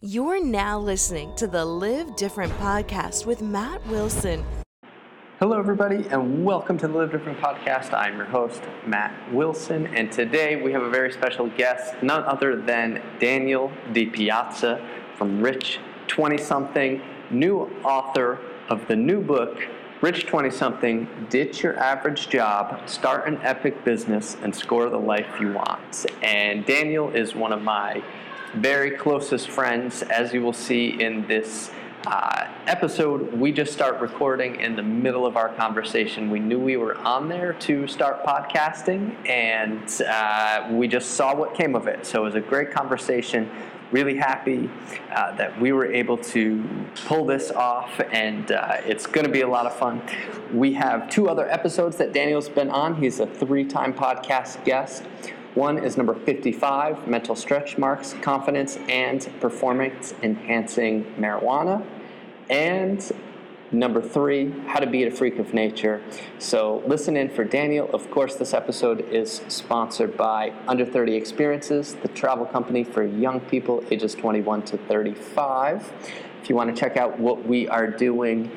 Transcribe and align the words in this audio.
You're 0.00 0.40
now 0.40 0.78
listening 0.78 1.34
to 1.34 1.48
the 1.48 1.64
Live 1.64 2.14
Different 2.14 2.52
podcast 2.52 3.26
with 3.26 3.42
Matt 3.42 3.84
Wilson. 3.88 4.44
Hello, 5.40 5.58
everybody, 5.58 6.06
and 6.10 6.44
welcome 6.44 6.78
to 6.78 6.86
the 6.86 6.96
Live 6.96 7.10
Different 7.10 7.40
podcast. 7.40 7.92
I'm 7.92 8.16
your 8.16 8.26
host, 8.26 8.62
Matt 8.86 9.12
Wilson, 9.34 9.88
and 9.88 10.12
today 10.12 10.62
we 10.62 10.70
have 10.70 10.82
a 10.82 10.88
very 10.88 11.10
special 11.10 11.48
guest, 11.48 12.00
none 12.00 12.22
other 12.22 12.62
than 12.62 13.02
Daniel 13.18 13.72
DiPiazza 13.88 14.80
from 15.16 15.42
Rich 15.42 15.80
20 16.06 16.38
something, 16.38 17.02
new 17.32 17.62
author 17.82 18.38
of 18.68 18.86
the 18.86 18.94
new 18.94 19.20
book, 19.20 19.58
Rich 20.00 20.26
20 20.26 20.48
something 20.50 21.08
Ditch 21.28 21.64
Your 21.64 21.76
Average 21.76 22.28
Job, 22.28 22.88
Start 22.88 23.26
an 23.26 23.36
Epic 23.42 23.84
Business, 23.84 24.36
and 24.42 24.54
Score 24.54 24.88
the 24.90 24.96
Life 24.96 25.40
You 25.40 25.54
Want. 25.54 26.06
And 26.22 26.64
Daniel 26.64 27.10
is 27.10 27.34
one 27.34 27.52
of 27.52 27.62
my 27.62 28.00
very 28.54 28.92
closest 28.92 29.48
friends, 29.48 30.02
as 30.02 30.32
you 30.32 30.42
will 30.42 30.52
see 30.52 31.00
in 31.00 31.26
this 31.26 31.70
uh, 32.06 32.46
episode. 32.66 33.32
We 33.32 33.52
just 33.52 33.72
start 33.72 34.00
recording 34.00 34.60
in 34.60 34.76
the 34.76 34.82
middle 34.82 35.26
of 35.26 35.36
our 35.36 35.48
conversation. 35.50 36.30
We 36.30 36.40
knew 36.40 36.58
we 36.58 36.76
were 36.76 36.96
on 36.98 37.28
there 37.28 37.52
to 37.54 37.86
start 37.86 38.24
podcasting, 38.24 39.14
and 39.28 40.02
uh, 40.08 40.68
we 40.72 40.88
just 40.88 41.10
saw 41.10 41.34
what 41.34 41.54
came 41.54 41.74
of 41.74 41.86
it. 41.86 42.06
So 42.06 42.22
it 42.22 42.24
was 42.24 42.34
a 42.34 42.40
great 42.40 42.70
conversation. 42.72 43.50
Really 43.90 44.16
happy 44.16 44.70
uh, 45.14 45.34
that 45.36 45.58
we 45.60 45.72
were 45.72 45.90
able 45.90 46.18
to 46.18 46.62
pull 47.06 47.24
this 47.24 47.50
off, 47.50 48.00
and 48.12 48.52
uh, 48.52 48.76
it's 48.84 49.06
going 49.06 49.26
to 49.26 49.32
be 49.32 49.40
a 49.40 49.48
lot 49.48 49.66
of 49.66 49.74
fun. 49.76 50.02
We 50.52 50.74
have 50.74 51.10
two 51.10 51.28
other 51.28 51.48
episodes 51.50 51.96
that 51.96 52.12
Daniel's 52.12 52.48
been 52.48 52.70
on. 52.70 52.94
He's 52.96 53.20
a 53.20 53.26
three 53.26 53.64
time 53.64 53.92
podcast 53.92 54.64
guest. 54.64 55.04
One 55.54 55.78
is 55.78 55.96
number 55.96 56.14
55 56.14 57.08
mental 57.08 57.34
stretch 57.34 57.78
marks, 57.78 58.14
confidence, 58.22 58.76
and 58.88 59.28
performance 59.40 60.14
enhancing 60.22 61.04
marijuana. 61.18 61.84
And 62.50 63.04
number 63.72 64.00
three, 64.00 64.50
how 64.66 64.78
to 64.78 64.86
beat 64.86 65.08
a 65.08 65.10
freak 65.10 65.38
of 65.38 65.52
nature. 65.52 66.02
So 66.38 66.82
listen 66.86 67.16
in 67.16 67.28
for 67.28 67.44
Daniel. 67.44 67.90
Of 67.92 68.10
course, 68.10 68.36
this 68.36 68.54
episode 68.54 69.00
is 69.10 69.42
sponsored 69.48 70.16
by 70.16 70.52
Under 70.66 70.84
30 70.84 71.14
Experiences, 71.14 71.94
the 71.94 72.08
travel 72.08 72.46
company 72.46 72.84
for 72.84 73.02
young 73.02 73.40
people 73.40 73.84
ages 73.90 74.14
21 74.14 74.62
to 74.62 74.78
35. 74.78 75.92
If 76.42 76.48
you 76.48 76.56
want 76.56 76.74
to 76.74 76.78
check 76.78 76.96
out 76.96 77.18
what 77.18 77.46
we 77.46 77.68
are 77.68 77.86
doing, 77.86 78.50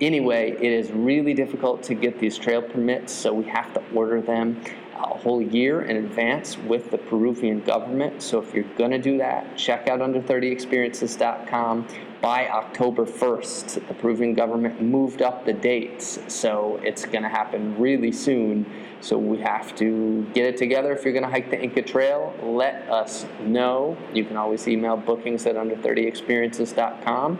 Anyway, 0.00 0.52
it 0.52 0.72
is 0.72 0.92
really 0.92 1.34
difficult 1.34 1.82
to 1.82 1.94
get 1.94 2.20
these 2.20 2.38
trail 2.38 2.62
permits, 2.62 3.12
so 3.12 3.32
we 3.34 3.44
have 3.44 3.74
to 3.74 3.82
order 3.92 4.20
them 4.20 4.62
a 4.98 5.16
whole 5.16 5.40
year 5.40 5.82
in 5.82 5.96
advance 5.96 6.58
with 6.58 6.90
the 6.90 6.98
Peruvian 6.98 7.60
government. 7.60 8.22
So 8.22 8.40
if 8.40 8.52
you're 8.54 8.64
going 8.76 8.90
to 8.90 8.98
do 8.98 9.18
that, 9.18 9.56
check 9.56 9.88
out 9.88 10.00
under30experiences.com 10.00 11.86
by 12.20 12.48
October 12.48 13.04
1st. 13.06 13.86
The 13.86 13.94
Peruvian 13.94 14.34
government 14.34 14.82
moved 14.82 15.22
up 15.22 15.44
the 15.44 15.52
dates, 15.52 16.18
so 16.26 16.80
it's 16.82 17.04
going 17.04 17.22
to 17.22 17.28
happen 17.28 17.78
really 17.78 18.10
soon. 18.12 18.66
So 19.00 19.16
we 19.16 19.38
have 19.38 19.76
to 19.76 20.24
get 20.34 20.46
it 20.46 20.56
together. 20.56 20.92
If 20.92 21.04
you're 21.04 21.12
going 21.12 21.24
to 21.24 21.30
hike 21.30 21.50
the 21.50 21.60
Inca 21.60 21.82
Trail, 21.82 22.34
let 22.42 22.88
us 22.90 23.26
know. 23.40 23.96
You 24.12 24.24
can 24.24 24.36
always 24.36 24.66
email 24.66 24.96
bookings 24.96 25.46
at 25.46 25.54
under30experiences.com. 25.54 27.38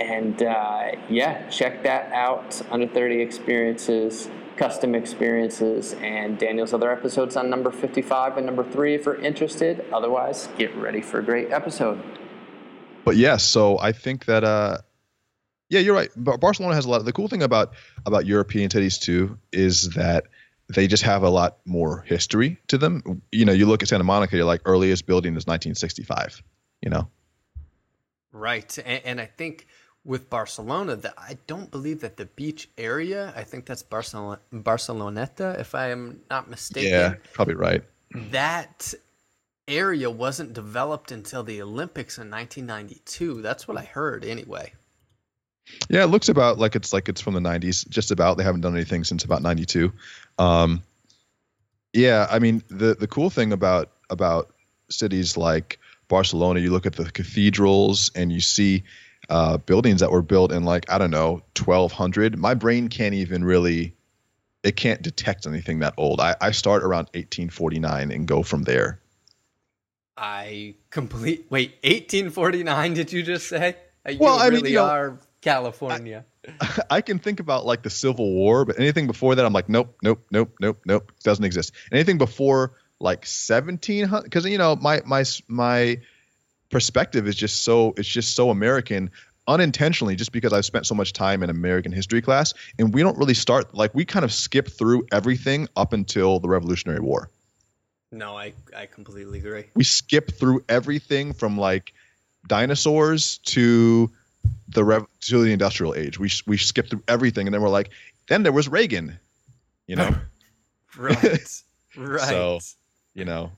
And 0.00 0.42
uh, 0.42 0.92
yeah, 1.08 1.48
check 1.48 1.82
that 1.82 2.12
out. 2.12 2.62
Under 2.70 2.86
30 2.86 3.20
Experiences 3.20 4.28
custom 4.56 4.94
experiences 4.94 5.94
and 5.94 6.38
Daniel's 6.38 6.72
other 6.72 6.90
episodes 6.90 7.36
on 7.36 7.50
number 7.50 7.70
55 7.70 8.36
and 8.36 8.46
number 8.46 8.64
3 8.64 8.94
if 8.94 9.06
you're 9.06 9.16
interested. 9.16 9.84
Otherwise, 9.92 10.48
get 10.56 10.74
ready 10.76 11.00
for 11.00 11.18
a 11.18 11.22
great 11.22 11.50
episode. 11.50 12.02
But 13.04 13.16
yes, 13.16 13.42
so 13.42 13.78
I 13.78 13.92
think 13.92 14.26
that 14.26 14.44
uh 14.44 14.78
yeah, 15.70 15.80
you're 15.80 15.94
right. 15.94 16.10
Barcelona 16.16 16.74
has 16.74 16.84
a 16.84 16.90
lot. 16.90 17.00
Of, 17.00 17.06
the 17.06 17.12
cool 17.12 17.26
thing 17.26 17.42
about 17.42 17.74
about 18.06 18.26
European 18.26 18.70
cities 18.70 18.98
too 18.98 19.38
is 19.52 19.90
that 19.94 20.26
they 20.68 20.86
just 20.86 21.02
have 21.02 21.22
a 21.22 21.30
lot 21.30 21.58
more 21.64 22.02
history 22.06 22.58
to 22.68 22.78
them. 22.78 23.22
You 23.32 23.44
know, 23.44 23.52
you 23.52 23.66
look 23.66 23.82
at 23.82 23.88
Santa 23.88 24.04
Monica, 24.04 24.36
you're 24.36 24.44
like 24.44 24.62
earliest 24.66 25.06
building 25.06 25.32
is 25.32 25.46
1965. 25.46 26.42
You 26.82 26.90
know, 26.90 27.08
right? 28.30 28.78
And, 28.84 29.04
and 29.04 29.20
I 29.20 29.26
think 29.26 29.66
with 30.04 30.28
Barcelona 30.28 30.96
that 30.96 31.14
I 31.16 31.38
don't 31.46 31.70
believe 31.70 32.00
that 32.00 32.16
the 32.16 32.26
beach 32.26 32.68
area, 32.76 33.32
I 33.34 33.42
think 33.42 33.64
that's 33.64 33.82
Barcelona 33.82 34.38
Barceloneta, 34.52 35.58
if 35.58 35.74
I 35.74 35.90
am 35.90 36.20
not 36.30 36.50
mistaken. 36.50 36.90
Yeah, 36.90 37.14
probably 37.32 37.54
right. 37.54 37.82
That 38.30 38.92
area 39.66 40.10
wasn't 40.10 40.52
developed 40.52 41.10
until 41.10 41.42
the 41.42 41.62
Olympics 41.62 42.18
in 42.18 42.30
1992. 42.30 43.40
That's 43.40 43.66
what 43.66 43.78
I 43.78 43.84
heard 43.84 44.24
anyway. 44.24 44.72
Yeah, 45.88 46.04
it 46.04 46.08
looks 46.08 46.28
about 46.28 46.58
like 46.58 46.76
it's 46.76 46.92
like 46.92 47.08
it's 47.08 47.20
from 47.20 47.34
the 47.34 47.40
90s, 47.40 47.88
just 47.88 48.10
about. 48.10 48.36
They 48.36 48.44
haven't 48.44 48.60
done 48.60 48.74
anything 48.74 49.04
since 49.04 49.24
about 49.24 49.40
92. 49.40 49.90
Um, 50.38 50.82
yeah, 51.94 52.26
I 52.30 52.38
mean 52.38 52.62
the 52.68 52.94
the 52.94 53.06
cool 53.06 53.30
thing 53.30 53.52
about 53.52 53.92
about 54.10 54.52
cities 54.90 55.38
like 55.38 55.78
Barcelona, 56.08 56.60
you 56.60 56.70
look 56.70 56.84
at 56.84 56.96
the 56.96 57.10
cathedrals 57.10 58.10
and 58.14 58.30
you 58.30 58.40
see 58.40 58.84
uh, 59.28 59.56
buildings 59.58 60.00
that 60.00 60.10
were 60.10 60.22
built 60.22 60.52
in 60.52 60.64
like 60.64 60.90
I 60.90 60.98
don't 60.98 61.10
know 61.10 61.42
1200. 61.58 62.38
My 62.38 62.54
brain 62.54 62.88
can't 62.88 63.14
even 63.14 63.44
really 63.44 63.94
it 64.62 64.76
can't 64.76 65.02
detect 65.02 65.46
anything 65.46 65.80
that 65.80 65.94
old. 65.96 66.20
I, 66.20 66.34
I 66.40 66.50
start 66.50 66.82
around 66.82 67.06
1849 67.14 68.10
and 68.10 68.26
go 68.26 68.42
from 68.42 68.62
there. 68.62 69.00
I 70.16 70.76
complete 70.90 71.46
wait 71.50 71.76
1849 71.82 72.94
did 72.94 73.12
you 73.12 73.22
just 73.22 73.48
say? 73.48 73.76
Uh, 74.06 74.12
you 74.12 74.18
well, 74.18 74.38
I 74.38 74.46
really 74.46 74.62
mean, 74.62 74.72
you 74.72 74.78
know, 74.78 74.86
are 74.86 75.18
California. 75.40 76.24
I, 76.60 76.82
I, 76.90 77.00
can 77.00 77.18
think 77.18 77.40
about 77.40 77.66
like 77.66 77.82
the 77.82 77.90
Civil 77.90 78.32
War, 78.32 78.64
but 78.64 78.78
anything 78.78 79.06
before 79.06 79.34
that, 79.34 79.44
I'm 79.44 79.52
like, 79.52 79.68
nope, 79.68 79.96
nope, 80.02 80.24
nope, 80.30 80.54
nope, 80.60 80.80
nope, 80.86 81.12
doesn't 81.22 81.44
exist. 81.44 81.72
Anything 81.90 82.18
before 82.18 82.74
like 83.00 83.26
1700, 83.26 84.22
because 84.22 84.44
you 84.46 84.58
know 84.58 84.76
my 84.76 85.02
my 85.04 85.24
my 85.48 85.98
perspective 86.74 87.28
is 87.28 87.36
just 87.36 87.62
so 87.62 87.94
it's 87.96 88.08
just 88.08 88.34
so 88.34 88.50
American 88.50 89.12
unintentionally 89.46 90.16
just 90.16 90.32
because 90.32 90.52
I've 90.52 90.64
spent 90.64 90.86
so 90.86 90.96
much 90.96 91.12
time 91.12 91.44
in 91.44 91.48
American 91.48 91.92
history 91.92 92.20
class 92.20 92.52
and 92.80 92.92
we 92.92 93.00
don't 93.00 93.16
really 93.16 93.34
start 93.34 93.72
like 93.74 93.94
we 93.94 94.04
kind 94.04 94.24
of 94.24 94.32
skip 94.32 94.66
through 94.66 95.06
everything 95.12 95.68
up 95.76 95.92
until 95.92 96.40
the 96.40 96.48
Revolutionary 96.48 96.98
War. 96.98 97.30
No, 98.10 98.36
I 98.36 98.54
I 98.76 98.86
completely 98.86 99.38
agree. 99.38 99.66
We 99.74 99.84
skip 99.84 100.32
through 100.32 100.64
everything 100.68 101.32
from 101.32 101.56
like 101.56 101.94
dinosaurs 102.44 103.38
to 103.54 104.10
the 104.68 104.82
rev- 104.82 105.06
to 105.20 105.44
the 105.44 105.52
industrial 105.52 105.94
age. 105.94 106.18
We 106.18 106.28
we 106.44 106.56
skip 106.56 106.90
through 106.90 107.04
everything 107.06 107.46
and 107.46 107.54
then 107.54 107.62
we're 107.62 107.68
like 107.68 107.90
then 108.26 108.42
there 108.42 108.52
was 108.52 108.68
Reagan, 108.68 109.20
you 109.86 109.94
know. 109.94 110.12
right. 110.98 111.62
right. 111.96 112.20
So, 112.20 112.58
you 113.14 113.24
know, 113.24 113.52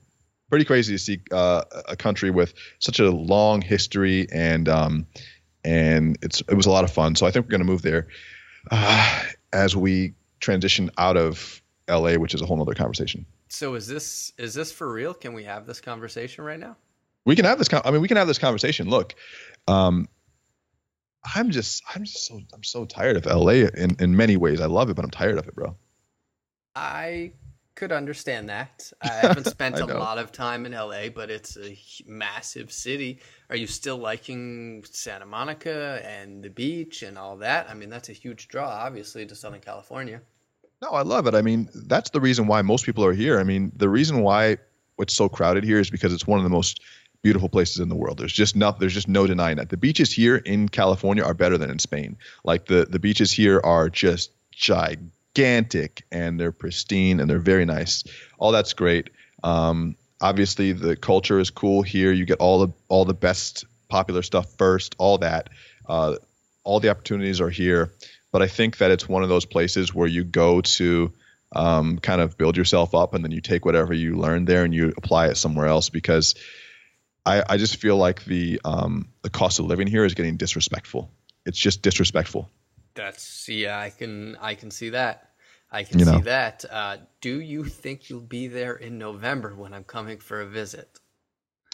pretty 0.49 0.65
crazy 0.65 0.93
to 0.93 0.99
see 0.99 1.21
uh, 1.31 1.63
a 1.87 1.95
country 1.95 2.31
with 2.31 2.53
such 2.79 2.99
a 2.99 3.09
long 3.11 3.61
history 3.61 4.27
and 4.31 4.69
um, 4.69 5.07
and 5.63 6.17
it's 6.21 6.41
it 6.41 6.53
was 6.53 6.65
a 6.65 6.71
lot 6.71 6.83
of 6.83 6.91
fun. 6.91 7.15
So 7.15 7.25
I 7.25 7.31
think 7.31 7.45
we're 7.45 7.51
going 7.51 7.61
to 7.61 7.65
move 7.65 7.81
there 7.81 8.07
uh, 8.71 9.23
as 9.53 9.75
we 9.75 10.13
transition 10.39 10.89
out 10.97 11.17
of 11.17 11.61
LA, 11.89 12.15
which 12.15 12.33
is 12.33 12.41
a 12.41 12.45
whole 12.45 12.61
other 12.61 12.73
conversation. 12.73 13.25
So 13.49 13.75
is 13.75 13.87
this 13.87 14.31
is 14.37 14.53
this 14.53 14.71
for 14.71 14.91
real? 14.91 15.13
Can 15.13 15.33
we 15.33 15.43
have 15.43 15.65
this 15.65 15.81
conversation 15.81 16.43
right 16.43 16.59
now? 16.59 16.75
We 17.25 17.35
can 17.35 17.45
have 17.45 17.57
this. 17.57 17.67
Con- 17.67 17.81
I 17.83 17.91
mean, 17.91 18.01
we 18.01 18.07
can 18.07 18.17
have 18.17 18.27
this 18.27 18.37
conversation. 18.37 18.89
Look, 18.89 19.15
um, 19.67 20.07
I'm 21.35 21.51
just 21.51 21.83
I'm 21.93 22.03
just 22.03 22.25
so 22.25 22.39
I'm 22.53 22.63
so 22.63 22.85
tired 22.85 23.17
of 23.17 23.25
LA 23.25 23.67
in 23.75 23.95
in 23.99 24.15
many 24.15 24.37
ways. 24.37 24.61
I 24.61 24.67
love 24.67 24.89
it, 24.89 24.95
but 24.95 25.03
I'm 25.03 25.11
tired 25.11 25.37
of 25.37 25.47
it, 25.47 25.55
bro. 25.55 25.75
I 26.75 27.33
could 27.77 27.91
understand 27.91 28.49
that. 28.49 28.91
I 29.01 29.07
haven't 29.21 29.45
spent 29.45 29.75
I 29.75 29.79
a 29.79 29.85
lot 29.85 30.17
of 30.17 30.33
time 30.33 30.65
in 30.65 30.73
LA, 30.73 31.09
but 31.09 31.29
it's 31.29 31.55
a 31.57 31.77
massive 32.05 32.71
city. 32.71 33.21
Are 33.49 33.55
you 33.55 33.67
still 33.67 33.97
liking 33.97 34.83
Santa 34.89 35.25
Monica 35.25 36.01
and 36.03 36.43
the 36.43 36.49
beach 36.49 37.03
and 37.03 37.17
all 37.17 37.37
that? 37.37 37.69
I 37.69 37.75
mean, 37.75 37.89
that's 37.89 38.09
a 38.09 38.13
huge 38.13 38.49
draw, 38.49 38.67
obviously, 38.67 39.25
to 39.27 39.35
Southern 39.35 39.61
California. 39.61 40.21
No, 40.81 40.89
I 40.89 41.03
love 41.03 41.27
it. 41.27 41.35
I 41.35 41.41
mean, 41.41 41.69
that's 41.73 42.09
the 42.09 42.19
reason 42.19 42.47
why 42.47 42.61
most 42.63 42.85
people 42.85 43.05
are 43.05 43.13
here. 43.13 43.39
I 43.39 43.43
mean, 43.43 43.71
the 43.75 43.89
reason 43.89 44.21
why 44.21 44.57
it's 44.99 45.13
so 45.13 45.29
crowded 45.29 45.63
here 45.63 45.79
is 45.79 45.89
because 45.89 46.13
it's 46.13 46.27
one 46.27 46.39
of 46.39 46.43
the 46.43 46.49
most 46.49 46.81
beautiful 47.21 47.49
places 47.49 47.79
in 47.79 47.89
the 47.89 47.95
world. 47.95 48.17
There's 48.17 48.33
just 48.33 48.55
not 48.55 48.79
there's 48.79 48.93
just 48.93 49.07
no 49.07 49.27
denying 49.27 49.57
that. 49.57 49.69
The 49.69 49.77
beaches 49.77 50.11
here 50.11 50.37
in 50.37 50.69
California 50.69 51.23
are 51.23 51.33
better 51.33 51.57
than 51.57 51.69
in 51.69 51.79
Spain. 51.79 52.17
Like 52.43 52.65
the 52.65 52.87
the 52.89 52.99
beaches 52.99 53.31
here 53.31 53.59
are 53.63 53.89
just 53.89 54.31
gigantic 54.51 55.16
and 55.39 56.39
they're 56.39 56.51
pristine 56.51 57.19
and 57.19 57.29
they're 57.29 57.39
very 57.39 57.65
nice. 57.65 58.03
All 58.39 58.51
that's 58.51 58.73
great. 58.73 59.09
Um, 59.43 59.95
obviously 60.19 60.71
the 60.71 60.95
culture 60.95 61.39
is 61.39 61.49
cool 61.49 61.81
here. 61.81 62.11
You 62.11 62.25
get 62.25 62.39
all 62.39 62.65
the 62.65 62.73
all 62.87 63.05
the 63.05 63.13
best 63.13 63.65
popular 63.89 64.21
stuff 64.21 64.55
first, 64.57 64.95
all 64.97 65.19
that. 65.19 65.49
Uh, 65.87 66.15
all 66.63 66.79
the 66.79 66.89
opportunities 66.89 67.39
are 67.39 67.49
here 67.49 67.91
but 68.31 68.41
I 68.41 68.47
think 68.47 68.77
that 68.77 68.91
it's 68.91 69.07
one 69.07 69.23
of 69.23 69.29
those 69.29 69.45
places 69.45 69.93
where 69.93 70.07
you 70.07 70.23
go 70.23 70.61
to 70.61 71.13
um, 71.53 71.99
kind 71.99 72.21
of 72.21 72.37
build 72.37 72.57
yourself 72.57 72.93
up, 72.93 73.13
and 73.13 73.23
then 73.23 73.31
you 73.31 73.41
take 73.41 73.65
whatever 73.65 73.93
you 73.93 74.15
learned 74.15 74.47
there 74.47 74.63
and 74.63 74.73
you 74.73 74.93
apply 74.97 75.27
it 75.27 75.37
somewhere 75.37 75.67
else. 75.67 75.89
Because 75.89 76.35
I, 77.25 77.43
I 77.47 77.57
just 77.57 77.77
feel 77.77 77.97
like 77.97 78.25
the 78.25 78.61
um, 78.65 79.07
the 79.21 79.29
cost 79.29 79.59
of 79.59 79.65
living 79.65 79.87
here 79.87 80.03
is 80.03 80.13
getting 80.13 80.37
disrespectful. 80.37 81.09
It's 81.45 81.57
just 81.57 81.81
disrespectful. 81.81 82.49
That's 82.95 83.47
yeah, 83.47 83.79
I 83.79 83.89
can 83.91 84.37
I 84.41 84.55
can 84.55 84.71
see 84.71 84.89
that. 84.89 85.26
I 85.71 85.83
can 85.83 85.99
You 85.99 86.05
know. 86.05 86.13
see 86.13 86.21
that. 86.21 86.65
Uh, 86.69 86.97
do 87.21 87.41
you 87.41 87.65
think 87.65 88.09
you'll 88.09 88.21
be 88.21 88.47
there 88.47 88.75
in 88.75 88.97
November 88.97 89.53
when 89.53 89.73
I'm 89.73 89.83
coming 89.83 90.19
for 90.19 90.41
a 90.41 90.45
visit? 90.45 90.99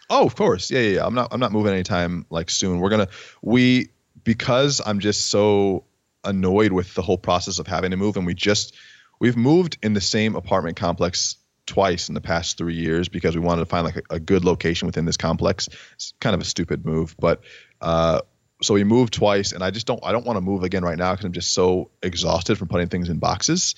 Oh, 0.09 0.25
of 0.25 0.35
course. 0.35 0.71
Yeah, 0.71 0.81
yeah, 0.81 0.95
yeah. 0.95 1.05
I'm 1.05 1.13
not 1.13 1.29
I'm 1.31 1.39
not 1.39 1.51
moving 1.51 1.73
anytime 1.73 2.25
like 2.29 2.49
soon. 2.49 2.79
We're 2.79 2.89
gonna 2.89 3.07
we 3.41 3.89
because 4.23 4.81
I'm 4.85 4.99
just 4.99 5.29
so 5.29 5.85
annoyed 6.23 6.71
with 6.71 6.93
the 6.93 7.01
whole 7.01 7.17
process 7.17 7.59
of 7.59 7.67
having 7.67 7.91
to 7.91 7.97
move 7.97 8.15
and 8.17 8.25
we 8.25 8.33
just 8.33 8.75
we've 9.19 9.37
moved 9.37 9.77
in 9.83 9.93
the 9.93 10.01
same 10.01 10.35
apartment 10.35 10.77
complex 10.77 11.35
twice 11.65 12.09
in 12.09 12.15
the 12.15 12.21
past 12.21 12.57
three 12.57 12.75
years 12.75 13.09
because 13.09 13.35
we 13.35 13.41
wanted 13.41 13.61
to 13.61 13.65
find 13.65 13.85
like 13.85 13.97
a, 13.97 14.15
a 14.15 14.19
good 14.19 14.43
location 14.43 14.85
within 14.85 15.05
this 15.05 15.17
complex. 15.17 15.69
It's 15.93 16.13
kind 16.19 16.33
of 16.33 16.41
a 16.41 16.45
stupid 16.45 16.85
move, 16.85 17.15
but 17.19 17.41
uh 17.81 18.21
so 18.63 18.73
we 18.73 18.83
moved 18.83 19.13
twice 19.13 19.51
and 19.51 19.63
I 19.63 19.71
just 19.71 19.87
don't 19.87 19.99
I 20.03 20.11
don't 20.11 20.25
want 20.25 20.37
to 20.37 20.41
move 20.41 20.63
again 20.63 20.83
right 20.83 20.97
now 20.97 21.11
because 21.11 21.25
I'm 21.25 21.33
just 21.33 21.53
so 21.53 21.91
exhausted 22.01 22.57
from 22.57 22.67
putting 22.67 22.87
things 22.87 23.09
in 23.09 23.19
boxes. 23.19 23.75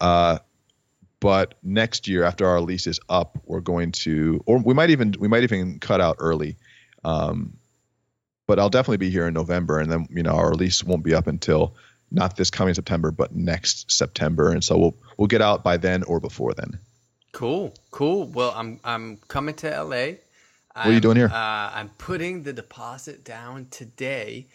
Uh 0.00 0.38
but 1.20 1.54
next 1.62 2.08
year 2.08 2.24
after 2.24 2.46
our 2.48 2.60
lease 2.60 2.88
is 2.88 2.98
up 3.08 3.38
we're 3.44 3.60
going 3.60 3.92
to 3.92 4.42
or 4.46 4.58
we 4.58 4.74
might 4.74 4.90
even 4.90 5.14
we 5.20 5.28
might 5.28 5.44
even 5.44 5.78
cut 5.78 6.00
out 6.00 6.16
early 6.18 6.56
um, 7.04 7.56
but 8.48 8.58
i'll 8.58 8.68
definitely 8.68 8.96
be 8.96 9.08
here 9.08 9.28
in 9.28 9.34
november 9.34 9.78
and 9.78 9.88
then 9.88 10.08
you 10.10 10.24
know 10.24 10.32
our 10.32 10.52
lease 10.52 10.82
won't 10.82 11.04
be 11.04 11.14
up 11.14 11.28
until 11.28 11.76
not 12.10 12.36
this 12.36 12.50
coming 12.50 12.74
september 12.74 13.12
but 13.12 13.36
next 13.36 13.92
september 13.92 14.50
and 14.50 14.64
so 14.64 14.76
we'll 14.76 14.96
we'll 15.16 15.28
get 15.28 15.40
out 15.40 15.62
by 15.62 15.76
then 15.76 16.02
or 16.02 16.18
before 16.18 16.52
then 16.54 16.76
Cool, 17.32 17.72
cool. 17.90 18.26
Well, 18.26 18.52
I'm 18.54 18.78
I'm 18.84 19.16
coming 19.28 19.54
to 19.56 19.82
LA. 19.82 20.16
What 20.74 20.86
are 20.86 20.92
you 20.92 21.00
doing 21.00 21.16
here? 21.16 21.28
Uh, 21.28 21.70
I'm 21.74 21.90
putting 21.98 22.42
the 22.42 22.52
deposit 22.52 23.24
down 23.24 23.66
today 23.70 24.46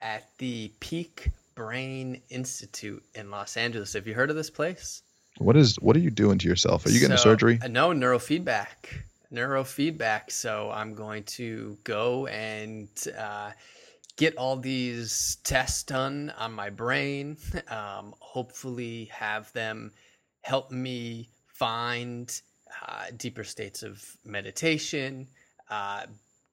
at 0.00 0.28
the 0.38 0.72
Peak 0.80 1.30
Brain 1.54 2.20
Institute 2.30 3.02
in 3.14 3.30
Los 3.30 3.56
Angeles. 3.56 3.92
Have 3.94 4.06
you 4.06 4.14
heard 4.14 4.30
of 4.30 4.36
this 4.36 4.50
place? 4.50 5.02
what 5.38 5.56
is 5.56 5.74
what 5.80 5.96
are 5.96 6.00
you 6.00 6.10
doing 6.12 6.38
to 6.38 6.46
yourself 6.46 6.86
are 6.86 6.90
you 6.90 7.00
getting 7.00 7.12
a 7.14 7.18
So- 7.18 7.24
surgery 7.24 7.58
uh, 7.60 7.66
no, 7.66 7.90
neurofeedback. 7.90 9.02
Neurofeedback. 9.32 10.30
So 10.30 10.70
I'm 10.70 10.94
going 10.94 11.24
to 11.24 11.76
go 11.82 12.26
and 12.28 12.88
uh, 13.18 13.50
get 14.16 14.36
all 14.36 14.56
these 14.56 15.38
tests 15.42 15.82
done 15.82 16.32
on 16.38 16.52
my 16.52 16.70
brain. 16.70 17.36
Um, 17.68 18.14
hopefully, 18.20 19.06
have 19.12 19.52
them 19.54 19.90
help 20.42 20.70
me 20.70 21.30
find 21.48 22.40
uh, 22.86 23.06
deeper 23.16 23.42
states 23.42 23.82
of 23.82 24.04
meditation, 24.24 25.26
uh, 25.70 26.06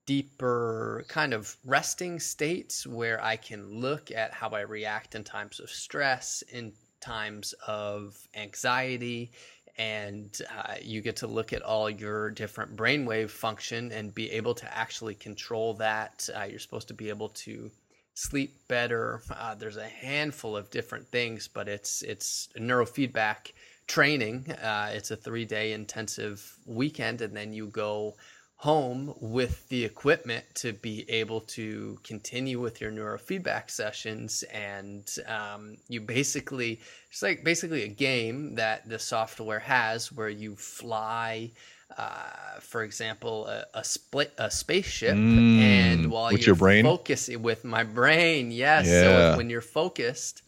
deeper 0.06 1.06
kind 1.08 1.34
of 1.34 1.56
resting 1.66 2.20
states 2.20 2.86
where 2.88 3.24
I 3.24 3.36
can 3.36 3.70
look 3.70 4.12
at 4.12 4.34
how 4.34 4.50
I 4.50 4.62
react 4.62 5.16
in 5.16 5.24
times 5.24 5.60
of 5.60 5.70
stress, 5.70 6.44
in 6.52 6.74
times 7.00 7.54
of 7.68 8.18
anxiety, 8.36 9.32
and 9.78 10.38
uh, 10.58 10.76
you 10.82 11.02
get 11.02 11.16
to 11.18 11.28
look 11.28 11.54
at 11.54 11.62
all 11.62 11.90
your 11.90 12.30
different 12.30 12.76
brainwave 12.76 13.30
function 13.30 13.92
and 13.92 14.14
be 14.14 14.30
able 14.32 14.54
to 14.56 14.78
actually 14.78 15.16
control 15.16 15.74
that. 15.76 16.28
Uh, 16.36 16.44
you're 16.44 16.60
supposed 16.60 16.88
to 16.90 16.94
be 16.94 17.10
able 17.10 17.30
to 17.30 17.72
sleep 18.14 18.68
better. 18.68 19.22
Uh, 19.32 19.56
there's 19.56 19.78
a 19.78 19.88
handful 19.88 20.56
of 20.56 20.70
different 20.70 21.08
things, 21.08 21.48
but 21.48 21.68
it's 21.68 22.02
it's 22.02 22.50
neurofeedback 22.58 23.54
training. 23.88 24.52
Uh, 24.52 24.92
it's 24.94 25.12
a 25.12 25.16
three 25.16 25.46
day 25.46 25.74
intensive 25.74 26.58
weekend, 26.66 27.22
and 27.22 27.36
then 27.36 27.54
you 27.54 27.68
go 27.68 28.16
home 28.62 29.14
with 29.20 29.68
the 29.70 29.84
equipment 29.84 30.46
to 30.54 30.72
be 30.72 31.04
able 31.10 31.42
to 31.42 31.98
continue 32.04 32.60
with 32.60 32.80
your 32.80 32.92
neurofeedback 32.92 33.72
sessions 33.72 34.44
and 34.54 35.18
um, 35.28 35.76
you 35.90 36.00
basically 36.00 36.80
it's 37.10 37.24
like 37.24 37.44
basically 37.44 37.82
a 37.84 37.88
game 37.88 38.54
that 38.56 38.88
the 38.88 39.00
software 39.00 39.58
has 39.60 40.12
where 40.12 40.30
you 40.30 40.56
fly 40.56 41.50
uh, 41.98 42.60
for 42.60 42.84
example 42.84 43.48
a, 43.48 43.66
a 43.74 43.84
split 43.84 44.32
a 44.38 44.50
spaceship 44.52 45.16
Mm, 45.16 45.60
and 45.60 46.12
while 46.12 46.32
with 46.32 46.42
you're 46.42 46.50
your 46.50 46.56
brain? 46.56 46.86
focusing 46.86 47.42
with 47.42 47.64
my 47.66 47.84
brain 47.84 48.52
yes 48.52 48.86
Yeah. 48.88 49.32
so 49.32 49.38
when 49.38 49.50
you're 49.50 49.62
focused 49.62 50.44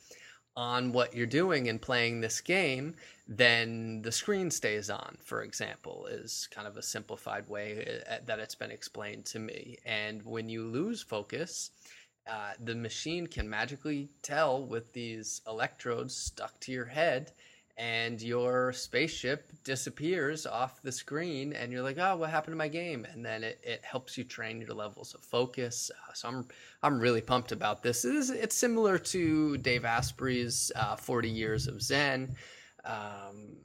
on 0.56 0.92
what 0.94 1.16
you're 1.16 1.26
doing 1.26 1.68
and 1.68 1.82
playing 1.82 2.22
this 2.22 2.40
game, 2.40 2.94
then 3.28 4.02
the 4.02 4.12
screen 4.12 4.52
stays 4.52 4.90
on, 4.90 5.18
for 5.24 5.44
example, 5.44 6.08
is 6.08 6.48
kind 6.52 6.68
of 6.68 6.76
a 6.76 6.82
simplified 6.82 7.48
way 7.48 8.02
uh, 8.10 8.18
that 8.26 8.40
it's 8.40 8.56
been 8.56 8.72
explained 8.72 9.26
to 9.26 9.40
me. 9.40 9.78
And 9.86 10.22
when 10.24 10.50
you 10.50 10.66
lose 10.66 11.02
focus, 11.02 11.72
uh, 12.30 12.52
the 12.60 12.76
machine 12.76 13.28
can 13.28 13.50
magically 13.50 14.10
tell 14.22 14.66
with 14.66 14.92
these 14.94 15.42
electrodes 15.48 16.16
stuck 16.16 16.60
to 16.62 16.72
your 16.72 16.86
head, 16.86 17.32
and 17.78 18.22
your 18.22 18.72
spaceship 18.72 19.52
disappears 19.64 20.46
off 20.46 20.82
the 20.84 20.92
screen, 20.92 21.54
and 21.54 21.72
you're 21.72 21.82
like, 21.82 21.98
"Oh, 21.98 22.18
what 22.18 22.30
happened 22.30 22.54
to 22.54 22.58
my 22.58 22.68
game?" 22.68 23.06
And 23.12 23.26
then 23.26 23.44
it, 23.44 23.60
it 23.64 23.84
helps 23.84 24.18
you 24.18 24.24
train 24.26 24.62
your 24.62 24.76
levels 24.76 25.14
of 25.14 25.22
focus. 25.22 25.92
Uh, 25.92 26.14
so 26.14 26.28
I'm 26.28 26.48
I'm 26.84 27.00
really 27.00 27.22
pumped 27.22 27.52
about 27.52 27.84
this. 27.84 28.06
It 28.06 28.16
is, 28.16 28.30
it's 28.30 28.56
similar 28.56 28.98
to 29.00 29.58
Dave 29.58 29.86
Asprey's 29.86 30.72
uh, 30.76 30.96
40 30.98 31.30
Years 31.30 31.68
of 31.68 31.82
Zen. 31.82 32.36
Um, 32.86 33.58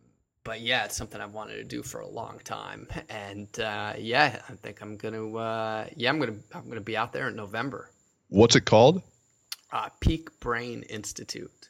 but 0.45 0.61
yeah, 0.61 0.85
it's 0.85 0.97
something 0.97 1.21
I've 1.21 1.35
wanted 1.35 1.57
to 1.57 1.65
do 1.65 1.83
for 1.83 2.01
a 2.01 2.09
long 2.09 2.39
time, 2.45 2.87
and 3.11 3.49
uh, 3.61 3.95
yeah, 3.99 4.41
I 4.49 4.53
think 4.55 4.81
I'm 4.81 4.97
gonna. 4.97 5.35
Uh, 5.37 5.87
yeah, 5.97 6.09
I'm 6.11 6.19
gonna. 6.19 6.37
I'm 6.55 6.69
gonna 6.69 6.81
be 6.81 6.97
out 6.97 7.13
there 7.13 7.29
in 7.29 7.37
November. 7.37 7.91
what's 8.29 8.57
it 8.57 8.65
called 8.65 9.03
Uh, 9.73 9.89
Peak 10.01 10.39
Brain 10.41 10.83
Institute. 10.85 11.69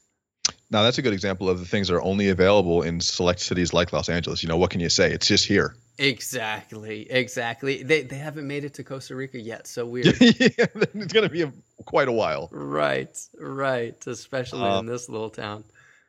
now 0.71 0.83
that's 0.83 0.99
a 0.99 1.03
good 1.03 1.13
example 1.15 1.49
of 1.49 1.59
the 1.59 1.65
things 1.67 1.89
that 1.89 1.95
are 1.95 2.03
only 2.03 2.29
available 2.29 2.83
in 2.83 3.01
select 3.01 3.41
cities 3.41 3.73
like 3.73 3.93
los 3.93 4.09
angeles 4.09 4.43
you 4.43 4.49
know 4.49 4.57
what 4.57 4.71
can 4.71 4.81
you 4.81 4.89
say 4.91 5.11
it's 5.13 5.27
just 5.27 5.47
here 5.47 5.75
Exactly, 6.01 7.11
exactly. 7.11 7.83
They 7.83 8.03
they 8.03 8.19
haven't 8.19 8.47
made 8.47 8.65
it 8.65 8.75
to 8.75 8.85
Costa 8.85 9.17
Rica 9.17 9.41
yet, 9.41 9.67
so 9.67 9.85
weird. 9.93 10.07
yeah, 10.21 10.67
it's 10.71 11.13
going 11.13 11.25
to 11.27 11.29
be 11.29 11.43
a, 11.43 11.53
quite 11.87 12.07
a 12.07 12.13
while 12.13 12.49
right, 12.53 13.17
right. 13.41 13.97
Especially 14.07 14.63
Uh, 14.63 14.79
in 14.79 14.87
this 14.87 15.09
little 15.09 15.31
town. 15.31 15.65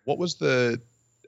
what 0.06 0.18
was 0.20 0.36
the 0.36 0.80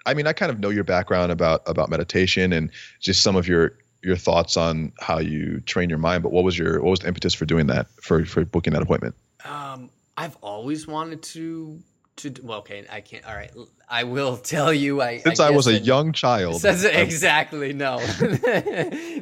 i 0.06 0.14
mean 0.14 0.28
i 0.28 0.34
kind 0.34 0.52
of 0.52 0.60
know 0.60 0.70
your 0.70 0.84
background 0.84 1.32
about 1.32 1.62
about 1.66 1.90
meditation 1.90 2.54
and 2.54 2.72
just 3.00 3.22
some 3.22 3.36
of 3.36 3.48
your 3.48 3.78
your 4.04 4.16
thoughts 4.16 4.58
on 4.58 4.92
how 5.00 5.20
you 5.20 5.60
train 5.62 5.90
your 5.90 6.00
mind 6.00 6.24
but 6.24 6.32
what 6.32 6.44
was 6.44 6.58
your 6.58 6.82
what 6.82 6.90
was 6.90 7.00
the 7.00 7.08
impetus 7.08 7.34
for 7.34 7.46
doing 7.46 7.68
that 7.68 7.88
for 8.02 8.26
for 8.26 8.44
booking 8.46 8.74
that 8.74 8.82
appointment 8.82 9.16
Um, 9.46 9.90
I've 10.18 10.38
always 10.42 10.88
wanted 10.88 11.24
to 11.24 11.82
to 12.18 12.34
well, 12.44 12.60
okay, 12.60 12.86
I 12.90 13.02
can't. 13.02 13.26
All 13.26 13.34
right, 13.34 13.52
I 13.90 14.04
will 14.04 14.38
tell 14.54 14.74
you. 14.74 15.02
I 15.02 15.20
since 15.20 15.40
i, 15.40 15.50
was 15.50 15.68
a 15.68 15.80
young 15.80 16.14
child 16.14 16.62
Says 16.62 16.84
exactly 16.84 17.74
no. 17.74 18.00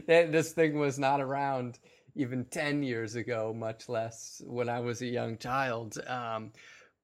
This 0.08 0.52
thing 0.54 0.80
was 0.80 1.00
not 1.00 1.22
around 1.22 1.80
even 2.16 2.46
ten 2.46 2.84
years 2.84 3.16
ago, 3.16 3.54
much 3.56 3.88
less 3.90 4.42
when 4.46 4.70
I 4.70 4.80
was 4.80 5.02
a 5.02 5.06
young 5.06 5.38
child. 5.38 5.98
Um, 6.08 6.52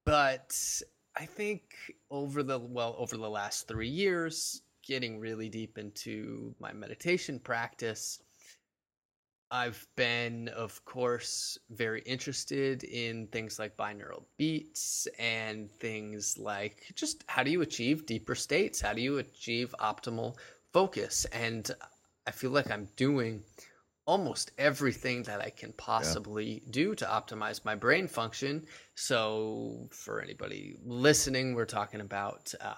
but 0.03 0.81
I 1.17 1.25
think 1.25 1.75
over 2.09 2.43
the 2.43 2.59
well 2.59 2.95
over 2.97 3.17
the 3.17 3.29
last 3.29 3.67
three 3.67 3.89
years, 3.89 4.61
getting 4.85 5.19
really 5.19 5.49
deep 5.49 5.77
into 5.77 6.53
my 6.59 6.73
meditation 6.73 7.39
practice, 7.39 8.19
I've 9.51 9.87
been, 9.95 10.49
of 10.49 10.83
course, 10.85 11.57
very 11.69 12.01
interested 12.01 12.83
in 12.83 13.27
things 13.27 13.59
like 13.59 13.77
binaural 13.77 14.25
beats 14.37 15.07
and 15.17 15.71
things 15.71 16.37
like 16.37 16.91
just 16.95 17.23
how 17.27 17.43
do 17.43 17.51
you 17.51 17.61
achieve 17.61 18.05
deeper 18.05 18.35
states? 18.35 18.81
How 18.81 18.93
do 18.93 19.01
you 19.01 19.19
achieve 19.19 19.73
optimal 19.79 20.35
focus. 20.75 21.23
And 21.31 21.71
I 22.27 22.31
feel 22.31 22.51
like 22.51 22.69
I'm 22.69 22.89
doing 22.97 23.41
almost 24.05 24.51
everything 24.57 25.23
that 25.23 25.41
I 25.41 25.49
can 25.49 25.73
possibly 25.73 26.45
yeah. 26.45 26.71
do 26.71 26.95
to 26.95 27.05
optimize 27.05 27.65
my 27.65 27.75
brain 27.75 28.07
function. 28.07 28.65
So, 28.95 29.87
for 29.91 30.21
anybody 30.21 30.77
listening, 30.85 31.55
we're 31.55 31.65
talking 31.65 32.01
about 32.01 32.53
uh, 32.61 32.75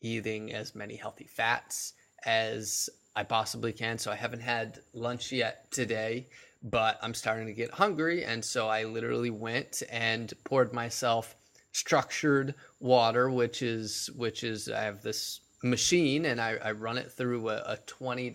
eating 0.00 0.52
as 0.52 0.74
many 0.74 0.96
healthy 0.96 1.26
fats 1.26 1.92
as 2.24 2.88
I 3.14 3.24
possibly 3.24 3.72
can. 3.72 3.98
So, 3.98 4.10
I 4.10 4.16
haven't 4.16 4.40
had 4.40 4.80
lunch 4.94 5.30
yet 5.30 5.70
today, 5.70 6.28
but 6.62 6.98
I'm 7.02 7.14
starting 7.14 7.46
to 7.46 7.52
get 7.52 7.70
hungry. 7.70 8.24
And 8.24 8.42
so, 8.42 8.68
I 8.68 8.84
literally 8.84 9.30
went 9.30 9.82
and 9.90 10.32
poured 10.44 10.72
myself 10.72 11.36
structured 11.72 12.54
water, 12.80 13.30
which 13.30 13.62
is, 13.62 14.08
which 14.16 14.42
is, 14.42 14.70
I 14.70 14.82
have 14.82 15.02
this 15.02 15.40
machine 15.62 16.26
and 16.26 16.40
I, 16.40 16.56
I 16.62 16.72
run 16.72 16.98
it 16.98 17.12
through 17.12 17.48
a, 17.48 17.56
a 17.58 17.78
$20 17.86 18.34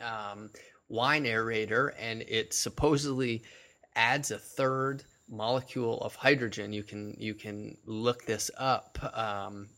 um, 0.00 0.50
wine 0.90 1.24
aerator, 1.24 1.92
and 1.98 2.22
it 2.22 2.52
supposedly 2.52 3.42
adds 3.96 4.30
a 4.30 4.38
third 4.38 5.04
molecule 5.30 6.00
of 6.00 6.14
hydrogen. 6.16 6.72
You 6.72 6.82
can 6.82 7.16
you 7.18 7.34
can 7.34 7.76
look 7.86 8.26
this 8.26 8.50
up. 8.58 8.98
Um, 9.16 9.68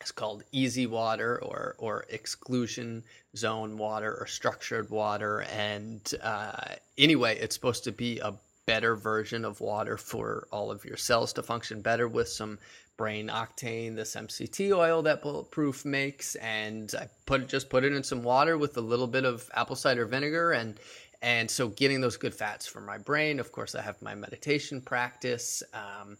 it's 0.00 0.12
called 0.12 0.44
easy 0.52 0.86
water 0.86 1.42
or 1.42 1.76
or 1.78 2.04
exclusion 2.10 3.04
zone 3.36 3.78
water 3.78 4.16
or 4.20 4.26
structured 4.26 4.90
water. 4.90 5.40
And 5.52 6.02
uh, 6.22 6.74
anyway, 6.98 7.38
it's 7.38 7.54
supposed 7.54 7.84
to 7.84 7.92
be 7.92 8.18
a 8.18 8.34
better 8.66 8.94
version 8.96 9.44
of 9.44 9.60
water 9.60 9.96
for 9.96 10.46
all 10.52 10.70
of 10.70 10.84
your 10.84 10.96
cells 10.96 11.32
to 11.34 11.42
function 11.42 11.80
better 11.80 12.08
with 12.08 12.28
some 12.28 12.58
brain 13.00 13.28
octane, 13.28 13.96
this 13.96 14.14
MCT 14.14 14.76
oil 14.76 15.00
that 15.00 15.22
Bulletproof 15.22 15.86
makes, 15.86 16.34
and 16.34 16.92
I 17.00 17.08
put 17.24 17.48
just 17.48 17.70
put 17.70 17.82
it 17.82 17.94
in 17.94 18.04
some 18.04 18.22
water 18.22 18.58
with 18.58 18.76
a 18.76 18.82
little 18.82 19.06
bit 19.06 19.24
of 19.24 19.48
apple 19.54 19.74
cider 19.74 20.04
vinegar, 20.04 20.52
and 20.52 20.78
and 21.22 21.50
so 21.50 21.68
getting 21.68 22.02
those 22.02 22.18
good 22.18 22.34
fats 22.34 22.66
for 22.66 22.82
my 22.82 22.98
brain. 22.98 23.40
Of 23.40 23.52
course, 23.52 23.74
I 23.74 23.80
have 23.80 24.02
my 24.02 24.14
meditation 24.14 24.82
practice, 24.82 25.62
um, 25.72 26.18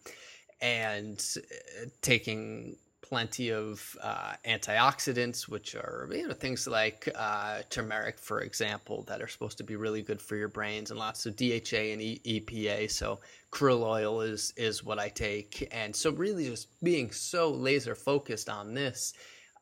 and 0.62 1.22
uh, 1.36 1.90
taking 2.00 2.76
plenty 3.10 3.50
of 3.50 3.96
uh, 4.02 4.34
antioxidants, 4.46 5.48
which 5.48 5.74
are 5.74 6.08
you 6.12 6.28
know 6.28 6.32
things 6.32 6.66
like 6.66 7.08
uh, 7.16 7.60
turmeric, 7.68 8.18
for 8.18 8.40
example, 8.40 9.02
that 9.08 9.20
are 9.20 9.28
supposed 9.28 9.58
to 9.58 9.64
be 9.64 9.76
really 9.76 10.00
good 10.00 10.22
for 10.22 10.36
your 10.36 10.48
brains, 10.48 10.90
and 10.90 10.98
lots 10.98 11.26
of 11.26 11.36
DHA 11.36 11.92
and 11.92 12.00
e- 12.00 12.22
EPA. 12.24 12.90
So 12.90 13.18
krill 13.50 13.82
oil 13.82 14.22
is 14.22 14.54
is 14.56 14.84
what 14.84 14.98
I 14.98 15.08
take, 15.08 15.68
and 15.72 15.94
so 15.94 16.12
really 16.12 16.46
just 16.46 16.68
being 16.82 17.10
so 17.10 17.50
laser 17.50 17.96
focused 17.96 18.48
on 18.48 18.72
this, 18.72 19.12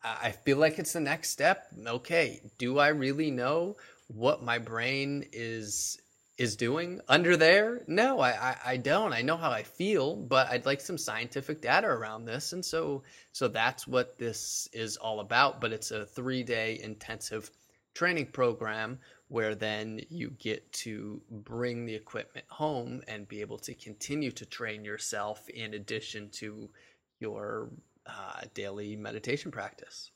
I 0.05 0.31
feel 0.31 0.59
like 0.59 0.79
it's 0.79 0.93
the 0.93 1.01
next 1.01 1.31
step. 1.31 1.69
Okay, 1.87 2.43
do 2.59 2.79
I 2.79 2.89
really 2.89 3.31
know 3.31 3.77
what 4.09 4.43
my 4.43 4.59
brain 4.59 5.25
is 5.33 5.99
is 6.39 6.55
doing 6.55 7.01
under 7.09 7.37
there? 7.37 7.83
No, 7.89 8.21
I, 8.21 8.31
I, 8.31 8.57
I, 8.67 8.77
don't. 8.77 9.13
I 9.13 9.23
know 9.23 9.37
how 9.37 9.51
I 9.51 9.65
feel, 9.65 10.15
but 10.15 10.49
I'd 10.49 10.67
like 10.67 10.81
some 10.81 10.97
scientific 10.97 11.61
data 11.61 11.89
around 11.89 12.25
this. 12.25 12.53
And 12.53 12.65
so 12.65 13.03
so 13.33 13.49
that's 13.49 13.87
what 13.87 14.19
this 14.19 14.69
is 14.73 14.97
all 14.97 15.21
about. 15.21 15.61
But 15.61 15.73
it's 15.73 15.91
a 15.91 16.07
three 16.07 16.45
day 16.45 16.81
intensive 16.83 17.51
training 17.95 18.27
program 18.27 19.01
where 19.27 19.57
then 19.57 20.01
you 20.09 20.31
get 20.39 20.73
to 20.73 21.21
bring 21.31 21.85
the 21.85 21.95
equipment 21.95 22.47
home 22.49 23.03
and 23.09 23.29
be 23.29 23.41
able 23.41 23.59
to 23.59 23.75
continue 23.75 24.31
to 24.31 24.47
train 24.47 24.85
yourself 24.85 25.49
in 25.49 25.75
addition 25.75 26.31
to 26.31 26.71
your 27.19 27.69
uh, 28.07 28.43
daily 28.55 28.97
meditation 28.97 29.51
practice. 29.51 30.11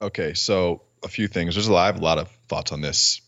Okay, 0.00 0.34
so 0.34 0.82
a 1.04 1.08
few 1.08 1.28
things. 1.28 1.54
There's 1.54 1.68
a 1.68 1.72
lot, 1.72 1.82
I 1.82 1.86
have 1.86 2.00
a 2.00 2.04
lot 2.04 2.18
of 2.18 2.28
thoughts 2.48 2.72
on 2.72 2.80
this 2.80 3.20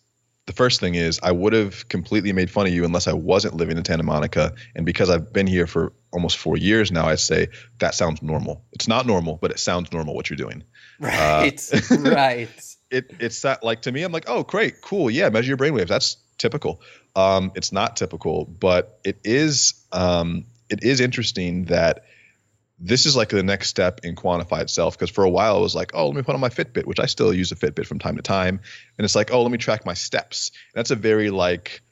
the 0.46 0.52
first 0.52 0.80
thing 0.80 0.94
is 0.94 1.18
I 1.22 1.32
would 1.32 1.52
have 1.54 1.88
completely 1.88 2.32
made 2.32 2.50
fun 2.50 2.66
of 2.66 2.72
you 2.72 2.84
unless 2.84 3.08
I 3.08 3.14
wasn't 3.14 3.56
living 3.56 3.78
in 3.78 3.84
Santa 3.84 4.02
Monica. 4.02 4.54
And 4.74 4.84
because 4.84 5.08
I've 5.08 5.32
been 5.32 5.46
here 5.46 5.66
for 5.66 5.92
almost 6.12 6.36
four 6.36 6.56
years 6.56 6.92
now, 6.92 7.06
I 7.06 7.14
say 7.14 7.48
that 7.78 7.94
sounds 7.94 8.22
normal. 8.22 8.64
It's 8.72 8.86
not 8.86 9.06
normal, 9.06 9.38
but 9.40 9.50
it 9.50 9.58
sounds 9.58 9.90
normal 9.92 10.14
what 10.14 10.28
you're 10.28 10.36
doing. 10.36 10.62
Right. 11.00 11.60
Uh, 11.72 11.96
right. 11.98 12.48
It 12.90 13.12
it's 13.18 13.42
that 13.42 13.64
like 13.64 13.82
to 13.82 13.92
me, 13.92 14.04
I'm 14.04 14.12
like, 14.12 14.26
oh 14.28 14.44
great, 14.44 14.80
cool, 14.80 15.10
yeah, 15.10 15.28
measure 15.28 15.48
your 15.48 15.56
brainwaves. 15.56 15.88
That's 15.88 16.16
typical. 16.38 16.80
Um, 17.16 17.50
it's 17.56 17.72
not 17.72 17.96
typical, 17.96 18.44
but 18.44 19.00
it 19.04 19.18
is 19.24 19.84
um, 19.90 20.44
it 20.70 20.84
is 20.84 21.00
interesting 21.00 21.64
that 21.64 22.04
this 22.78 23.06
is 23.06 23.16
like 23.16 23.28
the 23.28 23.42
next 23.42 23.68
step 23.68 24.00
in 24.02 24.16
quantified 24.16 24.68
self 24.68 24.98
because 24.98 25.10
for 25.10 25.24
a 25.24 25.30
while 25.30 25.58
it 25.58 25.60
was 25.60 25.74
like 25.74 25.92
oh 25.94 26.06
let 26.06 26.16
me 26.16 26.22
put 26.22 26.34
on 26.34 26.40
my 26.40 26.48
fitbit 26.48 26.86
which 26.86 26.98
i 26.98 27.06
still 27.06 27.32
use 27.32 27.52
a 27.52 27.56
fitbit 27.56 27.86
from 27.86 27.98
time 27.98 28.16
to 28.16 28.22
time. 28.22 28.60
And 28.98 29.04
it's 29.04 29.14
like 29.14 29.32
oh 29.32 29.42
let 29.42 29.50
me 29.50 29.58
track 29.58 29.86
my 29.86 29.94
steps. 29.94 30.50
And 30.74 30.80
that's 30.80 30.90
a 30.90 30.96
very 30.96 31.30
like 31.30 31.82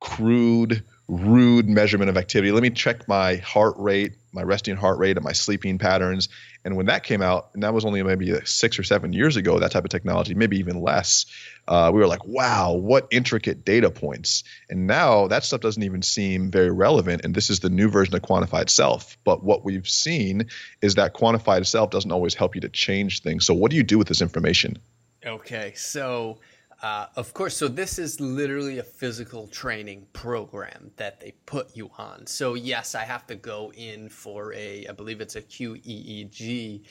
crude 0.00 0.84
rude 1.06 1.68
measurement 1.68 2.08
of 2.08 2.16
activity 2.16 2.50
let 2.50 2.62
me 2.62 2.70
check 2.70 3.06
my 3.06 3.36
heart 3.36 3.74
rate 3.76 4.14
my 4.32 4.42
resting 4.42 4.76
heart 4.76 4.98
rate 4.98 5.16
and 5.16 5.24
my 5.24 5.32
sleeping 5.32 5.78
patterns 5.78 6.28
and 6.64 6.76
when 6.76 6.86
that 6.86 7.04
came 7.04 7.20
out 7.20 7.50
and 7.52 7.62
that 7.62 7.74
was 7.74 7.84
only 7.84 8.02
maybe 8.02 8.34
six 8.46 8.78
or 8.78 8.82
seven 8.82 9.12
years 9.12 9.36
ago 9.36 9.58
that 9.58 9.70
type 9.70 9.84
of 9.84 9.90
technology 9.90 10.34
maybe 10.34 10.58
even 10.58 10.80
less 10.80 11.26
uh, 11.66 11.90
we 11.92 12.00
were 12.00 12.06
like, 12.06 12.24
wow, 12.26 12.72
what 12.72 13.06
intricate 13.10 13.64
data 13.64 13.90
points. 13.90 14.44
And 14.68 14.86
now 14.86 15.28
that 15.28 15.44
stuff 15.44 15.60
doesn't 15.60 15.82
even 15.82 16.02
seem 16.02 16.50
very 16.50 16.70
relevant. 16.70 17.24
And 17.24 17.34
this 17.34 17.48
is 17.48 17.60
the 17.60 17.70
new 17.70 17.88
version 17.88 18.14
of 18.14 18.22
quantified 18.22 18.68
self. 18.68 19.16
But 19.24 19.42
what 19.42 19.64
we've 19.64 19.88
seen 19.88 20.48
is 20.82 20.96
that 20.96 21.14
quantified 21.14 21.66
self 21.66 21.90
doesn't 21.90 22.12
always 22.12 22.34
help 22.34 22.54
you 22.54 22.60
to 22.62 22.68
change 22.68 23.22
things. 23.22 23.46
So, 23.46 23.54
what 23.54 23.70
do 23.70 23.76
you 23.76 23.82
do 23.82 23.96
with 23.98 24.08
this 24.08 24.20
information? 24.20 24.78
Okay. 25.24 25.72
So, 25.74 26.38
uh, 26.84 27.06
of 27.16 27.32
course, 27.32 27.56
so 27.56 27.66
this 27.66 27.98
is 27.98 28.20
literally 28.20 28.78
a 28.78 28.82
physical 28.82 29.48
training 29.48 30.06
program 30.12 30.90
that 30.96 31.18
they 31.18 31.32
put 31.46 31.74
you 31.74 31.90
on. 31.96 32.26
So, 32.26 32.52
yes, 32.52 32.94
I 32.94 33.04
have 33.04 33.26
to 33.28 33.34
go 33.36 33.72
in 33.74 34.10
for 34.10 34.52
a, 34.52 34.86
I 34.86 34.92
believe 34.92 35.22
it's 35.22 35.34
a 35.34 35.40
QEEG 35.40 36.84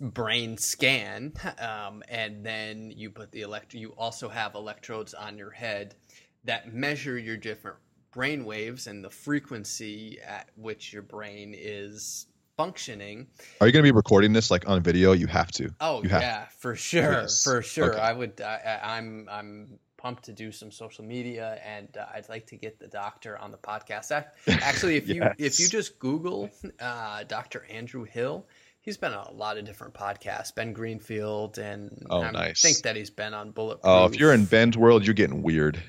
brain 0.00 0.58
scan, 0.58 1.32
um, 1.60 2.02
and 2.08 2.44
then 2.44 2.90
you 2.90 3.08
put 3.08 3.30
the 3.30 3.42
elect. 3.42 3.72
You 3.72 3.94
also 3.96 4.28
have 4.28 4.56
electrodes 4.56 5.14
on 5.14 5.38
your 5.38 5.52
head 5.52 5.94
that 6.42 6.74
measure 6.74 7.16
your 7.16 7.36
different 7.36 7.76
brain 8.10 8.44
waves 8.44 8.88
and 8.88 9.04
the 9.04 9.10
frequency 9.10 10.18
at 10.26 10.50
which 10.56 10.92
your 10.92 11.02
brain 11.02 11.54
is 11.56 12.26
functioning. 12.60 13.26
Are 13.60 13.66
you 13.66 13.72
going 13.72 13.82
to 13.82 13.86
be 13.86 13.94
recording 13.94 14.32
this 14.32 14.50
like 14.50 14.68
on 14.68 14.82
video? 14.82 15.12
You 15.12 15.26
have 15.26 15.50
to. 15.52 15.70
Oh 15.80 16.02
you 16.02 16.10
yeah, 16.10 16.46
for 16.58 16.76
sure, 16.76 17.12
yes. 17.12 17.42
for 17.42 17.62
sure. 17.62 17.92
Okay. 17.92 18.00
I 18.00 18.12
would. 18.12 18.40
I, 18.40 18.80
I'm. 18.82 19.28
I'm 19.30 19.78
pumped 19.96 20.24
to 20.24 20.32
do 20.32 20.50
some 20.50 20.70
social 20.70 21.04
media, 21.04 21.60
and 21.64 21.94
uh, 21.96 22.06
I'd 22.14 22.28
like 22.30 22.46
to 22.46 22.56
get 22.56 22.78
the 22.78 22.86
doctor 22.86 23.36
on 23.38 23.50
the 23.50 23.58
podcast. 23.58 24.10
Actually, 24.48 24.96
if 24.96 25.08
you 25.08 25.22
if 25.38 25.60
you 25.60 25.68
just 25.68 25.98
Google 25.98 26.50
uh, 26.80 27.24
Dr. 27.24 27.66
Andrew 27.70 28.04
Hill, 28.04 28.46
he's 28.80 28.96
been 28.96 29.12
on 29.12 29.26
a 29.26 29.32
lot 29.32 29.58
of 29.58 29.64
different 29.64 29.94
podcasts. 29.94 30.54
Ben 30.54 30.72
Greenfield, 30.72 31.58
and 31.58 32.06
oh, 32.10 32.22
I 32.22 32.30
nice. 32.30 32.60
think 32.60 32.78
that 32.78 32.96
he's 32.96 33.10
been 33.10 33.34
on 33.34 33.52
Bulletproof. 33.52 33.92
Oh, 33.92 34.04
if 34.06 34.18
you're 34.18 34.34
in 34.34 34.44
Ben's 34.44 34.76
world, 34.76 35.06
you're 35.06 35.14
getting 35.14 35.42
weird. 35.42 35.82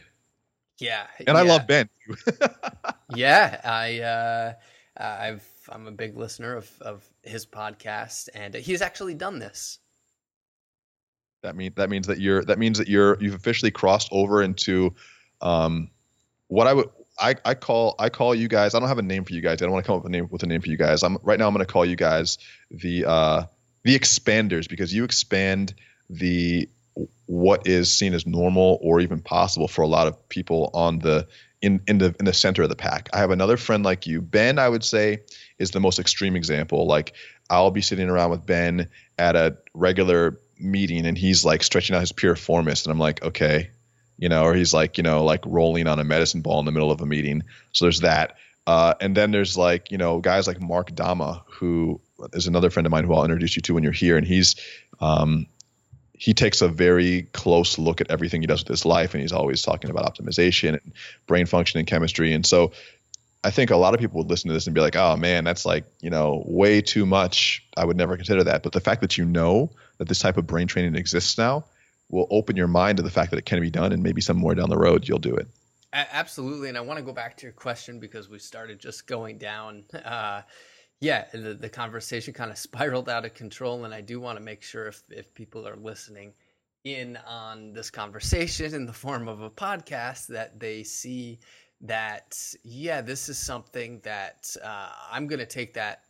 Yeah, 0.80 1.06
and 1.20 1.28
yeah. 1.28 1.34
I 1.36 1.42
love 1.44 1.68
Ben. 1.68 1.90
yeah, 3.16 3.62
I 3.64 4.00
uh, 4.00 4.54
I've 4.98 5.51
I'm 5.72 5.88
a 5.88 5.92
big 5.92 6.18
listener 6.18 6.56
of 6.56 6.70
of 6.82 7.06
his 7.24 7.46
podcast, 7.46 8.30
and 8.34 8.54
he's 8.54 8.82
actually 8.82 9.16
done 9.16 9.40
this. 9.40 9.80
That 11.44 11.56
that 11.76 11.90
means 11.90 12.08
that 12.08 12.20
you're 12.20 12.44
that 12.46 12.60
means 12.60 12.78
that 12.78 12.88
you're 12.88 13.18
you've 13.22 13.34
officially 13.34 13.72
crossed 13.72 14.10
over 14.12 14.42
into 14.44 14.94
um, 15.42 15.90
what 16.48 16.68
I 16.68 16.74
would 16.74 16.90
I, 17.20 17.36
I 17.46 17.54
call 17.54 17.96
I 18.00 18.10
call 18.10 18.36
you 18.36 18.48
guys. 18.48 18.76
I 18.76 18.80
don't 18.80 18.90
have 18.90 18.98
a 18.98 19.04
name 19.04 19.24
for 19.24 19.34
you 19.34 19.42
guys. 19.42 19.62
I 19.62 19.66
don't 19.66 19.72
want 19.72 19.86
to 19.86 19.88
come 19.88 19.98
up 19.98 20.04
with 20.04 20.12
a 20.12 20.14
name 20.14 20.28
with 20.30 20.44
a 20.44 20.48
name 20.48 20.62
for 20.62 20.70
you 20.70 20.78
guys. 20.78 21.04
I'm 21.04 21.18
right 21.24 21.40
now. 21.40 21.48
I'm 21.48 21.54
going 21.54 21.66
to 21.66 21.72
call 21.72 21.86
you 21.86 21.96
guys 21.96 22.38
the 22.70 23.06
uh, 23.06 23.44
the 23.84 23.98
expanders 23.98 24.70
because 24.70 24.94
you 24.94 25.04
expand 25.04 25.74
the 26.10 26.70
what 27.26 27.68
is 27.68 27.92
seen 27.92 28.14
as 28.14 28.26
normal 28.26 28.78
or 28.82 29.00
even 29.00 29.22
possible 29.22 29.68
for 29.68 29.82
a 29.82 29.88
lot 29.88 30.08
of 30.08 30.28
people 30.30 30.70
on 30.74 31.00
the 31.00 31.28
in 31.62 31.82
in 31.88 31.98
the 31.98 32.16
in 32.20 32.26
the 32.26 32.34
center 32.34 32.64
of 32.64 32.70
the 32.70 32.76
pack. 32.76 33.10
I 33.14 33.20
have 33.20 33.32
another 33.32 33.58
friend 33.58 33.84
like 33.84 34.08
you, 34.08 34.22
Ben. 34.22 34.60
I 34.60 34.68
would 34.68 34.84
say 34.84 35.22
is 35.60 35.72
the 35.72 35.80
most 35.80 36.00
extreme 36.00 36.36
example. 36.36 36.88
Like 36.88 37.14
I'll 37.50 37.72
be 37.72 37.82
sitting 37.82 38.10
around 38.10 38.32
with 38.32 38.46
Ben 38.46 38.90
at 39.18 39.36
a 39.36 39.58
regular 39.74 40.40
meeting, 40.60 41.06
and 41.06 41.18
he's 41.18 41.46
like 41.46 41.64
stretching 41.64 41.96
out 41.96 42.00
his 42.00 42.12
piriformis, 42.12 42.86
and 42.86 42.92
I'm 42.92 43.00
like, 43.00 43.24
okay, 43.24 43.70
you 44.18 44.30
know, 44.30 44.44
or 44.44 44.54
he's 44.54 44.74
like, 44.74 44.98
you 44.98 45.04
know, 45.04 45.24
like 45.24 45.42
rolling 45.46 45.88
on 45.88 46.00
a 46.00 46.04
medicine 46.04 46.42
ball 46.42 46.60
in 46.60 46.66
the 46.66 46.72
middle 46.72 46.92
of 46.92 47.02
a 47.02 47.06
meeting. 47.06 47.44
So 47.74 47.86
there's 47.86 48.02
that. 48.02 48.38
Uh, 48.68 48.94
and 49.02 49.18
then 49.18 49.32
there's 49.32 49.58
like, 49.58 49.92
you 49.92 49.98
know, 49.98 50.20
guys 50.20 50.48
like 50.48 50.62
Mark 50.62 50.94
Dama, 50.94 51.44
who 51.48 52.00
is 52.34 52.46
another 52.46 52.70
friend 52.70 52.86
of 52.86 52.92
mine 52.92 53.04
who 53.04 53.16
I'll 53.16 53.24
introduce 53.24 53.56
you 53.56 53.64
to 53.64 53.74
when 53.74 53.84
you're 53.84 53.92
here. 53.92 54.18
And 54.18 54.28
he's, 54.28 54.56
um, 55.00 55.48
he 56.22 56.36
takes 56.36 56.62
a 56.62 56.68
very 56.68 57.24
close 57.34 57.80
look 57.80 58.00
at 58.00 58.12
everything 58.12 58.42
he 58.42 58.48
does 58.48 58.62
with 58.62 58.68
his 58.68 58.86
life. 58.86 59.16
And 59.16 59.22
he's 59.22 59.32
always 59.32 59.64
talking 59.64 59.90
about 59.90 60.06
optimization 60.06 60.80
and 60.80 60.94
brain 61.26 61.48
function 61.48 61.80
and 61.80 61.88
chemistry. 61.88 62.32
And 62.32 62.46
so 62.46 62.74
I 63.44 63.50
think 63.50 63.72
a 63.72 63.76
lot 63.76 63.96
of 63.96 64.00
people 64.00 64.20
would 64.20 64.30
listen 64.30 64.48
to 64.50 64.54
this 64.54 64.68
and 64.68 64.76
be 64.76 64.82
like, 64.82 64.96
"Oh 64.96 65.16
man, 65.16 65.44
that's 65.44 65.66
like 65.66 65.84
you 66.00 66.12
know 66.12 66.44
way 66.46 66.80
too 66.80 67.08
much. 67.08 67.66
I 67.76 67.86
would 67.86 67.98
never 67.98 68.18
consider 68.18 68.44
that." 68.44 68.62
But 68.62 68.72
the 68.72 68.80
fact 68.80 69.02
that 69.02 69.18
you 69.18 69.26
know 69.26 69.72
that 69.98 70.08
this 70.08 70.20
type 70.20 70.38
of 70.38 70.46
brain 70.46 70.68
training 70.68 70.94
exists 70.94 71.40
now 71.40 71.66
will 72.10 72.28
open 72.30 72.56
your 72.56 72.68
mind 72.68 72.98
to 72.98 73.04
the 73.04 73.10
fact 73.10 73.32
that 73.32 73.38
it 73.38 73.48
can 73.48 73.60
be 73.60 73.72
done, 73.72 73.92
and 73.92 74.04
maybe 74.04 74.22
somewhere 74.22 74.54
down 74.54 74.70
the 74.70 74.78
road 74.78 75.08
you'll 75.08 75.18
do 75.18 75.36
it. 75.36 75.48
Absolutely, 75.92 76.70
and 76.70 76.78
I 76.78 76.82
want 76.82 77.00
to 77.00 77.04
go 77.04 77.14
back 77.14 77.38
to 77.38 77.48
your 77.48 77.54
question 77.54 78.00
because 78.00 78.30
we 78.30 78.38
started 78.38 78.80
just 78.80 79.08
going 79.08 79.40
down. 79.40 79.86
Uh, 79.92 80.44
yeah, 81.02 81.26
the, 81.34 81.56
the 81.56 81.70
conversation 81.70 82.34
kind 82.34 82.52
of 82.52 82.58
spiraled 82.70 83.10
out 83.10 83.26
of 83.26 83.34
control, 83.34 83.84
and 83.86 83.94
I 83.94 84.02
do 84.02 84.22
want 84.22 84.38
to 84.38 84.44
make 84.44 84.64
sure 84.64 84.88
if 84.88 85.04
if 85.10 85.34
people 85.34 85.68
are 85.68 85.76
listening 85.76 86.34
in 86.84 87.18
on 87.28 87.74
this 87.74 87.90
conversation 87.90 88.74
in 88.74 88.86
the 88.86 88.94
form 88.94 89.28
of 89.28 89.42
a 89.42 89.50
podcast 89.50 90.28
that 90.28 90.60
they 90.60 90.84
see 90.84 91.40
that 91.82 92.38
yeah 92.64 93.02
this 93.02 93.30
is 93.30 93.38
something 93.38 94.00
that 94.04 94.56
uh, 94.64 94.90
i'm 95.12 95.28
going 95.28 95.40
to 95.40 95.46
take 95.46 95.74
that 95.74 96.04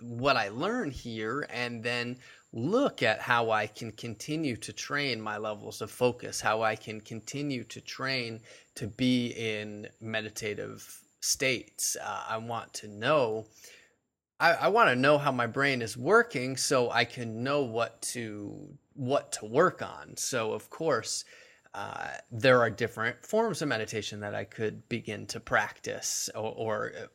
what 0.00 0.36
i 0.36 0.48
learn 0.50 0.90
here 0.90 1.46
and 1.50 1.82
then 1.82 2.16
look 2.52 3.02
at 3.02 3.20
how 3.20 3.50
i 3.50 3.66
can 3.66 3.90
continue 3.92 4.56
to 4.56 4.72
train 4.72 5.20
my 5.20 5.36
levels 5.36 5.80
of 5.80 5.90
focus 5.90 6.40
how 6.40 6.62
i 6.62 6.76
can 6.76 7.00
continue 7.00 7.64
to 7.64 7.80
train 7.80 8.40
to 8.74 8.86
be 8.86 9.28
in 9.36 9.88
meditative 10.00 10.99
states 11.20 11.96
uh, 12.02 12.24
i 12.28 12.36
want 12.36 12.72
to 12.72 12.88
know 12.88 13.46
I, 14.40 14.52
I 14.52 14.68
want 14.68 14.88
to 14.88 14.96
know 14.96 15.18
how 15.18 15.30
my 15.30 15.46
brain 15.46 15.82
is 15.82 15.96
working 15.96 16.56
so 16.56 16.90
I 16.90 17.04
can 17.04 17.44
know 17.44 17.62
what 17.62 18.00
to 18.14 18.56
what 18.94 19.32
to 19.32 19.44
work 19.44 19.82
on. 19.82 20.16
So 20.16 20.52
of 20.52 20.70
course, 20.70 21.24
uh, 21.74 22.08
there 22.32 22.60
are 22.60 22.70
different 22.70 23.24
forms 23.24 23.62
of 23.62 23.68
meditation 23.68 24.20
that 24.20 24.34
I 24.34 24.44
could 24.44 24.88
begin 24.88 25.26
to 25.26 25.40
practice 25.40 26.28
or, 26.34 26.54
or 26.56 26.92
uh, 26.98 27.06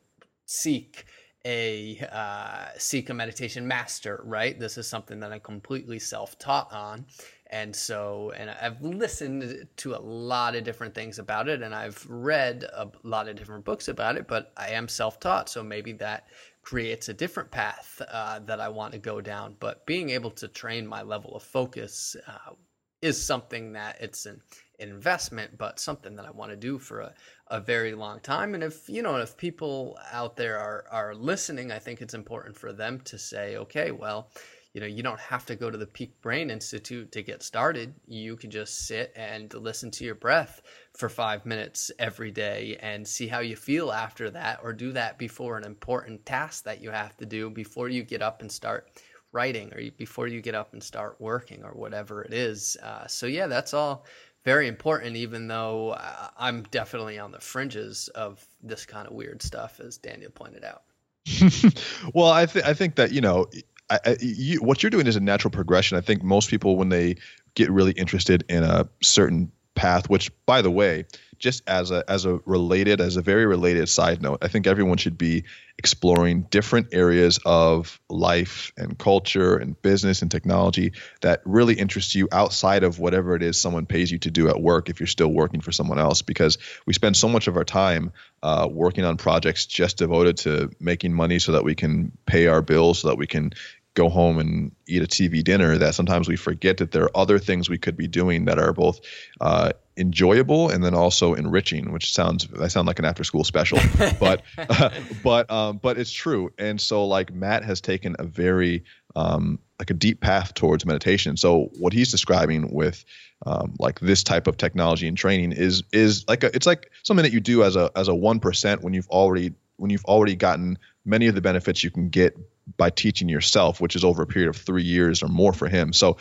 seek 0.46 1.06
a 1.44 2.00
uh, 2.12 2.78
seek 2.78 3.10
a 3.10 3.14
meditation 3.14 3.68
master. 3.68 4.22
Right, 4.24 4.58
this 4.60 4.78
is 4.78 4.88
something 4.88 5.20
that 5.20 5.34
I'm 5.34 5.42
completely 5.42 6.00
self 6.00 6.38
taught 6.38 6.72
on, 6.72 7.06
and 7.48 7.76
so 7.76 8.32
and 8.36 8.50
I've 8.50 8.82
listened 8.82 9.68
to 9.78 9.96
a 9.96 10.00
lot 10.00 10.56
of 10.56 10.64
different 10.64 10.96
things 10.96 11.20
about 11.20 11.48
it, 11.48 11.62
and 11.62 11.76
I've 11.76 12.06
read 12.10 12.64
a 12.64 12.90
lot 13.04 13.28
of 13.28 13.36
different 13.36 13.66
books 13.66 13.88
about 13.88 14.18
it. 14.18 14.28
But 14.28 14.52
I 14.58 14.70
am 14.70 14.88
self 14.88 15.20
taught, 15.20 15.50
so 15.50 15.64
maybe 15.64 15.94
that 15.94 16.28
creates 16.64 17.10
a 17.10 17.14
different 17.14 17.52
path 17.52 18.02
uh, 18.12 18.40
that 18.40 18.60
I 18.60 18.70
want 18.70 18.94
to 18.94 19.00
go 19.00 19.22
down. 19.22 19.56
But 19.60 19.86
being 19.86 20.10
able 20.10 20.32
to 20.32 20.48
train 20.48 20.88
my 20.88 21.04
level 21.04 21.36
of 21.36 21.44
focus 21.44 22.16
uh, 22.28 22.54
is 23.02 23.24
something 23.24 23.74
that 23.74 23.98
it's 24.02 24.26
an 24.26 24.42
investment, 24.80 25.58
but 25.58 25.80
something 25.80 26.16
that 26.16 26.26
I 26.26 26.32
want 26.32 26.50
to 26.50 26.58
do 26.58 26.80
for 26.80 27.02
a, 27.02 27.14
a 27.48 27.60
very 27.60 27.94
long 27.94 28.20
time. 28.20 28.56
And 28.56 28.64
if 28.64 28.90
you 28.90 29.04
know, 29.04 29.18
if 29.18 29.38
people 29.38 29.98
out 30.12 30.36
there 30.36 30.58
are 30.58 30.86
are 30.90 31.14
listening, 31.14 31.72
I 31.72 31.78
think 31.78 32.02
it's 32.02 32.16
important 32.16 32.58
for 32.58 32.74
them 32.74 33.00
to 33.02 33.20
say, 33.20 33.58
okay, 33.58 33.92
well, 33.92 34.32
you 34.76 34.82
know, 34.82 34.88
you 34.88 35.02
don't 35.02 35.22
have 35.22 35.46
to 35.46 35.56
go 35.56 35.72
to 35.72 35.78
the 35.78 35.86
Peak 35.86 36.22
Brain 36.22 36.50
Institute 36.50 37.10
to 37.14 37.24
get 37.24 37.42
started. 37.42 37.94
You 38.10 38.36
can 38.36 38.52
just 38.52 38.86
sit 38.86 39.14
and 39.16 39.54
listen 39.54 39.90
to 39.92 40.04
your 40.04 40.16
breath 40.16 40.62
for 40.92 41.08
five 41.08 41.46
minutes 41.46 41.92
every 41.98 42.30
day 42.30 42.78
and 42.82 43.08
see 43.08 43.26
how 43.26 43.40
you 43.40 43.56
feel 43.56 43.90
after 43.90 44.30
that, 44.32 44.60
or 44.62 44.74
do 44.74 44.92
that 44.92 45.18
before 45.18 45.58
an 45.58 45.64
important 45.64 46.26
task 46.26 46.66
that 46.66 46.82
you 46.82 46.92
have 46.92 47.16
to 47.18 47.26
do 47.26 47.50
before 47.50 47.88
you 47.88 48.04
get 48.04 48.22
up 48.22 48.42
and 48.42 48.52
start 48.52 48.90
writing 49.32 49.74
or 49.74 49.80
before 49.92 50.28
you 50.28 50.42
get 50.42 50.56
up 50.56 50.74
and 50.74 50.84
start 50.84 51.16
working 51.20 51.64
or 51.64 51.72
whatever 51.72 52.24
it 52.24 52.34
is. 52.34 52.76
Uh, 52.84 53.08
so, 53.08 53.28
yeah, 53.28 53.48
that's 53.48 53.74
all 53.74 54.04
very 54.44 54.68
important, 54.68 55.16
even 55.16 55.48
though 55.48 55.92
uh, 55.92 56.28
I'm 56.38 56.64
definitely 56.64 57.18
on 57.18 57.32
the 57.32 57.40
fringes 57.40 58.10
of 58.10 58.46
this 58.62 58.86
kind 58.86 59.08
of 59.08 59.14
weird 59.14 59.42
stuff, 59.42 59.80
as 59.80 59.98
Daniel 59.98 60.32
pointed 60.32 60.66
out. 60.66 60.82
well, 62.14 62.30
I, 62.30 62.46
th- 62.46 62.66
I 62.66 62.74
think 62.74 62.96
that, 62.96 63.14
you 63.14 63.22
know, 63.22 63.48
I, 63.90 64.00
I, 64.06 64.18
you, 64.20 64.60
what 64.60 64.84
you're 64.84 64.90
doing 64.90 65.08
is 65.08 65.16
a 65.16 65.20
natural 65.20 65.52
progression. 65.52 65.98
I 65.98 66.02
think 66.02 66.24
most 66.24 66.50
people, 66.50 66.76
when 66.76 66.90
they 66.90 67.18
get 67.54 67.72
really 67.72 67.92
interested 67.94 68.44
in 68.50 68.64
a 68.64 68.90
certain 69.02 69.52
path, 69.76 70.10
which, 70.10 70.32
by 70.46 70.62
the 70.62 70.72
way, 70.72 71.06
just 71.40 71.64
as 71.68 71.92
a 71.92 72.04
as 72.10 72.26
a 72.26 72.40
related 72.46 73.02
as 73.02 73.18
a 73.18 73.22
very 73.22 73.46
related 73.46 73.90
side 73.90 74.22
note 74.22 74.40
i 74.42 74.48
think 74.48 74.68
everyone 74.68 74.98
should 74.98 75.18
be 75.18 75.44
exploring 75.78 76.44
different 76.44 76.88
areas 76.94 77.38
of 77.46 78.00
life 78.10 78.72
and 78.78 78.98
culture 78.98 79.58
and 79.58 79.80
business 79.82 80.22
and 80.22 80.32
technology 80.32 80.94
that 81.22 81.42
really 81.44 81.74
interest 81.74 82.16
you 82.16 82.30
outside 82.32 82.84
of 82.84 82.98
whatever 82.98 83.36
it 83.36 83.44
is 83.44 83.60
someone 83.60 83.86
pays 83.86 84.10
you 84.10 84.18
to 84.18 84.32
do 84.32 84.48
at 84.48 84.62
work 84.62 84.90
if 84.90 85.00
you're 85.00 85.08
still 85.08 85.28
working 85.28 85.60
for 85.60 85.74
someone 85.74 86.00
else 86.00 86.22
because 86.22 86.58
we 86.86 86.94
spend 86.94 87.18
so 87.18 87.28
much 87.28 87.48
of 87.48 87.58
our 87.58 87.66
time 87.66 88.12
uh, 88.42 88.68
working 88.72 89.04
on 89.04 89.18
projects 89.18 89.66
just 89.66 89.98
devoted 89.98 90.38
to 90.38 90.72
making 90.80 91.14
money 91.14 91.40
so 91.40 91.52
that 91.52 91.64
we 91.64 91.76
can 91.76 92.12
pay 92.26 92.48
our 92.48 92.62
bills 92.62 93.00
so 93.00 93.10
that 93.10 93.18
we 93.18 93.28
can 93.28 93.52
go 93.96 94.10
home 94.10 94.38
and 94.38 94.72
eat 94.88 95.02
a 95.02 95.08
TV 95.08 95.44
dinner 95.44 95.78
that 95.78 95.96
sometimes 95.96 96.28
we 96.28 96.36
forget 96.36 96.78
that 96.78 96.92
there 96.92 97.04
are 97.04 97.18
other 97.18 97.40
things 97.40 97.70
we 97.70 97.78
could 97.78 97.98
be 97.98 98.08
doing 98.08 98.46
that 98.46 98.60
are 98.60 98.74
both 98.74 99.00
uh, 99.42 99.72
enjoyable 99.98 100.70
and 100.70 100.84
then 100.84 100.94
also 100.94 101.34
enriching, 101.34 101.92
which 101.92 102.14
sounds 102.14 102.48
I 102.60 102.68
sound 102.68 102.88
like 102.88 103.00
an 103.00 103.06
after 103.06 103.24
school 103.24 103.44
special, 103.44 103.80
but 104.20 104.44
uh, 104.58 104.90
but 105.24 105.50
um, 105.50 105.78
but 105.78 105.98
it's 105.98 106.12
true. 106.12 106.52
And 106.60 106.80
so 106.80 107.06
like 107.06 107.34
Matt 107.34 107.64
has 107.64 107.82
taken 107.82 108.16
a 108.20 108.26
very 108.26 108.84
um, 109.16 109.60
like 109.80 109.90
a 109.90 109.94
deep 109.94 110.22
path 110.22 110.54
towards 110.54 110.86
meditation. 110.86 111.38
So 111.38 111.70
what 111.80 111.94
he's 111.94 112.12
describing 112.12 112.74
with 112.74 113.04
um, 113.46 113.76
like 113.80 114.00
this 114.02 114.24
type 114.24 114.48
of 114.48 114.58
technology 114.58 115.08
and 115.08 115.18
training 115.18 115.54
is 115.54 115.84
is 115.92 116.26
like 116.28 116.44
a, 116.44 116.54
it's 116.56 116.68
like 116.68 116.92
something 117.04 117.24
that 117.24 117.34
you 117.34 117.40
do 117.40 117.64
as 117.64 117.76
a 117.76 117.92
as 117.96 118.08
a 118.08 118.16
one 118.16 118.40
percent 118.40 118.84
when 118.84 118.94
you've 118.94 119.10
already 119.10 119.54
when 119.78 119.90
you've 119.90 120.06
already 120.06 120.36
gotten 120.36 120.78
many 121.06 121.28
of 121.28 121.36
the 121.36 121.42
benefits 121.42 121.84
you 121.84 121.92
can 121.92 122.10
get 122.10 122.38
by 122.78 122.90
teaching 122.90 123.30
yourself, 123.30 123.80
which 123.80 123.96
is 123.96 124.04
over 124.04 124.24
a 124.24 124.28
period 124.28 124.50
of 124.50 124.58
three 124.58 124.84
years 124.84 125.24
or 125.24 125.28
more 125.28 125.54
for 125.54 125.68
him. 125.68 125.94
So 125.94 126.18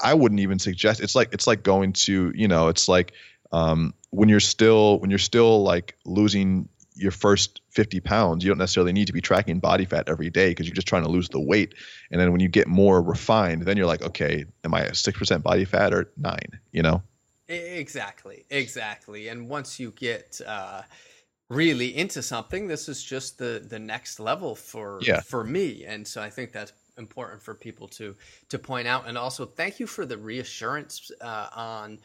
I 0.00 0.14
wouldn't 0.14 0.40
even 0.40 0.58
suggest 0.58 1.00
it's 1.00 1.14
like 1.14 1.32
it's 1.32 1.46
like 1.46 1.62
going 1.62 1.92
to 1.92 2.32
you 2.34 2.48
know 2.48 2.68
it's 2.68 2.88
like 2.88 3.12
um, 3.52 3.94
when 4.10 4.28
you're 4.28 4.40
still 4.40 4.98
when 5.00 5.10
you're 5.10 5.18
still 5.18 5.62
like 5.62 5.96
losing 6.04 6.68
your 6.98 7.10
first 7.10 7.60
50 7.72 8.00
pounds 8.00 8.42
you 8.42 8.48
don't 8.48 8.56
necessarily 8.56 8.92
need 8.92 9.06
to 9.08 9.12
be 9.12 9.20
tracking 9.20 9.58
body 9.58 9.84
fat 9.84 10.08
every 10.08 10.30
day 10.30 10.48
because 10.48 10.66
you're 10.66 10.74
just 10.74 10.88
trying 10.88 11.02
to 11.04 11.10
lose 11.10 11.28
the 11.28 11.40
weight. 11.40 11.74
And 12.10 12.18
then 12.18 12.32
when 12.32 12.40
you 12.40 12.48
get 12.48 12.66
more 12.66 13.02
refined 13.02 13.62
then 13.62 13.76
you're 13.76 13.86
like 13.86 14.02
okay 14.02 14.46
am 14.64 14.74
i 14.74 14.82
6% 14.84 15.42
body 15.42 15.64
fat 15.64 15.92
or 15.92 16.10
9 16.16 16.38
you 16.72 16.82
know? 16.82 17.02
Exactly 17.48 18.44
exactly. 18.50 19.28
And 19.28 19.48
once 19.48 19.78
you 19.78 19.92
get 19.92 20.40
uh, 20.46 20.82
really 21.48 21.96
into 21.96 22.22
something 22.22 22.66
this 22.66 22.88
is 22.88 23.02
just 23.02 23.38
the 23.38 23.64
the 23.68 23.78
next 23.78 24.18
level 24.18 24.54
for 24.54 24.98
yeah. 25.02 25.20
for 25.20 25.44
me. 25.44 25.84
And 25.84 26.06
so 26.06 26.22
i 26.22 26.30
think 26.30 26.52
that's 26.52 26.72
important 26.98 27.42
for 27.42 27.54
people 27.54 27.88
to 27.88 28.16
to 28.48 28.58
point 28.58 28.88
out. 28.88 29.06
And 29.06 29.16
also 29.16 29.44
thank 29.46 29.78
you 29.78 29.86
for 29.86 30.06
the 30.06 30.18
reassurance 30.18 31.10
uh, 31.20 31.48
on 31.54 31.98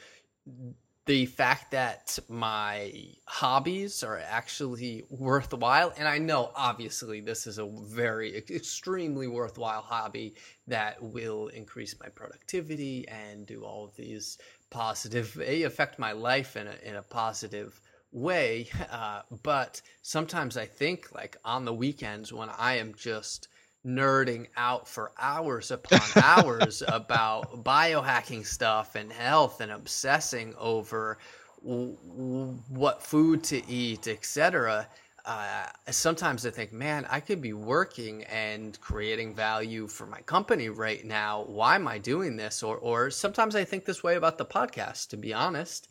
the 1.07 1.25
fact 1.25 1.71
that 1.71 2.19
my 2.29 2.93
hobbies 3.25 4.03
are 4.03 4.19
actually 4.19 5.03
worthwhile. 5.09 5.91
And 5.97 6.07
i 6.07 6.19
know 6.19 6.51
obviously 6.55 7.21
this 7.21 7.47
is 7.47 7.57
a 7.57 7.65
very 7.65 8.37
extremely 8.37 9.27
worthwhile 9.27 9.81
hobby 9.81 10.35
that 10.67 11.01
will 11.01 11.47
increase 11.47 11.95
my 11.99 12.09
productivity 12.09 13.07
and 13.07 13.47
do 13.47 13.63
all 13.63 13.85
of 13.85 13.95
these 13.95 14.37
positive 14.69 15.37
affect 15.37 15.99
my 15.99 16.11
life 16.11 16.55
in 16.55 16.67
a, 16.67 16.75
in 16.83 16.95
a 16.95 17.01
positive 17.01 17.81
way. 18.11 18.69
Uh, 18.91 19.21
but 19.41 19.81
sometimes 20.01 20.57
I 20.57 20.65
think, 20.65 21.13
like 21.13 21.37
on 21.45 21.63
the 21.63 21.73
weekends 21.73 22.33
when 22.33 22.49
I 22.49 22.77
am 22.77 22.93
just 22.93 23.47
nerding 23.85 24.47
out 24.57 24.87
for 24.87 25.11
hours 25.17 25.71
upon 25.71 26.01
hours 26.23 26.83
about 26.87 27.63
biohacking 27.63 28.45
stuff 28.45 28.95
and 28.95 29.11
health 29.11 29.61
and 29.61 29.71
obsessing 29.71 30.53
over 30.57 31.17
w- 31.63 31.97
w- 32.05 32.59
what 32.69 33.01
food 33.01 33.43
to 33.45 33.65
eat, 33.69 34.07
etc. 34.07 34.87
Uh, 35.23 35.65
sometimes 35.89 36.45
I 36.45 36.49
think, 36.49 36.73
man, 36.73 37.05
I 37.09 37.19
could 37.19 37.41
be 37.41 37.53
working 37.53 38.23
and 38.23 38.79
creating 38.81 39.35
value 39.35 39.87
for 39.87 40.05
my 40.05 40.21
company 40.21 40.69
right 40.69 41.05
now. 41.05 41.43
Why 41.43 41.75
am 41.75 41.87
I 41.87 41.99
doing 41.99 42.35
this? 42.35 42.63
Or, 42.63 42.77
or 42.77 43.09
sometimes 43.11 43.55
I 43.55 43.63
think 43.63 43.85
this 43.85 44.03
way 44.03 44.15
about 44.15 44.37
the 44.37 44.45
podcast, 44.45 45.09
to 45.09 45.17
be 45.17 45.33
honest. 45.33 45.87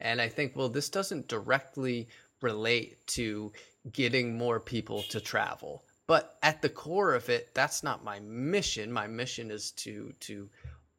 And 0.00 0.20
I 0.20 0.28
think, 0.28 0.56
well, 0.56 0.68
this 0.68 0.88
doesn't 0.88 1.28
directly 1.28 2.08
relate 2.42 3.06
to 3.08 3.52
getting 3.92 4.36
more 4.36 4.60
people 4.60 5.02
to 5.10 5.20
travel. 5.20 5.84
But 6.06 6.38
at 6.42 6.60
the 6.60 6.68
core 6.68 7.14
of 7.14 7.28
it, 7.28 7.54
that's 7.54 7.82
not 7.82 8.04
my 8.04 8.18
mission. 8.20 8.90
My 8.90 9.06
mission 9.06 9.50
is 9.50 9.70
to 9.72 10.12
to 10.20 10.48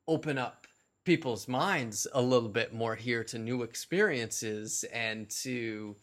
open 0.07 0.37
up 0.37 0.67
people's 1.03 1.47
minds 1.47 2.07
a 2.13 2.21
little 2.21 2.49
bit 2.49 2.73
more 2.73 2.95
here 2.95 3.23
to 3.23 3.39
new 3.39 3.63
experiences 3.63 4.85
and 4.93 5.29
to 5.29 5.95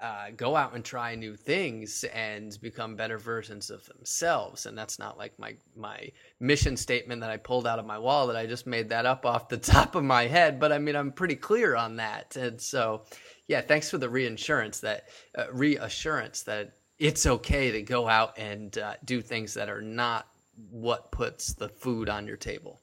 uh, 0.00 0.30
go 0.36 0.56
out 0.56 0.74
and 0.74 0.84
try 0.84 1.14
new 1.14 1.36
things 1.36 2.04
and 2.04 2.58
become 2.62 2.96
better 2.96 3.18
versions 3.18 3.68
of 3.68 3.84
themselves. 3.86 4.64
And 4.64 4.76
that's 4.76 4.98
not 4.98 5.18
like 5.18 5.38
my 5.38 5.56
my 5.76 6.10
mission 6.40 6.76
statement 6.76 7.20
that 7.20 7.30
I 7.30 7.36
pulled 7.36 7.66
out 7.66 7.78
of 7.78 7.86
my 7.86 7.98
wallet. 7.98 8.36
I 8.36 8.46
just 8.46 8.66
made 8.66 8.88
that 8.88 9.04
up 9.04 9.26
off 9.26 9.48
the 9.48 9.58
top 9.58 9.94
of 9.94 10.04
my 10.04 10.26
head. 10.26 10.58
But 10.58 10.72
I 10.72 10.78
mean, 10.78 10.96
I'm 10.96 11.12
pretty 11.12 11.36
clear 11.36 11.76
on 11.76 11.96
that. 11.96 12.36
And 12.36 12.60
so, 12.60 13.02
yeah, 13.46 13.60
thanks 13.60 13.90
for 13.90 13.98
the 13.98 14.08
reinsurance 14.08 14.80
that 14.80 15.08
uh, 15.36 15.52
reassurance 15.52 16.42
that 16.44 16.76
it's 16.98 17.26
okay 17.26 17.70
to 17.72 17.82
go 17.82 18.08
out 18.08 18.38
and 18.38 18.76
uh, 18.78 18.94
do 19.04 19.20
things 19.20 19.54
that 19.54 19.68
are 19.68 19.82
not 19.82 20.28
what 20.70 21.10
puts 21.12 21.54
the 21.54 21.68
food 21.68 22.08
on 22.08 22.26
your 22.26 22.36
table. 22.36 22.80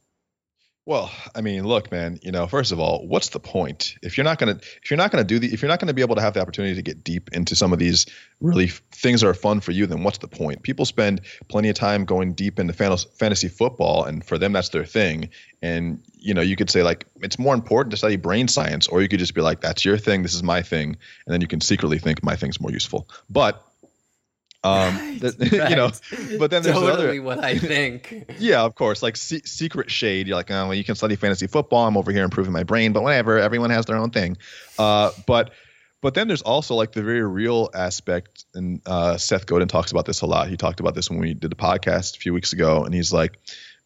Well, 0.88 1.12
I 1.36 1.42
mean, 1.42 1.68
look, 1.68 1.92
man. 1.92 2.18
You 2.22 2.32
know, 2.32 2.48
first 2.48 2.72
of 2.72 2.80
all, 2.80 3.06
what's 3.06 3.28
the 3.28 3.42
point 3.42 3.96
if 4.02 4.16
you're 4.16 4.24
not 4.24 4.40
gonna 4.40 4.58
if 4.82 4.90
you're 4.90 4.98
not 4.98 5.12
gonna 5.12 5.26
do 5.26 5.38
the 5.38 5.54
if 5.54 5.62
you're 5.62 5.68
not 5.68 5.82
gonna 5.82 5.94
be 5.94 6.02
able 6.02 6.16
to 6.16 6.22
have 6.22 6.34
the 6.34 6.40
opportunity 6.40 6.76
to 6.76 6.82
get 6.82 7.04
deep 7.04 7.30
into 7.34 7.58
some 7.58 7.74
of 7.74 7.80
these 7.80 8.06
really 8.40 8.68
f- 8.68 8.82
things 8.94 9.20
that 9.20 9.28
are 9.28 9.34
fun 9.34 9.60
for 9.60 9.74
you, 9.74 9.86
then 9.86 10.04
what's 10.04 10.20
the 10.20 10.30
point? 10.30 10.64
People 10.64 10.86
spend 10.86 11.20
plenty 11.50 11.68
of 11.68 11.76
time 11.76 12.06
going 12.06 12.36
deep 12.36 12.58
into 12.58 12.72
fantasy 12.72 13.50
football, 13.50 14.06
and 14.06 14.24
for 14.24 14.38
them, 14.38 14.54
that's 14.54 14.70
their 14.70 14.86
thing. 14.86 15.28
And 15.62 16.02
you 16.14 16.34
know, 16.34 16.42
you 16.42 16.56
could 16.56 16.70
say 16.70 16.84
like 16.84 17.06
it's 17.18 17.38
more 17.38 17.54
important 17.54 17.92
to 17.92 17.98
study 17.98 18.16
brain 18.16 18.48
science, 18.48 18.88
or 18.88 19.02
you 19.02 19.10
could 19.10 19.20
just 19.20 19.36
be 19.36 19.42
like, 19.42 19.60
that's 19.60 19.84
your 19.84 19.98
thing, 19.98 20.24
this 20.24 20.34
is 20.34 20.42
my 20.42 20.62
thing, 20.62 20.96
and 21.26 21.34
then 21.34 21.42
you 21.42 21.48
can 21.48 21.60
secretly 21.60 22.00
think 22.00 22.24
my 22.24 22.38
thing's 22.38 22.62
more 22.62 22.72
useful. 22.72 23.10
But 23.30 23.62
um, 24.68 25.20
right, 25.22 25.34
right. 25.40 25.52
you 25.70 25.76
know, 25.76 25.92
but 26.38 26.52
then 26.52 26.64
there's 26.64 26.76
totally 26.76 27.20
other, 27.20 27.22
what 27.22 27.44
I 27.44 27.58
think. 27.58 28.36
yeah, 28.40 28.62
of 28.64 28.76
course, 28.76 29.02
like 29.02 29.18
se- 29.18 29.44
secret 29.46 29.90
shade. 29.90 30.28
You're 30.28 30.36
like, 30.36 30.52
oh, 30.52 30.66
well, 30.68 30.74
you 30.74 30.84
can 30.84 30.96
study 30.96 31.16
fantasy 31.16 31.48
football. 31.48 31.88
I'm 31.88 31.98
over 31.98 32.12
here 32.12 32.24
improving 32.24 32.54
my 32.54 32.64
brain, 32.64 32.94
but 32.94 33.04
whatever. 33.04 33.38
Everyone 33.38 33.70
has 33.70 33.86
their 33.86 33.98
own 33.98 34.12
thing. 34.12 34.38
Uh, 34.78 35.12
but 35.26 35.52
but 36.02 36.14
then 36.14 36.28
there's 36.28 36.44
also 36.44 36.76
like 36.76 36.92
the 36.92 37.02
very 37.02 37.24
real 37.24 37.70
aspect, 37.74 38.46
and 38.54 38.82
uh, 38.86 39.18
Seth 39.18 39.46
Godin 39.46 39.68
talks 39.68 39.92
about 39.92 40.06
this 40.06 40.22
a 40.22 40.26
lot. 40.26 40.48
He 40.50 40.58
talked 40.58 40.80
about 40.80 40.94
this 40.96 41.10
when 41.10 41.20
we 41.20 41.34
did 41.34 41.52
the 41.52 41.56
podcast 41.56 42.18
a 42.18 42.20
few 42.20 42.34
weeks 42.34 42.54
ago, 42.54 42.84
and 42.84 42.94
he's 42.94 43.12
like, 43.12 43.40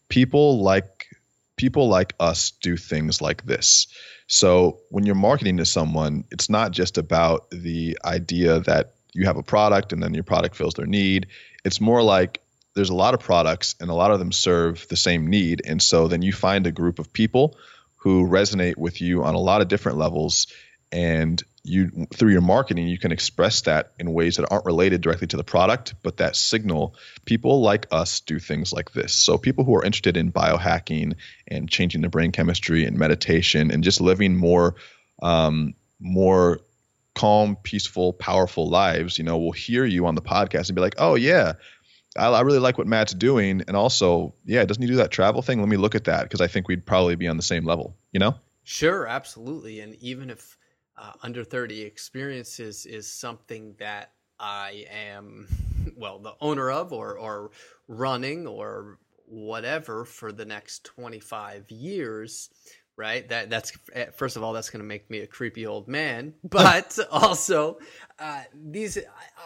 people 0.10 0.62
like 0.62 1.08
people 1.56 1.88
like 1.88 2.14
us 2.20 2.52
do 2.62 2.76
things 2.76 3.22
like 3.22 3.46
this. 3.46 3.88
So 4.28 4.80
when 4.90 5.06
you're 5.06 5.16
marketing 5.16 5.58
to 5.58 5.66
someone, 5.66 6.24
it's 6.32 6.50
not 6.50 6.72
just 6.72 6.98
about 6.98 7.50
the 7.52 7.98
idea 8.04 8.62
that 8.62 8.96
you 9.14 9.26
have 9.26 9.38
a 9.38 9.44
product 9.44 9.94
and 9.94 10.02
then 10.02 10.14
your 10.14 10.24
product 10.24 10.56
fills 10.56 10.74
their 10.74 10.86
need. 10.86 11.28
It's 11.64 11.82
more 11.82 12.02
like 12.02 12.42
there's 12.74 12.90
a 12.90 12.96
lot 12.96 13.14
of 13.14 13.20
products 13.20 13.76
and 13.80 13.90
a 13.90 13.94
lot 13.94 14.12
of 14.12 14.20
them 14.20 14.32
serve 14.32 14.88
the 14.88 14.96
same 14.96 15.28
need. 15.28 15.62
And 15.66 15.82
so 15.82 16.08
then 16.08 16.22
you 16.22 16.32
find 16.32 16.66
a 16.66 16.72
group 16.72 17.00
of 17.00 17.12
people 17.12 17.58
who 17.98 18.28
resonate 18.28 18.78
with 18.78 19.02
you 19.02 19.24
on 19.24 19.36
a 19.36 19.40
lot 19.40 19.62
of 19.62 19.68
different 19.68 19.98
levels. 19.98 20.48
And 20.92 21.42
you 21.64 22.08
through 22.16 22.32
your 22.32 22.42
marketing, 22.42 22.88
you 22.88 22.98
can 22.98 23.12
express 23.12 23.62
that 23.62 23.92
in 24.00 24.14
ways 24.14 24.38
that 24.38 24.50
aren't 24.50 24.66
related 24.66 25.02
directly 25.02 25.28
to 25.28 25.38
the 25.38 25.44
product, 25.44 25.94
but 26.02 26.18
that 26.18 26.36
signal 26.36 26.96
people 27.26 27.62
like 27.62 27.88
us 27.92 28.22
do 28.22 28.40
things 28.40 28.74
like 28.74 28.92
this. 28.94 29.14
So 29.14 29.38
people 29.38 29.64
who 29.64 29.76
are 29.76 29.86
interested 29.86 30.18
in 30.18 30.32
biohacking 30.32 31.16
and 31.48 31.70
changing 31.70 32.02
their 32.02 32.10
brain 32.10 32.32
chemistry 32.32 32.86
and 32.86 32.98
meditation 32.98 33.72
and 33.72 33.84
just 33.84 34.02
living 34.02 34.36
more 34.36 34.76
um, 35.22 35.76
more 36.00 36.62
calm, 37.16 37.58
peaceful, 37.64 38.14
powerful 38.14 38.70
lives, 38.70 39.18
you 39.18 39.24
know, 39.24 39.38
will 39.38 39.52
hear 39.52 39.86
you 39.86 40.06
on 40.06 40.16
the 40.16 40.22
podcast 40.22 40.68
and 40.68 40.76
be 40.76 40.82
like, 40.82 40.96
oh, 40.98 41.16
yeah, 41.16 41.54
I, 42.18 42.28
I 42.28 42.42
really 42.42 42.60
like 42.60 42.78
what 42.78 42.88
Matt's 42.88 43.14
doing. 43.14 43.64
And 43.68 43.76
also, 43.76 44.34
yeah, 44.46 44.66
doesn't 44.66 44.82
he 44.82 44.88
do 44.88 44.96
that 44.96 45.12
travel 45.12 45.42
thing? 45.42 45.60
Let 45.60 45.70
me 45.70 45.78
look 45.78 45.96
at 45.96 46.06
that 46.06 46.24
because 46.24 46.42
I 46.42 46.48
think 46.48 46.68
we'd 46.68 46.86
probably 46.86 47.16
be 47.16 47.28
on 47.28 47.38
the 47.38 47.44
same 47.44 47.66
level, 47.66 47.96
you 48.12 48.20
know? 48.20 48.36
Sure, 48.64 49.08
absolutely. 49.08 49.80
And 49.80 49.96
even 49.96 50.30
if 50.30 50.58
uh, 50.98 51.14
under 51.24 51.44
30 51.44 51.82
experiences 51.82 52.86
is 52.86 53.12
something 53.12 53.76
that 53.80 54.12
I 54.40 54.86
am, 54.92 55.48
well, 55.98 56.20
the 56.20 56.36
owner 56.42 56.72
of 56.72 56.94
or, 56.94 57.18
or 57.18 57.52
running 57.88 58.48
or 58.48 59.00
whatever 59.26 60.04
for 60.04 60.32
the 60.32 60.46
next 60.46 60.84
25 60.84 61.72
years, 61.72 62.50
right? 63.02 63.28
That 63.28 63.50
that's 63.50 63.74
eh, 63.94 64.06
first 64.14 64.38
of 64.38 64.44
all, 64.44 64.54
that's 64.54 64.70
going 64.70 64.84
to 64.84 64.88
make 64.88 65.10
me 65.10 65.20
a 65.20 65.28
creepy 65.28 65.66
old 65.66 65.88
man, 65.88 66.36
but 66.44 66.98
also 67.12 67.80
uh, 68.20 68.44
these. 68.54 69.00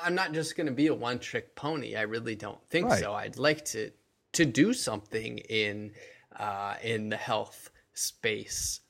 I'm 0.04 0.14
not 0.14 0.34
just 0.34 0.58
going 0.58 0.68
to 0.68 0.74
be 0.74 0.88
a 0.88 0.94
one 0.94 1.20
trick 1.20 1.56
pony. 1.56 1.96
I 1.96 2.02
really 2.02 2.36
don't 2.36 2.60
think 2.70 2.90
right. 2.90 3.00
so. 3.00 3.14
I'd 3.14 3.38
like 3.38 3.64
to 3.66 3.92
to 4.34 4.46
do 4.46 4.74
something 4.74 5.38
in 5.38 5.92
uh, 6.38 6.76
in 6.84 7.08
the 7.08 7.18
health 7.18 7.70
space 7.94 8.82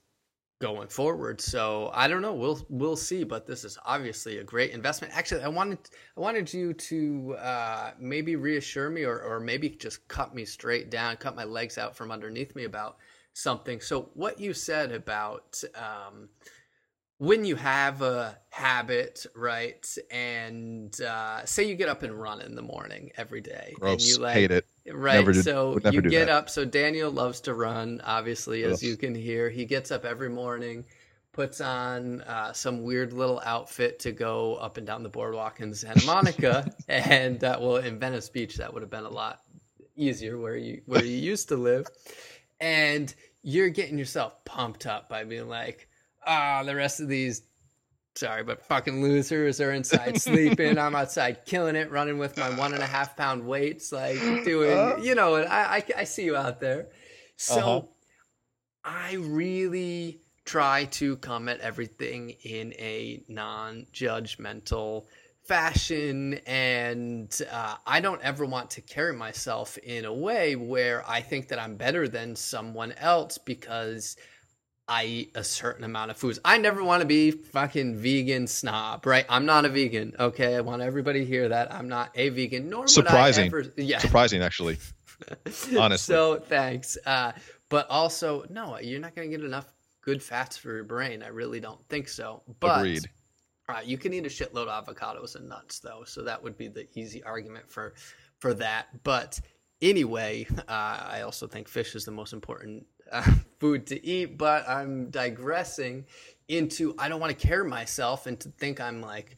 going 0.60 0.88
forward. 0.88 1.40
So 1.40 1.92
I 1.94 2.08
don't 2.08 2.24
know. 2.24 2.34
We'll 2.34 2.66
we'll 2.70 2.96
see. 2.96 3.24
But 3.24 3.46
this 3.46 3.64
is 3.64 3.78
obviously 3.86 4.40
a 4.40 4.44
great 4.44 4.72
investment. 4.72 5.16
Actually, 5.16 5.44
I 5.44 5.48
wanted 5.50 5.78
I 6.18 6.22
wanted 6.22 6.52
you 6.52 6.74
to 6.74 7.36
uh, 7.40 7.92
maybe 8.00 8.36
reassure 8.36 8.90
me, 8.90 9.04
or 9.04 9.22
or 9.22 9.40
maybe 9.40 9.70
just 9.70 10.08
cut 10.08 10.34
me 10.34 10.44
straight 10.44 10.90
down, 10.90 11.18
cut 11.18 11.36
my 11.36 11.44
legs 11.44 11.78
out 11.78 11.96
from 11.96 12.12
underneath 12.12 12.56
me 12.56 12.64
about 12.64 12.98
something. 13.36 13.82
So 13.82 14.10
what 14.14 14.40
you 14.40 14.54
said 14.54 14.92
about 14.92 15.62
um, 15.76 16.30
when 17.18 17.46
you 17.46 17.56
have 17.56 18.02
a 18.02 18.38
habit, 18.50 19.26
right, 19.36 19.86
and 20.10 21.00
uh, 21.02 21.46
say 21.46 21.68
you 21.68 21.76
get 21.76 21.90
up 21.90 22.04
and 22.04 22.14
run 22.20 22.42
in 22.42 22.56
the 22.56 22.62
morning 22.62 23.12
every 23.18 23.42
day, 23.42 23.74
Gross. 23.80 23.92
and 23.92 24.02
you 24.02 24.18
like 24.24 24.34
hate 24.34 24.52
it, 24.52 24.66
right? 24.92 25.16
Never 25.16 25.34
so 25.34 25.78
you 25.92 26.02
get 26.02 26.28
that. 26.28 26.30
up. 26.30 26.50
So 26.50 26.66
Daniel 26.66 27.12
loves 27.12 27.42
to 27.42 27.54
run, 27.54 28.02
obviously, 28.04 28.64
as 28.64 28.82
you 28.82 28.98
can 28.98 29.14
hear. 29.14 29.50
He 29.50 29.66
gets 29.66 29.92
up 29.92 30.06
every 30.06 30.30
morning. 30.30 30.86
Puts 31.32 31.60
on 31.60 32.22
uh, 32.22 32.54
some 32.54 32.84
weird 32.84 33.12
little 33.12 33.42
outfit 33.46 34.00
to 34.00 34.14
go 34.14 34.56
up 34.56 34.78
and 34.78 34.88
down 34.88 35.04
the 35.04 35.10
boardwalk 35.10 35.60
in 35.60 35.74
Santa 35.74 36.06
Monica, 36.06 36.74
and 36.88 37.44
uh, 37.44 37.58
well, 37.60 37.76
in 37.76 38.00
Venice 38.00 38.30
Beach, 38.30 38.56
that 38.56 38.74
would 38.74 38.82
have 38.82 38.90
been 38.90 39.04
a 39.04 39.10
lot 39.10 39.42
easier 39.98 40.38
where 40.38 40.56
you 40.56 40.82
where 40.86 41.04
you 41.04 41.18
used 41.18 41.50
to 41.50 41.58
live 41.58 41.86
and 42.60 43.14
you're 43.42 43.70
getting 43.70 43.98
yourself 43.98 44.44
pumped 44.46 44.86
up 44.86 45.10
by 45.10 45.24
being 45.24 45.48
like, 45.48 45.88
ah, 46.26 46.62
oh, 46.62 46.66
the 46.66 46.76
rest 46.76 47.00
of 47.00 47.08
these, 47.08 47.44
sorry, 48.16 48.44
but 48.44 48.66
fucking 48.66 49.02
losers 49.02 49.62
are 49.62 49.72
inside 49.72 50.20
sleeping. 50.22 50.78
I'm 50.78 50.96
outside 50.96 51.46
killing 51.46 51.76
it, 51.76 51.92
running 51.92 52.18
with 52.18 52.38
my 52.38 52.50
one 52.58 52.74
and 52.74 52.82
a 52.82 52.88
half 52.88 53.16
pound 53.16 53.46
weights, 53.46 53.92
like 53.92 54.20
doing, 54.46 54.78
uh, 54.78 54.98
you 55.02 55.16
know, 55.16 55.36
I, 55.36 55.76
I, 55.76 55.84
I, 55.98 56.04
see 56.06 56.26
you 56.26 56.36
out 56.36 56.60
there. 56.60 56.88
So 57.38 57.60
uh-huh. 57.60 57.82
I 58.84 59.14
really 59.14 60.22
try 60.46 60.86
to 60.86 61.18
come 61.18 61.50
at 61.50 61.60
everything 61.60 62.32
in 62.44 62.74
a 62.74 63.24
non 63.28 63.88
judgmental 63.92 65.06
fashion 65.46 66.40
and 66.48 67.42
uh, 67.52 67.76
i 67.86 68.00
don't 68.00 68.22
ever 68.24 68.46
want 68.46 68.72
to 68.72 68.82
carry 68.82 69.14
myself 69.14 69.78
in 69.78 70.06
a 70.06 70.14
way 70.14 70.56
where 70.56 71.04
i 71.08 71.22
think 71.22 71.50
that 71.50 71.60
i'm 71.60 71.76
better 71.76 72.08
than 72.08 72.36
someone 72.36 72.92
else 72.94 73.38
because 73.38 74.18
i 74.88 75.06
eat 75.06 75.32
a 75.36 75.44
certain 75.44 75.84
amount 75.84 76.12
of 76.12 76.18
foods. 76.18 76.40
I 76.46 76.58
never 76.58 76.84
want 76.84 77.02
to 77.02 77.08
be 77.08 77.32
fucking 77.32 77.98
vegan 77.98 78.48
snob 78.48 79.06
right? 79.06 79.26
I'm 79.30 79.46
not 79.46 79.66
a 79.66 79.70
vegan 79.70 80.16
okay? 80.20 80.56
I 80.56 80.62
want 80.62 80.82
everybody 80.82 81.20
to 81.20 81.26
hear 81.26 81.50
that 81.50 81.72
i'm 81.74 81.90
not 81.90 82.10
a 82.16 82.30
vegan 82.30 82.70
nor 82.70 82.88
surprising. 82.88 83.48
ever, 83.48 83.66
yeah. 83.78 84.00
Surprising 84.00 84.42
actually. 84.42 84.78
Honestly. 85.80 86.14
So 86.14 86.40
thanks. 86.40 86.98
Uh, 87.06 87.34
but 87.70 87.88
also 87.90 88.46
no 88.50 88.80
you're 88.80 89.00
not 89.00 89.16
going 89.16 89.30
to 89.30 89.38
get 89.38 89.46
enough 89.46 89.72
good 90.02 90.22
fats 90.22 90.56
for 90.56 90.74
your 90.74 90.84
brain. 90.84 91.24
I 91.24 91.30
really 91.30 91.60
don't 91.60 91.84
think 91.90 92.08
so. 92.08 92.44
But 92.60 92.78
Agreed 92.80 93.10
right, 93.74 93.86
you 93.86 93.98
can 93.98 94.14
eat 94.14 94.26
a 94.26 94.30
shitload 94.30 94.68
of 94.68 94.86
avocados 94.86 95.36
and 95.36 95.50
nuts 95.50 95.80
though, 95.80 96.04
so 96.06 96.22
that 96.22 96.42
would 96.44 96.58
be 96.58 96.68
the 96.68 96.88
easy 96.94 97.24
argument 97.24 97.72
for 97.72 97.94
for 98.40 98.54
that. 98.54 99.04
But 99.04 99.40
anyway, 99.82 100.46
uh, 100.68 101.06
I 101.08 101.22
also 101.22 101.48
think 101.48 101.68
fish 101.68 101.96
is 101.96 102.06
the 102.06 102.12
most 102.12 102.34
important 102.34 102.86
uh, 103.12 103.24
food 103.60 103.88
to 103.88 104.06
eat. 104.06 104.38
But 104.38 104.68
I'm 104.68 105.10
digressing 105.10 106.06
into 106.48 106.94
I 107.00 107.10
don't 107.10 107.20
want 107.20 107.38
to 107.38 107.48
carry 107.48 107.68
myself 107.68 108.28
and 108.28 108.40
to 108.42 108.50
think 108.50 108.80
I'm 108.80 109.02
like 109.02 109.38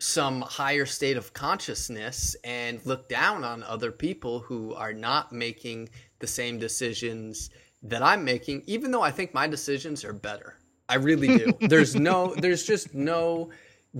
some 0.00 0.40
higher 0.42 0.86
state 0.86 1.16
of 1.16 1.32
consciousness 1.32 2.36
and 2.44 2.80
look 2.86 3.08
down 3.08 3.42
on 3.42 3.64
other 3.64 3.90
people 3.90 4.38
who 4.38 4.72
are 4.74 4.92
not 4.92 5.32
making 5.32 5.88
the 6.20 6.26
same 6.26 6.58
decisions 6.58 7.50
that 7.82 8.02
I'm 8.02 8.24
making, 8.24 8.62
even 8.66 8.90
though 8.90 9.02
I 9.02 9.10
think 9.10 9.34
my 9.34 9.46
decisions 9.46 10.04
are 10.04 10.12
better. 10.12 10.56
I 10.88 10.96
really 10.96 11.28
do. 11.38 11.52
There's 11.60 11.94
no, 11.94 12.34
there's 12.38 12.64
just 12.64 12.94
no 12.94 13.50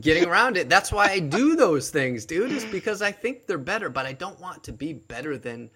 getting 0.00 0.26
around 0.26 0.56
it. 0.56 0.68
That's 0.68 0.92
why 0.92 1.10
I 1.10 1.18
do 1.18 1.56
those 1.56 1.90
things, 1.90 2.24
dude, 2.24 2.52
is 2.52 2.64
because 2.64 3.02
I 3.02 3.12
think 3.12 3.46
they're 3.46 3.58
better, 3.58 3.88
but 3.88 4.06
I 4.06 4.12
don't 4.12 4.40
want 4.40 4.64
to 4.64 4.72
be 4.72 4.92
better 4.92 5.38
than 5.38 5.70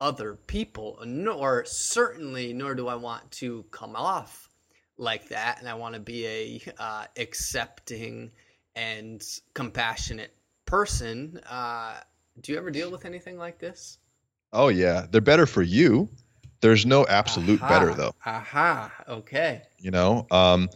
other 0.00 0.34
people, 0.34 0.98
nor 1.04 1.64
certainly, 1.64 2.52
nor 2.52 2.74
do 2.74 2.88
I 2.88 2.94
want 2.94 3.30
to 3.32 3.64
come 3.70 3.94
off 3.94 4.48
like 4.96 5.28
that. 5.28 5.58
And 5.60 5.68
I 5.68 5.74
want 5.74 5.94
to 5.94 6.00
be 6.00 6.26
a 6.26 6.60
uh, 6.78 7.04
accepting 7.16 8.30
and 8.74 9.22
compassionate 9.54 10.34
person. 10.64 11.40
Uh, 11.48 12.00
do 12.40 12.52
you 12.52 12.58
ever 12.58 12.70
deal 12.70 12.90
with 12.90 13.04
anything 13.04 13.36
like 13.36 13.58
this? 13.58 13.98
Oh 14.52 14.68
yeah, 14.68 15.06
they're 15.10 15.20
better 15.20 15.46
for 15.46 15.62
you. 15.62 16.08
There's 16.60 16.84
no 16.84 17.06
absolute 17.06 17.62
aha, 17.62 17.68
better 17.68 17.94
though. 17.94 18.14
Aha. 18.24 18.92
Okay. 19.08 19.62
You 19.78 19.90
know, 19.90 20.26
um, 20.30 20.68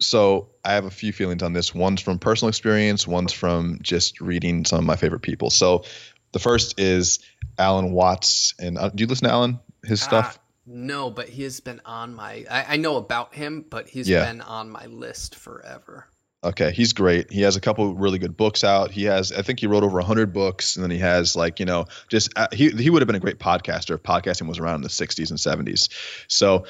so 0.00 0.50
I 0.64 0.72
have 0.72 0.84
a 0.84 0.90
few 0.90 1.12
feelings 1.12 1.42
on 1.42 1.52
this. 1.52 1.74
One's 1.74 2.00
from 2.00 2.18
personal 2.18 2.48
experience. 2.48 3.06
One's 3.06 3.32
from 3.32 3.78
just 3.82 4.20
reading 4.20 4.64
some 4.64 4.78
of 4.78 4.84
my 4.84 4.96
favorite 4.96 5.22
people. 5.22 5.50
So 5.50 5.84
the 6.32 6.38
first 6.38 6.78
is 6.78 7.18
Alan 7.58 7.92
Watts, 7.92 8.54
and 8.58 8.78
uh, 8.78 8.90
do 8.90 9.02
you 9.02 9.06
listen 9.06 9.26
to 9.26 9.32
Alan? 9.32 9.60
His 9.84 10.00
stuff. 10.00 10.36
Uh, 10.36 10.40
no, 10.66 11.10
but 11.10 11.28
he 11.28 11.44
has 11.44 11.60
been 11.60 11.80
on 11.84 12.14
my. 12.14 12.44
I, 12.50 12.74
I 12.74 12.76
know 12.76 12.96
about 12.96 13.34
him, 13.34 13.64
but 13.68 13.88
he's 13.88 14.08
yeah. 14.08 14.24
been 14.24 14.40
on 14.40 14.70
my 14.70 14.86
list 14.86 15.34
forever. 15.34 16.06
Okay, 16.44 16.70
he's 16.70 16.92
great. 16.92 17.32
He 17.32 17.40
has 17.42 17.56
a 17.56 17.60
couple 17.60 17.96
really 17.96 18.20
good 18.20 18.36
books 18.36 18.62
out. 18.62 18.92
He 18.92 19.02
has, 19.04 19.32
I 19.32 19.42
think, 19.42 19.58
he 19.58 19.66
wrote 19.66 19.82
over 19.82 20.00
hundred 20.00 20.32
books, 20.32 20.76
and 20.76 20.84
then 20.84 20.92
he 20.92 20.98
has 20.98 21.34
like 21.34 21.58
you 21.58 21.66
know, 21.66 21.86
just 22.08 22.30
uh, 22.36 22.46
he 22.52 22.70
he 22.70 22.90
would 22.90 23.02
have 23.02 23.08
been 23.08 23.16
a 23.16 23.20
great 23.20 23.40
podcaster 23.40 23.96
if 23.96 24.04
podcasting 24.04 24.46
was 24.46 24.60
around 24.60 24.76
in 24.76 24.82
the 24.82 24.88
'60s 24.88 25.30
and 25.30 25.40
'70s. 25.40 25.88
So, 26.28 26.66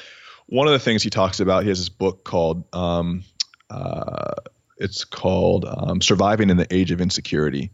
one 0.47 0.65
of 0.65 0.73
the 0.73 0.79
things 0.79 1.03
he 1.03 1.11
talks 1.11 1.39
about, 1.39 1.61
he 1.63 1.69
has 1.69 1.77
this 1.77 1.89
book 1.89 2.23
called, 2.23 2.63
um, 2.73 3.23
uh, 3.69 4.33
it's 4.77 5.05
called 5.05 5.65
um, 5.65 6.01
"Surviving 6.01 6.49
in 6.49 6.57
the 6.57 6.65
Age 6.73 6.89
of 6.89 6.99
Insecurity," 6.99 7.69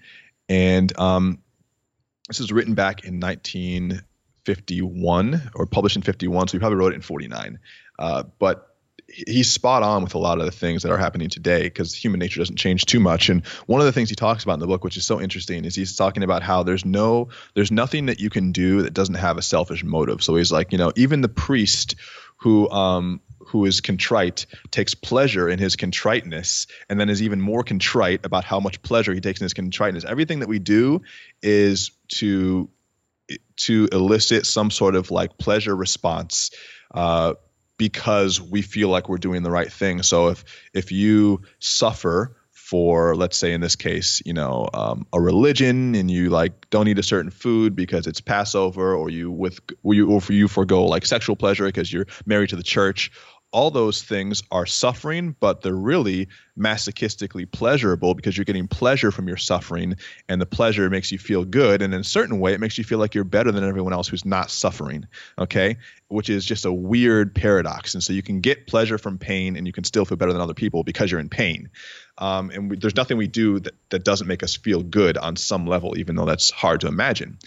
and 0.49 0.91
um, 0.99 1.41
this 2.27 2.41
is 2.41 2.51
written 2.51 2.73
back 2.73 3.05
in 3.05 3.21
1951 3.21 5.51
or 5.55 5.65
published 5.65 5.95
in 5.95 6.01
51, 6.01 6.49
so 6.49 6.58
he 6.58 6.60
probably 6.60 6.77
wrote 6.77 6.91
it 6.91 6.95
in 6.95 7.01
49. 7.01 7.58
Uh, 7.97 8.23
but 8.38 8.74
he's 9.07 9.51
spot 9.51 9.83
on 9.83 10.03
with 10.03 10.15
a 10.15 10.17
lot 10.17 10.39
of 10.39 10.45
the 10.45 10.51
things 10.51 10.83
that 10.83 10.91
are 10.91 10.97
happening 10.97 11.29
today 11.29 11.63
because 11.63 11.93
human 11.93 12.19
nature 12.19 12.39
doesn't 12.39 12.55
change 12.55 12.85
too 12.85 12.99
much. 12.99 13.29
And 13.29 13.45
one 13.67 13.79
of 13.79 13.85
the 13.85 13.91
things 13.91 14.09
he 14.09 14.15
talks 14.15 14.43
about 14.43 14.55
in 14.55 14.59
the 14.59 14.67
book 14.67 14.83
which 14.83 14.97
is 14.97 15.05
so 15.05 15.21
interesting 15.21 15.65
is 15.65 15.75
he's 15.75 15.95
talking 15.95 16.23
about 16.23 16.43
how 16.43 16.63
there's 16.63 16.85
no 16.85 17.29
there's 17.53 17.71
nothing 17.71 18.07
that 18.07 18.19
you 18.19 18.29
can 18.29 18.51
do 18.51 18.81
that 18.81 18.93
doesn't 18.93 19.15
have 19.15 19.37
a 19.37 19.41
selfish 19.41 19.83
motive. 19.83 20.23
So 20.23 20.35
he's 20.35 20.51
like 20.51 20.71
you 20.71 20.77
know 20.77 20.91
even 20.95 21.21
the 21.21 21.29
priest 21.29 21.95
who 22.37 22.69
um 22.69 23.21
who 23.47 23.65
is 23.65 23.79
contrite 23.79 24.47
takes 24.71 24.95
pleasure 24.95 25.47
in 25.47 25.59
his 25.59 25.75
contriteness 25.75 26.65
and 26.89 26.99
then 26.99 27.09
is 27.09 27.21
even 27.21 27.39
more 27.39 27.63
contrite 27.63 28.25
about 28.25 28.43
how 28.43 28.59
much 28.59 28.81
pleasure 28.81 29.13
he 29.13 29.21
takes 29.21 29.39
in 29.39 29.45
his 29.45 29.53
contriteness. 29.53 30.03
Everything 30.03 30.39
that 30.39 30.49
we 30.49 30.59
do 30.59 31.03
is 31.43 31.91
to 32.07 32.69
to 33.55 33.87
elicit 33.91 34.45
some 34.45 34.71
sort 34.71 34.95
of 34.95 35.11
like 35.11 35.37
pleasure 35.37 35.75
response 35.75 36.51
uh, 36.93 37.33
because 37.77 38.41
we 38.41 38.61
feel 38.61 38.89
like 38.89 39.09
we're 39.09 39.17
doing 39.17 39.43
the 39.43 39.51
right 39.51 39.71
thing. 39.71 40.03
So 40.03 40.27
if 40.27 40.43
if 40.73 40.91
you 40.91 41.41
suffer 41.59 42.35
for 42.65 43.15
let's 43.15 43.38
say 43.38 43.53
in 43.53 43.61
this 43.61 43.75
case 43.75 44.23
you 44.25 44.33
know 44.33 44.67
um, 44.73 45.05
a 45.13 45.21
religion 45.21 45.93
and 45.93 46.09
you 46.09 46.31
like 46.31 46.67
don't 46.71 46.88
eat 46.88 46.97
a 46.97 47.03
certain 47.03 47.29
food 47.29 47.75
because 47.75 48.07
it's 48.07 48.21
passover 48.21 48.95
or 48.95 49.07
you 49.07 49.29
with 49.29 49.59
or 49.83 49.93
you 49.93 50.09
or 50.09 50.19
for 50.19 50.33
you 50.33 50.47
forego 50.47 50.83
like 50.85 51.05
sexual 51.05 51.35
pleasure 51.35 51.65
because 51.65 51.93
you're 51.93 52.07
married 52.25 52.49
to 52.49 52.55
the 52.55 52.63
church 52.63 53.11
all 53.55 53.71
those 53.71 54.03
things 54.03 54.43
are 54.51 54.65
suffering, 54.65 55.33
but 55.39 55.61
they're 55.61 55.73
really 55.73 56.27
masochistically 56.59 57.49
pleasurable 57.49 58.13
because 58.13 58.37
you're 58.37 58.43
getting 58.43 58.67
pleasure 58.67 59.11
from 59.11 59.29
your 59.29 59.37
suffering, 59.37 59.95
and 60.27 60.41
the 60.41 60.45
pleasure 60.45 60.89
makes 60.89 61.09
you 61.09 61.17
feel 61.17 61.45
good. 61.45 61.81
And 61.81 61.93
in 61.93 62.01
a 62.01 62.03
certain 62.03 62.41
way, 62.41 62.51
it 62.51 62.59
makes 62.59 62.77
you 62.77 62.83
feel 62.83 62.99
like 62.99 63.15
you're 63.15 63.23
better 63.23 63.53
than 63.53 63.63
everyone 63.63 63.93
else 63.93 64.09
who's 64.09 64.25
not 64.25 64.51
suffering. 64.51 65.07
Okay. 65.39 65.77
Which 66.09 66.29
is 66.29 66.43
just 66.43 66.65
a 66.65 66.73
weird 66.73 67.33
paradox. 67.33 67.93
And 67.93 68.03
so 68.03 68.11
you 68.11 68.21
can 68.21 68.41
get 68.41 68.67
pleasure 68.67 68.97
from 68.97 69.17
pain 69.17 69.55
and 69.55 69.65
you 69.65 69.71
can 69.71 69.85
still 69.85 70.03
feel 70.03 70.17
better 70.17 70.33
than 70.33 70.41
other 70.41 70.53
people 70.53 70.83
because 70.83 71.09
you're 71.09 71.21
in 71.21 71.29
pain. 71.29 71.69
Um, 72.17 72.49
and 72.49 72.69
we, 72.69 72.75
there's 72.75 72.97
nothing 72.97 73.15
we 73.15 73.27
do 73.27 73.59
that, 73.61 73.73
that 73.89 74.03
doesn't 74.03 74.27
make 74.27 74.43
us 74.43 74.57
feel 74.57 74.83
good 74.83 75.17
on 75.17 75.37
some 75.37 75.65
level, 75.65 75.97
even 75.97 76.17
though 76.17 76.25
that's 76.25 76.51
hard 76.51 76.81
to 76.81 76.87
imagine. 76.87 77.37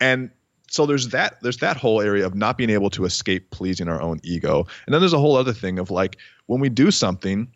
And 0.00 0.30
so 0.72 0.86
there's 0.86 1.08
that 1.08 1.36
there's 1.42 1.58
that 1.58 1.76
whole 1.76 2.00
area 2.00 2.24
of 2.24 2.34
not 2.34 2.56
being 2.56 2.70
able 2.70 2.88
to 2.90 3.04
escape 3.04 3.50
pleasing 3.50 3.88
our 3.88 4.00
own 4.00 4.20
ego. 4.22 4.66
And 4.86 4.94
then 4.94 5.02
there's 5.02 5.12
a 5.12 5.18
whole 5.18 5.36
other 5.36 5.52
thing 5.52 5.78
of 5.78 5.90
like 5.90 6.16
when 6.46 6.60
we 6.60 6.70
do 6.70 6.90
something 6.90 7.52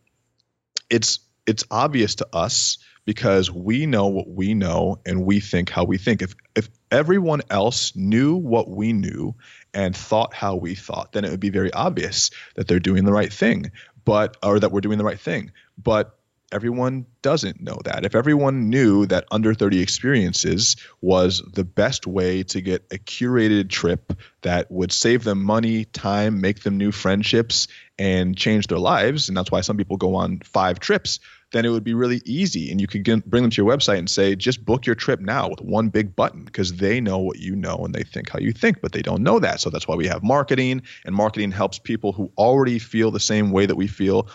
it's 0.90 1.20
it's 1.46 1.64
obvious 1.70 2.16
to 2.16 2.28
us 2.34 2.76
because 3.06 3.50
we 3.50 3.86
know 3.86 4.08
what 4.08 4.28
we 4.28 4.52
know 4.52 5.00
and 5.06 5.24
we 5.24 5.40
think 5.40 5.70
how 5.70 5.84
we 5.84 5.96
think. 5.96 6.20
If 6.20 6.34
if 6.54 6.68
everyone 6.90 7.40
else 7.48 7.96
knew 7.96 8.36
what 8.36 8.68
we 8.68 8.92
knew 8.92 9.34
and 9.72 9.96
thought 9.96 10.34
how 10.34 10.56
we 10.56 10.74
thought 10.74 11.12
then 11.12 11.24
it 11.24 11.30
would 11.30 11.40
be 11.40 11.50
very 11.50 11.72
obvious 11.72 12.30
that 12.54 12.68
they're 12.68 12.80
doing 12.80 13.06
the 13.06 13.12
right 13.12 13.32
thing 13.32 13.72
but 14.04 14.36
or 14.42 14.60
that 14.60 14.72
we're 14.72 14.80
doing 14.80 14.98
the 14.98 15.04
right 15.04 15.18
thing. 15.20 15.52
But 15.82 16.15
everyone 16.52 17.06
doesn't 17.22 17.60
know 17.60 17.78
that. 17.84 18.04
If 18.04 18.14
everyone 18.14 18.70
knew 18.70 19.06
that 19.06 19.24
under 19.30 19.54
30 19.54 19.80
experiences 19.80 20.76
was 21.00 21.42
the 21.52 21.64
best 21.64 22.06
way 22.06 22.44
to 22.44 22.60
get 22.60 22.86
a 22.92 22.98
curated 22.98 23.68
trip 23.68 24.12
that 24.42 24.70
would 24.70 24.92
save 24.92 25.24
them 25.24 25.42
money, 25.42 25.84
time, 25.84 26.40
make 26.40 26.62
them 26.62 26.78
new 26.78 26.92
friendships, 26.92 27.68
and 27.98 28.36
change 28.36 28.66
their 28.66 28.78
lives, 28.78 29.28
and 29.28 29.36
that's 29.36 29.50
why 29.50 29.62
some 29.62 29.76
people 29.76 29.96
go 29.96 30.16
on 30.16 30.40
five 30.40 30.78
trips, 30.78 31.18
then 31.52 31.64
it 31.64 31.70
would 31.70 31.84
be 31.84 31.94
really 31.94 32.20
easy. 32.24 32.70
And 32.70 32.80
you 32.80 32.86
could 32.86 33.04
get, 33.04 33.24
bring 33.24 33.42
them 33.42 33.50
to 33.50 33.62
your 33.62 33.70
website 33.70 33.98
and 33.98 34.10
say, 34.10 34.34
just 34.34 34.64
book 34.64 34.84
your 34.84 34.94
trip 34.94 35.20
now 35.20 35.48
with 35.48 35.60
one 35.60 35.88
big 35.88 36.14
button 36.14 36.44
because 36.44 36.74
they 36.74 37.00
know 37.00 37.18
what 37.18 37.38
you 37.38 37.56
know 37.56 37.76
and 37.84 37.94
they 37.94 38.02
think 38.02 38.30
how 38.30 38.38
you 38.38 38.52
think, 38.52 38.80
but 38.80 38.92
they 38.92 39.02
don't 39.02 39.22
know 39.22 39.38
that. 39.38 39.60
So 39.60 39.70
that's 39.70 39.86
why 39.86 39.94
we 39.94 40.08
have 40.08 40.22
marketing, 40.22 40.82
and 41.04 41.14
marketing 41.14 41.52
helps 41.52 41.78
people 41.78 42.12
who 42.12 42.32
already 42.36 42.78
feel 42.78 43.10
the 43.10 43.20
same 43.20 43.50
way 43.50 43.66
that 43.66 43.76
we 43.76 43.86
feel 43.86 44.28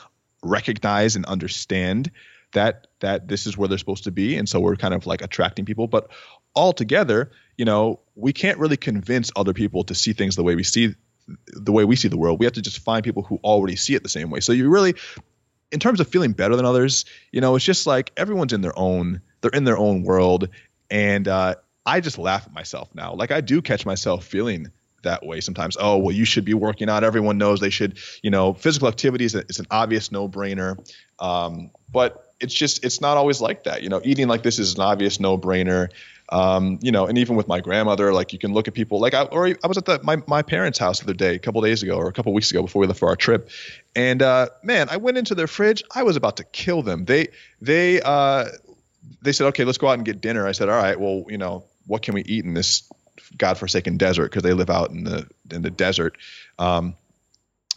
recognize 0.44 1.16
and 1.16 1.26
understand 1.26 2.12
that 2.54 2.88
that 3.00 3.28
this 3.28 3.48
is 3.48 3.58
where 3.58 3.68
they're 3.68 3.78
supposed 3.78 4.04
to 4.06 4.12
be. 4.12 4.38
And 4.38 4.48
so 4.48 4.60
we're 4.60 4.76
kind 4.76 4.94
of 4.94 5.06
like 5.06 5.22
attracting 5.22 5.66
people. 5.66 5.88
But 5.88 6.10
altogether 6.56 7.32
you 7.58 7.66
know 7.66 8.00
we 8.16 8.34
can't 8.34 8.60
really 8.60 8.78
convince 8.78 9.32
other 9.36 9.54
people 9.54 9.86
to 9.86 9.96
see 9.96 10.14
things 10.14 10.36
the 10.36 10.44
way 10.44 10.56
we 10.56 10.64
see 10.64 10.96
the 11.48 11.72
way 11.72 11.86
we 11.86 11.96
see 11.96 12.08
the 12.08 12.18
world. 12.18 12.40
We 12.40 12.46
have 12.46 12.54
to 12.54 12.62
just 12.62 12.80
find 12.80 13.04
people 13.04 13.24
who 13.24 13.40
already 13.44 13.76
see 13.76 13.96
it 13.96 14.04
the 14.04 14.10
same 14.10 14.30
way. 14.30 14.40
So 14.40 14.52
you 14.52 14.70
really 14.70 14.96
in 15.72 15.80
terms 15.80 16.02
of 16.02 16.08
feeling 16.08 16.34
better 16.34 16.58
than 16.58 16.66
others 16.66 17.06
you 17.32 17.40
know 17.40 17.56
it's 17.56 17.64
just 17.64 17.88
like 17.88 18.12
everyone's 18.18 18.52
in 18.52 18.62
their 18.62 18.78
own 18.78 19.22
they're 19.42 19.52
in 19.52 19.64
their 19.64 19.78
own 19.78 20.04
world. 20.04 20.50
And 20.90 21.28
uh, 21.28 21.56
i 21.86 22.00
just 22.00 22.18
laugh 22.18 22.46
at 22.46 22.54
myself 22.54 22.90
now. 22.94 23.14
Like 23.14 23.32
i 23.32 23.42
do 23.42 23.62
catch 23.62 23.86
myself 23.86 24.26
feeling 24.26 24.72
that 25.04 25.26
way 25.26 25.42
sometimes. 25.42 25.78
Oh, 25.80 25.98
well, 25.98 26.16
you 26.16 26.26
should 26.26 26.46
be 26.46 26.54
working 26.54 26.90
out. 26.90 27.04
Everyone 27.04 27.38
knows 27.38 27.60
they 27.60 27.70
should, 27.70 28.00
you 28.22 28.30
know, 28.30 28.54
physical 28.54 28.88
activity 28.88 29.26
is, 29.26 29.36
a, 29.36 29.44
is 29.48 29.60
an 29.60 29.68
obvious 29.72 30.12
no 30.12 30.28
brainer. 30.30 30.78
Um, 31.20 31.72
but 31.92 32.34
it's 32.40 32.54
just, 32.54 32.84
it's 32.84 33.02
not 33.02 33.18
always 33.18 33.42
like 33.42 33.66
that. 33.66 33.84
You 33.84 33.90
know, 33.90 34.02
eating 34.04 34.28
like 34.28 34.44
this 34.44 34.60
is 34.60 34.76
an 34.76 34.82
obvious 34.82 35.20
no 35.20 35.38
brainer. 35.38 35.90
Um, 36.30 36.80
you 36.82 36.92
know, 36.92 37.08
and 37.08 37.18
even 37.18 37.36
with 37.36 37.48
my 37.50 37.60
grandmother, 37.60 38.14
like 38.14 38.32
you 38.32 38.40
can 38.40 38.54
look 38.54 38.70
at 38.70 38.74
people 38.74 39.02
like 39.02 39.14
I, 39.14 39.24
or 39.24 39.48
I 39.48 39.68
was 39.68 39.78
at 39.78 39.86
the, 39.86 40.00
my, 40.02 40.24
my 40.28 40.42
parents' 40.42 40.80
house 40.80 41.00
the 41.00 41.06
other 41.06 41.14
day, 41.14 41.36
a 41.36 41.40
couple 41.40 41.62
days 41.62 41.84
ago 41.84 41.96
or 41.98 42.08
a 42.08 42.14
couple 42.14 42.34
weeks 42.34 42.52
ago 42.52 42.62
before 42.62 42.80
we 42.80 42.88
left 42.88 43.00
for 43.00 43.10
our 43.10 43.18
trip. 43.18 43.50
And, 43.96 44.22
uh, 44.22 44.48
man, 44.64 44.88
I 44.90 44.98
went 44.98 45.18
into 45.18 45.36
their 45.36 45.48
fridge. 45.48 45.84
I 45.94 46.04
was 46.04 46.16
about 46.16 46.38
to 46.38 46.46
kill 46.46 46.84
them. 46.84 47.04
They, 47.04 47.28
they, 47.60 48.02
uh, 48.02 48.46
they 49.22 49.34
said, 49.34 49.48
okay, 49.48 49.66
let's 49.66 49.78
go 49.78 49.90
out 49.90 49.96
and 49.96 50.06
get 50.06 50.22
dinner. 50.22 50.48
I 50.48 50.54
said, 50.54 50.70
all 50.70 50.82
right, 50.82 50.98
well, 50.98 51.26
you 51.28 51.38
know, 51.38 51.66
what 51.86 52.02
can 52.02 52.14
we 52.14 52.22
eat 52.22 52.46
in 52.46 52.54
this 52.54 52.90
godforsaken 53.38 53.98
desert 53.98 54.26
because 54.26 54.44
they 54.44 54.54
live 54.54 54.70
out 54.70 54.92
in 54.92 55.04
the 55.04 55.28
in 55.52 55.62
the 55.62 55.72
desert 55.72 56.18
um, 56.60 56.96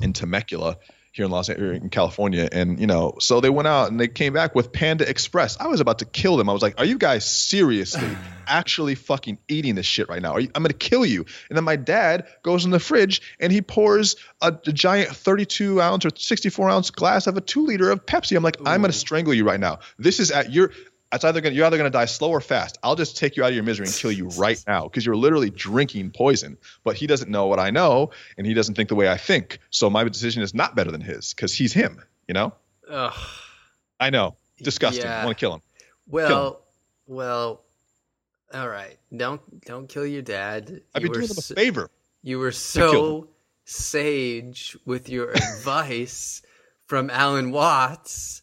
in 0.01 0.13
Temecula 0.13 0.79
here 1.15 1.25
in 1.25 1.31
Los 1.31 1.49
Angeles, 1.49 1.81
in 1.81 1.91
California, 1.91 2.49
and 2.51 2.81
you 2.81 2.89
know, 2.89 3.15
so 3.21 3.41
they 3.41 3.49
went 3.49 3.69
out 3.69 3.89
and 3.89 4.01
they 4.01 4.09
came 4.09 4.33
back 4.33 4.53
with 4.57 4.73
Panda 4.73 5.09
Express. 5.09 5.57
I 5.61 5.69
was 5.69 5.79
about 5.79 6.01
to 6.01 6.05
kill 6.05 6.37
them. 6.37 6.51
I 6.51 6.53
was 6.53 6.61
like, 6.61 6.75
"Are 6.77 6.85
you 6.85 6.99
guys 6.99 7.25
seriously 7.25 8.17
actually 8.49 8.97
fucking 8.97 9.39
eating 9.47 9.77
this 9.77 9.87
shit 9.87 10.09
right 10.09 10.21
now? 10.21 10.39
You, 10.39 10.51
I'm 10.57 10.65
gonna 10.65 10.75
kill 10.75 11.07
you." 11.07 11.25
And 11.49 11.57
then 11.57 11.63
my 11.63 11.77
dad 11.77 12.27
goes 12.43 12.65
in 12.65 12.73
the 12.73 12.81
fridge 12.81 13.23
and 13.39 13.53
he 13.53 13.63
pours 13.63 14.17
a, 14.43 14.49
a 14.67 14.73
giant 14.73 15.11
32 15.11 15.81
ounce 15.81 16.05
or 16.05 16.11
64 16.17 16.69
ounce 16.69 16.91
glass 16.91 17.29
of 17.29 17.37
a 17.37 17.41
two 17.41 17.65
liter 17.65 17.91
of 17.91 18.05
Pepsi. 18.05 18.37
I'm 18.37 18.43
like, 18.43 18.61
Ooh. 18.61 18.65
"I'm 18.67 18.81
gonna 18.81 18.93
strangle 18.93 19.33
you 19.33 19.45
right 19.45 19.61
now. 19.61 19.79
This 20.01 20.19
is 20.19 20.33
at 20.33 20.53
your 20.53 20.73
it's 21.15 21.25
either 21.25 21.41
gonna 21.41 21.55
you're 21.55 21.67
either 21.67 21.77
gonna 21.77 21.91
die 21.91 22.05
slow 22.05 22.31
or 22.31 22.41
fast. 22.41 22.79
I'll 22.83 22.97
just 22.97 23.17
take 23.17 23.37
you 23.37 23.45
out 23.45 23.51
of 23.51 23.55
your 23.55 23.65
misery 23.65 23.87
and 23.87 23.95
kill 23.95 24.13
you 24.13 24.29
right 24.31 24.63
now 24.69 24.85
because 24.85 25.05
you're 25.05 25.17
literally 25.17 25.51
drinking 25.51 26.11
poison. 26.11 26.57
But 26.83 26.97
he 26.97 27.07
doesn't 27.07 27.31
know 27.31 27.47
what 27.47 27.59
I 27.59 27.71
know, 27.71 28.11
and 28.37 28.47
he 28.47 28.55
doesn't 28.55 28.75
think 28.75 28.89
the 28.89 28.95
way 28.95 29.09
I 29.09 29.17
think. 29.17 29.59
So 29.71 29.91
my 29.91 30.05
decision 30.05 30.43
is 30.43 30.55
not 30.55 30.75
better 30.75 30.91
than 30.91 31.01
his 31.01 31.35
because 31.35 31.55
he's 31.55 31.73
him. 31.73 32.01
You 32.29 32.35
know. 32.35 32.53
Ugh. 32.89 33.13
I 34.01 34.11
know. 34.11 34.37
Disgusting. 34.63 35.05
Yeah. 35.05 35.23
I 35.23 35.25
want 35.25 35.37
to 35.37 35.41
kill 35.41 35.55
him. 35.55 35.63
Well, 36.09 36.29
kill 36.29 36.47
him. 36.49 36.55
well. 37.07 37.61
All 38.53 38.69
right. 38.69 38.99
Don't 39.15 39.65
don't 39.65 39.89
kill 39.89 40.07
your 40.07 40.23
dad. 40.23 40.83
I'd 40.95 41.03
be 41.03 41.09
doing 41.09 41.27
him 41.27 41.37
a 41.37 41.43
favor. 41.43 41.91
You 42.23 42.39
were 42.39 42.53
so 42.53 43.29
sage 43.65 44.77
with 44.85 45.09
your 45.09 45.31
advice 45.59 46.43
from 46.87 47.11
Alan 47.11 47.51
Watts 47.51 48.43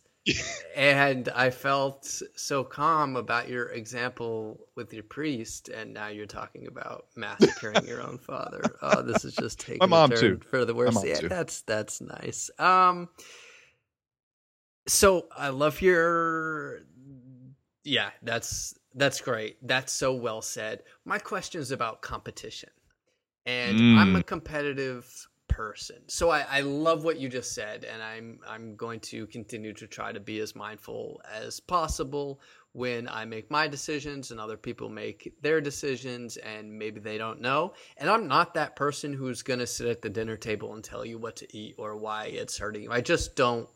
and 0.76 1.30
I 1.30 1.50
felt 1.50 2.22
so 2.36 2.64
calm 2.64 3.16
about 3.16 3.50
your 3.50 3.70
example 3.70 4.68
with 4.76 4.94
your 4.94 5.04
priest, 5.04 5.70
and 5.70 5.94
now 5.94 6.08
you're 6.08 6.28
talking 6.28 6.68
about 6.68 7.06
massacring 7.16 7.86
your 7.86 8.02
own 8.02 8.18
father. 8.18 8.62
Oh, 8.84 9.02
this 9.04 9.26
is 9.26 9.36
just 9.36 9.60
taking 9.60 9.80
my 9.80 9.86
mom 9.86 10.10
too 10.10 10.40
for 10.50 10.66
the 10.66 10.74
worst. 10.74 11.06
Yeah, 11.06 11.20
too. 11.20 11.30
that's 11.30 11.62
that's 11.62 12.02
nice. 12.02 12.50
Um, 12.58 13.10
so 14.88 15.28
I 15.38 15.50
love 15.50 15.82
your, 15.82 16.80
yeah, 17.84 18.10
that's 18.24 18.74
that's 18.96 19.22
great. 19.22 19.58
That's 19.62 19.94
so 19.94 20.14
well 20.14 20.42
said. 20.42 20.84
My 21.06 21.20
question 21.20 21.62
is 21.62 21.72
about 21.72 22.02
competition, 22.02 22.72
and 23.46 23.80
mm. 23.80 23.98
I'm 23.98 24.16
a 24.16 24.20
mm. 24.20 24.26
competitive 24.26 25.28
person. 25.52 25.98
So 26.08 26.30
I, 26.30 26.46
I 26.50 26.62
love 26.62 27.04
what 27.04 27.20
you 27.20 27.30
just 27.30 27.54
said, 27.54 27.86
and 27.86 28.02
I'm 28.02 28.40
I'm 28.48 28.76
going 28.76 29.00
to 29.02 29.28
continue 29.28 29.74
to 29.74 29.88
try 29.88 30.12
to 30.12 30.20
be 30.20 30.40
as 30.40 30.56
mindful 30.56 31.22
as 31.32 31.60
possible 31.60 32.42
when 32.74 33.08
I 33.10 33.26
make 33.26 33.52
my 33.52 33.68
decisions 33.68 34.32
and 34.32 34.40
other 34.40 34.56
people 34.56 34.88
make 34.90 35.34
their 35.42 35.60
decisions 35.60 36.38
and 36.38 36.72
maybe 36.72 37.02
they 37.02 37.18
don't 37.18 37.42
know. 37.42 37.74
And 37.98 38.10
I'm 38.10 38.28
not 38.28 38.54
that 38.54 38.78
person 38.78 39.12
who's 39.12 39.44
going 39.44 39.60
to 39.60 39.68
sit 39.68 39.88
at 39.88 40.02
the 40.02 40.10
dinner 40.10 40.38
table 40.38 40.74
and 40.74 40.82
tell 40.82 41.06
you 41.06 41.18
what 41.18 41.36
to 41.38 41.58
eat 41.58 41.76
or 41.78 41.98
why 41.98 42.28
it's 42.28 42.58
hurting 42.58 42.84
you. 42.84 42.92
I 42.92 43.02
just 43.02 43.36
don't 43.36 43.68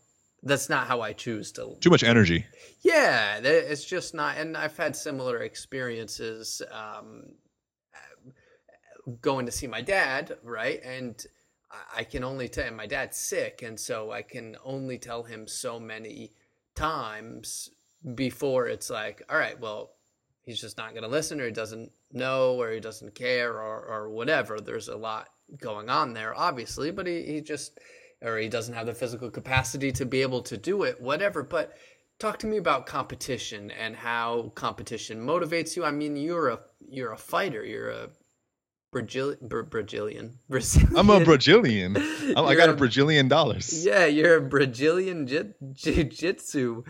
that's 0.43 0.69
not 0.69 0.87
how 0.87 1.01
I 1.01 1.11
choose 1.13 1.51
to. 1.53 1.75
Too 1.81 1.89
much 1.89 2.03
energy. 2.03 2.45
Yeah, 2.83 3.39
it's 3.43 3.83
just 3.83 4.13
not. 4.13 4.37
And 4.37 4.55
I've 4.55 4.77
had 4.77 4.95
similar 4.95 5.39
experiences 5.39 6.61
um, 6.71 7.23
going 9.21 9.47
to 9.47 9.51
see 9.51 9.65
my 9.67 9.81
dad, 9.81 10.37
right? 10.43 10.81
And 10.83 11.23
I 11.95 12.03
can 12.03 12.23
only 12.23 12.47
tell 12.47 12.71
my 12.71 12.87
dad's 12.87 13.17
sick, 13.17 13.61
and 13.61 13.79
so 13.79 14.11
I 14.11 14.21
can 14.21 14.57
only 14.63 14.97
tell 14.97 15.23
him 15.23 15.47
so 15.47 15.79
many 15.79 16.31
times 16.75 17.69
before 18.13 18.67
it's 18.67 18.89
like, 18.89 19.23
all 19.29 19.37
right, 19.37 19.59
well, 19.59 19.91
he's 20.43 20.61
just 20.61 20.77
not 20.77 20.91
going 20.91 21.03
to 21.03 21.09
listen, 21.09 21.41
or 21.41 21.45
he 21.45 21.51
doesn't 21.51 21.91
know, 22.11 22.59
or 22.59 22.71
he 22.71 22.79
doesn't 22.79 23.15
care, 23.15 23.53
or 23.53 23.85
or 23.85 24.09
whatever. 24.09 24.59
There's 24.59 24.87
a 24.87 24.97
lot 24.97 25.29
going 25.59 25.89
on 25.89 26.13
there, 26.13 26.35
obviously, 26.35 26.91
but 26.91 27.07
he, 27.07 27.23
he 27.23 27.41
just 27.41 27.79
or 28.21 28.37
he 28.37 28.49
doesn't 28.49 28.73
have 28.73 28.85
the 28.85 28.93
physical 28.93 29.29
capacity 29.29 29.91
to 29.91 30.05
be 30.05 30.21
able 30.21 30.41
to 30.41 30.57
do 30.57 30.83
it, 30.83 30.99
whatever. 31.01 31.43
But 31.43 31.77
talk 32.19 32.39
to 32.39 32.47
me 32.47 32.57
about 32.57 32.85
competition 32.85 33.71
and 33.71 33.95
how 33.95 34.51
competition 34.55 35.25
motivates 35.25 35.75
you. 35.75 35.83
I 35.83 35.91
mean, 35.91 36.15
you're 36.15 36.49
a 36.49 36.59
you're 36.87 37.13
a 37.13 37.17
fighter. 37.17 37.63
You're 37.63 37.89
a 37.89 38.09
Brazilian. 38.95 39.37
Brazilian. 39.49 40.39
Brazilian. 40.47 40.97
I'm 40.97 41.09
a 41.09 41.19
Brazilian. 41.19 41.97
I 41.97 42.55
got 42.55 42.69
a, 42.69 42.71
a 42.71 42.75
Brazilian 42.75 43.27
dollars. 43.27 43.85
Yeah, 43.85 44.05
you're 44.05 44.37
a 44.37 44.41
Brazilian 44.41 45.27
jiu-jitsu 45.27 46.83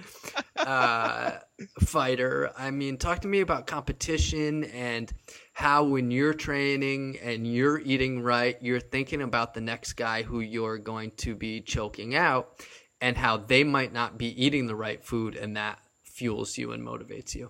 uh, 0.58 1.32
fighter. 1.80 2.52
I 2.56 2.70
mean, 2.70 2.98
talk 2.98 3.22
to 3.22 3.28
me 3.28 3.42
about 3.42 3.66
competition 3.66 4.66
and 4.66 5.12
how 5.54 5.86
when 5.86 6.12
you're 6.12 6.36
training 6.36 7.18
and 7.24 7.48
you're 7.48 7.80
eating 7.80 8.22
right, 8.22 8.56
you're 8.62 8.80
thinking 8.80 9.24
about 9.24 9.56
the 9.56 9.62
next 9.62 9.94
guy 9.94 10.22
who 10.22 10.42
you're 10.42 10.78
going 10.78 11.12
to 11.18 11.36
be 11.36 11.62
choking 11.62 12.16
out 12.16 12.64
and 13.02 13.18
how 13.18 13.38
they 13.38 13.64
might 13.64 13.94
not 13.94 14.18
be 14.18 14.28
eating 14.44 14.68
the 14.68 14.76
right 14.76 15.04
food 15.04 15.36
and 15.36 15.58
that 15.58 15.80
fuels 16.04 16.56
you 16.58 16.72
and 16.72 16.86
motivates 16.86 17.34
you. 17.34 17.50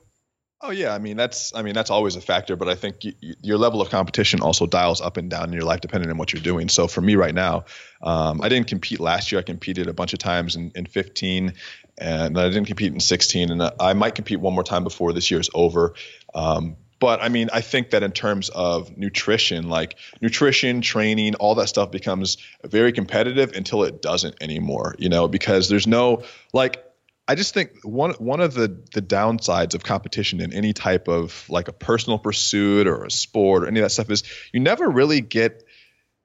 Oh 0.65 0.71
yeah, 0.71 0.95
I 0.95 0.97
mean 0.97 1.15
that's 1.15 1.53
I 1.53 1.61
mean 1.61 1.75
that's 1.75 1.91
always 1.91 2.15
a 2.15 2.21
factor, 2.21 2.55
but 2.55 2.67
I 2.67 2.73
think 2.73 3.03
you, 3.03 3.13
you, 3.21 3.35
your 3.43 3.57
level 3.59 3.81
of 3.81 3.91
competition 3.91 4.41
also 4.41 4.65
dials 4.65 4.99
up 4.99 5.17
and 5.17 5.29
down 5.29 5.43
in 5.49 5.53
your 5.53 5.63
life 5.63 5.79
depending 5.79 6.09
on 6.09 6.17
what 6.17 6.33
you're 6.33 6.41
doing. 6.41 6.69
So 6.69 6.87
for 6.87 7.01
me 7.01 7.15
right 7.15 7.35
now, 7.35 7.65
um, 8.01 8.41
I 8.41 8.49
didn't 8.49 8.67
compete 8.67 8.99
last 8.99 9.31
year. 9.31 9.37
I 9.37 9.43
competed 9.43 9.87
a 9.87 9.93
bunch 9.93 10.13
of 10.13 10.19
times 10.19 10.55
in, 10.55 10.71
in 10.73 10.87
15, 10.87 11.53
and 11.99 12.39
I 12.39 12.49
didn't 12.49 12.65
compete 12.65 12.91
in 12.91 12.99
16, 12.99 13.51
and 13.51 13.71
I 13.79 13.93
might 13.93 14.15
compete 14.15 14.39
one 14.39 14.55
more 14.55 14.63
time 14.63 14.83
before 14.83 15.13
this 15.13 15.29
year 15.29 15.39
is 15.39 15.51
over. 15.53 15.93
Um, 16.33 16.77
but 16.99 17.21
I 17.21 17.29
mean, 17.29 17.49
I 17.53 17.61
think 17.61 17.91
that 17.91 18.01
in 18.01 18.11
terms 18.11 18.49
of 18.49 18.97
nutrition, 18.97 19.69
like 19.69 19.97
nutrition, 20.21 20.81
training, 20.81 21.35
all 21.35 21.53
that 21.55 21.67
stuff 21.67 21.91
becomes 21.91 22.37
very 22.63 22.91
competitive 22.91 23.51
until 23.53 23.83
it 23.83 24.01
doesn't 24.01 24.41
anymore, 24.41 24.95
you 24.97 25.09
know, 25.09 25.27
because 25.27 25.69
there's 25.69 25.85
no 25.85 26.23
like 26.53 26.84
I 27.27 27.35
just 27.35 27.53
think 27.53 27.71
one 27.83 28.11
one 28.13 28.39
of 28.39 28.53
the 28.53 28.67
the 28.93 29.01
downsides 29.01 29.73
of 29.73 29.83
competition 29.83 30.41
in 30.41 30.53
any 30.53 30.73
type 30.73 31.07
of 31.07 31.45
like 31.49 31.67
a 31.67 31.73
personal 31.73 32.19
pursuit 32.19 32.87
or 32.87 33.05
a 33.05 33.11
sport 33.11 33.63
or 33.63 33.67
any 33.67 33.79
of 33.79 33.85
that 33.85 33.89
stuff 33.89 34.11
is 34.11 34.23
you 34.53 34.59
never 34.59 34.87
really 34.87 35.21
get 35.21 35.63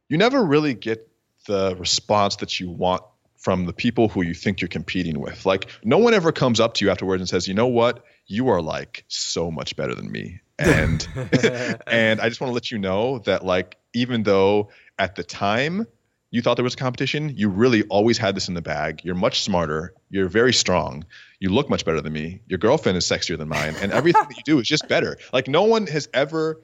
you 0.09 0.19
never 0.19 0.45
really 0.45 0.75
get 0.75 1.09
the 1.47 1.75
response 1.77 2.37
that 2.37 2.61
you 2.61 2.71
want 2.71 3.03
from 3.39 3.65
the 3.65 3.73
people 3.73 4.09
who 4.09 4.21
you 4.21 4.35
think 4.35 4.61
you're 4.61 4.69
competing 4.69 5.19
with. 5.19 5.47
Like 5.47 5.69
no 5.83 5.97
one 5.97 6.13
ever 6.13 6.33
comes 6.33 6.61
up 6.61 6.75
to 6.75 6.85
you 6.85 6.91
afterwards 6.91 7.21
and 7.23 7.29
says, 7.29 7.49
"You 7.49 7.55
know 7.55 7.69
what? 7.69 8.05
You 8.27 8.49
are 8.51 8.61
like 8.61 9.05
so 9.09 9.51
much 9.51 9.77
better 9.77 9.95
than 9.95 10.11
me." 10.13 10.41
and 10.61 11.09
and 11.87 12.21
I 12.21 12.29
just 12.29 12.41
want 12.41 12.51
to 12.51 12.55
let 12.55 12.71
you 12.71 12.79
know 12.79 13.21
that 13.21 13.45
like 13.45 13.77
even 13.95 14.23
though 14.23 14.69
at 14.99 15.15
the 15.15 15.25
time 15.25 15.87
you 16.31 16.43
thought 16.43 16.55
there 16.57 16.65
was 16.65 16.75
a 16.75 16.79
competition, 16.79 17.35
you 17.37 17.49
really 17.49 17.83
always 17.85 18.17
had 18.17 18.37
this 18.37 18.49
in 18.49 18.55
the 18.55 18.63
bag. 18.63 19.01
You're 19.05 19.17
much 19.17 19.43
smarter. 19.43 19.95
You're 20.11 20.29
very 20.29 20.53
strong. 20.53 21.05
You 21.41 21.51
look 21.51 21.69
much 21.69 21.85
better 21.85 22.01
than 22.01 22.13
me. 22.13 22.43
Your 22.47 22.59
girlfriend 22.59 22.97
is 22.97 23.05
sexier 23.05 23.37
than 23.37 23.49
mine, 23.49 23.75
and 23.81 23.93
everything 23.93 24.23
that 24.29 24.37
you 24.37 24.43
do 24.45 24.59
is 24.61 24.69
just 24.69 24.87
better. 24.89 25.19
Like 25.33 25.49
no 25.49 25.65
one 25.65 25.87
has 25.89 26.09
ever 26.15 26.61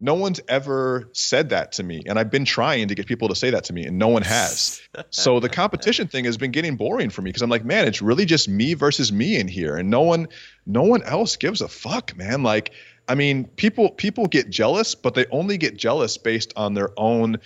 no 0.00 0.14
one's 0.14 0.40
ever 0.48 1.08
said 1.12 1.50
that 1.50 1.70
to 1.72 1.82
me 1.82 2.02
and 2.06 2.18
i've 2.18 2.30
been 2.30 2.44
trying 2.44 2.88
to 2.88 2.96
get 2.96 3.06
people 3.06 3.28
to 3.28 3.34
say 3.34 3.50
that 3.50 3.64
to 3.64 3.72
me 3.72 3.86
and 3.86 3.96
no 3.96 4.08
one 4.08 4.22
has 4.22 4.82
so 5.10 5.38
the 5.38 5.48
competition 5.48 6.08
thing 6.08 6.24
has 6.24 6.36
been 6.36 6.50
getting 6.50 6.76
boring 6.76 7.10
for 7.10 7.22
me 7.22 7.28
because 7.28 7.42
i'm 7.42 7.48
like 7.48 7.64
man 7.64 7.86
it's 7.86 8.02
really 8.02 8.24
just 8.24 8.48
me 8.48 8.74
versus 8.74 9.12
me 9.12 9.36
in 9.36 9.46
here 9.46 9.76
and 9.76 9.88
no 9.90 10.00
one 10.00 10.26
no 10.66 10.82
one 10.82 11.02
else 11.04 11.36
gives 11.36 11.60
a 11.60 11.68
fuck 11.68 12.16
man 12.16 12.42
like 12.42 12.72
I 13.06 13.16
mean, 13.16 13.44
people 13.44 13.90
people 13.90 14.26
get 14.26 14.48
jealous, 14.48 14.94
but 14.94 15.14
they 15.14 15.26
only 15.26 15.58
get 15.58 15.76
jealous 15.76 16.16
based 16.16 16.54
on 16.56 16.72
their 16.74 16.90
own 16.96 17.40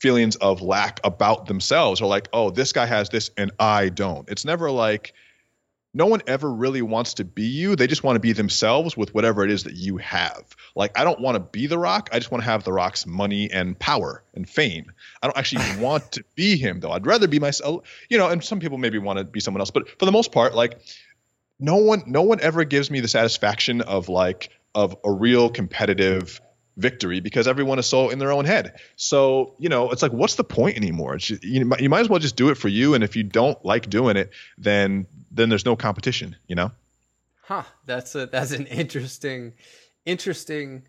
feelings 0.00 0.36
of 0.36 0.62
lack 0.62 1.00
about 1.04 1.46
themselves 1.46 2.00
or 2.00 2.08
like, 2.08 2.28
oh, 2.32 2.50
this 2.50 2.72
guy 2.72 2.86
has 2.86 3.08
this 3.10 3.30
and 3.36 3.52
I 3.58 3.90
don't. 3.90 4.28
It's 4.28 4.44
never 4.44 4.70
like 4.70 5.12
no 5.92 6.06
one 6.06 6.22
ever 6.26 6.50
really 6.52 6.82
wants 6.82 7.14
to 7.14 7.24
be 7.24 7.42
you. 7.42 7.74
They 7.74 7.86
just 7.86 8.04
want 8.04 8.16
to 8.16 8.20
be 8.20 8.32
themselves 8.32 8.96
with 8.96 9.12
whatever 9.12 9.44
it 9.44 9.50
is 9.50 9.64
that 9.64 9.74
you 9.74 9.96
have. 9.96 10.44
Like, 10.76 10.96
I 10.96 11.02
don't 11.02 11.20
want 11.20 11.34
to 11.34 11.40
be 11.40 11.66
The 11.66 11.78
Rock. 11.78 12.08
I 12.12 12.18
just 12.18 12.30
want 12.30 12.44
to 12.44 12.50
have 12.50 12.62
The 12.62 12.72
Rock's 12.72 13.06
money 13.06 13.50
and 13.50 13.76
power 13.78 14.22
and 14.34 14.48
fame. 14.48 14.92
I 15.20 15.26
don't 15.26 15.36
actually 15.36 15.64
want 15.84 16.12
to 16.12 16.24
be 16.36 16.56
him, 16.56 16.80
though. 16.80 16.92
I'd 16.92 17.06
rather 17.06 17.26
be 17.26 17.40
myself, 17.40 17.88
you 18.08 18.18
know, 18.18 18.28
and 18.28 18.42
some 18.42 18.60
people 18.60 18.78
maybe 18.78 18.98
want 18.98 19.18
to 19.18 19.24
be 19.24 19.40
someone 19.40 19.60
else. 19.60 19.72
But 19.72 19.88
for 19.98 20.06
the 20.06 20.12
most 20.12 20.30
part, 20.30 20.54
like, 20.54 20.80
no 21.58 21.76
one, 21.76 22.04
no 22.06 22.22
one 22.22 22.40
ever 22.40 22.64
gives 22.64 22.90
me 22.90 23.00
the 23.00 23.08
satisfaction 23.08 23.80
of 23.80 24.08
like, 24.08 24.50
of 24.76 24.96
a 25.04 25.10
real 25.10 25.50
competitive 25.50 26.40
victory 26.76 27.20
because 27.20 27.46
everyone 27.46 27.78
is 27.78 27.86
so 27.86 28.10
in 28.10 28.18
their 28.18 28.32
own 28.32 28.44
head. 28.44 28.80
So, 28.96 29.54
you 29.58 29.68
know, 29.68 29.90
it's 29.90 30.02
like, 30.02 30.12
what's 30.12 30.36
the 30.36 30.44
point 30.44 30.76
anymore? 30.76 31.16
Just, 31.16 31.44
you, 31.44 31.70
you 31.78 31.88
might 31.88 32.00
as 32.00 32.08
well 32.08 32.18
just 32.18 32.36
do 32.36 32.48
it 32.48 32.56
for 32.56 32.68
you. 32.68 32.94
And 32.94 33.04
if 33.04 33.16
you 33.16 33.22
don't 33.22 33.62
like 33.64 33.90
doing 33.90 34.16
it, 34.16 34.30
then 34.58 35.06
then 35.30 35.48
there's 35.48 35.64
no 35.64 35.76
competition, 35.76 36.36
you 36.48 36.56
know? 36.56 36.72
Huh. 37.42 37.62
That's 37.86 38.14
a, 38.14 38.26
that's 38.26 38.52
an 38.52 38.66
interesting, 38.66 39.52
interesting 40.04 40.82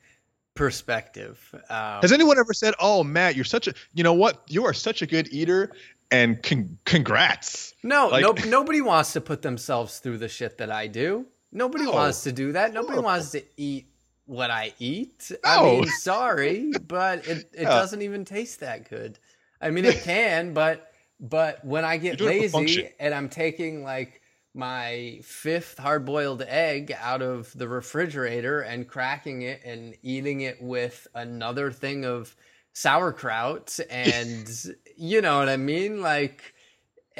perspective. 0.55 1.39
Um, 1.69 2.01
Has 2.01 2.11
anyone 2.11 2.37
ever 2.37 2.53
said, 2.53 2.73
"Oh, 2.79 3.03
Matt, 3.03 3.35
you're 3.35 3.45
such 3.45 3.67
a, 3.67 3.73
you 3.93 4.03
know 4.03 4.13
what? 4.13 4.41
You 4.47 4.65
are 4.65 4.73
such 4.73 5.01
a 5.01 5.05
good 5.05 5.27
eater." 5.31 5.71
And 6.11 6.43
con- 6.43 6.77
congrats. 6.83 7.73
No, 7.83 8.09
like, 8.09 8.21
no, 8.21 8.33
nobody 8.49 8.81
wants 8.81 9.13
to 9.13 9.21
put 9.21 9.41
themselves 9.41 9.99
through 9.99 10.17
the 10.17 10.27
shit 10.27 10.57
that 10.57 10.69
I 10.69 10.87
do. 10.87 11.25
Nobody 11.53 11.85
no. 11.85 11.91
wants 11.91 12.23
to 12.23 12.33
do 12.33 12.51
that. 12.51 12.73
Nobody 12.73 12.97
no. 12.97 13.03
wants 13.03 13.31
to 13.31 13.43
eat 13.55 13.87
what 14.31 14.49
I 14.49 14.73
eat. 14.79 15.29
No. 15.43 15.49
I 15.51 15.63
mean, 15.63 15.87
sorry, 15.87 16.71
but 16.87 17.27
it, 17.27 17.49
it 17.53 17.63
yeah. 17.63 17.69
doesn't 17.69 18.01
even 18.01 18.23
taste 18.23 18.61
that 18.61 18.89
good. 18.89 19.19
I 19.59 19.71
mean, 19.71 19.83
it 19.83 20.01
can, 20.03 20.53
but 20.53 20.89
but 21.19 21.63
when 21.65 21.83
I 21.83 21.97
get 21.97 22.21
lazy 22.21 22.89
and 22.97 23.13
I'm 23.13 23.27
taking 23.27 23.83
like 23.83 24.21
my 24.53 25.19
fifth 25.21 25.77
hard 25.77 26.05
boiled 26.05 26.43
egg 26.43 26.95
out 27.01 27.21
of 27.21 27.51
the 27.57 27.67
refrigerator 27.67 28.61
and 28.61 28.87
cracking 28.87 29.41
it 29.41 29.61
and 29.65 29.95
eating 30.01 30.41
it 30.41 30.61
with 30.61 31.07
another 31.13 31.69
thing 31.69 32.05
of 32.05 32.33
sauerkraut 32.73 33.79
and 33.89 34.49
you 34.97 35.21
know 35.21 35.39
what 35.39 35.49
I 35.49 35.57
mean? 35.57 36.01
Like, 36.01 36.53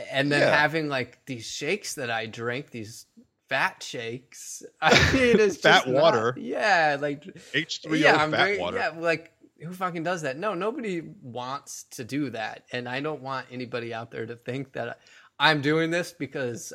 and 0.10 0.32
then 0.32 0.39
yeah. 0.39 0.58
having 0.58 0.88
like 0.88 1.26
these 1.26 1.45
shakes 1.45 1.95
that 1.95 2.10
I 2.10 2.26
drink, 2.26 2.71
these 2.71 3.06
fat 3.52 3.84
shakes. 3.84 4.64
I 4.82 4.92
mean, 5.14 5.40
it's 5.40 5.58
fat 5.58 5.86
water. 5.86 6.34
Not, 6.38 6.44
yeah, 6.44 6.98
like 7.00 7.24
H3O 7.54 8.00
yeah, 8.00 8.18
fat 8.18 8.30
very, 8.30 8.58
water. 8.58 8.78
Yeah, 8.78 8.94
like 8.98 9.34
who 9.62 9.74
fucking 9.74 10.04
does 10.04 10.22
that? 10.22 10.38
No, 10.38 10.54
nobody 10.54 11.02
wants 11.22 11.84
to 11.92 12.06
do 12.06 12.30
that, 12.30 12.64
and 12.72 12.88
I 12.88 13.02
don't 13.02 13.22
want 13.22 13.48
anybody 13.52 13.94
out 13.94 14.10
there 14.10 14.26
to 14.26 14.38
think 14.38 14.72
that 14.74 15.00
I'm 15.38 15.62
doing 15.62 15.92
this 15.92 16.14
because 16.18 16.72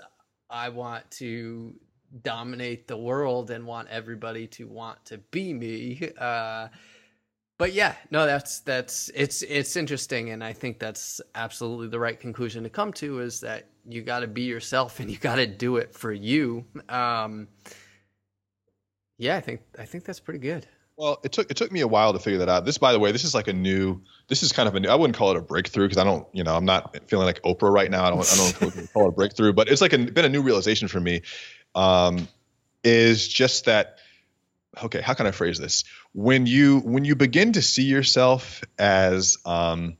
I 0.51 0.69
want 0.69 1.11
to 1.13 1.75
dominate 2.23 2.87
the 2.87 2.97
world 2.97 3.51
and 3.51 3.67
want 3.67 3.89
everybody 3.89 4.47
to 4.49 4.69
want 4.69 5.03
to 5.07 5.19
be 5.19 5.55
me. 5.55 6.13
Uh, 6.19 6.69
but 7.59 7.73
yeah, 7.73 7.95
no, 8.11 8.27
that's 8.27 8.61
that's 8.61 9.11
it's 9.15 9.41
it's 9.41 9.77
interesting, 9.77 10.29
and 10.29 10.45
I 10.45 10.53
think 10.53 10.79
that's 10.79 11.23
absolutely 11.35 11.89
the 11.89 11.99
right 11.99 12.21
conclusion 12.21 12.65
to 12.65 12.71
come 12.71 12.93
to 12.95 13.21
is 13.21 13.41
that 13.41 13.71
you 13.89 14.03
got 14.03 14.21
to 14.21 14.27
be 14.27 14.43
yourself 14.43 15.01
and 15.01 15.11
you 15.11 15.17
got 15.17 15.37
to 15.37 15.47
do 15.47 15.77
it 15.77 15.95
for 15.95 16.13
you. 16.13 16.65
Um, 16.89 17.49
yeah, 19.19 19.37
I 19.37 19.41
think 19.41 19.63
I 19.79 19.85
think 19.85 20.05
that's 20.05 20.21
pretty 20.21 20.41
good. 20.41 20.67
Well, 20.97 21.21
it 21.25 21.33
took 21.33 21.51
it 21.51 21.57
took 21.57 21.71
me 21.71 21.81
a 21.81 21.89
while 21.89 22.13
to 22.13 22.19
figure 22.19 22.39
that 22.39 22.49
out. 22.49 22.65
This, 22.65 22.79
by 22.79 22.93
the 22.93 22.99
way, 22.99 23.13
this 23.13 23.25
is 23.25 23.35
like 23.35 23.49
a 23.49 23.53
new. 23.53 24.01
This 24.29 24.43
is 24.43 24.53
kind 24.53 24.69
of 24.69 24.75
a 24.75 24.81
new. 24.81 24.89
I 24.89 24.95
wouldn't 24.95 25.17
call 25.17 25.31
it 25.31 25.37
a 25.37 25.43
breakthrough 25.43 25.87
because 25.87 25.99
I 25.99 26.05
don't, 26.05 26.27
you 26.33 26.43
know, 26.43 26.57
I'm 26.57 26.65
not 26.65 26.97
feeling 27.09 27.27
like 27.27 27.43
Oprah 27.43 27.71
right 27.71 27.91
now. 27.91 28.05
I 28.05 28.11
don't, 28.11 28.33
I 28.33 28.37
don't 28.37 28.93
call 28.93 29.05
it 29.07 29.09
a 29.09 29.13
breakthrough, 29.13 29.53
but 29.53 29.69
it's 29.69 29.81
like 29.81 29.93
a, 29.93 29.99
been 29.99 30.25
a 30.25 30.31
new 30.31 30.43
realization 30.43 30.89
for 30.89 31.01
me. 31.01 31.23
Um, 31.75 32.29
is 32.87 33.27
just 33.27 33.65
that 33.65 33.99
okay 34.83 35.01
how 35.01 35.13
can 35.13 35.27
i 35.27 35.33
phrase 35.33 35.59
this 35.59 35.85
when 36.13 36.47
you 36.47 36.79
when 36.81 37.05
you 37.05 37.17
begin 37.17 37.53
to 37.53 37.61
see 37.63 37.85
yourself 37.85 38.63
as 38.79 39.39
um 39.45 39.97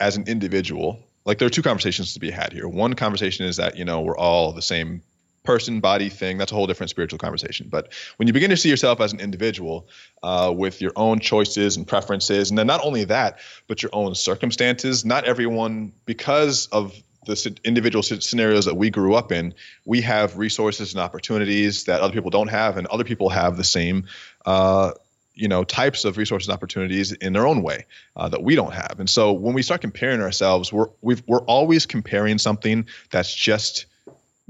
as 0.00 0.16
an 0.16 0.24
individual 0.26 1.00
like 1.24 1.38
there 1.38 1.46
are 1.46 1.50
two 1.50 1.62
conversations 1.62 2.14
to 2.14 2.20
be 2.20 2.30
had 2.30 2.52
here. 2.52 2.68
One 2.68 2.94
conversation 2.94 3.46
is 3.46 3.56
that 3.56 3.76
you 3.76 3.84
know 3.84 4.00
we're 4.00 4.16
all 4.16 4.52
the 4.52 4.62
same 4.62 5.02
person 5.44 5.80
body 5.80 6.08
thing. 6.08 6.38
That's 6.38 6.52
a 6.52 6.54
whole 6.54 6.66
different 6.66 6.90
spiritual 6.90 7.18
conversation. 7.18 7.68
But 7.68 7.92
when 8.16 8.28
you 8.28 8.32
begin 8.32 8.50
to 8.50 8.56
see 8.56 8.68
yourself 8.68 9.00
as 9.00 9.12
an 9.12 9.20
individual 9.20 9.88
uh, 10.22 10.52
with 10.56 10.80
your 10.80 10.92
own 10.94 11.18
choices 11.18 11.76
and 11.76 11.86
preferences 11.86 12.50
and 12.50 12.58
then 12.58 12.68
not 12.68 12.84
only 12.84 13.04
that 13.04 13.38
but 13.66 13.82
your 13.82 13.90
own 13.92 14.14
circumstances 14.14 15.04
not 15.04 15.24
everyone 15.24 15.92
because 16.06 16.68
of 16.68 16.94
the 17.26 17.56
individual 17.64 18.02
scenarios 18.02 18.64
that 18.64 18.76
we 18.76 18.90
grew 18.90 19.14
up 19.14 19.32
in, 19.32 19.54
we 19.84 20.00
have 20.00 20.38
resources 20.38 20.92
and 20.92 21.00
opportunities 21.00 21.84
that 21.84 22.00
other 22.00 22.12
people 22.12 22.30
don't 22.30 22.48
have, 22.48 22.76
and 22.76 22.86
other 22.88 23.04
people 23.04 23.28
have 23.28 23.56
the 23.56 23.64
same, 23.64 24.06
uh, 24.44 24.92
you 25.34 25.48
know, 25.48 25.64
types 25.64 26.04
of 26.04 26.16
resources 26.16 26.48
opportunities 26.48 27.12
in 27.12 27.32
their 27.32 27.46
own 27.46 27.62
way 27.62 27.86
uh, 28.16 28.28
that 28.28 28.42
we 28.42 28.54
don't 28.54 28.74
have. 28.74 28.96
And 28.98 29.08
so 29.08 29.32
when 29.32 29.54
we 29.54 29.62
start 29.62 29.80
comparing 29.80 30.20
ourselves, 30.20 30.72
we're 30.72 30.88
we 31.00 31.16
are 31.30 31.40
always 31.40 31.86
comparing 31.86 32.38
something 32.38 32.86
that's 33.10 33.34
just 33.34 33.86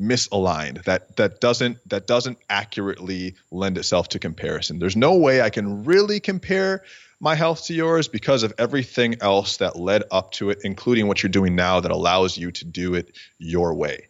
misaligned 0.01 0.83
that 0.85 1.17
that 1.17 1.41
doesn't 1.41 1.77
that 1.89 2.07
doesn't 2.07 2.39
accurately 2.49 3.35
lend 3.51 3.77
itself 3.77 4.09
to 4.09 4.19
comparison 4.19 4.79
there's 4.79 4.97
no 4.97 5.15
way 5.15 5.43
i 5.43 5.51
can 5.51 5.85
really 5.85 6.19
compare 6.19 6.83
my 7.23 7.37
health 7.37 7.67
to 7.67 7.73
yours 7.73 8.09
because 8.09 8.43
of 8.43 8.53
everything 8.59 9.15
else 9.21 9.59
that 9.59 9.77
led 9.77 10.03
up 10.11 10.33
to 10.33 10.51
it, 10.51 10.59
including 10.65 11.07
what 11.07 11.23
you're 11.23 11.31
doing 11.31 11.55
now 11.55 11.79
that 11.79 11.93
allows 11.93 12.37
you 12.37 12.51
to 12.51 12.65
do 12.65 12.95
it 12.95 13.17
your 13.39 13.75
way. 13.75 14.09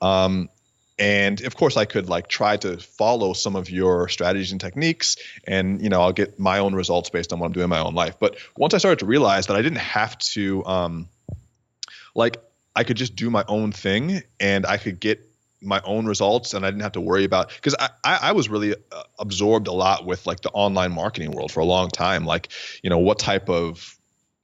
Um, 0.00 0.48
and 0.98 1.40
of 1.42 1.56
course, 1.56 1.76
I 1.76 1.84
could 1.84 2.08
like 2.08 2.28
try 2.28 2.56
to 2.58 2.78
follow 2.78 3.32
some 3.32 3.56
of 3.56 3.70
your 3.70 4.08
strategies 4.08 4.52
and 4.52 4.60
techniques, 4.60 5.16
and 5.46 5.82
you 5.82 5.88
know, 5.88 6.02
I'll 6.02 6.12
get 6.12 6.38
my 6.38 6.58
own 6.58 6.74
results 6.74 7.10
based 7.10 7.32
on 7.32 7.38
what 7.38 7.46
I'm 7.46 7.52
doing 7.52 7.64
in 7.64 7.70
my 7.70 7.80
own 7.80 7.94
life. 7.94 8.16
But 8.20 8.36
once 8.56 8.74
I 8.74 8.78
started 8.78 9.00
to 9.00 9.06
realize 9.06 9.46
that 9.46 9.56
I 9.56 9.62
didn't 9.62 9.78
have 9.78 10.18
to, 10.18 10.64
um, 10.64 11.08
like, 12.14 12.36
I 12.76 12.84
could 12.84 12.96
just 12.96 13.16
do 13.16 13.30
my 13.30 13.44
own 13.48 13.72
thing, 13.72 14.22
and 14.38 14.66
I 14.66 14.76
could 14.76 15.00
get 15.00 15.28
my 15.62 15.80
own 15.84 16.06
results 16.06 16.54
and 16.54 16.66
I 16.66 16.70
didn't 16.70 16.82
have 16.82 16.92
to 16.92 17.00
worry 17.00 17.24
about 17.24 17.50
because 17.50 17.76
I, 17.78 17.90
I, 18.02 18.18
I 18.22 18.32
was 18.32 18.48
really 18.48 18.74
uh, 18.74 19.02
absorbed 19.18 19.68
a 19.68 19.72
lot 19.72 20.04
with 20.04 20.26
like 20.26 20.40
the 20.40 20.50
online 20.50 20.92
marketing 20.92 21.30
world 21.30 21.52
for 21.52 21.60
a 21.60 21.64
long 21.64 21.88
time. 21.88 22.26
Like, 22.26 22.48
you 22.82 22.90
know, 22.90 22.98
what 22.98 23.20
type 23.20 23.48
of 23.48 23.96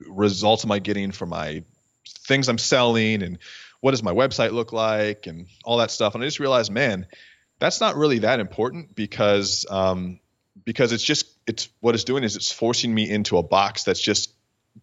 results 0.06 0.64
am 0.64 0.70
I 0.70 0.78
getting 0.78 1.10
for 1.10 1.26
my 1.26 1.64
things 2.06 2.48
I'm 2.48 2.58
selling 2.58 3.22
and 3.22 3.38
what 3.80 3.92
does 3.92 4.02
my 4.02 4.12
website 4.12 4.52
look 4.52 4.72
like 4.72 5.26
and 5.26 5.46
all 5.64 5.78
that 5.78 5.90
stuff. 5.90 6.14
And 6.14 6.22
I 6.22 6.26
just 6.26 6.40
realized, 6.40 6.70
man, 6.70 7.06
that's 7.58 7.80
not 7.80 7.96
really 7.96 8.20
that 8.20 8.40
important 8.40 8.94
because 8.94 9.66
um, 9.70 10.20
because 10.64 10.92
it's 10.92 11.02
just 11.02 11.26
it's 11.46 11.68
what 11.80 11.94
it's 11.94 12.04
doing 12.04 12.24
is 12.24 12.36
it's 12.36 12.52
forcing 12.52 12.94
me 12.94 13.08
into 13.08 13.38
a 13.38 13.42
box 13.42 13.84
that's 13.84 14.00
just 14.00 14.32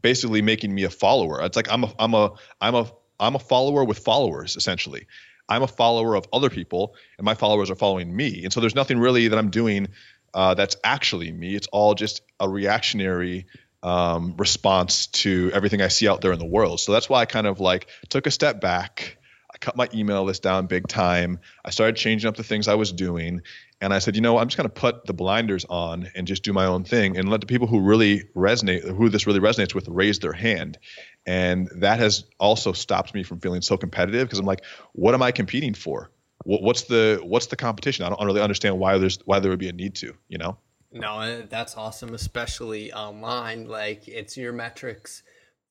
basically 0.01 0.41
making 0.41 0.73
me 0.73 0.83
a 0.83 0.89
follower. 0.89 1.41
It's 1.43 1.55
like 1.55 1.71
I'm 1.71 1.83
a 1.83 1.93
I'm 1.99 2.13
a 2.13 2.33
I'm 2.59 2.75
a 2.75 2.91
I'm 3.19 3.35
a 3.35 3.39
follower 3.39 3.83
with 3.83 3.99
followers 3.99 4.55
essentially. 4.55 5.07
I'm 5.47 5.61
a 5.61 5.67
follower 5.67 6.15
of 6.15 6.27
other 6.33 6.49
people, 6.49 6.95
and 7.17 7.25
my 7.25 7.35
followers 7.35 7.69
are 7.69 7.75
following 7.75 8.15
me. 8.15 8.43
And 8.43 8.51
so 8.51 8.61
there's 8.61 8.75
nothing 8.75 8.97
really 8.97 9.27
that 9.27 9.37
I'm 9.37 9.51
doing 9.51 9.89
uh, 10.33 10.55
that's 10.55 10.75
actually 10.83 11.31
me. 11.31 11.55
It's 11.55 11.67
all 11.67 11.93
just 11.93 12.21
a 12.39 12.49
reactionary 12.49 13.45
um, 13.85 14.35
response 14.37 15.07
to 15.07 15.51
everything 15.53 15.81
I 15.81 15.89
see 15.89 16.07
out 16.07 16.21
there 16.21 16.33
in 16.33 16.39
the 16.39 16.45
world. 16.45 16.79
So 16.79 16.91
that's 16.91 17.09
why 17.09 17.21
I 17.21 17.25
kind 17.25 17.47
of 17.47 17.59
like 17.59 17.87
took 18.09 18.27
a 18.27 18.31
step 18.31 18.59
back. 18.59 19.17
I 19.53 19.57
cut 19.57 19.77
my 19.77 19.87
email 19.93 20.23
list 20.23 20.43
down 20.43 20.65
big 20.65 20.87
time. 20.87 21.39
I 21.63 21.69
started 21.69 21.95
changing 21.95 22.27
up 22.27 22.35
the 22.35 22.43
things 22.43 22.67
I 22.67 22.75
was 22.75 22.91
doing. 22.91 23.41
And 23.79 23.93
I 23.93 23.99
said, 23.99 24.15
you 24.15 24.21
know, 24.21 24.37
I'm 24.37 24.47
just 24.47 24.57
going 24.57 24.69
to 24.69 24.73
put 24.73 25.05
the 25.05 25.13
blinders 25.13 25.65
on 25.65 26.09
and 26.15 26.25
just 26.27 26.43
do 26.43 26.51
my 26.51 26.65
own 26.65 26.83
thing 26.83 27.17
and 27.17 27.29
let 27.29 27.41
the 27.41 27.47
people 27.47 27.67
who 27.67 27.81
really 27.81 28.23
resonate, 28.35 28.83
who 28.83 29.09
this 29.09 29.27
really 29.27 29.39
resonates 29.39 29.75
with, 29.75 29.87
raise 29.87 30.19
their 30.19 30.33
hand 30.33 30.77
and 31.25 31.69
that 31.77 31.99
has 31.99 32.25
also 32.39 32.71
stopped 32.71 33.13
me 33.13 33.23
from 33.23 33.39
feeling 33.39 33.61
so 33.61 33.77
competitive 33.77 34.27
because 34.27 34.39
I'm 34.39 34.45
like, 34.45 34.63
what 34.93 35.13
am 35.13 35.23
I 35.23 35.31
competing 35.31 35.73
for? 35.73 36.11
What's 36.43 36.83
the 36.83 37.21
what's 37.23 37.47
the 37.47 37.55
competition? 37.55 38.05
I 38.05 38.09
don't 38.09 38.23
really 38.23 38.41
understand 38.41 38.77
why 38.77 38.97
there's 38.99 39.19
why 39.25 39.39
there 39.39 39.49
would 39.49 39.59
be 39.59 39.69
a 39.69 39.73
need 39.73 39.95
to, 39.95 40.13
you 40.27 40.37
know. 40.37 40.57
No, 40.95 41.19
uh, 41.19 41.41
that's 41.49 41.77
awesome, 41.77 42.13
especially 42.13 42.91
online. 42.91 43.67
Like 43.67 44.07
it's 44.07 44.35
your 44.35 44.53
metrics 44.53 45.21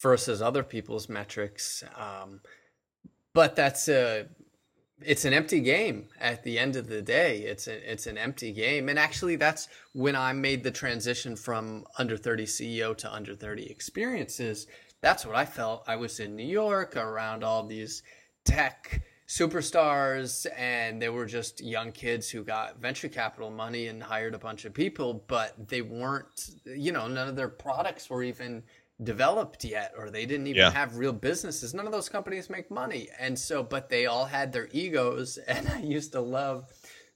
versus 0.00 0.40
other 0.40 0.62
people's 0.62 1.08
metrics. 1.08 1.82
Um, 1.96 2.40
but 3.32 3.56
that's 3.56 3.88
a 3.88 4.26
it's 5.02 5.24
an 5.24 5.32
empty 5.32 5.60
game 5.60 6.08
at 6.20 6.44
the 6.44 6.58
end 6.58 6.76
of 6.76 6.86
the 6.86 7.02
day. 7.02 7.38
It's 7.40 7.66
a, 7.66 7.92
it's 7.92 8.06
an 8.06 8.16
empty 8.16 8.52
game, 8.52 8.88
and 8.88 8.98
actually, 8.98 9.36
that's 9.36 9.68
when 9.92 10.14
I 10.14 10.32
made 10.32 10.62
the 10.62 10.70
transition 10.70 11.34
from 11.34 11.84
under 11.98 12.16
thirty 12.16 12.44
CEO 12.44 12.96
to 12.98 13.12
under 13.12 13.34
thirty 13.34 13.64
experiences 13.64 14.68
that's 15.04 15.26
what 15.26 15.36
I 15.36 15.44
felt. 15.44 15.84
I 15.86 15.96
was 15.96 16.18
in 16.18 16.34
New 16.34 16.46
York 16.46 16.96
around 16.96 17.44
all 17.44 17.66
these 17.66 18.02
tech 18.46 19.02
superstars 19.26 20.46
and 20.56 21.00
they 21.00 21.08
were 21.08 21.24
just 21.24 21.62
young 21.62 21.90
kids 21.92 22.28
who 22.28 22.44
got 22.44 22.78
venture 22.78 23.08
capital 23.08 23.50
money 23.50 23.86
and 23.86 24.02
hired 24.02 24.34
a 24.34 24.38
bunch 24.38 24.66
of 24.66 24.74
people 24.74 25.24
but 25.26 25.54
they 25.68 25.80
weren't 25.80 26.50
you 26.66 26.92
know 26.92 27.08
none 27.08 27.26
of 27.26 27.34
their 27.34 27.48
products 27.48 28.10
were 28.10 28.22
even 28.22 28.62
developed 29.02 29.64
yet 29.64 29.92
or 29.96 30.10
they 30.10 30.26
didn't 30.26 30.46
even 30.46 30.60
yeah. 30.60 30.70
have 30.70 30.98
real 30.98 31.12
businesses 31.12 31.72
none 31.72 31.86
of 31.86 31.92
those 31.92 32.08
companies 32.08 32.50
make 32.50 32.70
money 32.70 33.08
and 33.18 33.38
so 33.38 33.62
but 33.62 33.88
they 33.88 34.04
all 34.04 34.26
had 34.26 34.52
their 34.52 34.68
egos 34.72 35.38
and 35.48 35.66
i 35.70 35.78
used 35.78 36.12
to 36.12 36.20
love 36.20 36.70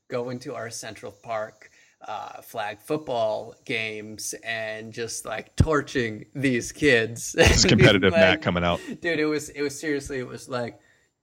going 0.08 0.38
to 0.38 0.54
our 0.54 0.70
central 0.70 1.12
park 1.12 1.70
uh, 2.06 2.40
flag 2.40 2.80
football 2.80 3.54
games 3.64 4.34
and 4.44 4.92
just 4.92 5.24
like 5.24 5.54
torching 5.56 6.24
these 6.32 6.70
kids. 6.70 7.34
This 7.36 7.64
competitive 7.64 8.12
like, 8.12 8.20
Matt 8.20 8.40
coming 8.40 8.62
out, 8.62 8.80
dude. 9.00 9.18
It 9.18 9.26
was 9.26 9.48
it 9.48 9.62
was 9.62 9.78
seriously 9.78 10.20
it 10.20 10.26
was 10.26 10.48
like 10.48 10.78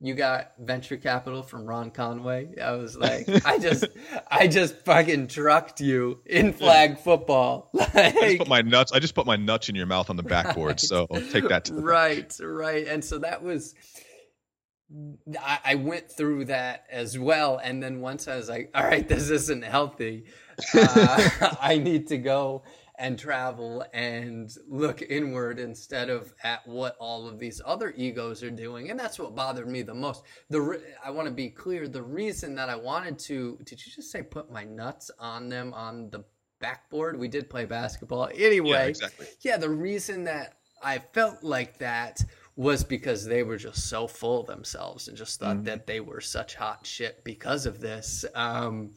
you 0.05 0.13
got 0.13 0.51
venture 0.59 0.97
capital 0.97 1.41
from 1.43 1.65
Ron 1.65 1.91
Conway. 1.91 2.59
I 2.59 2.71
was 2.71 2.97
like, 2.97 3.27
I 3.45 3.57
just, 3.57 3.85
I 4.29 4.47
just 4.47 4.77
fucking 4.85 5.27
trucked 5.27 5.81
you 5.81 6.19
in 6.25 6.53
flag 6.53 6.99
football. 6.99 7.69
Like, 7.73 7.95
I 7.95 8.11
just 8.11 8.37
put 8.39 8.47
my 8.47 8.61
nuts. 8.61 8.91
I 8.91 8.99
just 8.99 9.15
put 9.15 9.25
my 9.25 9.35
nuts 9.35 9.69
in 9.69 9.75
your 9.75 9.85
mouth 9.85 10.09
on 10.09 10.15
the 10.17 10.23
backboard. 10.23 10.65
Right, 10.65 10.79
so 10.79 11.07
take 11.31 11.47
that. 11.49 11.65
To 11.65 11.73
the 11.73 11.81
right, 11.81 12.27
back. 12.27 12.37
right. 12.41 12.87
And 12.87 13.03
so 13.03 13.19
that 13.19 13.43
was, 13.43 13.75
I, 15.39 15.59
I 15.63 15.75
went 15.75 16.11
through 16.11 16.45
that 16.45 16.85
as 16.89 17.19
well. 17.19 17.59
And 17.63 17.81
then 17.83 18.01
once 18.01 18.27
I 18.27 18.35
was 18.35 18.49
like, 18.49 18.71
all 18.73 18.83
right, 18.83 19.07
this 19.07 19.29
isn't 19.29 19.63
healthy. 19.63 20.25
Uh, 20.73 21.55
I 21.61 21.77
need 21.77 22.07
to 22.07 22.17
go 22.17 22.63
and 22.97 23.17
travel 23.17 23.85
and 23.93 24.55
look 24.67 25.01
inward 25.01 25.59
instead 25.59 26.09
of 26.09 26.33
at 26.43 26.65
what 26.67 26.95
all 26.99 27.27
of 27.27 27.39
these 27.39 27.61
other 27.65 27.93
egos 27.95 28.43
are 28.43 28.51
doing. 28.51 28.89
And 28.89 28.99
that's 28.99 29.19
what 29.19 29.35
bothered 29.35 29.69
me 29.69 29.81
the 29.81 29.93
most. 29.93 30.23
The 30.49 30.61
re- 30.61 30.79
I 31.03 31.11
want 31.11 31.27
to 31.27 31.33
be 31.33 31.49
clear. 31.49 31.87
The 31.87 32.03
reason 32.03 32.55
that 32.55 32.69
I 32.69 32.75
wanted 32.75 33.19
to 33.19 33.59
did 33.63 33.85
you 33.85 33.91
just 33.91 34.11
say 34.11 34.21
put 34.23 34.51
my 34.51 34.63
nuts 34.63 35.11
on 35.19 35.49
them 35.49 35.73
on 35.73 36.09
the 36.09 36.23
backboard? 36.59 37.19
We 37.19 37.27
did 37.27 37.49
play 37.49 37.65
basketball 37.65 38.29
anyway. 38.33 38.69
Yeah, 38.69 38.85
exactly. 38.85 39.27
Yeah, 39.41 39.57
the 39.57 39.69
reason 39.69 40.23
that 40.25 40.55
I 40.81 40.99
felt 40.99 41.43
like 41.43 41.77
that 41.79 42.21
was 42.55 42.83
because 42.83 43.25
they 43.25 43.43
were 43.43 43.57
just 43.57 43.89
so 43.89 44.07
full 44.07 44.41
of 44.41 44.47
themselves 44.47 45.07
and 45.07 45.17
just 45.17 45.39
thought 45.39 45.57
mm-hmm. 45.57 45.65
that 45.65 45.87
they 45.87 45.99
were 45.99 46.21
such 46.21 46.55
hot 46.55 46.85
shit 46.85 47.23
because 47.23 47.65
of 47.65 47.81
this. 47.81 48.23
Um, 48.33 48.91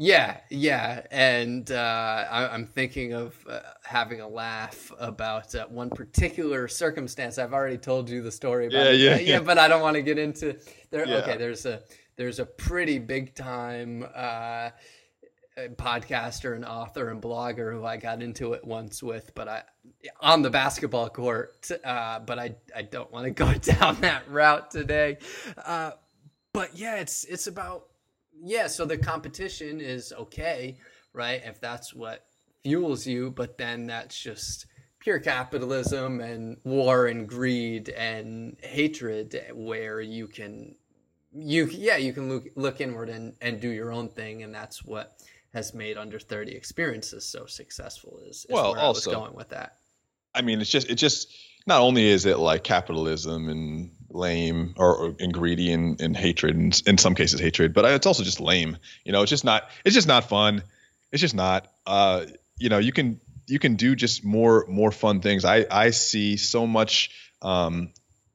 yeah, 0.00 0.36
yeah, 0.48 1.02
and 1.10 1.68
uh, 1.72 2.24
I, 2.30 2.54
am 2.54 2.66
thinking 2.66 3.14
of 3.14 3.36
uh, 3.50 3.58
having 3.82 4.20
a 4.20 4.28
laugh 4.28 4.92
about 5.00 5.52
uh, 5.56 5.66
one 5.66 5.90
particular 5.90 6.68
circumstance. 6.68 7.36
I've 7.36 7.52
already 7.52 7.78
told 7.78 8.08
you 8.08 8.22
the 8.22 8.30
story 8.30 8.68
about 8.68 8.84
yeah, 8.84 8.90
it. 8.90 9.00
Yeah, 9.00 9.16
yeah, 9.16 9.40
but 9.40 9.58
I 9.58 9.66
don't 9.66 9.82
want 9.82 9.96
to 9.96 10.02
get 10.02 10.16
into 10.16 10.56
there. 10.90 11.04
Yeah. 11.04 11.16
Okay, 11.16 11.36
there's 11.36 11.66
a 11.66 11.82
there's 12.14 12.38
a 12.38 12.46
pretty 12.46 13.00
big 13.00 13.34
time 13.34 14.06
uh, 14.14 14.70
podcaster 15.74 16.54
and 16.54 16.64
author 16.64 17.10
and 17.10 17.20
blogger 17.20 17.72
who 17.72 17.84
I 17.84 17.96
got 17.96 18.22
into 18.22 18.52
it 18.52 18.64
once 18.64 19.02
with, 19.02 19.34
but 19.34 19.48
I 19.48 19.62
on 20.20 20.42
the 20.42 20.50
basketball 20.50 21.08
court. 21.08 21.68
Uh, 21.84 22.20
but 22.20 22.38
I 22.38 22.54
I 22.74 22.82
don't 22.82 23.10
want 23.10 23.24
to 23.24 23.30
go 23.44 23.52
down 23.52 24.00
that 24.02 24.30
route 24.30 24.70
today. 24.70 25.18
Uh, 25.56 25.90
but 26.52 26.78
yeah, 26.78 27.00
it's 27.00 27.24
it's 27.24 27.48
about 27.48 27.86
yeah, 28.42 28.66
so 28.66 28.84
the 28.84 28.98
competition 28.98 29.80
is 29.80 30.12
okay, 30.12 30.78
right? 31.12 31.42
If 31.44 31.60
that's 31.60 31.94
what 31.94 32.26
fuels 32.62 33.06
you, 33.06 33.30
but 33.30 33.58
then 33.58 33.86
that's 33.86 34.18
just 34.18 34.66
pure 35.00 35.18
capitalism 35.18 36.20
and 36.20 36.58
war 36.64 37.06
and 37.06 37.28
greed 37.28 37.88
and 37.90 38.56
hatred 38.62 39.40
where 39.54 40.00
you 40.00 40.26
can 40.26 40.74
you 41.32 41.66
yeah, 41.66 41.96
you 41.96 42.12
can 42.12 42.28
look 42.28 42.46
look 42.56 42.80
inward 42.80 43.08
and 43.08 43.34
and 43.40 43.60
do 43.60 43.68
your 43.68 43.92
own 43.92 44.08
thing 44.08 44.42
and 44.42 44.54
that's 44.54 44.84
what 44.84 45.18
has 45.54 45.72
made 45.72 45.96
under 45.96 46.18
30 46.18 46.52
experiences 46.52 47.24
so 47.24 47.46
successful 47.46 48.20
is, 48.26 48.44
is 48.44 48.46
well, 48.50 48.78
also, 48.78 49.10
going 49.10 49.34
with 49.34 49.48
that. 49.48 49.78
I 50.34 50.42
mean, 50.42 50.60
it's 50.60 50.70
just 50.70 50.90
it 50.90 50.96
just 50.96 51.34
not 51.66 51.80
only 51.80 52.06
is 52.06 52.26
it 52.26 52.38
like 52.38 52.64
capitalism 52.64 53.48
and 53.48 53.90
lame 54.10 54.74
or, 54.76 54.96
or 54.96 55.14
and, 55.18 56.00
and 56.00 56.16
hatred 56.16 56.56
and 56.56 56.82
in 56.86 56.98
some 56.98 57.14
cases 57.14 57.40
hatred 57.40 57.74
but 57.74 57.84
it's 57.84 58.06
also 58.06 58.22
just 58.22 58.40
lame. 58.40 58.78
You 59.04 59.12
know 59.12 59.22
it's 59.22 59.30
just 59.30 59.44
not 59.44 59.68
it's 59.84 59.94
just 59.94 60.08
not 60.08 60.28
fun. 60.28 60.62
It's 61.12 61.20
just 61.20 61.34
not 61.34 61.68
uh 61.86 62.26
you 62.58 62.68
know 62.68 62.78
you 62.78 62.92
can 62.92 63.20
you 63.46 63.58
can 63.58 63.76
do 63.76 63.94
just 63.96 64.24
more 64.24 64.66
more 64.68 64.90
fun 64.90 65.20
things. 65.20 65.44
I 65.44 65.66
i 65.70 65.90
see 65.90 66.36
so 66.36 66.66
much 66.66 67.10
um 67.42 67.92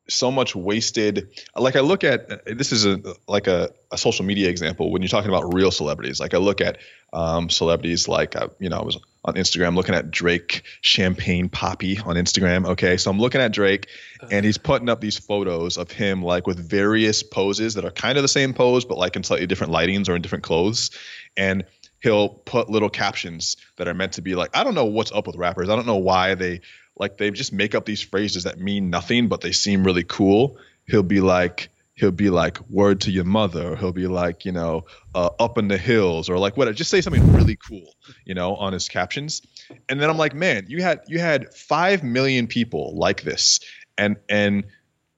so 0.10 0.32
much 0.32 0.56
wasted. 0.56 1.30
Like 1.56 1.76
i 1.76 1.80
look 1.80 2.04
at 2.04 2.46
this 2.46 2.72
is 2.72 2.86
a 2.86 3.02
like 3.28 3.48
a, 3.48 3.72
a 3.92 3.98
social 3.98 4.26
media 4.26 4.50
example 4.50 4.92
when 4.92 5.02
you're 5.02 5.10
talking 5.10 5.30
about 5.30 5.54
real 5.54 5.72
celebrities. 5.72 6.20
Like 6.20 6.34
i 6.34 6.38
look 6.38 6.62
at 6.62 6.78
um, 7.12 7.50
celebrities 7.50 8.08
like 8.08 8.36
uh, 8.36 8.48
you 8.60 8.70
know 8.70 8.80
i 8.80 8.84
was 8.84 8.98
on 9.26 9.36
instagram 9.36 9.76
looking 9.76 9.96
at 9.96 10.12
drake 10.12 10.64
champagne 10.82 11.50
papi 11.50 12.06
on 12.06 12.16
instagram 12.16 12.66
okay? 12.66 12.98
So 12.98 13.10
i'm 13.10 13.20
looking 13.20 13.42
at 13.42 13.52
drake 13.52 13.88
and 14.32 14.46
he's 14.46 14.58
putting 14.58 14.90
up 14.90 15.02
these 15.02 15.18
photos 15.18 15.78
of 15.78 15.92
him 15.92 16.22
like 16.22 16.48
with 16.48 16.58
various 16.58 17.24
poses 17.24 17.76
that 17.76 17.86
are 17.86 17.92
kind 17.92 18.18
of 18.18 18.22
the 18.22 18.28
same 18.28 18.54
pose 18.54 18.86
but 18.86 18.98
like 18.98 19.16
in 19.16 19.24
slightly 19.24 19.48
different 19.48 19.74
lightings 19.74 20.10
or 20.10 20.16
in 20.16 20.22
different 20.22 20.44
clothes. 20.44 20.92
And 21.38 21.66
he'll 22.02 22.30
put 22.30 22.70
little 22.70 22.90
captions 22.90 23.58
that 23.78 23.88
are 23.88 23.94
meant 23.94 24.14
to 24.14 24.22
be 24.22 24.36
like 24.36 24.50
i 24.54 24.64
don't 24.64 24.76
know 24.76 24.86
what's 24.86 25.12
up 25.12 25.28
with 25.28 25.36
rappers. 25.36 25.70
I 25.70 25.76
don't 25.76 25.88
know 25.88 25.98
why 25.98 26.36
they 26.36 26.62
like 26.98 27.18
they 27.18 27.32
just 27.32 27.54
make 27.54 27.76
up 27.76 27.86
these 27.86 28.02
phrases 28.02 28.44
that 28.44 28.60
mean 28.60 28.90
nothing 28.90 29.28
but 29.28 29.42
they 29.42 29.52
seem 29.52 29.84
really 29.84 30.04
cool. 30.04 30.58
He'll 30.86 31.04
be 31.04 31.22
like 31.22 31.70
he'll 31.96 32.12
be 32.12 32.30
like 32.30 32.60
word 32.70 33.02
to 33.02 33.12
your 33.12 33.24
mother 33.24 33.74
or 33.74 33.76
he'll 33.76 33.92
be 33.92 34.08
like 34.08 34.46
you 34.46 34.52
know 34.52 34.86
uh, 35.16 35.30
up 35.40 35.58
in 35.58 35.68
the 35.68 35.78
hills 35.78 36.30
or 36.30 36.38
like 36.38 36.58
what 36.58 36.74
just 36.76 36.90
say 36.90 37.02
something 37.02 37.34
really 37.34 37.56
cool 37.56 37.96
you 38.26 38.34
know 38.34 38.56
on 38.56 38.74
his 38.74 38.90
captions. 38.90 39.42
And 39.90 40.02
then 40.02 40.10
i'm 40.10 40.18
like 40.18 40.34
man 40.34 40.66
you 40.68 40.82
had 40.82 41.02
you 41.08 41.20
had 41.20 41.54
5 41.54 42.04
million 42.04 42.48
people 42.48 42.96
like 42.96 43.22
this 43.22 43.60
and 43.98 44.18
and 44.28 44.66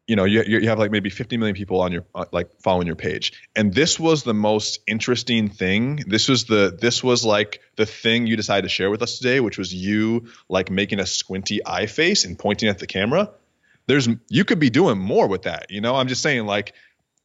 you 0.07 0.15
know 0.15 0.25
you, 0.25 0.43
you 0.43 0.69
have 0.69 0.77
like 0.77 0.91
maybe 0.91 1.09
50 1.09 1.37
million 1.37 1.55
people 1.55 1.81
on 1.81 1.91
your 1.91 2.05
uh, 2.13 2.25
like 2.31 2.61
following 2.61 2.87
your 2.87 2.95
page. 2.95 3.33
And 3.55 3.73
this 3.73 3.99
was 3.99 4.23
the 4.23 4.35
most 4.35 4.79
interesting 4.85 5.49
thing. 5.49 6.03
This 6.07 6.29
was 6.29 6.45
the 6.45 6.77
this 6.79 7.03
was 7.03 7.25
like 7.25 7.61
the 7.75 7.85
thing 7.85 8.27
you 8.27 8.35
decided 8.35 8.63
to 8.63 8.69
share 8.69 8.91
with 8.91 9.01
us 9.01 9.17
today 9.17 9.39
which 9.39 9.57
was 9.57 9.73
you 9.73 10.27
like 10.47 10.69
making 10.69 10.99
a 10.99 11.05
squinty 11.05 11.65
eye 11.65 11.87
face 11.87 12.25
and 12.25 12.37
pointing 12.37 12.69
at 12.69 12.79
the 12.79 12.87
camera 12.87 13.31
there's 13.87 14.07
you 14.29 14.45
could 14.45 14.59
be 14.59 14.69
doing 14.69 14.97
more 14.97 15.27
with 15.27 15.43
that 15.43 15.67
you 15.69 15.81
know 15.81 15.95
i'm 15.95 16.07
just 16.07 16.21
saying 16.21 16.45
like 16.45 16.73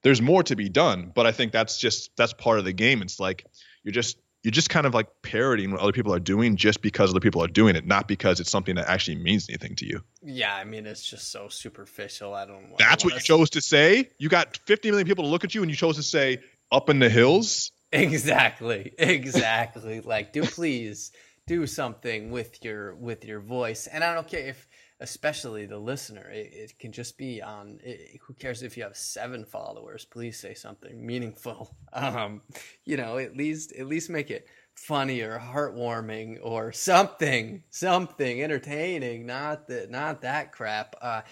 there's 0.02 0.22
more 0.22 0.42
to 0.42 0.56
be 0.56 0.68
done 0.68 1.12
but 1.14 1.26
i 1.26 1.32
think 1.32 1.52
that's 1.52 1.78
just 1.78 2.10
that's 2.16 2.32
part 2.32 2.58
of 2.58 2.64
the 2.64 2.72
game 2.72 3.02
it's 3.02 3.20
like 3.20 3.46
you're 3.82 3.92
just 3.92 4.18
you're 4.42 4.52
just 4.52 4.70
kind 4.70 4.86
of 4.86 4.94
like 4.94 5.08
parroting 5.22 5.70
what 5.70 5.80
other 5.80 5.92
people 5.92 6.14
are 6.14 6.20
doing 6.20 6.56
just 6.56 6.80
because 6.80 7.10
other 7.10 7.20
people 7.20 7.42
are 7.44 7.48
doing 7.48 7.76
it, 7.76 7.86
not 7.86 8.08
because 8.08 8.40
it's 8.40 8.50
something 8.50 8.76
that 8.76 8.88
actually 8.88 9.16
means 9.16 9.48
anything 9.48 9.76
to 9.76 9.86
you. 9.86 10.02
Yeah, 10.22 10.54
I 10.54 10.64
mean 10.64 10.86
it's 10.86 11.04
just 11.04 11.30
so 11.30 11.48
superficial. 11.48 12.34
I 12.34 12.46
don't. 12.46 12.76
That's 12.78 13.04
what 13.04 13.14
you 13.14 13.20
chose 13.20 13.50
to 13.50 13.60
say. 13.60 14.08
You 14.18 14.28
got 14.28 14.56
50 14.66 14.90
million 14.90 15.06
people 15.06 15.24
to 15.24 15.30
look 15.30 15.44
at 15.44 15.54
you, 15.54 15.62
and 15.62 15.70
you 15.70 15.76
chose 15.76 15.96
to 15.96 16.02
say 16.02 16.40
"up 16.72 16.88
in 16.88 16.98
the 16.98 17.10
hills." 17.10 17.70
Exactly, 17.92 18.92
exactly. 18.98 20.00
like, 20.00 20.32
do 20.32 20.42
please 20.42 21.10
do 21.46 21.66
something 21.66 22.30
with 22.30 22.64
your 22.64 22.94
with 22.94 23.24
your 23.24 23.40
voice, 23.40 23.86
and 23.86 24.02
I 24.02 24.14
don't 24.14 24.28
care 24.28 24.46
if 24.46 24.68
especially 25.00 25.66
the 25.66 25.78
listener. 25.78 26.28
It, 26.30 26.50
it 26.52 26.78
can 26.78 26.92
just 26.92 27.16
be 27.18 27.42
on. 27.42 27.80
It, 27.82 28.20
who 28.22 28.34
cares 28.34 28.62
if 28.62 28.76
you 28.76 28.82
have 28.84 28.96
seven 28.96 29.44
followers? 29.44 30.04
Please 30.04 30.38
say 30.38 30.54
something 30.54 31.04
meaningful. 31.04 31.74
Um, 31.92 32.42
you 32.84 32.96
know, 32.96 33.18
at 33.18 33.36
least 33.36 33.72
at 33.72 33.86
least 33.88 34.10
make 34.10 34.30
it 34.30 34.46
funny 34.76 35.22
or 35.22 35.40
heartwarming 35.40 36.38
or 36.40 36.70
something, 36.70 37.64
something 37.70 38.40
entertaining. 38.40 39.26
Not 39.26 39.66
that, 39.66 39.90
not 39.90 40.22
that 40.22 40.52
crap. 40.52 40.94
Uh, 41.02 41.22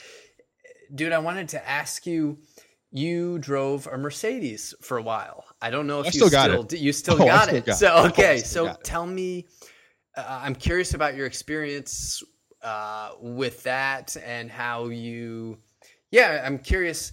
dude, 0.92 1.12
I 1.12 1.20
wanted 1.20 1.50
to 1.50 1.68
ask 1.68 2.06
you. 2.06 2.38
You 2.90 3.38
drove 3.38 3.86
a 3.86 3.98
Mercedes 3.98 4.74
for 4.80 4.96
a 4.96 5.02
while. 5.02 5.44
I 5.60 5.68
don't 5.70 5.86
know 5.86 6.00
if 6.00 6.06
I 6.06 6.08
you 6.08 6.12
still 6.12 6.30
got 6.30 6.50
still 6.50 6.62
it. 6.62 6.78
you 6.80 6.92
still 6.92 7.14
Oh, 7.22 7.26
got 7.26 7.44
still 7.44 7.56
it. 7.56 7.66
got 7.66 7.76
so. 7.76 7.92
Oh, 7.94 8.06
okay, 8.06 8.38
so 8.38 8.74
tell 8.82 9.06
me. 9.06 9.46
Uh, 10.16 10.40
I'm 10.42 10.54
curious 10.54 10.94
about 10.94 11.14
your 11.14 11.26
experience 11.26 12.22
uh, 12.68 13.12
with 13.20 13.62
that 13.62 14.16
and 14.24 14.50
how 14.50 14.88
you. 14.88 15.58
Yeah, 16.10 16.42
I'm 16.44 16.58
curious. 16.58 17.12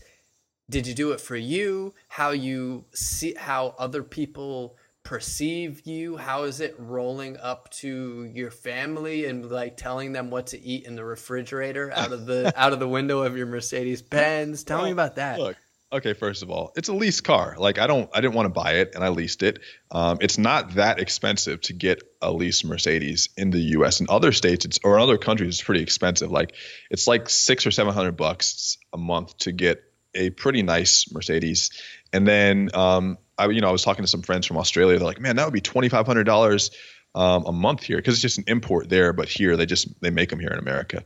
Did 0.69 0.85
you 0.87 0.93
do 0.93 1.11
it 1.11 1.21
for 1.21 1.35
you? 1.35 1.93
How 2.07 2.31
you 2.31 2.85
see 2.93 3.35
how 3.35 3.75
other 3.77 4.03
people 4.03 4.77
perceive 5.03 5.85
you? 5.85 6.17
How 6.17 6.43
is 6.43 6.59
it 6.59 6.75
rolling 6.77 7.37
up 7.37 7.69
to 7.75 8.25
your 8.33 8.51
family 8.51 9.25
and 9.25 9.49
like 9.49 9.77
telling 9.77 10.11
them 10.11 10.29
what 10.29 10.47
to 10.47 10.61
eat 10.61 10.85
in 10.85 10.95
the 10.95 11.05
refrigerator 11.05 11.91
out 11.93 12.11
of 12.11 12.25
the 12.25 12.51
out 12.59 12.73
of 12.73 12.79
the 12.79 12.87
window 12.87 13.19
of 13.21 13.37
your 13.37 13.45
Mercedes 13.45 14.01
Benz? 14.01 14.63
Tell 14.63 14.83
me 14.83 14.91
about 14.91 15.15
that. 15.15 15.39
Look, 15.39 15.55
okay, 15.91 16.13
first 16.13 16.43
of 16.43 16.49
all, 16.49 16.71
it's 16.75 16.89
a 16.89 16.93
lease 16.93 17.21
car. 17.21 17.55
Like 17.57 17.79
I 17.79 17.87
don't, 17.87 18.09
I 18.13 18.21
didn't 18.21 18.33
want 18.33 18.47
to 18.47 18.53
buy 18.53 18.73
it, 18.75 18.95
and 18.95 19.03
I 19.03 19.09
leased 19.09 19.43
it. 19.43 19.59
Um, 19.91 20.17
it's 20.21 20.37
not 20.37 20.75
that 20.75 20.99
expensive 20.99 21.61
to 21.61 21.73
get 21.73 22.03
a 22.21 22.31
leased 22.31 22.65
Mercedes 22.65 23.29
in 23.37 23.51
the 23.51 23.59
U.S. 23.59 23.99
In 23.99 24.07
other 24.09 24.31
states, 24.31 24.65
it's 24.65 24.79
or 24.83 24.95
in 24.95 25.01
other 25.01 25.17
countries, 25.17 25.55
it's 25.55 25.63
pretty 25.63 25.83
expensive. 25.83 26.31
Like 26.31 26.53
it's 26.89 27.07
like 27.07 27.29
six 27.29 27.65
or 27.65 27.71
seven 27.71 27.93
hundred 27.93 28.17
bucks 28.17 28.77
a 28.93 28.97
month 28.97 29.37
to 29.39 29.51
get 29.51 29.83
a 30.13 30.29
pretty 30.29 30.63
nice 30.63 31.11
Mercedes. 31.11 31.71
And 32.13 32.27
then, 32.27 32.69
um, 32.73 33.17
I, 33.37 33.47
you 33.47 33.61
know, 33.61 33.67
I 33.67 33.71
was 33.71 33.83
talking 33.83 34.03
to 34.03 34.09
some 34.09 34.21
friends 34.21 34.47
from 34.47 34.57
Australia. 34.57 34.97
They're 34.97 35.05
like, 35.05 35.19
man, 35.19 35.35
that 35.35 35.45
would 35.45 35.53
be 35.53 35.61
twenty 35.61 35.89
five 35.89 36.05
hundred 36.07 36.23
dollars 36.23 36.71
um, 37.13 37.45
a 37.45 37.51
month 37.51 37.83
here 37.83 37.97
because 37.97 38.15
it's 38.15 38.21
just 38.21 38.37
an 38.37 38.45
import 38.47 38.89
there, 38.89 39.13
but 39.13 39.29
here 39.29 39.55
they 39.57 39.65
just 39.65 40.01
they 40.01 40.09
make 40.09 40.29
them 40.29 40.39
here 40.39 40.51
in 40.51 40.59
America. 40.59 41.03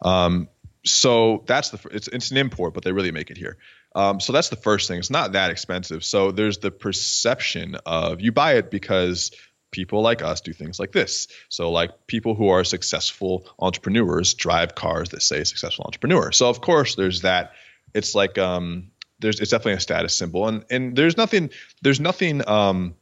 Um, 0.00 0.48
so 0.84 1.44
that's 1.46 1.70
the 1.70 1.88
it's 1.92 2.08
it's 2.08 2.30
an 2.30 2.36
import, 2.36 2.74
but 2.74 2.84
they 2.84 2.92
really 2.92 3.12
make 3.12 3.30
it 3.30 3.36
here. 3.36 3.56
Um, 3.94 4.20
so 4.20 4.32
that's 4.32 4.48
the 4.48 4.56
first 4.56 4.88
thing. 4.88 4.98
It's 4.98 5.10
not 5.10 5.32
that 5.32 5.50
expensive. 5.50 6.04
So 6.04 6.32
there's 6.32 6.58
the 6.58 6.70
perception 6.70 7.76
of 7.86 8.20
you 8.20 8.32
buy 8.32 8.54
it 8.54 8.70
because 8.70 9.32
people 9.70 10.02
like 10.02 10.22
us 10.22 10.40
do 10.40 10.52
things 10.52 10.78
like 10.78 10.92
this. 10.92 11.28
So 11.48 11.70
like 11.70 12.06
people 12.06 12.34
who 12.34 12.48
are 12.48 12.62
successful 12.62 13.46
entrepreneurs 13.58 14.34
drive 14.34 14.74
cars 14.74 15.10
that 15.10 15.22
say 15.22 15.44
successful 15.44 15.84
entrepreneur. 15.84 16.30
So 16.32 16.48
of 16.48 16.60
course 16.60 16.94
there's 16.94 17.22
that. 17.22 17.52
It's 17.94 18.14
like 18.14 18.38
um, 18.38 18.90
there's 19.18 19.40
it's 19.40 19.50
definitely 19.50 19.74
a 19.74 19.80
status 19.80 20.14
symbol, 20.14 20.46
and 20.48 20.64
and 20.70 20.96
there's 20.96 21.16
nothing 21.16 21.50
there's 21.82 22.00
nothing 22.00 22.46
um, 22.46 22.94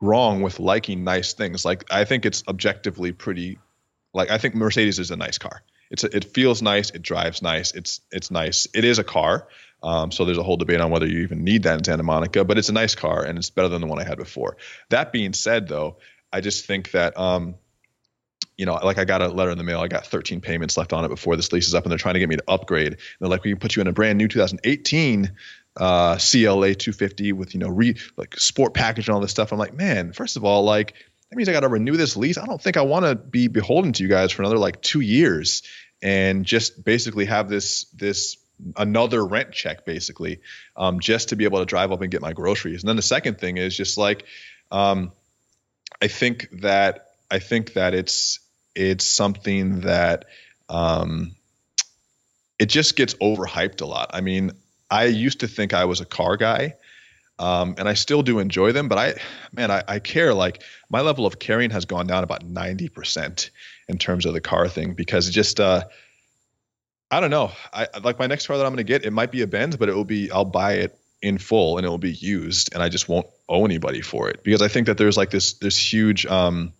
wrong 0.00 0.42
with 0.42 0.58
liking 0.60 1.04
nice 1.04 1.34
things. 1.34 1.64
Like 1.64 1.84
I 1.90 2.04
think 2.04 2.24
it's 2.24 2.44
objectively 2.48 3.12
pretty. 3.12 3.58
Like 4.14 4.30
I 4.30 4.38
think 4.38 4.54
Mercedes 4.54 4.98
is 4.98 5.10
a 5.10 5.16
nice 5.16 5.38
car. 5.38 5.62
It's 5.90 6.04
a, 6.04 6.16
it 6.16 6.24
feels 6.24 6.62
nice. 6.62 6.90
It 6.90 7.02
drives 7.02 7.42
nice. 7.42 7.72
It's 7.72 8.00
it's 8.10 8.30
nice. 8.30 8.66
It 8.74 8.84
is 8.84 8.98
a 8.98 9.04
car. 9.04 9.48
Um, 9.82 10.12
so 10.12 10.24
there's 10.24 10.38
a 10.38 10.42
whole 10.42 10.56
debate 10.56 10.80
on 10.80 10.90
whether 10.90 11.06
you 11.06 11.20
even 11.20 11.44
need 11.44 11.64
that 11.64 11.78
in 11.78 11.84
Santa 11.84 12.02
Monica, 12.02 12.44
but 12.44 12.58
it's 12.58 12.68
a 12.68 12.72
nice 12.72 12.94
car 12.94 13.24
and 13.24 13.38
it's 13.38 13.50
better 13.50 13.68
than 13.68 13.80
the 13.80 13.86
one 13.86 13.98
I 13.98 14.04
had 14.04 14.18
before. 14.18 14.56
That 14.90 15.12
being 15.12 15.32
said, 15.32 15.68
though, 15.68 15.98
I 16.32 16.40
just 16.40 16.66
think 16.66 16.92
that 16.92 17.18
um, 17.18 17.56
you 18.56 18.66
know, 18.66 18.74
like 18.74 18.98
I 18.98 19.04
got 19.04 19.22
a 19.22 19.28
letter 19.28 19.50
in 19.50 19.58
the 19.58 19.64
mail. 19.64 19.80
I 19.80 19.88
got 19.88 20.06
13 20.06 20.40
payments 20.40 20.76
left 20.76 20.92
on 20.92 21.04
it 21.04 21.08
before 21.08 21.36
this 21.36 21.52
lease 21.52 21.66
is 21.66 21.74
up, 21.74 21.84
and 21.84 21.90
they're 21.90 21.98
trying 21.98 22.14
to 22.14 22.20
get 22.20 22.28
me 22.28 22.36
to 22.36 22.44
upgrade. 22.46 22.92
And 22.92 22.98
they're 23.20 23.28
like, 23.28 23.44
we 23.44 23.50
can 23.50 23.58
put 23.58 23.74
you 23.74 23.82
in 23.82 23.88
a 23.88 23.92
brand 23.92 24.18
new 24.18 24.28
2018 24.28 25.32
uh, 25.76 26.18
CLA 26.18 26.74
250 26.74 27.32
with 27.32 27.54
you 27.54 27.60
know 27.60 27.68
re 27.68 27.96
like 28.16 28.38
sport 28.38 28.74
package 28.74 29.08
and 29.08 29.14
all 29.14 29.20
this 29.20 29.30
stuff. 29.30 29.52
I'm 29.52 29.58
like, 29.58 29.74
man, 29.74 30.12
first 30.12 30.36
of 30.36 30.44
all, 30.44 30.64
like 30.64 30.94
that 31.30 31.36
means 31.36 31.48
I 31.48 31.52
got 31.52 31.60
to 31.60 31.68
renew 31.68 31.96
this 31.96 32.16
lease. 32.16 32.38
I 32.38 32.46
don't 32.46 32.60
think 32.60 32.76
I 32.76 32.82
want 32.82 33.06
to 33.06 33.14
be 33.14 33.48
beholden 33.48 33.92
to 33.94 34.02
you 34.02 34.08
guys 34.08 34.32
for 34.32 34.42
another 34.42 34.58
like 34.58 34.82
two 34.82 35.00
years 35.00 35.62
and 36.02 36.44
just 36.44 36.84
basically 36.84 37.24
have 37.26 37.48
this 37.48 37.84
this 37.94 38.36
another 38.76 39.24
rent 39.24 39.52
check 39.52 39.84
basically 39.84 40.40
um, 40.76 41.00
just 41.00 41.30
to 41.30 41.36
be 41.36 41.44
able 41.44 41.58
to 41.58 41.64
drive 41.64 41.92
up 41.92 42.00
and 42.00 42.10
get 42.10 42.20
my 42.20 42.32
groceries. 42.32 42.82
And 42.82 42.88
then 42.88 42.96
the 42.96 43.02
second 43.02 43.38
thing 43.38 43.56
is 43.56 43.76
just 43.76 43.98
like 43.98 44.24
um, 44.70 45.12
I 46.00 46.08
think 46.08 46.48
that 46.62 47.08
I 47.30 47.38
think 47.38 47.74
that 47.74 47.94
it's 47.94 48.40
it's 48.74 49.06
something 49.06 49.80
that 49.80 50.26
um, 50.68 51.34
it 52.58 52.66
just 52.66 52.96
gets 52.96 53.14
overhyped 53.14 53.80
a 53.80 53.86
lot. 53.86 54.10
I 54.14 54.20
mean, 54.20 54.52
I 54.90 55.04
used 55.04 55.40
to 55.40 55.48
think 55.48 55.74
I 55.74 55.84
was 55.84 56.00
a 56.00 56.06
car 56.06 56.36
guy. 56.36 56.76
Um, 57.38 57.74
and 57.78 57.88
I 57.88 57.94
still 57.94 58.22
do 58.22 58.38
enjoy 58.38 58.70
them, 58.70 58.88
but 58.88 58.98
I, 58.98 59.14
man, 59.52 59.70
I, 59.70 59.82
I 59.88 59.98
care. 59.98 60.32
Like 60.32 60.62
my 60.88 61.00
level 61.00 61.26
of 61.26 61.40
caring 61.40 61.70
has 61.70 61.86
gone 61.86 62.06
down 62.06 62.22
about 62.22 62.44
ninety 62.44 62.88
percent 62.88 63.50
in 63.88 63.98
terms 63.98 64.26
of 64.26 64.34
the 64.34 64.40
car 64.40 64.68
thing 64.68 64.94
because 64.94 65.28
just, 65.28 65.58
uh, 65.58 65.84
I 67.12 67.20
don't 67.20 67.30
know. 67.30 67.52
I 67.74 67.88
like 68.02 68.18
my 68.18 68.26
next 68.26 68.46
car 68.46 68.56
that 68.56 68.64
I'm 68.64 68.72
going 68.72 68.78
to 68.78 68.84
get. 68.84 69.04
It 69.04 69.12
might 69.12 69.30
be 69.30 69.42
a 69.42 69.46
Benz, 69.46 69.76
but 69.76 69.90
it 69.90 69.94
will 69.94 70.06
be. 70.06 70.30
I'll 70.32 70.46
buy 70.46 70.76
it 70.76 70.98
in 71.20 71.36
full 71.36 71.76
and 71.76 71.86
it 71.86 71.90
will 71.90 71.98
be 71.98 72.12
used, 72.12 72.72
and 72.72 72.82
I 72.82 72.88
just 72.88 73.06
won't 73.06 73.26
owe 73.50 73.66
anybody 73.66 74.00
for 74.00 74.30
it 74.30 74.42
because 74.42 74.62
I 74.62 74.68
think 74.68 74.86
that 74.86 74.96
there's 74.96 75.16
like 75.18 75.28
this 75.28 75.52
this 75.54 75.76
huge 75.76 76.24
um, 76.24 76.72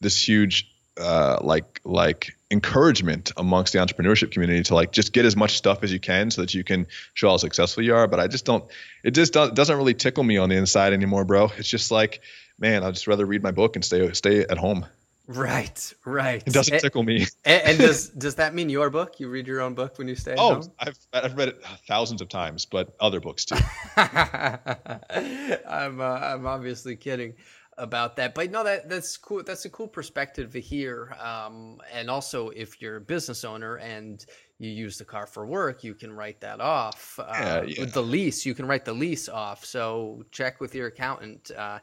this 0.00 0.26
huge 0.26 0.66
uh, 0.98 1.40
like 1.42 1.80
like 1.84 2.34
encouragement 2.50 3.32
amongst 3.36 3.74
the 3.74 3.78
entrepreneurship 3.80 4.32
community 4.32 4.62
to 4.62 4.74
like 4.74 4.92
just 4.92 5.12
get 5.12 5.26
as 5.26 5.36
much 5.36 5.58
stuff 5.58 5.84
as 5.84 5.92
you 5.92 6.00
can 6.00 6.30
so 6.30 6.40
that 6.40 6.54
you 6.54 6.64
can 6.64 6.86
show 7.12 7.28
how 7.28 7.36
successful 7.36 7.84
you 7.84 7.94
are. 7.94 8.08
But 8.08 8.18
I 8.18 8.28
just 8.28 8.46
don't. 8.46 8.64
It 9.04 9.10
just 9.10 9.34
do, 9.34 9.50
doesn't 9.50 9.76
really 9.76 9.94
tickle 9.94 10.24
me 10.24 10.38
on 10.38 10.48
the 10.48 10.56
inside 10.56 10.94
anymore, 10.94 11.26
bro. 11.26 11.50
It's 11.58 11.68
just 11.68 11.90
like, 11.90 12.22
man, 12.58 12.82
I'd 12.82 12.94
just 12.94 13.06
rather 13.06 13.26
read 13.26 13.42
my 13.42 13.50
book 13.50 13.76
and 13.76 13.84
stay 13.84 14.10
stay 14.14 14.40
at 14.40 14.56
home. 14.56 14.86
Right, 15.32 15.92
right. 16.04 16.42
It 16.44 16.52
doesn't 16.52 16.74
and, 16.74 16.76
tickle 16.80 17.04
me. 17.04 17.26
and, 17.44 17.62
and 17.64 17.78
does 17.78 18.08
does 18.10 18.34
that 18.36 18.52
mean 18.54 18.68
your 18.68 18.90
book? 18.90 19.20
You 19.20 19.28
read 19.28 19.46
your 19.46 19.60
own 19.60 19.74
book 19.74 19.96
when 19.98 20.08
you 20.08 20.16
stay 20.16 20.34
Oh, 20.36 20.54
home? 20.56 20.72
I've 20.80 20.98
I've 21.12 21.36
read 21.36 21.48
it 21.50 21.62
thousands 21.86 22.20
of 22.20 22.28
times, 22.28 22.64
but 22.66 22.94
other 23.00 23.20
books 23.20 23.44
too. 23.44 23.56
I'm 23.96 26.00
uh, 26.00 26.18
I'm 26.20 26.46
obviously 26.46 26.96
kidding. 26.96 27.34
about 27.78 28.16
that. 28.16 28.34
But 28.34 28.50
no, 28.50 28.64
that 28.64 28.88
that's 28.88 29.16
cool. 29.16 29.42
That's 29.44 29.64
a 29.64 29.70
cool 29.70 29.88
perspective 29.88 30.52
to 30.52 30.60
hear. 30.60 31.16
Um, 31.20 31.80
and 31.92 32.10
also, 32.10 32.48
if 32.50 32.80
you're 32.82 32.96
a 32.96 33.00
business 33.00 33.44
owner 33.44 33.76
and 33.76 34.24
you 34.58 34.70
use 34.70 34.98
the 34.98 35.04
car 35.04 35.26
for 35.26 35.46
work, 35.46 35.82
you 35.84 35.94
can 35.94 36.12
write 36.12 36.40
that 36.40 36.60
off. 36.60 37.18
Uh, 37.18 37.32
Yeah, 37.40 37.62
yeah. 37.62 37.80
With 37.80 37.92
the 37.92 38.02
lease, 38.02 38.44
you 38.44 38.54
can 38.54 38.66
write 38.66 38.84
the 38.84 38.92
lease 38.92 39.28
off. 39.28 39.64
So 39.64 40.24
check 40.30 40.60
with 40.60 40.74
your 40.74 40.88
accountant. 40.88 41.50
Uh, 41.56 41.78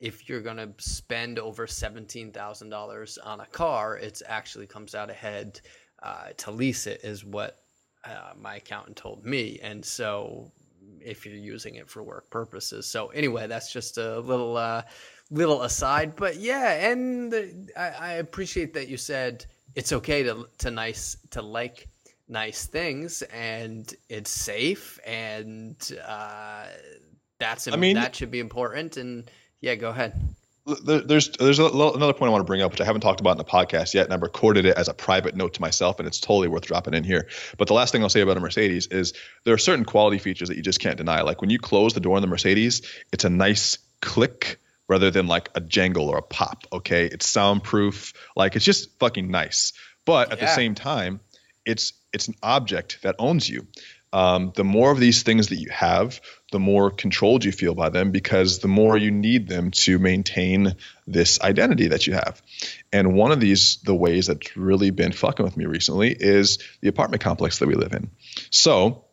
if 0.00 0.28
you're 0.28 0.40
going 0.40 0.56
to 0.56 0.70
spend 0.78 1.38
over 1.38 1.66
$17,000 1.66 3.18
on 3.24 3.40
a 3.40 3.46
car, 3.46 3.96
it 3.96 4.22
actually 4.26 4.66
comes 4.66 4.94
out 4.94 5.10
ahead 5.10 5.60
uh, 6.02 6.28
to 6.36 6.50
lease 6.50 6.86
it, 6.86 7.00
is 7.02 7.24
what 7.24 7.58
uh, 8.04 8.32
my 8.38 8.56
accountant 8.56 8.96
told 8.96 9.24
me. 9.24 9.58
And 9.62 9.84
so 9.84 10.52
if 11.00 11.24
you're 11.24 11.34
using 11.34 11.76
it 11.76 11.88
for 11.88 12.02
work 12.02 12.30
purposes. 12.30 12.86
So 12.86 13.08
anyway, 13.08 13.46
that's 13.46 13.72
just 13.72 13.98
a 13.98 14.20
little 14.20 14.56
uh, 14.56 14.82
little 15.30 15.62
aside. 15.62 16.16
But 16.16 16.36
yeah, 16.36 16.90
and 16.90 17.32
the, 17.32 17.70
I, 17.76 17.88
I 17.88 18.12
appreciate 18.14 18.74
that 18.74 18.88
you 18.88 18.96
said 18.96 19.46
it's 19.74 19.92
okay 19.92 20.22
to 20.24 20.48
to 20.58 20.70
nice 20.70 21.16
to 21.30 21.42
like 21.42 21.88
nice 22.28 22.66
things 22.66 23.22
and 23.22 23.94
it's 24.08 24.30
safe 24.30 24.98
and 25.06 25.76
uh, 26.04 26.64
that's 27.38 27.68
I 27.68 27.76
mean- 27.76 27.96
that 27.96 28.16
should 28.16 28.30
be 28.30 28.40
important. 28.40 28.96
And 28.96 29.30
yeah, 29.60 29.74
go 29.74 29.90
ahead. 29.90 30.12
There- 30.84 31.00
there's 31.00 31.30
there's 31.30 31.60
lo- 31.60 31.92
another 31.94 32.12
point 32.12 32.28
I 32.28 32.32
want 32.32 32.40
to 32.40 32.46
bring 32.46 32.60
up, 32.60 32.72
which 32.72 32.80
I 32.80 32.84
haven't 32.84 33.02
talked 33.02 33.20
about 33.20 33.30
in 33.32 33.38
the 33.38 33.44
podcast 33.44 33.94
yet, 33.94 34.04
and 34.04 34.12
I've 34.12 34.22
recorded 34.22 34.64
it 34.66 34.76
as 34.76 34.88
a 34.88 34.94
private 34.94 35.36
note 35.36 35.54
to 35.54 35.60
myself, 35.60 36.00
and 36.00 36.08
it's 36.08 36.18
totally 36.18 36.48
worth 36.48 36.64
dropping 36.66 36.92
in 36.94 37.04
here. 37.04 37.28
But 37.56 37.68
the 37.68 37.74
last 37.74 37.92
thing 37.92 38.02
I'll 38.02 38.08
say 38.08 38.20
about 38.20 38.36
a 38.36 38.40
Mercedes 38.40 38.88
is 38.88 39.12
there 39.44 39.54
are 39.54 39.58
certain 39.58 39.84
quality 39.84 40.18
features 40.18 40.48
that 40.48 40.56
you 40.56 40.64
just 40.64 40.80
can't 40.80 40.96
deny. 40.96 41.20
Like 41.22 41.40
when 41.40 41.50
you 41.50 41.60
close 41.60 41.94
the 41.94 42.00
door 42.00 42.16
on 42.16 42.22
the 42.22 42.26
Mercedes, 42.28 42.82
it's 43.12 43.24
a 43.24 43.30
nice 43.30 43.78
click 44.00 44.58
rather 44.88 45.10
than 45.12 45.28
like 45.28 45.50
a 45.54 45.60
jangle 45.60 46.08
or 46.08 46.18
a 46.18 46.22
pop. 46.22 46.64
Okay, 46.72 47.06
it's 47.06 47.26
soundproof. 47.26 48.12
Like 48.34 48.56
it's 48.56 48.64
just 48.64 48.98
fucking 48.98 49.30
nice. 49.30 49.72
But 50.04 50.32
at 50.32 50.40
the 50.40 50.46
same 50.54 50.74
time, 50.74 51.20
it's 51.64 51.92
it's 52.12 52.26
an 52.26 52.34
object 52.42 53.02
that 53.02 53.14
owns 53.20 53.48
you. 53.48 53.68
Um, 54.12 54.52
the 54.56 54.64
more 54.64 54.90
of 54.90 54.98
these 54.98 55.22
things 55.22 55.48
that 55.48 55.56
you 55.56 55.68
have, 55.70 56.20
the 56.52 56.58
more 56.60 56.90
controlled 56.90 57.44
you 57.44 57.52
feel 57.52 57.74
by 57.74 57.88
them 57.88 58.12
because 58.12 58.60
the 58.60 58.68
more 58.68 58.96
you 58.96 59.10
need 59.10 59.48
them 59.48 59.72
to 59.72 59.98
maintain 59.98 60.76
this 61.06 61.40
identity 61.40 61.88
that 61.88 62.06
you 62.06 62.14
have. 62.14 62.40
And 62.92 63.14
one 63.14 63.32
of 63.32 63.40
these, 63.40 63.78
the 63.78 63.94
ways 63.94 64.28
that's 64.28 64.56
really 64.56 64.90
been 64.90 65.12
fucking 65.12 65.44
with 65.44 65.56
me 65.56 65.66
recently 65.66 66.14
is 66.18 66.58
the 66.80 66.88
apartment 66.88 67.22
complex 67.22 67.58
that 67.58 67.66
we 67.66 67.74
live 67.74 67.92
in. 67.92 68.10
So, 68.50 69.04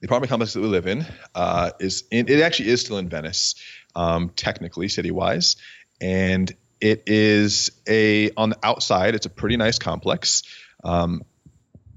the 0.00 0.06
apartment 0.06 0.30
complex 0.30 0.54
that 0.54 0.60
we 0.60 0.66
live 0.66 0.86
in 0.86 1.06
uh, 1.34 1.70
is 1.80 2.04
in, 2.10 2.28
it 2.28 2.40
actually 2.40 2.70
is 2.70 2.80
still 2.80 2.98
in 2.98 3.08
Venice, 3.08 3.54
um, 3.94 4.30
technically 4.34 4.88
city 4.88 5.10
wise, 5.10 5.56
and 6.00 6.54
it 6.80 7.04
is 7.06 7.70
a 7.88 8.30
on 8.36 8.50
the 8.50 8.58
outside. 8.62 9.14
It's 9.14 9.26
a 9.26 9.30
pretty 9.30 9.56
nice 9.56 9.78
complex, 9.78 10.42
um, 10.82 11.22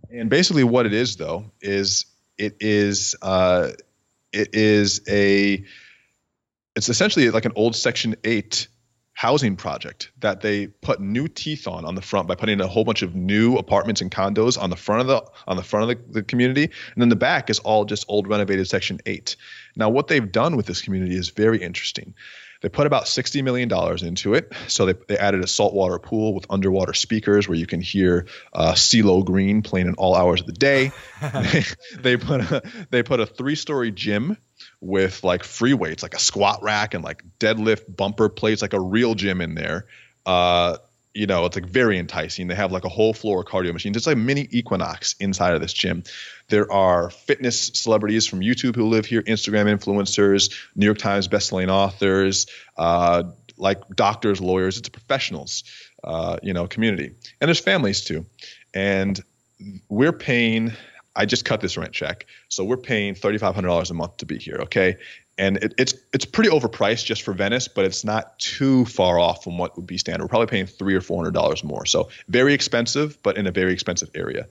and 0.10 0.30
basically 0.30 0.64
what 0.64 0.86
it 0.86 0.94
is 0.94 1.18
though 1.18 1.52
is 1.60 2.06
it 2.38 2.58
is 2.62 3.16
uh, 3.22 3.72
it 4.34 4.50
is 4.54 5.02
a 5.08 5.64
it's 6.76 6.90
essentially 6.90 7.30
like 7.32 7.46
an 7.46 7.54
old 7.56 7.76
Section 7.76 8.16
Eight 8.24 8.68
housing 9.14 9.56
project 9.56 10.12
that 10.20 10.42
they 10.42 10.68
put 10.68 11.02
new 11.02 11.28
teeth 11.28 11.68
on 11.68 11.86
on 11.86 11.96
the 11.96 12.04
front 12.04 12.28
by 12.28 12.36
putting 12.36 12.62
a 12.62 12.68
whole 12.68 12.84
bunch 12.84 13.02
of 13.02 13.16
new 13.16 13.58
apartments 13.58 14.00
and 14.00 14.12
condos 14.12 14.62
on 14.62 14.70
the 14.70 14.76
front 14.76 15.02
of 15.02 15.08
the 15.08 15.26
on 15.48 15.58
the 15.58 15.64
front 15.64 15.90
of 15.90 15.98
the, 15.98 16.14
the 16.14 16.24
community. 16.24 16.66
And 16.66 17.02
then 17.02 17.10
the 17.10 17.16
back 17.16 17.50
is 17.50 17.58
all 17.60 17.84
just 17.84 18.06
old 18.08 18.28
renovated 18.28 18.68
section 18.68 19.00
8 19.08 19.36
now 19.76 19.90
what 19.90 20.08
they've 20.08 20.32
done 20.32 20.56
with 20.56 20.68
this 20.68 20.82
community 20.82 21.16
is 21.16 21.30
very 21.30 21.62
interesting 21.62 22.14
they 22.62 22.70
put 22.70 22.88
about 22.88 23.06
$60 23.06 23.44
million 23.44 23.72
into 24.06 24.34
it 24.34 24.54
so 24.68 24.86
they, 24.86 24.94
they 25.08 25.18
added 25.18 25.44
a 25.44 25.48
saltwater 25.48 26.00
pool 26.00 26.34
with 26.34 26.46
underwater 26.50 26.94
speakers 26.94 27.48
where 27.48 27.58
you 27.58 27.68
can 27.68 27.82
hear 27.82 28.28
uh, 28.54 28.74
CeeLo 28.74 29.24
Green 29.26 29.62
playing 29.62 29.88
in 29.88 29.94
all 29.96 30.16
hours 30.16 30.42
of 30.42 30.48
the 30.48 30.54
day 30.54 30.92
they 32.00 32.18
put 32.18 32.42
a, 32.42 32.64
they 32.90 33.04
put 33.04 33.20
a 33.20 33.26
three-story 33.26 33.92
gym 33.92 34.38
with 34.82 35.24
like 35.24 35.44
free 35.44 35.74
weights, 35.74 36.04
like 36.04 36.14
a 36.14 36.20
squat 36.20 36.62
rack 36.62 36.94
and 36.94 37.04
like 37.04 37.24
deadlift 37.40 37.96
bumper 37.96 38.30
plates, 38.30 38.62
like 38.62 38.74
a 38.74 38.80
real 38.80 39.16
gym 39.16 39.42
in 39.42 39.56
there. 39.56 39.86
Uh, 40.26 40.78
you 41.18 41.26
know, 41.26 41.46
it's 41.46 41.56
like 41.56 41.66
very 41.66 41.98
enticing. 41.98 42.48
They 42.48 42.54
have 42.54 42.72
like 42.72 42.86
a 42.86 42.90
whole 42.90 43.12
floor 43.12 43.42
of 43.42 43.48
cardio 43.48 43.74
machines. 43.74 43.98
It's 43.98 44.06
like 44.06 44.18
mini 44.18 44.48
Equinox 44.52 45.16
inside 45.20 45.56
of 45.56 45.62
this 45.62 45.74
gym. 45.74 46.04
There 46.48 46.72
are 46.72 47.10
fitness 47.10 47.72
celebrities 47.74 48.28
from 48.28 48.42
YouTube 48.42 48.76
who 48.76 48.88
live 48.88 49.08
here, 49.08 49.24
Instagram 49.24 49.66
influencers, 49.66 50.54
New 50.76 50.86
York 50.86 51.00
Times 51.00 51.28
bestselling 51.28 51.70
authors, 51.70 52.46
uh, 52.78 53.24
like 53.58 53.88
doctors, 53.90 54.40
lawyers. 54.40 54.78
It's 54.78 54.90
professionals, 54.90 55.64
uh, 56.04 56.38
you 56.44 56.54
know, 56.54 56.68
community, 56.68 57.16
and 57.42 57.48
there's 57.48 57.60
families 57.60 58.04
too. 58.04 58.28
And 58.76 59.20
we're 59.90 60.14
paying 60.14 60.74
I 61.16 61.26
just 61.26 61.46
cut 61.46 61.62
this 61.62 61.78
rent 61.78 61.94
check, 61.94 62.28
so 62.48 62.64
we're 62.64 62.78
paying 62.78 63.16
thirty 63.16 63.40
five 63.40 63.56
hundred 63.56 63.70
dollars 63.70 63.90
a 63.90 63.96
month 63.96 64.18
to 64.18 64.28
be 64.28 64.38
here. 64.38 64.60
Okay, 64.62 64.98
and 65.38 65.58
it, 65.58 65.74
it's 65.78 65.94
it's 66.14 66.26
pretty 66.26 66.50
overpriced 66.50 67.06
just 67.06 67.22
for 67.22 67.34
Venice, 67.34 67.68
but 67.68 67.86
it's 67.86 68.04
not 68.04 68.38
too 68.40 68.86
far 68.86 69.20
off 69.20 69.44
from 69.44 69.58
what 69.58 69.76
would 69.76 69.88
be 69.88 69.98
standard. 69.98 70.24
We're 70.24 70.30
probably 70.30 70.48
paying 70.48 70.66
three 70.66 70.96
or 70.96 71.02
four 71.02 71.18
hundred 71.18 71.34
dollars 71.34 71.64
more, 71.64 71.86
so 71.86 72.10
very 72.28 72.54
expensive, 72.54 73.22
but 73.24 73.38
in 73.38 73.48
a 73.48 73.52
very 73.52 73.74
expensive 73.74 74.10
area. 74.16 74.48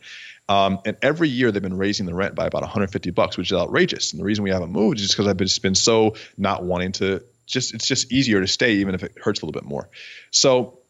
Um, 0.49 0.79
and 0.85 0.97
every 1.03 1.29
year 1.29 1.51
they've 1.51 1.63
been 1.63 1.77
raising 1.77 2.07
the 2.07 2.15
rent 2.15 2.35
by 2.37 2.47
about 2.47 2.63
150 2.63 3.11
bucks, 3.11 3.37
which 3.37 3.51
is 3.51 3.59
outrageous. 3.59 4.13
And 4.13 4.21
the 4.21 4.25
reason 4.25 4.45
we 4.45 4.51
haven't 4.51 4.71
moved 4.71 5.01
is 5.01 5.11
because 5.11 5.27
I've 5.27 5.37
been, 5.37 5.49
just 5.49 5.63
been 5.63 5.75
so 5.75 6.15
not 6.37 6.63
wanting 6.63 6.93
to. 6.93 7.23
Just 7.47 7.75
it's 7.75 7.87
just 7.87 8.13
easier 8.13 8.41
to 8.41 8.47
stay, 8.49 8.75
even 8.75 8.95
if 8.95 9.05
it 9.05 9.13
hurts 9.23 9.41
a 9.41 9.47
little 9.47 9.61
bit 9.61 9.69
more. 9.69 9.89
So, 10.31 10.81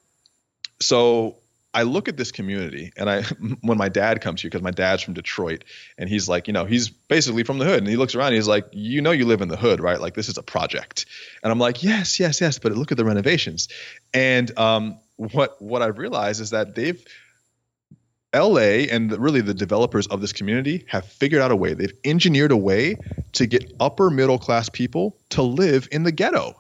so 0.80 1.36
I 1.76 1.82
look 1.82 2.08
at 2.08 2.16
this 2.16 2.32
community 2.32 2.90
and 2.96 3.10
I 3.10 3.22
when 3.60 3.76
my 3.76 3.90
dad 3.90 4.22
comes 4.22 4.40
here 4.40 4.48
because 4.48 4.62
my 4.62 4.70
dad's 4.70 5.02
from 5.02 5.12
Detroit 5.12 5.62
and 5.98 6.08
he's 6.08 6.26
like, 6.26 6.46
you 6.46 6.54
know, 6.54 6.64
he's 6.64 6.88
basically 6.88 7.44
from 7.44 7.58
the 7.58 7.66
hood 7.66 7.78
and 7.78 7.86
he 7.86 7.96
looks 7.96 8.14
around 8.14 8.32
he's 8.32 8.48
like, 8.48 8.66
you 8.72 9.02
know 9.02 9.10
you 9.10 9.26
live 9.26 9.42
in 9.42 9.48
the 9.48 9.58
hood, 9.58 9.80
right? 9.80 10.00
Like 10.00 10.14
this 10.14 10.30
is 10.30 10.38
a 10.38 10.42
project. 10.42 11.04
And 11.42 11.52
I'm 11.52 11.58
like, 11.58 11.82
yes, 11.82 12.18
yes, 12.18 12.40
yes, 12.40 12.58
but 12.58 12.72
look 12.72 12.92
at 12.92 12.96
the 12.96 13.04
renovations. 13.04 13.68
And 14.14 14.58
um 14.58 14.98
what 15.16 15.60
what 15.60 15.82
I've 15.82 15.98
realized 15.98 16.40
is 16.40 16.50
that 16.50 16.74
they've 16.74 17.04
LA 18.34 18.88
and 18.90 19.12
really 19.18 19.42
the 19.42 19.54
developers 19.54 20.06
of 20.06 20.22
this 20.22 20.32
community 20.32 20.86
have 20.88 21.04
figured 21.06 21.42
out 21.42 21.50
a 21.50 21.56
way. 21.56 21.74
They've 21.74 21.92
engineered 22.04 22.52
a 22.52 22.56
way 22.56 23.00
to 23.32 23.46
get 23.46 23.70
upper 23.80 24.08
middle 24.08 24.38
class 24.38 24.70
people 24.70 25.18
to 25.30 25.42
live 25.42 25.88
in 25.92 26.04
the 26.04 26.12
ghetto 26.12 26.58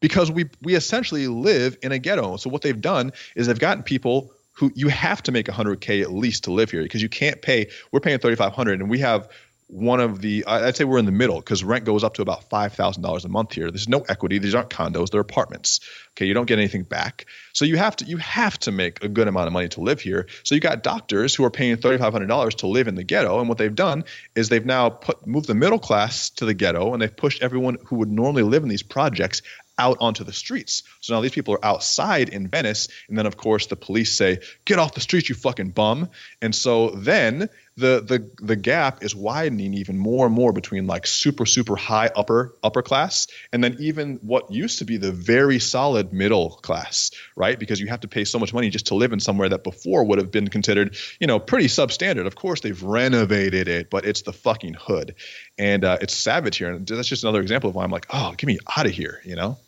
because 0.00 0.30
we 0.30 0.48
we 0.62 0.74
essentially 0.74 1.28
live 1.28 1.76
in 1.82 1.92
a 1.92 1.98
ghetto. 1.98 2.38
So 2.38 2.48
what 2.48 2.62
they've 2.62 2.80
done 2.80 3.12
is 3.36 3.46
they've 3.46 3.58
gotten 3.58 3.82
people 3.82 4.33
who 4.54 4.72
you 4.74 4.88
have 4.88 5.22
to 5.24 5.32
make 5.32 5.46
100k 5.46 6.02
at 6.02 6.12
least 6.12 6.44
to 6.44 6.52
live 6.52 6.70
here 6.70 6.82
because 6.82 7.02
you 7.02 7.08
can't 7.08 7.42
pay. 7.42 7.70
We're 7.92 8.00
paying 8.00 8.18
3,500, 8.18 8.80
and 8.80 8.88
we 8.88 9.00
have 9.00 9.28
one 9.66 10.00
of 10.00 10.20
the. 10.20 10.44
I'd 10.46 10.76
say 10.76 10.84
we're 10.84 10.98
in 10.98 11.06
the 11.06 11.12
middle 11.12 11.36
because 11.36 11.64
rent 11.64 11.84
goes 11.84 12.04
up 12.04 12.14
to 12.14 12.22
about 12.22 12.44
five 12.50 12.74
thousand 12.74 13.02
dollars 13.02 13.24
a 13.24 13.28
month 13.28 13.52
here. 13.52 13.70
There's 13.70 13.88
no 13.88 14.00
equity. 14.08 14.38
These 14.38 14.54
aren't 14.54 14.70
condos. 14.70 15.10
They're 15.10 15.20
apartments. 15.20 15.80
Okay, 16.12 16.26
you 16.26 16.34
don't 16.34 16.46
get 16.46 16.58
anything 16.58 16.82
back. 16.82 17.26
So 17.52 17.64
you 17.64 17.76
have 17.76 17.96
to 17.96 18.04
you 18.04 18.18
have 18.18 18.58
to 18.60 18.72
make 18.72 19.02
a 19.02 19.08
good 19.08 19.26
amount 19.26 19.46
of 19.46 19.52
money 19.52 19.68
to 19.70 19.80
live 19.80 20.00
here. 20.00 20.26
So 20.42 20.54
you 20.54 20.60
got 20.60 20.82
doctors 20.82 21.34
who 21.34 21.44
are 21.44 21.50
paying 21.50 21.76
$3,500 21.76 22.54
to 22.58 22.66
live 22.66 22.88
in 22.88 22.94
the 22.94 23.04
ghetto, 23.04 23.40
and 23.40 23.48
what 23.48 23.58
they've 23.58 23.74
done 23.74 24.04
is 24.34 24.48
they've 24.48 24.64
now 24.64 24.90
put 24.90 25.26
moved 25.26 25.46
the 25.46 25.54
middle 25.54 25.78
class 25.78 26.30
to 26.30 26.44
the 26.44 26.54
ghetto, 26.54 26.92
and 26.92 27.02
they've 27.02 27.16
pushed 27.16 27.42
everyone 27.42 27.78
who 27.86 27.96
would 27.96 28.10
normally 28.10 28.42
live 28.42 28.62
in 28.62 28.68
these 28.68 28.82
projects 28.82 29.42
out 29.78 29.98
onto 30.00 30.24
the 30.24 30.32
streets. 30.32 30.82
So 31.00 31.14
now 31.14 31.20
these 31.20 31.32
people 31.32 31.54
are 31.54 31.64
outside 31.64 32.28
in 32.28 32.48
Venice, 32.48 32.88
and 33.08 33.18
then 33.18 33.26
of 33.26 33.36
course 33.36 33.66
the 33.66 33.76
police 33.76 34.12
say, 34.12 34.40
"Get 34.64 34.78
off 34.78 34.94
the 34.94 35.00
streets, 35.00 35.28
you 35.28 35.34
fucking 35.34 35.70
bum!" 35.70 36.10
And 36.40 36.54
so 36.54 36.90
then 36.90 37.48
the 37.76 38.00
the 38.06 38.30
the 38.44 38.56
gap 38.56 39.02
is 39.02 39.14
widening 39.14 39.74
even 39.74 39.98
more 39.98 40.26
and 40.26 40.34
more 40.34 40.52
between 40.52 40.86
like 40.86 41.06
super 41.06 41.44
super 41.44 41.74
high 41.74 42.08
upper 42.14 42.54
upper 42.62 42.82
class 42.82 43.26
and 43.52 43.64
then 43.64 43.76
even 43.80 44.20
what 44.22 44.52
used 44.52 44.78
to 44.78 44.84
be 44.84 44.96
the 44.96 45.10
very 45.10 45.58
solid 45.58 46.12
middle 46.12 46.50
class, 46.50 47.10
right? 47.34 47.58
Because 47.58 47.80
you 47.80 47.88
have 47.88 48.00
to 48.00 48.08
pay 48.08 48.24
so 48.24 48.38
much 48.38 48.54
money 48.54 48.70
just 48.70 48.86
to 48.86 48.94
live 48.94 49.12
in 49.12 49.18
somewhere 49.18 49.48
that 49.48 49.64
before 49.64 50.04
would 50.04 50.18
have 50.18 50.30
been 50.30 50.48
considered, 50.48 50.96
you 51.18 51.26
know, 51.26 51.40
pretty 51.40 51.66
substandard. 51.66 52.26
Of 52.26 52.36
course 52.36 52.60
they've 52.60 52.80
renovated 52.80 53.66
it, 53.66 53.90
but 53.90 54.04
it's 54.04 54.22
the 54.22 54.32
fucking 54.32 54.74
hood, 54.74 55.16
and 55.58 55.84
uh, 55.84 55.98
it's 56.00 56.14
savage 56.14 56.58
here. 56.58 56.70
And 56.70 56.86
that's 56.86 57.08
just 57.08 57.24
another 57.24 57.40
example 57.40 57.70
of 57.70 57.76
why 57.76 57.84
I'm 57.84 57.90
like, 57.90 58.06
oh, 58.10 58.34
get 58.36 58.46
me 58.46 58.58
out 58.76 58.86
of 58.86 58.92
here, 58.92 59.20
you 59.24 59.34
know. 59.34 59.58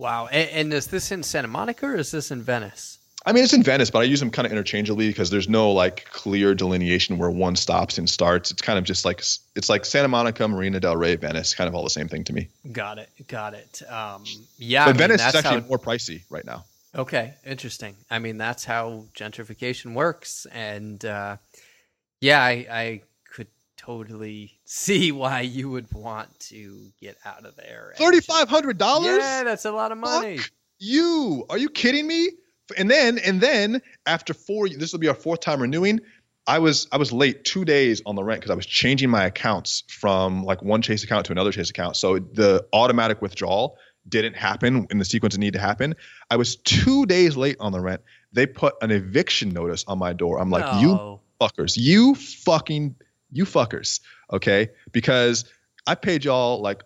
Wow. 0.00 0.28
And, 0.28 0.48
and 0.50 0.72
is 0.72 0.86
this 0.86 1.12
in 1.12 1.22
Santa 1.22 1.48
Monica 1.48 1.84
or 1.86 1.96
is 1.96 2.10
this 2.10 2.30
in 2.30 2.40
Venice? 2.40 2.96
I 3.26 3.32
mean, 3.32 3.44
it's 3.44 3.52
in 3.52 3.62
Venice, 3.62 3.90
but 3.90 3.98
I 3.98 4.04
use 4.04 4.18
them 4.18 4.30
kind 4.30 4.46
of 4.46 4.52
interchangeably 4.52 5.08
because 5.08 5.28
there's 5.28 5.46
no 5.46 5.72
like 5.72 6.06
clear 6.06 6.54
delineation 6.54 7.18
where 7.18 7.30
one 7.30 7.54
stops 7.54 7.98
and 7.98 8.08
starts. 8.08 8.50
It's 8.50 8.62
kind 8.62 8.78
of 8.78 8.84
just 8.86 9.04
like 9.04 9.18
it's 9.18 9.68
like 9.68 9.84
Santa 9.84 10.08
Monica, 10.08 10.48
Marina 10.48 10.80
Del 10.80 10.96
Rey, 10.96 11.16
Venice, 11.16 11.54
kind 11.54 11.68
of 11.68 11.74
all 11.74 11.84
the 11.84 11.90
same 11.90 12.08
thing 12.08 12.24
to 12.24 12.32
me. 12.32 12.48
Got 12.72 12.96
it. 12.96 13.10
Got 13.28 13.52
it. 13.52 13.82
Um, 13.90 14.24
yeah. 14.56 14.86
But 14.86 14.88
I 14.88 14.92
mean, 14.92 14.98
Venice 14.98 15.26
is 15.26 15.34
actually 15.34 15.60
how- 15.60 15.68
more 15.68 15.78
pricey 15.78 16.22
right 16.30 16.46
now. 16.46 16.64
Okay, 16.94 17.34
interesting. 17.46 17.94
I 18.10 18.18
mean, 18.20 18.38
that's 18.38 18.64
how 18.64 19.04
gentrification 19.14 19.94
works, 19.94 20.44
and 20.50 21.04
uh, 21.04 21.36
yeah, 22.20 22.42
I, 22.42 22.66
I 22.68 23.02
totally 23.80 24.58
see 24.64 25.12
why 25.12 25.40
you 25.40 25.70
would 25.70 25.92
want 25.92 26.38
to 26.40 26.92
get 27.00 27.16
out 27.24 27.44
of 27.44 27.56
there. 27.56 27.94
Thirty 27.96 28.20
five 28.20 28.48
hundred 28.48 28.78
dollars? 28.78 29.18
Yeah, 29.18 29.44
that's 29.44 29.64
a 29.64 29.72
lot 29.72 29.92
of 29.92 29.98
money. 29.98 30.38
You 30.78 31.44
are 31.50 31.58
you 31.58 31.68
kidding 31.68 32.06
me? 32.06 32.30
And 32.76 32.90
then 32.90 33.18
and 33.18 33.40
then 33.40 33.82
after 34.06 34.34
four, 34.34 34.68
this 34.68 34.92
will 34.92 35.00
be 35.00 35.08
our 35.08 35.14
fourth 35.14 35.40
time 35.40 35.60
renewing. 35.60 36.00
I 36.46 36.58
was 36.58 36.88
I 36.92 36.96
was 36.96 37.12
late 37.12 37.44
two 37.44 37.64
days 37.64 38.02
on 38.06 38.16
the 38.16 38.24
rent 38.24 38.40
because 38.40 38.50
I 38.50 38.54
was 38.54 38.66
changing 38.66 39.10
my 39.10 39.24
accounts 39.26 39.84
from 39.88 40.44
like 40.44 40.62
one 40.62 40.82
Chase 40.82 41.04
account 41.04 41.26
to 41.26 41.32
another 41.32 41.52
Chase 41.52 41.70
account. 41.70 41.96
So 41.96 42.18
the 42.18 42.66
automatic 42.72 43.20
withdrawal 43.22 43.76
didn't 44.08 44.34
happen 44.34 44.86
in 44.90 44.98
the 44.98 45.04
sequence 45.04 45.34
it 45.34 45.38
needed 45.38 45.58
to 45.58 45.64
happen. 45.64 45.94
I 46.30 46.36
was 46.36 46.56
two 46.56 47.06
days 47.06 47.36
late 47.36 47.56
on 47.60 47.72
the 47.72 47.80
rent. 47.80 48.00
They 48.32 48.46
put 48.46 48.74
an 48.80 48.90
eviction 48.90 49.50
notice 49.50 49.84
on 49.86 49.98
my 49.98 50.12
door. 50.12 50.40
I'm 50.40 50.50
like, 50.50 50.64
No. 50.64 50.80
you 50.80 51.20
fuckers, 51.40 51.76
you 51.76 52.14
fucking, 52.14 52.94
you 53.32 53.44
fuckers, 53.44 54.00
okay? 54.32 54.70
Because 54.92 55.44
I 55.86 55.94
paid 55.94 56.24
y'all 56.24 56.60
like 56.60 56.82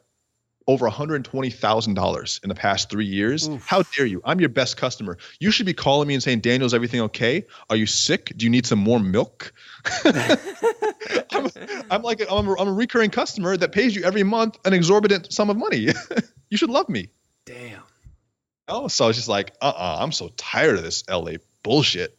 over 0.67 0.89
$120,000 0.89 2.43
in 2.43 2.49
the 2.49 2.55
past 2.55 2.91
three 2.91 3.05
years. 3.05 3.49
Oof. 3.49 3.67
How 3.67 3.83
dare 3.83 4.07
you? 4.07 4.23
I'm 4.25 4.41
your 4.41 4.49
best 4.49 4.77
customer. 4.77 5.19
You 5.39 5.51
should 5.51 5.67
be 5.67 5.75
calling 5.75 6.09
me 6.09 6.15
and 6.15 6.23
saying, 6.23 6.41
Daniel, 6.41 6.67
is 6.67 6.73
everything 6.73 7.03
okay? 7.03 7.47
Are 7.69 7.77
you 7.77 7.87
sick? 7.87 8.33
Do 8.37 8.47
you 8.47 8.51
need 8.51 8.65
some 8.65 8.79
more 8.79 8.99
milk? 8.99 9.53
I'm, 10.05 11.51
I'm 11.91 12.03
like, 12.03 12.23
I'm 12.31 12.49
a, 12.49 12.59
I'm 12.59 12.69
a 12.69 12.73
recurring 12.73 13.11
customer 13.11 13.57
that 13.57 13.73
pays 13.73 13.95
you 13.95 14.05
every 14.05 14.23
month 14.23 14.59
an 14.65 14.73
exorbitant 14.73 15.33
sum 15.33 15.51
of 15.51 15.57
money. 15.57 15.89
you 16.51 16.57
should 16.57 16.71
love 16.71 16.89
me. 16.89 17.11
Damn. 17.45 17.83
Oh, 18.67 18.89
so 18.89 19.05
I 19.05 19.09
was 19.09 19.17
just 19.17 19.29
like, 19.29 19.53
uh 19.61 19.67
uh-uh, 19.67 19.97
uh, 19.99 20.03
I'm 20.03 20.13
so 20.13 20.31
tired 20.37 20.77
of 20.77 20.83
this 20.83 21.05
LA 21.11 21.33
bullshit. 21.63 22.17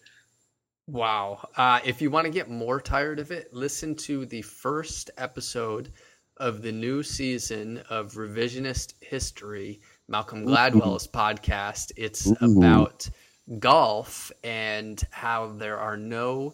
Wow. 0.87 1.49
Uh, 1.55 1.79
if 1.83 2.01
you 2.01 2.11
want 2.11 2.25
to 2.25 2.31
get 2.31 2.49
more 2.49 2.79
tired 2.79 3.19
of 3.19 3.31
it, 3.31 3.53
listen 3.53 3.95
to 3.95 4.25
the 4.25 4.43
first 4.43 5.09
episode 5.17 5.91
of 6.37 6.61
the 6.61 6.71
new 6.71 7.01
season 7.01 7.81
of 7.89 8.13
Revisionist 8.13 8.93
History, 9.01 9.81
Malcolm 10.07 10.45
Gladwell's 10.45 11.07
podcast. 11.07 11.91
It's 11.95 12.27
Ooh. 12.27 12.59
about 12.59 13.09
golf 13.59 14.31
and 14.43 15.01
how 15.11 15.47
there 15.53 15.77
are 15.77 15.97
no 15.97 16.53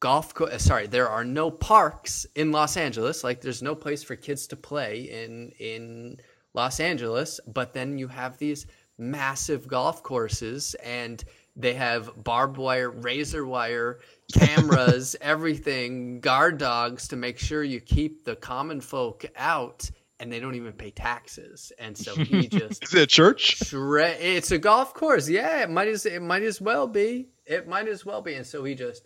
golf 0.00 0.34
co- 0.34 0.44
uh, 0.44 0.58
sorry 0.58 0.86
there 0.86 1.08
are 1.08 1.24
no 1.24 1.50
parks 1.50 2.26
in 2.36 2.52
Los 2.52 2.76
Angeles 2.76 3.24
like 3.24 3.40
there's 3.40 3.62
no 3.62 3.74
place 3.74 4.02
for 4.02 4.14
kids 4.14 4.46
to 4.46 4.54
play 4.54 5.10
in 5.10 5.50
in 5.58 6.18
Los 6.54 6.80
Angeles 6.80 7.40
but 7.46 7.72
then 7.72 7.98
you 7.98 8.08
have 8.08 8.36
these 8.38 8.66
massive 8.98 9.66
golf 9.66 10.02
courses 10.02 10.74
and 10.84 11.24
they 11.58 11.74
have 11.74 12.10
barbed 12.22 12.56
wire 12.56 12.90
razor 12.90 13.44
wire 13.44 13.98
cameras 14.32 15.16
everything 15.20 16.20
guard 16.20 16.56
dogs 16.56 17.08
to 17.08 17.16
make 17.16 17.38
sure 17.38 17.62
you 17.62 17.80
keep 17.80 18.24
the 18.24 18.36
common 18.36 18.80
folk 18.80 19.26
out 19.36 19.90
and 20.20 20.32
they 20.32 20.40
don't 20.40 20.54
even 20.54 20.72
pay 20.72 20.90
taxes 20.90 21.72
and 21.78 21.96
so 21.96 22.14
he 22.14 22.48
just 22.48 22.82
Is 22.84 22.94
it 22.94 23.02
a 23.02 23.06
church? 23.06 23.60
Shre- 23.60 24.16
it's 24.18 24.50
a 24.50 24.58
golf 24.58 24.94
course. 24.94 25.28
Yeah, 25.28 25.62
it 25.62 25.70
might 25.70 25.88
as 25.88 26.06
it 26.06 26.22
might 26.22 26.42
as 26.42 26.60
well 26.60 26.86
be. 26.88 27.28
It 27.46 27.68
might 27.68 27.86
as 27.88 28.04
well 28.04 28.20
be. 28.20 28.34
And 28.34 28.46
so 28.46 28.64
he 28.64 28.74
just 28.74 29.04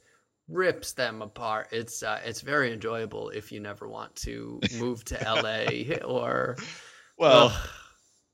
rips 0.49 0.93
them 0.93 1.21
apart. 1.23 1.69
It's 1.71 2.03
uh, 2.03 2.21
it's 2.25 2.41
very 2.41 2.73
enjoyable 2.73 3.29
if 3.31 3.53
you 3.53 3.61
never 3.61 3.89
want 3.89 4.15
to 4.17 4.61
move 4.79 5.05
to 5.07 5.19
LA 5.23 5.97
or 6.05 6.57
Well, 7.19 7.49
Ugh. 7.49 7.69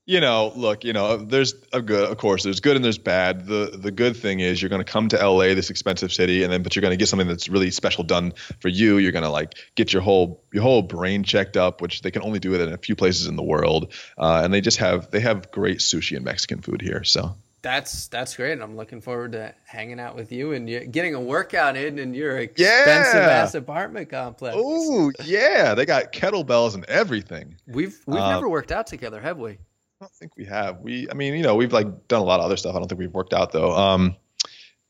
You 0.09 0.19
know, 0.19 0.51
look, 0.55 0.83
you 0.83 0.91
know, 0.91 1.17
there's 1.17 1.53
a 1.71 1.83
good, 1.83 2.09
of 2.09 2.17
course, 2.17 2.41
there's 2.43 2.61
good 2.61 2.75
and 2.75 2.83
there's 2.83 2.97
bad. 2.97 3.45
The 3.45 3.77
the 3.77 3.91
good 3.91 4.17
thing 4.17 4.39
is 4.39 4.59
you're 4.59 4.69
going 4.69 4.83
to 4.83 4.91
come 4.91 5.07
to 5.09 5.17
LA, 5.17 5.53
this 5.53 5.69
expensive 5.69 6.11
city, 6.11 6.41
and 6.43 6.51
then 6.51 6.63
but 6.63 6.75
you're 6.75 6.81
going 6.81 6.93
to 6.93 6.97
get 6.97 7.07
something 7.09 7.27
that's 7.27 7.47
really 7.47 7.69
special 7.69 8.03
done 8.03 8.33
for 8.59 8.69
you. 8.69 8.97
You're 8.97 9.11
going 9.11 9.23
to 9.23 9.29
like 9.29 9.53
get 9.75 9.93
your 9.93 10.01
whole 10.01 10.43
your 10.51 10.63
whole 10.63 10.81
brain 10.81 11.23
checked 11.23 11.57
up, 11.57 11.79
which 11.79 12.01
they 12.01 12.09
can 12.09 12.23
only 12.23 12.39
do 12.39 12.55
it 12.55 12.61
in 12.61 12.73
a 12.73 12.77
few 12.77 12.95
places 12.95 13.27
in 13.27 13.35
the 13.35 13.43
world. 13.43 13.93
Uh, 14.17 14.41
and 14.43 14.51
they 14.51 14.61
just 14.61 14.77
have 14.79 15.11
they 15.11 15.19
have 15.19 15.51
great 15.51 15.77
sushi 15.77 16.15
and 16.15 16.25
Mexican 16.25 16.61
food 16.61 16.81
here. 16.81 17.03
So 17.03 17.35
that's 17.61 18.07
that's 18.07 18.35
great. 18.35 18.59
I'm 18.59 18.75
looking 18.77 19.01
forward 19.01 19.33
to 19.33 19.53
hanging 19.65 19.99
out 19.99 20.15
with 20.15 20.31
you 20.31 20.53
and 20.53 20.91
getting 20.91 21.13
a 21.13 21.21
workout 21.21 21.77
in 21.77 21.99
in 21.99 22.15
your 22.15 22.35
expensive 22.39 23.21
Yeah. 23.21 23.29
ass 23.43 23.53
apartment 23.53 24.09
complex. 24.09 24.55
oh 24.57 25.11
yeah, 25.23 25.75
they 25.75 25.85
got 25.85 26.13
kettlebells 26.13 26.73
and 26.73 26.83
everything. 26.85 27.57
We've 27.67 27.95
we've 28.07 28.19
Uh, 28.21 28.31
never 28.31 28.49
worked 28.49 28.71
out 28.71 28.87
together, 28.87 29.21
have 29.21 29.37
we? 29.37 29.59
I 29.99 30.05
don't 30.05 30.13
think 30.13 30.37
we 30.37 30.45
have. 30.45 30.79
We, 30.79 31.09
I 31.09 31.13
mean, 31.13 31.33
you 31.33 31.43
know, 31.43 31.55
we've 31.55 31.73
like 31.73 32.07
done 32.07 32.21
a 32.21 32.23
lot 32.23 32.39
of 32.39 32.45
other 32.45 32.55
stuff. 32.55 32.73
I 32.73 32.79
don't 32.79 32.87
think 32.87 32.99
we've 32.99 33.13
worked 33.13 33.33
out 33.33 33.51
though. 33.51 33.75
Um, 33.75 34.15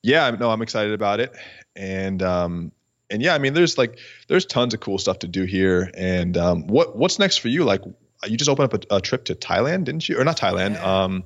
yeah, 0.03 0.29
no, 0.31 0.51
I'm 0.51 0.61
excited 0.61 0.93
about 0.93 1.19
it, 1.19 1.35
and 1.75 2.21
um, 2.21 2.71
and 3.09 3.21
yeah, 3.21 3.33
I 3.33 3.39
mean, 3.39 3.53
there's 3.55 3.77
like 3.77 3.97
there's 4.27 4.45
tons 4.45 4.73
of 4.75 4.81
cool 4.81 4.99
stuff 4.99 5.19
to 5.19 5.27
do 5.27 5.45
here. 5.45 5.89
And 5.95 6.37
um, 6.37 6.67
what 6.67 6.95
what's 6.95 7.17
next 7.17 7.37
for 7.37 7.47
you? 7.47 7.63
Like, 7.63 7.81
you 8.27 8.37
just 8.37 8.49
opened 8.49 8.71
up 8.71 8.85
a, 8.91 8.97
a 8.97 9.01
trip 9.01 9.25
to 9.25 9.35
Thailand, 9.35 9.85
didn't 9.85 10.07
you? 10.07 10.19
Or 10.19 10.23
not 10.23 10.37
Thailand? 10.37 10.75
Yeah. 10.75 11.03
Um, 11.03 11.23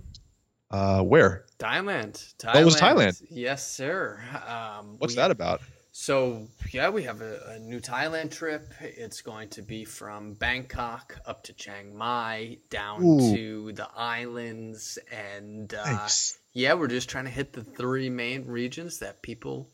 uh, 0.72 1.02
where? 1.04 1.46
Thailand. 1.60 2.34
Thailand. 2.38 2.56
Oh, 2.56 2.66
was 2.66 2.76
Thailand. 2.78 3.22
Yes, 3.30 3.68
sir. 3.70 4.20
Um, 4.48 4.96
What's 4.98 5.14
we- 5.14 5.18
that 5.18 5.30
about? 5.30 5.62
So 5.96 6.48
yeah, 6.72 6.90
we 6.90 7.04
have 7.04 7.22
a, 7.22 7.40
a 7.56 7.60
new 7.60 7.80
Thailand 7.80 8.32
trip. 8.32 8.74
It's 8.82 9.22
going 9.22 9.50
to 9.50 9.62
be 9.62 9.86
from 9.86 10.34
Bangkok 10.34 11.20
up 11.24 11.44
to 11.44 11.54
Chiang 11.54 11.96
Mai, 11.96 12.58
down 12.72 13.04
Ooh. 13.04 13.36
to 13.36 13.72
the 13.74 13.88
islands, 13.96 14.98
and 15.12 15.72
uh, 15.72 15.86
Nice. 15.86 16.40
yeah, 16.52 16.74
we're 16.74 16.88
just 16.88 17.10
trying 17.10 17.26
to 17.26 17.32
hit 17.32 17.54
the 17.54 17.64
three 17.64 18.10
main 18.10 18.48
regions 18.48 18.98
that 19.00 19.22
people 19.22 19.70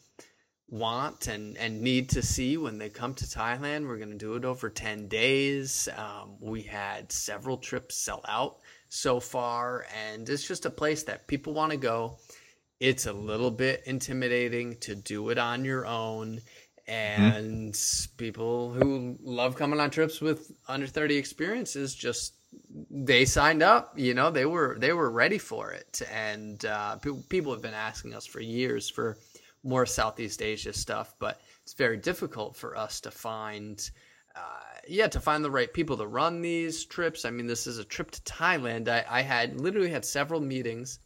want 0.67 1.27
and, 1.27 1.57
and 1.57 1.81
need 1.81 2.09
to 2.09 2.21
see 2.21 2.57
when 2.57 2.79
they 2.79 2.89
come 2.89 3.13
to 3.13 3.25
Thailand. 3.25 3.87
We're 3.87 3.97
going 3.97 4.11
to 4.11 4.17
do 4.17 4.35
it 4.35 4.43
over 4.43 4.69
10 4.69 5.07
days. 5.07 5.87
Um, 5.95 6.35
we 6.41 6.63
had 6.63 7.13
several 7.13 7.55
trips 7.57 7.95
sell 7.95 8.21
out 8.27 8.57
so 8.89 9.21
far, 9.21 9.85
and 10.11 10.27
it's 10.27 10.45
just 10.45 10.65
a 10.65 10.69
place 10.69 11.03
that 11.03 11.27
people 11.27 11.53
want 11.53 11.71
to 11.71 11.77
go. 11.77 12.17
It's 12.79 13.07
a 13.07 13.13
little 13.13 13.51
bit 13.51 13.83
intimidating 13.85 14.77
to 14.77 14.95
do 14.95 15.29
it 15.29 15.37
on 15.37 15.65
your 15.65 15.85
own. 15.85 16.41
And 16.87 17.77
people 18.17 18.71
who 18.71 19.17
love 19.21 19.55
coming 19.55 19.79
on 19.79 19.89
trips 19.91 20.21
with 20.21 20.51
under 20.67 20.87
30 20.87 21.17
experiences 21.17 21.93
just 21.93 22.33
they 22.89 23.25
signed 23.25 23.61
up 23.61 23.93
you 23.95 24.15
know 24.15 24.31
they 24.31 24.45
were 24.45 24.75
they 24.79 24.93
were 24.93 25.11
ready 25.11 25.37
for 25.37 25.71
it. 25.71 26.01
And 26.11 26.63
uh, 26.65 26.95
pe- 26.95 27.21
people 27.29 27.51
have 27.51 27.61
been 27.61 27.75
asking 27.75 28.15
us 28.15 28.25
for 28.25 28.39
years 28.39 28.89
for 28.89 29.17
more 29.61 29.85
southeast 29.85 30.41
asia 30.41 30.71
stuff 30.71 31.13
but 31.19 31.41
it's 31.63 31.73
very 31.73 31.97
difficult 31.97 32.55
for 32.55 32.77
us 32.77 33.01
to 33.01 33.11
find 33.11 33.91
uh, 34.35 34.39
yeah 34.87 35.07
to 35.07 35.19
find 35.19 35.43
the 35.43 35.51
right 35.51 35.71
people 35.73 35.97
to 35.97 36.07
run 36.07 36.41
these 36.41 36.85
trips. 36.85 37.23
I 37.23 37.29
mean 37.29 37.45
this 37.45 37.67
is 37.67 37.77
a 37.77 37.83
trip 37.83 38.09
to 38.11 38.21
thailand. 38.21 38.87
I, 38.87 39.05
I 39.07 39.21
had 39.21 39.61
literally 39.61 39.89
had 39.91 40.05
several 40.05 40.39
meetings 40.39 40.99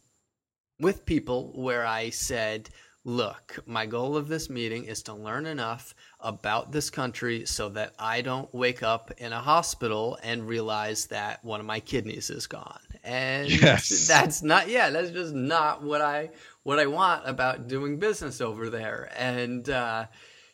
with 0.80 1.06
people 1.06 1.52
where 1.54 1.86
i 1.86 2.10
said 2.10 2.68
look 3.04 3.58
my 3.66 3.84
goal 3.84 4.16
of 4.16 4.28
this 4.28 4.48
meeting 4.48 4.84
is 4.84 5.02
to 5.02 5.12
learn 5.14 5.44
enough 5.46 5.94
about 6.20 6.72
this 6.72 6.88
country 6.88 7.44
so 7.44 7.68
that 7.68 7.94
I 7.98 8.22
don't 8.22 8.52
wake 8.54 8.82
up 8.82 9.12
in 9.18 9.32
a 9.32 9.40
hospital 9.40 10.18
and 10.22 10.48
realize 10.48 11.06
that 11.08 11.44
one 11.44 11.60
of 11.60 11.66
my 11.66 11.80
kidneys 11.80 12.30
is 12.30 12.46
gone. 12.46 12.80
And 13.04 13.50
Yes. 13.50 14.06
that's 14.08 14.42
not 14.42 14.68
yeah, 14.68 14.88
that's 14.88 15.10
just 15.10 15.34
not 15.34 15.82
what 15.82 16.00
I 16.00 16.30
what 16.62 16.78
I 16.78 16.86
want 16.86 17.28
about 17.28 17.68
doing 17.68 17.98
business 17.98 18.40
over 18.40 18.70
there. 18.70 19.10
And 19.14 19.68
uh 19.68 20.06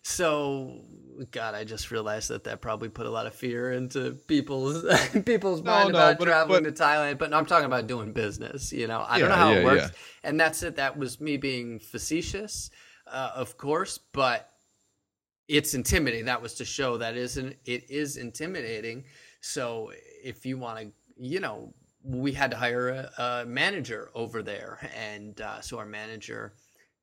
so 0.02 0.82
god, 1.30 1.54
I 1.54 1.64
just 1.64 1.90
realized 1.90 2.30
that 2.30 2.44
that 2.44 2.60
probably 2.60 2.88
put 2.88 3.06
a 3.06 3.10
lot 3.10 3.26
of 3.26 3.34
fear 3.34 3.72
into 3.72 4.12
people's 4.26 4.84
people's 5.24 5.62
No, 5.62 5.70
mind 5.70 5.92
no, 5.92 5.98
about 5.98 6.18
but- 6.18 6.24
traveling 6.24 6.64
but- 6.64 6.76
to 6.76 6.82
Thailand, 6.82 7.18
but 7.18 7.30
no, 7.30 7.38
I'm 7.38 7.46
talking 7.46 7.66
about 7.66 7.86
doing 7.86 8.12
business, 8.12 8.72
you 8.72 8.86
know. 8.86 9.04
I 9.08 9.18
don't 9.18 9.28
know 9.28 9.34
how 9.34 9.52
yeah, 9.52 9.58
it 9.58 9.64
works. 9.64 9.82
yeah. 9.82 10.28
And 10.28 10.38
that's 10.40 10.62
it. 10.62 10.76
That 10.76 10.96
was 10.96 11.20
me 11.20 11.36
being 11.36 11.78
facetious, 11.78 12.70
uh, 13.06 13.30
of 13.34 13.56
course, 13.56 13.98
but 14.12 14.48
it's 15.48 15.74
intimidating. 15.74 16.26
That 16.26 16.42
was 16.42 16.54
to 16.54 16.64
show 16.64 16.96
that 16.98 17.16
isn't 17.16 17.56
it 17.64 17.90
is 17.90 18.16
intimidating. 18.16 19.04
So 19.40 19.90
if 20.22 20.46
you 20.46 20.58
want 20.58 20.78
to, 20.80 20.92
you 21.18 21.40
know, 21.40 21.74
we 22.04 22.32
had 22.32 22.50
to 22.52 22.56
hire 22.56 22.88
a, 22.88 23.22
a 23.22 23.46
manager 23.46 24.10
over 24.14 24.42
there, 24.42 24.78
and 24.96 25.38
uh, 25.40 25.60
so 25.60 25.78
our 25.78 25.84
manager, 25.86 26.52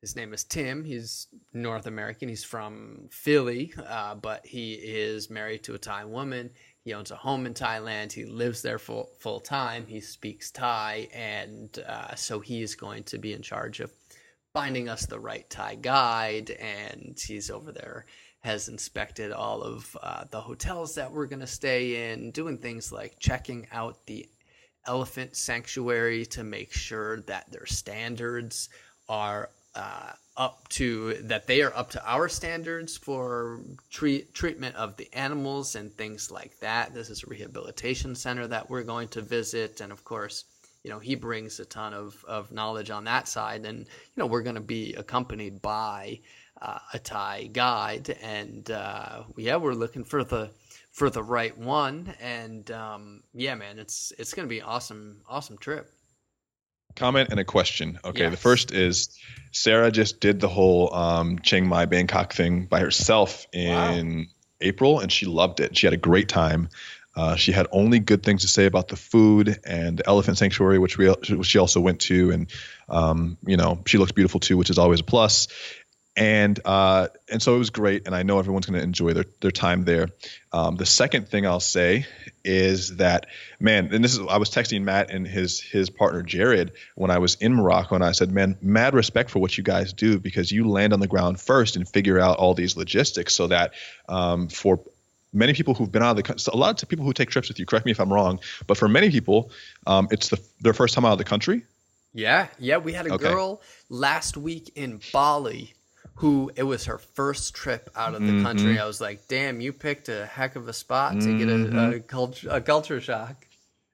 his 0.02 0.16
name 0.16 0.34
is 0.34 0.44
Tim. 0.44 0.84
He's 0.84 1.28
North 1.54 1.88
American. 1.88 2.30
He's 2.30 2.44
from 2.44 3.08
Philly, 3.12 3.74
uh, 3.88 4.16
but 4.16 4.46
he 4.46 4.74
is 4.74 5.30
married 5.30 5.64
to 5.64 5.74
a 5.74 5.80
Thai 5.80 6.06
woman. 6.06 6.52
He 6.84 6.94
owns 6.94 7.12
a 7.12 7.16
home 7.16 7.46
in 7.46 7.54
Thailand. 7.54 8.12
He 8.12 8.26
lives 8.26 8.62
there 8.62 8.80
full 8.80 9.10
full 9.20 9.40
time. 9.40 9.86
He 9.88 10.00
speaks 10.00 10.52
Thai, 10.52 11.10
and 11.14 11.78
uh, 11.88 12.16
so 12.16 12.40
he 12.40 12.62
is 12.62 12.76
going 12.76 13.04
to 13.06 13.18
be 13.18 13.34
in 13.34 13.42
charge 13.42 13.80
of 13.80 13.92
finding 14.54 14.88
us 14.88 15.06
the 15.06 15.20
right 15.20 15.50
Thai 15.50 15.76
guide. 15.76 16.52
And 16.52 17.20
he's 17.20 17.50
over 17.50 17.72
there, 17.72 18.06
has 18.42 18.70
inspected 18.70 19.32
all 19.32 19.64
of 19.64 19.98
uh, 20.02 20.26
the 20.30 20.42
hotels 20.42 20.94
that 20.96 21.12
we're 21.12 21.26
going 21.26 21.40
to 21.40 21.48
stay 21.48 22.12
in, 22.12 22.32
doing 22.32 22.58
things 22.60 22.92
like 22.92 23.18
checking 23.20 23.68
out 23.72 24.06
the 24.06 24.30
elephant 24.86 25.36
sanctuary 25.36 26.26
to 26.28 26.44
make 26.44 26.72
sure 26.72 27.22
that 27.22 27.52
their 27.52 27.66
standards 27.66 28.70
are 29.10 29.50
uh, 29.78 30.12
up 30.36 30.68
to 30.70 31.14
that 31.24 31.48
they 31.48 31.62
are 31.62 31.76
up 31.76 31.90
to 31.92 32.10
our 32.10 32.28
standards 32.28 32.98
for 32.98 33.62
treat, 33.90 34.34
treatment 34.34 34.76
of 34.76 34.96
the 34.98 35.10
animals 35.14 35.76
and 35.76 35.92
things 35.94 36.32
like 36.32 36.60
that. 36.60 36.94
This 36.94 37.10
is 37.10 37.24
a 37.24 37.28
rehabilitation 37.28 38.16
center 38.16 38.48
that 38.48 38.70
we're 38.70 38.84
going 38.84 39.08
to 39.10 39.22
visit, 39.22 39.82
and 39.82 39.92
of 39.92 40.04
course, 40.04 40.46
you 40.84 40.92
know 40.92 41.00
he 41.00 41.16
brings 41.16 41.60
a 41.60 41.66
ton 41.66 41.94
of 41.94 42.24
of 42.28 42.52
knowledge 42.52 42.90
on 42.90 43.04
that 43.06 43.28
side, 43.28 43.66
and 43.66 43.80
you 43.80 44.18
know 44.18 44.26
we're 44.26 44.44
going 44.44 44.56
to 44.56 44.62
be 44.62 44.94
accompanied 44.94 45.62
by 45.62 46.20
uh, 46.62 46.80
a 46.94 47.00
Thai 47.00 47.50
guide, 47.54 48.18
and 48.22 48.70
uh, 48.72 49.24
yeah, 49.38 49.58
we're 49.58 49.74
looking 49.74 50.04
for 50.04 50.24
the 50.24 50.52
for 50.92 51.10
the 51.10 51.24
right 51.24 51.58
one, 51.58 52.14
and 52.20 52.70
um, 52.72 53.22
yeah, 53.34 53.56
man, 53.56 53.80
it's 53.80 54.12
it's 54.18 54.34
going 54.34 54.48
to 54.48 54.54
be 54.54 54.62
awesome 54.62 55.22
awesome 55.28 55.58
trip 55.58 55.92
comment 56.98 57.30
and 57.32 57.40
a 57.40 57.46
question. 57.46 58.00
Okay, 58.04 58.24
yes. 58.24 58.32
the 58.32 58.38
first 58.38 58.74
is 58.74 59.18
Sarah 59.52 59.92
just 59.92 60.20
did 60.20 60.40
the 60.40 60.50
whole 60.50 60.94
um, 60.94 61.40
Chiang 61.40 61.68
Mai 61.68 61.86
Bangkok 61.86 62.34
thing 62.34 62.66
by 62.66 62.80
herself 62.80 63.48
in 63.54 64.18
wow. 64.18 64.24
April, 64.60 65.00
and 65.00 65.12
she 65.12 65.26
loved 65.26 65.60
it. 65.60 65.78
She 65.78 65.88
had 65.88 65.94
a 65.94 65.98
great 65.98 66.28
time. 66.28 66.70
Uh, 67.16 67.36
she 67.36 67.52
had 67.52 67.66
only 67.72 67.98
good 67.98 68.22
things 68.22 68.44
to 68.44 68.48
say 68.48 68.66
about 68.66 68.90
the 68.90 68.96
food 68.96 69.60
and 69.66 69.98
the 69.98 70.08
elephant 70.08 70.38
sanctuary, 70.38 70.78
which 70.78 71.00
we 71.00 71.08
which 71.08 71.48
she 71.48 71.58
also 71.58 71.82
went 71.82 72.02
to, 72.02 72.32
and 72.32 72.52
um, 72.90 73.38
you 73.46 73.58
know 73.58 73.82
she 73.88 73.98
looks 73.98 74.12
beautiful 74.12 74.40
too, 74.40 74.56
which 74.56 74.70
is 74.70 74.78
always 74.78 75.00
a 75.00 75.04
plus 75.04 75.48
and 76.18 76.60
uh, 76.66 77.10
and 77.32 77.40
so 77.40 77.54
it 77.54 77.60
was 77.60 77.70
great, 77.70 78.08
and 78.08 78.16
I 78.16 78.24
know 78.24 78.40
everyone's 78.40 78.66
going 78.66 78.80
to 78.80 78.84
enjoy 78.84 79.14
their 79.14 79.26
their 79.40 79.52
time 79.52 79.84
there. 79.84 80.10
Um, 80.52 80.76
the 80.76 80.86
second 80.86 81.30
thing 81.30 81.46
I'll 81.46 81.60
say 81.60 82.08
is 82.44 82.98
that 82.98 83.28
man, 83.60 83.94
and 83.94 84.04
this 84.04 84.14
is 84.14 84.26
I 84.28 84.38
was 84.38 84.50
texting 84.50 84.82
Matt 84.82 85.12
and 85.12 85.28
his 85.28 85.62
his 85.62 85.92
partner 85.92 86.24
Jared 86.24 86.72
when 86.96 87.12
I 87.12 87.20
was 87.20 87.36
in 87.36 87.54
Morocco, 87.54 87.94
and 87.94 88.04
I 88.04 88.14
said, 88.14 88.32
man, 88.32 88.58
mad 88.64 88.96
respect 88.96 89.30
for 89.30 89.38
what 89.38 89.56
you 89.60 89.64
guys 89.64 89.94
do 89.94 90.18
because 90.18 90.52
you 90.52 90.68
land 90.68 90.92
on 90.92 91.00
the 91.00 91.08
ground 91.08 91.40
first 91.40 91.76
and 91.76 91.88
figure 91.88 92.20
out 92.20 92.40
all 92.40 92.56
these 92.56 92.76
logistics 92.76 93.36
so 93.36 93.48
that 93.48 93.76
um, 94.10 94.50
for 94.50 94.80
many 95.34 95.54
people 95.54 95.76
who've 95.76 95.92
been 95.92 96.02
out 96.02 96.18
of 96.18 96.24
the 96.24 96.40
so 96.40 96.52
a 96.52 96.58
lot 96.58 96.82
of 96.82 96.90
people 96.90 97.06
who 97.06 97.14
take 97.14 97.30
trips 97.30 97.48
with 97.48 97.60
you 97.60 97.66
correct 97.66 97.86
me 97.86 97.92
if 97.92 98.00
i'm 98.00 98.12
wrong 98.12 98.40
but 98.66 98.78
for 98.78 98.88
many 98.88 99.12
people 99.12 99.52
um, 99.86 100.08
it's 100.10 100.30
the, 100.30 100.42
their 100.62 100.74
first 100.74 100.94
time 100.94 101.04
out 101.04 101.12
of 101.12 101.18
the 101.18 101.26
country 101.26 101.66
yeah 102.14 102.48
yeah 102.58 102.78
we 102.78 102.94
had 102.94 103.06
a 103.06 103.14
okay. 103.14 103.30
girl 103.30 103.62
last 103.90 104.38
week 104.38 104.72
in 104.76 105.02
bali 105.12 105.76
who 106.18 106.52
it 106.56 106.64
was 106.64 106.86
her 106.86 106.98
first 106.98 107.54
trip 107.54 107.90
out 107.96 108.16
of 108.16 108.22
the 108.22 108.28
mm-hmm. 108.28 108.44
country. 108.44 108.80
I 108.80 108.86
was 108.86 109.00
like, 109.00 109.28
damn, 109.28 109.62
you 109.62 109.72
picked 109.72 110.10
a 110.10 110.26
heck 110.26 110.56
of 110.56 110.68
a 110.68 110.74
spot 110.74 111.14
to 111.14 111.20
mm-hmm. 111.20 111.38
get 111.38 111.48
a, 111.48 111.54
a, 111.54 111.58
mm-hmm. 111.58 112.00
culture 112.08 112.48
a 112.50 112.62
culture 112.62 113.00
shock. 113.00 113.36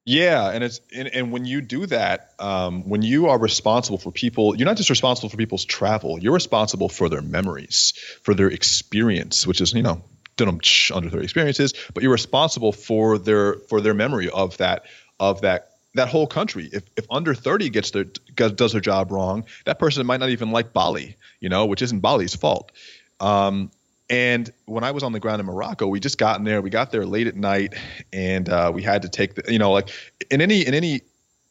Yeah, 0.05 0.49
and 0.49 0.63
it's 0.63 0.81
and, 0.93 1.07
and 1.09 1.31
when 1.31 1.45
you 1.45 1.61
do 1.61 1.85
that, 1.85 2.31
um, 2.39 2.87
when 2.89 3.01
you 3.01 3.27
are 3.27 3.37
responsible 3.37 3.97
for 3.97 4.11
people, 4.11 4.55
you're 4.55 4.65
not 4.65 4.77
just 4.77 4.89
responsible 4.89 5.29
for 5.29 5.37
people's 5.37 5.65
travel. 5.65 6.19
You're 6.19 6.33
responsible 6.33 6.89
for 6.89 7.07
their 7.07 7.21
memories, 7.21 7.93
for 8.21 8.33
their 8.33 8.47
experience, 8.47 9.45
which 9.47 9.61
is 9.61 9.73
you 9.73 9.83
know 9.83 10.01
under 10.39 11.09
30 11.09 11.23
experiences, 11.23 11.73
but 11.93 12.03
you're 12.03 12.11
responsible 12.11 12.71
for 12.71 13.17
their 13.17 13.55
for 13.69 13.81
their 13.81 13.93
memory 13.93 14.29
of 14.29 14.57
that 14.57 14.85
of 15.19 15.41
that 15.41 15.72
that 15.95 16.09
whole 16.09 16.27
country. 16.27 16.69
If 16.71 16.83
if 16.97 17.05
under 17.09 17.33
30 17.33 17.69
gets 17.69 17.91
their 17.91 18.05
does 18.35 18.71
their 18.71 18.81
job 18.81 19.11
wrong, 19.11 19.45
that 19.65 19.79
person 19.79 20.05
might 20.05 20.19
not 20.19 20.29
even 20.29 20.51
like 20.51 20.73
Bali, 20.73 21.15
you 21.39 21.49
know, 21.49 21.65
which 21.65 21.81
isn't 21.81 21.99
Bali's 21.99 22.35
fault. 22.35 22.71
Um, 23.19 23.71
and 24.09 24.51
when 24.65 24.83
I 24.83 24.91
was 24.91 25.03
on 25.03 25.13
the 25.13 25.19
ground 25.19 25.39
in 25.39 25.45
Morocco, 25.45 25.87
we 25.87 25.99
just 25.99 26.17
got 26.17 26.37
in 26.37 26.43
there. 26.43 26.61
We 26.61 26.69
got 26.69 26.91
there 26.91 27.05
late 27.05 27.27
at 27.27 27.35
night, 27.35 27.75
and 28.11 28.47
uh, 28.49 28.71
we 28.73 28.83
had 28.83 29.03
to 29.03 29.09
take 29.09 29.35
the, 29.35 29.51
you 29.51 29.59
know, 29.59 29.71
like 29.71 29.89
in 30.29 30.41
any 30.41 30.65
in 30.65 30.73
any 30.73 31.01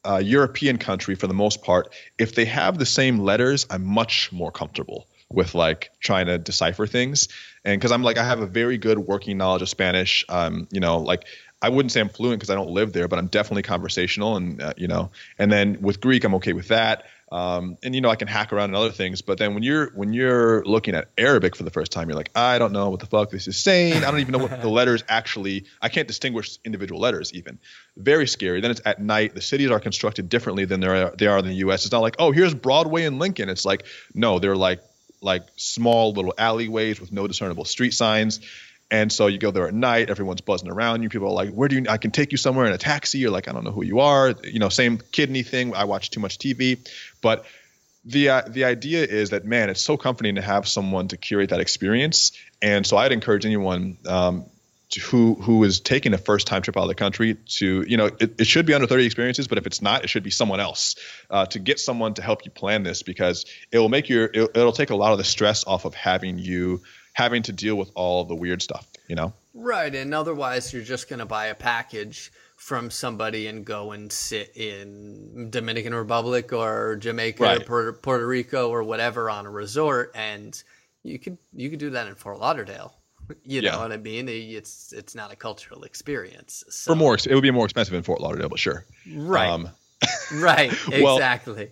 uh, 0.05 0.18
European 0.22 0.78
country, 0.78 1.14
for 1.14 1.26
the 1.26 1.34
most 1.34 1.62
part, 1.62 1.95
if 2.18 2.34
they 2.34 2.45
have 2.45 2.78
the 2.78 2.86
same 2.86 3.20
letters, 3.20 3.66
I'm 3.70 3.84
much 3.84 4.30
more 4.32 4.51
comfortable 4.51 5.07
with 5.30 5.55
like 5.55 5.90
trying 6.01 6.26
to 6.26 6.38
decipher 6.38 6.86
things. 6.86 7.28
And 7.64 7.80
because 7.80 7.93
I'm 7.93 8.03
like, 8.03 8.18
I 8.18 8.24
have 8.24 8.40
a 8.40 8.47
very 8.47 8.78
good 8.78 8.99
working 8.99 9.38
knowledge 9.38 9.62
of 9.62 9.68
Spanish. 9.68 10.24
Um, 10.28 10.68
you 10.70 10.80
know, 10.80 10.99
like 10.99 11.24
I 11.62 11.68
wouldn't 11.68 11.92
say 11.92 12.00
I'm 12.00 12.08
fluent 12.08 12.40
because 12.40 12.50
I 12.50 12.56
don't 12.56 12.70
live 12.70 12.92
there, 12.92 13.06
but 13.06 13.18
I'm 13.18 13.28
definitely 13.28 13.62
conversational, 13.62 14.36
and 14.36 14.60
uh, 14.60 14.74
you 14.76 14.88
know. 14.88 15.10
And 15.38 15.50
then 15.50 15.80
with 15.80 16.00
Greek, 16.00 16.24
I'm 16.24 16.34
okay 16.34 16.52
with 16.52 16.68
that. 16.68 17.04
Um, 17.30 17.78
and 17.82 17.94
you 17.94 18.02
know, 18.02 18.10
I 18.10 18.16
can 18.16 18.28
hack 18.28 18.52
around 18.52 18.70
and 18.70 18.76
other 18.76 18.90
things. 18.90 19.22
But 19.22 19.38
then 19.38 19.54
when 19.54 19.62
you're 19.62 19.90
when 19.94 20.12
you're 20.12 20.62
looking 20.64 20.94
at 20.94 21.08
Arabic 21.16 21.56
for 21.56 21.62
the 21.62 21.70
first 21.70 21.90
time, 21.90 22.08
you're 22.08 22.16
like, 22.16 22.30
I 22.34 22.58
don't 22.58 22.72
know 22.72 22.90
what 22.90 23.00
the 23.00 23.06
fuck 23.06 23.30
this 23.30 23.48
is 23.48 23.56
saying. 23.56 24.04
I 24.04 24.10
don't 24.10 24.20
even 24.20 24.32
know 24.32 24.38
what 24.38 24.60
the 24.60 24.68
letters 24.80 25.02
actually. 25.08 25.64
I 25.80 25.88
can't 25.88 26.06
distinguish 26.06 26.58
individual 26.64 27.00
letters 27.00 27.32
even. 27.32 27.58
Very 27.96 28.26
scary. 28.26 28.60
Then 28.60 28.70
it's 28.70 28.82
at 28.84 29.00
night. 29.00 29.34
The 29.34 29.40
cities 29.40 29.70
are 29.70 29.80
constructed 29.80 30.28
differently 30.28 30.66
than 30.66 30.80
they 30.80 30.88
are 30.88 31.14
they 31.16 31.26
are 31.26 31.38
in 31.38 31.46
the 31.46 31.54
U.S. 31.54 31.84
It's 31.86 31.92
not 31.92 32.00
like 32.00 32.16
oh 32.18 32.32
here's 32.32 32.54
Broadway 32.54 33.04
and 33.04 33.18
Lincoln. 33.18 33.48
It's 33.48 33.64
like 33.64 33.86
no, 34.14 34.38
they're 34.38 34.56
like 34.56 34.82
like 35.22 35.44
small 35.56 36.12
little 36.12 36.34
alleyways 36.36 37.00
with 37.00 37.12
no 37.12 37.26
discernible 37.28 37.64
street 37.64 37.94
signs 37.94 38.40
and 38.93 39.11
so 39.11 39.26
you 39.26 39.38
go 39.38 39.51
there 39.51 39.66
at 39.66 39.72
night, 39.72 40.11
everyone's 40.11 40.43
buzzing 40.43 40.70
around 40.70 41.03
you. 41.03 41.09
People 41.09 41.28
are 41.28 41.32
like, 41.32 41.51
"Where 41.51 41.66
do 41.66 41.76
you? 41.76 41.86
I 41.88 41.97
can 41.97 42.11
take 42.11 42.30
you 42.30 42.36
somewhere 42.36 42.66
in 42.66 42.72
a 42.72 42.78
taxi." 42.78 43.18
You're 43.18 43.30
like, 43.30 43.49
"I 43.49 43.53
don't 43.53 43.64
know 43.64 43.72
who 43.72 43.82
you 43.82 44.01
are." 44.01 44.34
You 44.45 44.59
know, 44.59 44.68
same 44.68 44.99
kidney 44.99 45.43
thing. 45.43 45.74
I 45.74 45.84
watch 45.84 46.11
too 46.11 46.20
much 46.20 46.36
TV, 46.36 46.78
but 47.22 47.47
the 48.05 48.28
uh, 48.28 48.43
the 48.47 48.64
idea 48.64 49.05
is 49.05 49.30
that 49.30 49.47
man, 49.47 49.70
it's 49.70 49.80
so 49.80 49.97
comforting 49.97 50.34
to 50.34 50.43
have 50.43 50.68
someone 50.68 51.09
to 51.09 51.16
curate 51.16 51.51
that 51.51 51.61
experience. 51.61 52.32
And 52.61 52.86
so 52.86 52.99
I'd 52.99 53.12
encourage 53.12 53.47
anyone 53.47 53.97
um, 54.07 54.45
who 55.01 55.36
who 55.36 55.64
is 55.64 55.80
taking 55.80 56.12
a 56.12 56.18
first 56.18 56.47
time 56.47 56.61
trip 56.61 56.76
out 56.76 56.82
of 56.82 56.88
the 56.88 56.95
country 56.95 57.36
to 57.61 57.86
you 57.88 57.97
know 57.97 58.11
it, 58.20 58.40
it 58.40 58.47
should 58.47 58.66
be 58.66 58.74
under 58.74 58.86
30 58.86 59.07
experiences, 59.07 59.49
but 59.49 59.57
if 59.57 59.66
it's 59.66 59.80
not, 59.80 60.05
it 60.05 60.11
should 60.11 60.22
be 60.22 60.30
someone 60.30 60.61
else 60.61 60.97
uh, 61.30 61.47
to 61.47 61.59
get 61.59 61.80
someone 61.80 62.12
to 62.14 62.22
help 62.22 62.45
you 62.45 62.51
plan 62.51 62.82
this 62.82 63.03
because 63.03 63.47
it 63.70 63.78
will 63.78 63.88
make 63.88 64.11
your 64.11 64.24
it, 64.24 64.51
it'll 64.55 64.72
take 64.72 64.90
a 64.90 64.97
lot 64.97 65.12
of 65.12 65.18
the 65.18 65.24
stress 65.24 65.66
off 65.66 65.86
of 65.86 65.95
having 65.95 66.38
you 66.38 66.82
having 67.12 67.42
to 67.42 67.52
deal 67.52 67.76
with 67.76 67.90
all 67.94 68.24
the 68.24 68.34
weird 68.34 68.62
stuff, 68.62 68.86
you 69.08 69.14
know? 69.14 69.32
Right. 69.54 69.94
And 69.94 70.14
otherwise, 70.14 70.72
you're 70.72 70.82
just 70.82 71.08
going 71.08 71.18
to 71.18 71.26
buy 71.26 71.46
a 71.46 71.54
package 71.54 72.32
from 72.56 72.90
somebody 72.90 73.48
and 73.48 73.64
go 73.64 73.92
and 73.92 74.10
sit 74.10 74.56
in 74.56 75.50
Dominican 75.50 75.94
Republic 75.94 76.52
or 76.52 76.96
Jamaica 76.96 77.42
right. 77.42 77.60
or 77.60 77.64
Puerto, 77.64 77.92
Puerto 77.92 78.26
Rico 78.26 78.70
or 78.70 78.82
whatever 78.82 79.28
on 79.28 79.46
a 79.46 79.50
resort. 79.50 80.12
And 80.14 80.62
you 81.02 81.18
could, 81.18 81.38
you 81.52 81.70
could 81.70 81.80
do 81.80 81.90
that 81.90 82.06
in 82.06 82.14
Fort 82.14 82.38
Lauderdale. 82.38 82.94
You 83.44 83.62
yeah. 83.62 83.70
know 83.70 83.80
what 83.80 83.92
I 83.92 83.96
mean? 83.96 84.28
It's 84.28 84.92
it's 84.92 85.14
not 85.14 85.32
a 85.32 85.36
cultural 85.36 85.84
experience. 85.84 86.64
So. 86.68 86.92
For 86.92 86.96
more, 86.96 87.14
it 87.14 87.32
would 87.32 87.40
be 87.42 87.52
more 87.52 87.64
expensive 87.64 87.94
in 87.94 88.02
Fort 88.02 88.20
Lauderdale, 88.20 88.50
but 88.50 88.58
sure. 88.58 88.84
Right. 89.10 89.48
Um, 89.48 89.70
right. 90.34 90.70
Exactly. 90.92 91.54
well, 91.54 91.68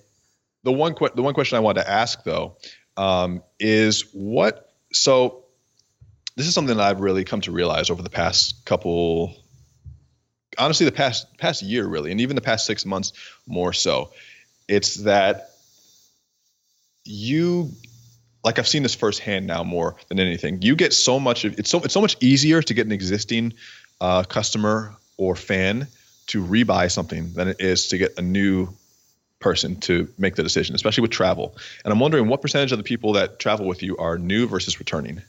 the 0.62 0.72
one 0.72 0.95
que- 0.95 1.11
the 1.14 1.22
one 1.22 1.34
question 1.34 1.57
I 1.57 1.61
wanted 1.61 1.82
to 1.82 1.91
ask 1.91 2.22
though 2.24 2.57
um, 2.97 3.43
is 3.59 4.05
what 4.12 4.70
so 4.93 5.45
this 6.36 6.47
is 6.47 6.55
something 6.55 6.76
that 6.76 6.82
I've 6.82 7.01
really 7.01 7.24
come 7.24 7.41
to 7.43 7.53
realize 7.53 7.91
over 7.91 8.03
the 8.03 8.11
past 8.11 8.64
couple 8.64 9.34
honestly 10.59 10.84
the 10.84 10.93
past 10.93 11.36
past 11.38 11.62
year 11.62 11.86
really 11.86 12.11
and 12.11 12.20
even 12.20 12.36
the 12.36 12.43
past 12.43 12.66
6 12.66 12.84
months 12.86 13.12
more 13.47 13.72
so. 13.72 14.11
It's 14.68 14.97
that 14.97 15.51
you 17.05 17.72
like 18.45 18.59
I've 18.59 18.68
seen 18.68 18.82
this 18.82 18.95
firsthand 18.95 19.47
now 19.47 19.64
more 19.64 19.97
than 20.09 20.18
anything. 20.18 20.62
You 20.62 20.76
get 20.76 20.93
so 20.93 21.20
much 21.20 21.45
of 21.45 21.59
it's 21.59 21.70
so 21.70 21.80
it's 21.80 21.95
so 21.95 22.01
much 22.01 22.16
easier 22.20 22.62
to 22.62 22.74
get 22.74 22.86
an 22.86 22.93
existing 22.93 23.55
uh, 24.01 24.22
customer 24.24 24.95
or 25.16 25.36
fan 25.36 25.88
to 26.28 26.45
rebuy 26.45 26.91
something 26.91 27.32
than 27.34 27.49
it 27.49 27.61
is 27.61 27.88
to 27.88 27.99
get 27.99 28.18
a 28.18 28.22
new 28.22 28.68
person 29.41 29.76
to 29.80 30.09
make 30.18 30.36
the 30.36 30.43
decision, 30.43 30.74
especially 30.74 31.03
with 31.03 31.11
travel. 31.11 31.57
And 31.84 31.93
I'm 31.93 31.99
wondering 31.99 32.28
what 32.28 32.43
percentage 32.43 32.72
of 32.72 32.78
the 32.78 32.84
people 32.84 33.14
that 33.14 33.38
travel 33.38 33.66
with 33.66 33.82
you 33.82 33.97
are 33.97 34.18
new 34.18 34.47
versus 34.47 34.78
returning? 34.78 35.22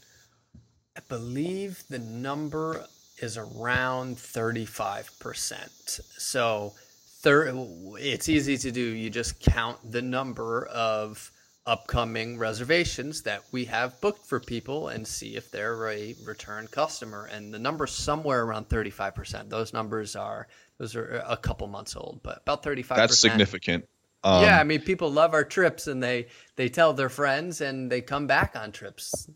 I 0.95 0.99
believe 1.07 1.83
the 1.89 1.99
number 1.99 2.85
is 3.19 3.37
around 3.37 4.17
35%. 4.17 6.01
So 6.17 6.73
thir- 7.21 7.53
it's 7.99 8.29
easy 8.29 8.57
to 8.57 8.71
do. 8.71 8.81
You 8.81 9.09
just 9.09 9.39
count 9.39 9.79
the 9.89 10.01
number 10.01 10.65
of 10.65 11.31
upcoming 11.65 12.39
reservations 12.39 13.21
that 13.21 13.43
we 13.51 13.65
have 13.65 13.99
booked 14.01 14.25
for 14.25 14.39
people 14.39 14.87
and 14.87 15.07
see 15.07 15.35
if 15.35 15.51
they're 15.51 15.87
a 15.89 16.15
return 16.25 16.67
customer 16.67 17.29
and 17.31 17.53
the 17.53 17.59
number's 17.59 17.91
somewhere 17.91 18.43
around 18.43 18.67
35% 18.67 19.47
those 19.47 19.71
numbers 19.71 20.15
are 20.15 20.47
those 20.79 20.95
are 20.95 21.23
a 21.27 21.37
couple 21.37 21.67
months 21.67 21.95
old 21.95 22.19
but 22.23 22.39
about 22.41 22.63
35% 22.63 22.95
that's 22.95 23.19
significant 23.19 23.87
um, 24.23 24.43
yeah, 24.43 24.59
I 24.59 24.63
mean, 24.63 24.81
people 24.81 25.11
love 25.11 25.33
our 25.33 25.43
trips, 25.43 25.87
and 25.87 26.01
they 26.01 26.27
they 26.55 26.69
tell 26.69 26.93
their 26.93 27.09
friends, 27.09 27.61
and 27.61 27.91
they 27.91 28.01
come 28.01 28.27
back 28.27 28.55
on 28.55 28.71
trips. 28.71 29.29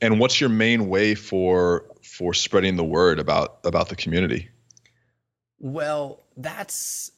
And 0.00 0.18
what's 0.18 0.40
your 0.40 0.50
main 0.50 0.88
way 0.88 1.14
for 1.14 1.86
for 2.02 2.34
spreading 2.34 2.76
the 2.76 2.84
word 2.84 3.18
about 3.18 3.60
about 3.64 3.88
the 3.88 3.96
community? 3.96 4.50
Well, 5.58 6.24
that's 6.36 7.12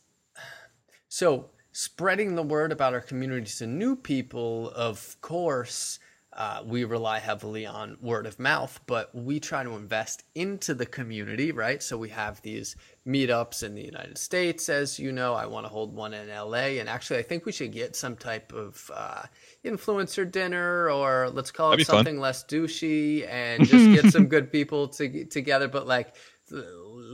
so 1.08 1.50
spreading 1.72 2.34
the 2.34 2.42
word 2.42 2.70
about 2.70 2.94
our 2.94 3.00
community 3.00 3.50
to 3.58 3.66
new 3.66 3.96
people. 3.96 4.70
Of 4.70 5.16
course, 5.20 5.98
uh, 6.34 6.62
we 6.64 6.84
rely 6.84 7.18
heavily 7.18 7.66
on 7.66 7.98
word 8.00 8.26
of 8.26 8.38
mouth, 8.38 8.80
but 8.86 9.14
we 9.14 9.38
try 9.38 9.62
to 9.62 9.72
invest 9.72 10.24
into 10.34 10.72
the 10.72 10.86
community, 10.86 11.52
right? 11.52 11.82
So 11.82 11.98
we 11.98 12.08
have 12.08 12.40
these 12.40 12.74
meetups 13.06 13.62
in 13.62 13.74
the 13.74 13.84
United 13.84 14.16
States, 14.16 14.70
as 14.70 14.98
you 14.98 15.12
know. 15.12 15.34
I 15.34 15.44
want 15.44 15.66
to 15.66 15.68
hold 15.68 15.94
one 15.94 16.14
in 16.14 16.28
LA, 16.28 16.78
and 16.80 16.88
actually, 16.88 17.18
I 17.18 17.22
think 17.22 17.44
we 17.44 17.52
should 17.52 17.72
get 17.72 17.94
some 17.94 18.16
type 18.16 18.52
of 18.54 18.90
uh, 18.94 19.22
influencer 19.62 20.30
dinner, 20.30 20.90
or 20.90 21.28
let's 21.28 21.50
call 21.50 21.72
it 21.72 21.86
something 21.86 22.14
fun. 22.14 22.22
less 22.22 22.44
douchey, 22.44 23.28
and 23.28 23.66
just 23.66 24.02
get 24.02 24.10
some 24.10 24.26
good 24.28 24.50
people 24.50 24.88
to, 24.88 25.26
together. 25.26 25.68
But 25.68 25.86
like, 25.86 26.14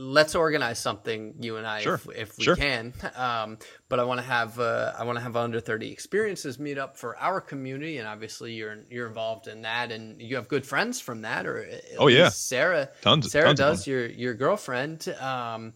let's 0.01 0.33
organize 0.33 0.79
something 0.79 1.35
you 1.41 1.57
and 1.57 1.67
I 1.67 1.81
Sure. 1.81 1.95
if, 1.95 2.07
if 2.15 2.37
we 2.37 2.45
Sure. 2.45 2.55
can. 2.55 2.93
Um, 3.15 3.57
but 3.89 3.99
I 3.99 4.03
want 4.05 4.19
to 4.21 4.25
have 4.25 4.57
uh, 4.59 4.93
I 4.97 5.03
want 5.03 5.17
to 5.17 5.21
have 5.23 5.35
under 5.35 5.59
thirty 5.59 5.91
experiences 5.91 6.57
meet 6.57 6.77
up 6.77 6.95
for 6.97 7.17
our 7.17 7.41
community, 7.41 7.97
and 7.97 8.07
obviously 8.07 8.53
you're 8.53 8.77
you're 8.89 9.07
involved 9.07 9.47
in 9.47 9.63
that, 9.63 9.91
and 9.91 10.21
you 10.21 10.35
have 10.37 10.47
good 10.47 10.65
friends 10.65 11.01
from 11.01 11.21
that, 11.23 11.45
or 11.45 11.67
Oh, 11.97 12.07
yeah. 12.07 12.29
Sarah 12.29 12.89
Tons- 13.01 13.31
Sarah 13.31 13.47
tons 13.47 13.59
does 13.59 13.87
your 13.87 14.05
your 14.07 14.33
girlfriend. 14.33 15.07
Um, 15.19 15.73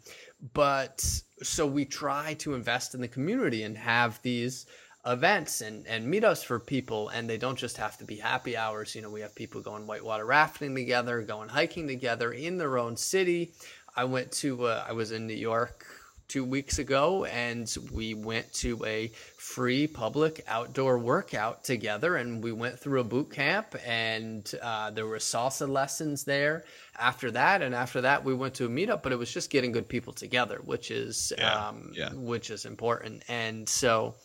but 0.53 1.03
so 1.41 1.65
we 1.67 1.85
try 1.85 2.35
to 2.35 2.53
invest 2.53 2.95
in 2.95 3.01
the 3.01 3.07
community 3.07 3.63
and 3.63 3.77
have 3.77 4.21
these 4.21 4.65
events 5.05 5.59
and, 5.59 5.85
and 5.87 6.07
meetups 6.13 6.45
for 6.45 6.59
people 6.61 7.09
and 7.09 7.29
they 7.29 7.37
don't 7.37 7.57
just 7.59 7.75
have 7.75 7.97
to 7.97 8.05
be 8.05 8.15
happy 8.15 8.55
hours 8.55 8.95
you 8.95 9.01
know 9.01 9.09
we 9.09 9.19
have 9.19 9.35
people 9.35 9.59
going 9.59 9.85
whitewater 9.85 10.25
rafting 10.25 10.73
together 10.73 11.21
going 11.23 11.49
hiking 11.49 11.87
together 11.87 12.31
in 12.31 12.57
their 12.57 12.77
own 12.77 12.95
city 12.95 13.51
i 13.95 14.03
went 14.03 14.31
to 14.31 14.65
uh, 14.65 14.83
i 14.87 14.91
was 14.91 15.11
in 15.11 15.27
new 15.27 15.33
york 15.33 15.85
two 16.27 16.43
weeks 16.43 16.79
ago 16.79 17.25
and 17.25 17.75
we 17.91 18.13
went 18.13 18.51
to 18.53 18.83
a 18.85 19.07
free 19.37 19.85
public 19.85 20.43
outdoor 20.47 20.97
workout 20.97 21.63
together 21.63 22.15
and 22.15 22.41
we 22.43 22.51
went 22.51 22.79
through 22.79 23.01
a 23.01 23.03
boot 23.03 23.29
camp 23.29 23.75
and 23.85 24.55
uh, 24.61 24.89
there 24.89 25.05
were 25.05 25.17
salsa 25.17 25.67
lessons 25.67 26.23
there 26.23 26.63
after 26.97 27.29
that 27.29 27.61
and 27.61 27.75
after 27.75 28.01
that 28.01 28.23
we 28.23 28.33
went 28.33 28.53
to 28.53 28.65
a 28.65 28.69
meetup 28.69 29.03
but 29.03 29.11
it 29.11 29.19
was 29.19 29.31
just 29.31 29.49
getting 29.49 29.71
good 29.71 29.87
people 29.87 30.13
together 30.13 30.59
which 30.63 30.91
is 30.91 31.33
Yeah, 31.37 31.67
um, 31.67 31.91
yeah. 31.93 32.09
which 32.13 32.49
is 32.49 32.65
important 32.65 33.23
and 33.27 33.67
so 33.67 34.15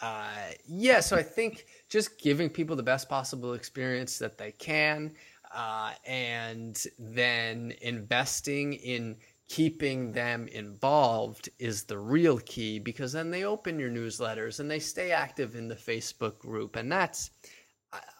uh, 0.00 0.30
yeah, 0.66 1.00
so 1.00 1.14
I 1.16 1.22
think 1.22 1.66
just 1.88 2.18
giving 2.18 2.48
people 2.48 2.74
the 2.74 2.82
best 2.82 3.08
possible 3.08 3.52
experience 3.52 4.18
that 4.18 4.38
they 4.38 4.52
can, 4.52 5.12
uh, 5.54 5.92
and 6.04 6.82
then 6.98 7.74
investing 7.80 8.74
in 8.74 9.16
keeping 9.48 10.12
them 10.12 10.46
involved 10.48 11.48
is 11.58 11.84
the 11.84 11.98
real 11.98 12.38
key 12.38 12.78
because 12.78 13.12
then 13.12 13.30
they 13.30 13.44
open 13.44 13.78
your 13.78 13.90
newsletters 13.90 14.60
and 14.60 14.70
they 14.70 14.78
stay 14.78 15.10
active 15.10 15.56
in 15.56 15.66
the 15.66 15.74
Facebook 15.74 16.38
group, 16.38 16.76
and 16.76 16.90
that's 16.90 17.30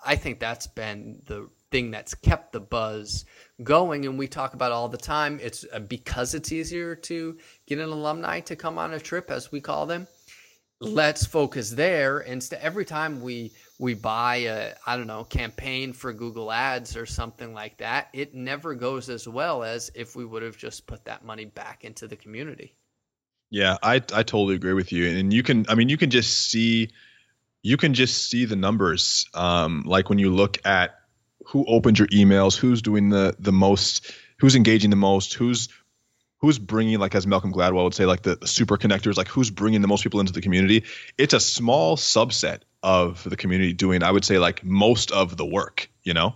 I- 0.04 0.16
think 0.16 0.40
that's 0.40 0.66
been 0.66 1.22
the 1.26 1.48
thing 1.70 1.92
that's 1.92 2.14
kept 2.14 2.52
the 2.52 2.60
buzz 2.60 3.24
going. 3.62 4.04
And 4.06 4.18
we 4.18 4.26
talk 4.26 4.54
about 4.54 4.72
all 4.72 4.88
the 4.88 4.96
time. 4.98 5.38
It's 5.40 5.64
uh, 5.72 5.78
because 5.78 6.34
it's 6.34 6.50
easier 6.50 6.96
to 6.96 7.38
get 7.66 7.78
an 7.78 7.88
alumni 7.90 8.40
to 8.40 8.56
come 8.56 8.78
on 8.78 8.94
a 8.94 8.98
trip 8.98 9.30
as 9.30 9.52
we 9.52 9.60
call 9.60 9.86
them 9.86 10.08
let's 10.80 11.26
focus 11.26 11.70
there. 11.70 12.20
Instead 12.20 12.60
every 12.62 12.84
time 12.84 13.20
we 13.20 13.52
we 13.80 13.94
buy 13.94 14.36
a 14.36 14.74
i 14.86 14.96
don't 14.96 15.06
know 15.06 15.24
campaign 15.24 15.92
for 15.92 16.12
google 16.12 16.52
ads 16.52 16.96
or 16.96 17.06
something 17.06 17.54
like 17.54 17.78
that 17.78 18.08
it 18.12 18.34
never 18.34 18.74
goes 18.74 19.08
as 19.08 19.26
well 19.26 19.64
as 19.64 19.90
if 19.94 20.14
we 20.14 20.24
would 20.24 20.42
have 20.42 20.56
just 20.56 20.86
put 20.86 21.04
that 21.06 21.24
money 21.24 21.46
back 21.46 21.84
into 21.84 22.06
the 22.06 22.16
community 22.16 22.76
Yeah, 23.50 23.78
I 23.82 23.96
I 23.96 24.22
totally 24.22 24.54
agree 24.54 24.74
with 24.74 24.92
you. 24.92 25.08
And 25.08 25.32
you 25.32 25.42
can 25.42 25.66
I 25.68 25.74
mean 25.74 25.88
you 25.88 25.96
can 25.96 26.10
just 26.10 26.50
see 26.50 26.90
you 27.62 27.76
can 27.76 27.94
just 27.94 28.30
see 28.30 28.44
the 28.44 28.56
numbers. 28.56 29.26
Um 29.34 29.82
like 29.86 30.08
when 30.08 30.18
you 30.18 30.30
look 30.30 30.64
at 30.64 30.94
who 31.46 31.64
opens 31.66 31.98
your 31.98 32.08
emails, 32.08 32.56
who's 32.56 32.82
doing 32.82 33.08
the 33.08 33.34
the 33.38 33.52
most, 33.52 34.12
who's 34.38 34.54
engaging 34.54 34.90
the 34.90 34.96
most, 34.96 35.34
who's 35.34 35.68
who's 36.38 36.58
bringing 36.58 36.98
like 37.00 37.14
as 37.14 37.26
Malcolm 37.26 37.52
Gladwell 37.52 37.84
would 37.84 37.94
say 37.94 38.06
like 38.06 38.22
the, 38.22 38.36
the 38.36 38.46
super 38.46 38.78
connectors, 38.78 39.16
like 39.16 39.28
who's 39.28 39.50
bringing 39.50 39.82
the 39.82 39.88
most 39.88 40.04
people 40.04 40.20
into 40.20 40.32
the 40.32 40.40
community. 40.40 40.84
It's 41.18 41.34
a 41.34 41.40
small 41.40 41.96
subset 41.96 42.60
of 42.82 43.24
the 43.24 43.36
community 43.36 43.72
doing 43.72 44.02
I 44.02 44.10
would 44.10 44.24
say 44.24 44.38
like 44.38 44.64
most 44.64 45.10
of 45.10 45.36
the 45.36 45.46
work, 45.46 45.90
you 46.02 46.14
know? 46.14 46.34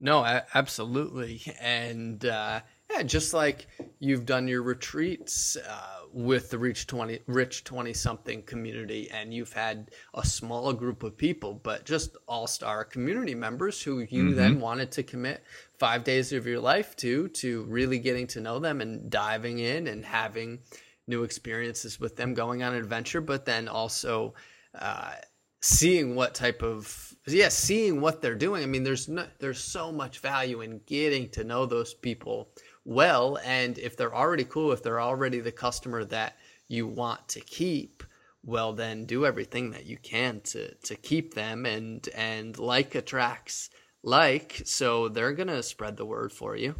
No, 0.00 0.24
absolutely. 0.54 1.42
And 1.60 2.24
uh, 2.24 2.60
yeah, 2.90 3.02
just 3.02 3.34
like 3.34 3.66
you've 3.98 4.24
done 4.24 4.46
your 4.46 4.62
retreats 4.62 5.56
uh, 5.56 6.02
with 6.12 6.50
the 6.50 6.58
Rich 6.58 6.86
20, 6.86 7.20
Rich 7.26 7.64
20 7.64 7.92
something 7.92 8.42
community, 8.42 9.10
and 9.10 9.34
you've 9.34 9.52
had 9.52 9.90
a 10.14 10.24
small 10.24 10.72
group 10.72 11.02
of 11.02 11.16
people, 11.16 11.54
but 11.54 11.84
just 11.84 12.16
all 12.28 12.46
star 12.46 12.84
community 12.84 13.34
members 13.34 13.82
who 13.82 14.00
you 14.08 14.34
then 14.34 14.60
wanted 14.60 14.92
to 14.92 15.02
commit 15.02 15.42
five 15.78 16.04
days 16.04 16.32
of 16.32 16.46
your 16.46 16.60
life 16.60 16.94
to, 16.96 17.28
to 17.28 17.64
really 17.64 17.98
getting 17.98 18.26
to 18.28 18.40
know 18.40 18.58
them 18.58 18.80
and 18.80 19.10
diving 19.10 19.58
in 19.58 19.88
and 19.88 20.04
having 20.04 20.60
new 21.08 21.24
experiences 21.24 21.98
with 21.98 22.16
them, 22.16 22.34
going 22.34 22.62
on 22.62 22.72
an 22.72 22.78
adventure, 22.78 23.20
but 23.20 23.44
then 23.44 23.68
also. 23.68 24.34
Uh, 24.78 25.12
seeing 25.60 26.14
what 26.14 26.34
type 26.34 26.62
of 26.62 27.14
yeah 27.26 27.48
seeing 27.48 28.00
what 28.00 28.22
they're 28.22 28.34
doing. 28.34 28.62
I 28.62 28.66
mean 28.66 28.84
there's 28.84 29.08
no, 29.08 29.26
there's 29.38 29.62
so 29.62 29.92
much 29.92 30.20
value 30.20 30.60
in 30.60 30.80
getting 30.86 31.28
to 31.30 31.44
know 31.44 31.66
those 31.66 31.94
people 31.94 32.50
well. 32.84 33.38
And 33.44 33.78
if 33.78 33.96
they're 33.96 34.14
already 34.14 34.44
cool 34.44 34.72
if 34.72 34.82
they're 34.82 35.00
already 35.00 35.40
the 35.40 35.52
customer 35.52 36.04
that 36.04 36.36
you 36.68 36.86
want 36.86 37.26
to 37.28 37.40
keep 37.40 38.02
well 38.44 38.72
then 38.72 39.04
do 39.04 39.26
everything 39.26 39.70
that 39.72 39.86
you 39.86 39.98
can 39.98 40.40
to 40.42 40.74
to 40.74 40.94
keep 40.96 41.34
them. 41.34 41.66
And 41.66 42.08
and 42.14 42.58
like 42.58 42.94
attracts 42.94 43.70
like 44.02 44.62
so 44.64 45.08
they're 45.08 45.32
gonna 45.32 45.62
spread 45.62 45.96
the 45.96 46.06
word 46.06 46.32
for 46.32 46.56
you 46.56 46.74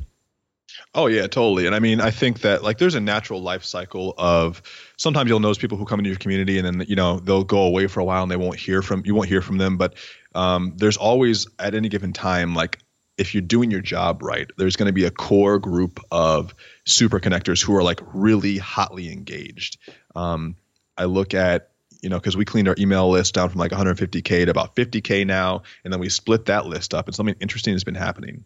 Oh 0.95 1.07
yeah, 1.07 1.26
totally. 1.26 1.66
And 1.66 1.74
I 1.74 1.81
mean, 1.81 2.01
I 2.01 2.11
think 2.11 2.41
that 2.41 2.62
like 2.62 2.79
there's 2.79 2.95
a 2.95 3.01
natural 3.01 3.43
life 3.43 3.64
cycle 3.64 4.14
of 4.16 4.62
sometimes 4.97 5.29
you'll 5.29 5.41
notice 5.41 5.59
people 5.59 5.76
who 5.76 5.85
come 5.85 6.01
into 6.01 6.11
your 6.11 6.18
community 6.18 6.59
and 6.59 6.66
then 6.66 6.87
you 6.89 6.97
know 6.97 7.18
they'll 7.20 7.45
go 7.45 7.62
away 7.62 7.87
for 7.87 8.01
a 8.01 8.05
while 8.05 8.22
and 8.22 8.31
they 8.31 8.37
won't 8.37 8.59
hear 8.59 8.83
from 8.83 9.03
you 9.05 9.14
won't 9.14 9.29
hear 9.29 9.43
from 9.43 9.59
them. 9.59 9.76
But 9.76 9.95
um, 10.35 10.74
there's 10.76 10.97
always 10.97 11.47
at 11.59 11.74
any 11.74 11.89
given 11.89 12.12
time 12.12 12.55
like 12.55 12.79
if 13.16 13.35
you're 13.35 13.43
doing 13.43 13.70
your 13.70 13.81
job 13.81 14.22
right, 14.22 14.49
there's 14.57 14.76
going 14.76 14.87
to 14.87 14.93
be 14.93 15.05
a 15.05 15.11
core 15.11 15.59
group 15.59 16.01
of 16.11 16.55
super 16.87 17.18
connectors 17.18 17.62
who 17.62 17.74
are 17.74 17.83
like 17.83 18.01
really 18.14 18.59
hotly 18.59 19.12
engaged. 19.12 19.79
Um, 20.14 20.57
I 20.97 21.05
look 21.05 21.35
at 21.35 21.70
you 22.01 22.09
know 22.09 22.18
because 22.18 22.37
we 22.37 22.45
cleaned 22.45 22.68
our 22.68 22.76
email 22.79 23.11
list 23.11 23.35
down 23.35 23.49
from 23.51 23.59
like 23.59 23.72
150k 23.72 24.45
to 24.45 24.51
about 24.51 24.76
50k 24.76 25.26
now, 25.26 25.62
and 25.85 25.93
then 25.93 26.01
we 26.01 26.09
split 26.09 26.47
that 26.47 26.66
list 26.66 26.95
up, 26.95 27.07
and 27.07 27.14
something 27.14 27.37
interesting 27.41 27.74
has 27.74 27.85
been 27.85 27.95
happening 27.95 28.45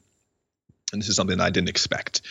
and 0.92 1.00
this 1.00 1.08
is 1.08 1.16
something 1.16 1.40
I 1.40 1.50
didn't 1.50 1.68
expect. 1.68 2.22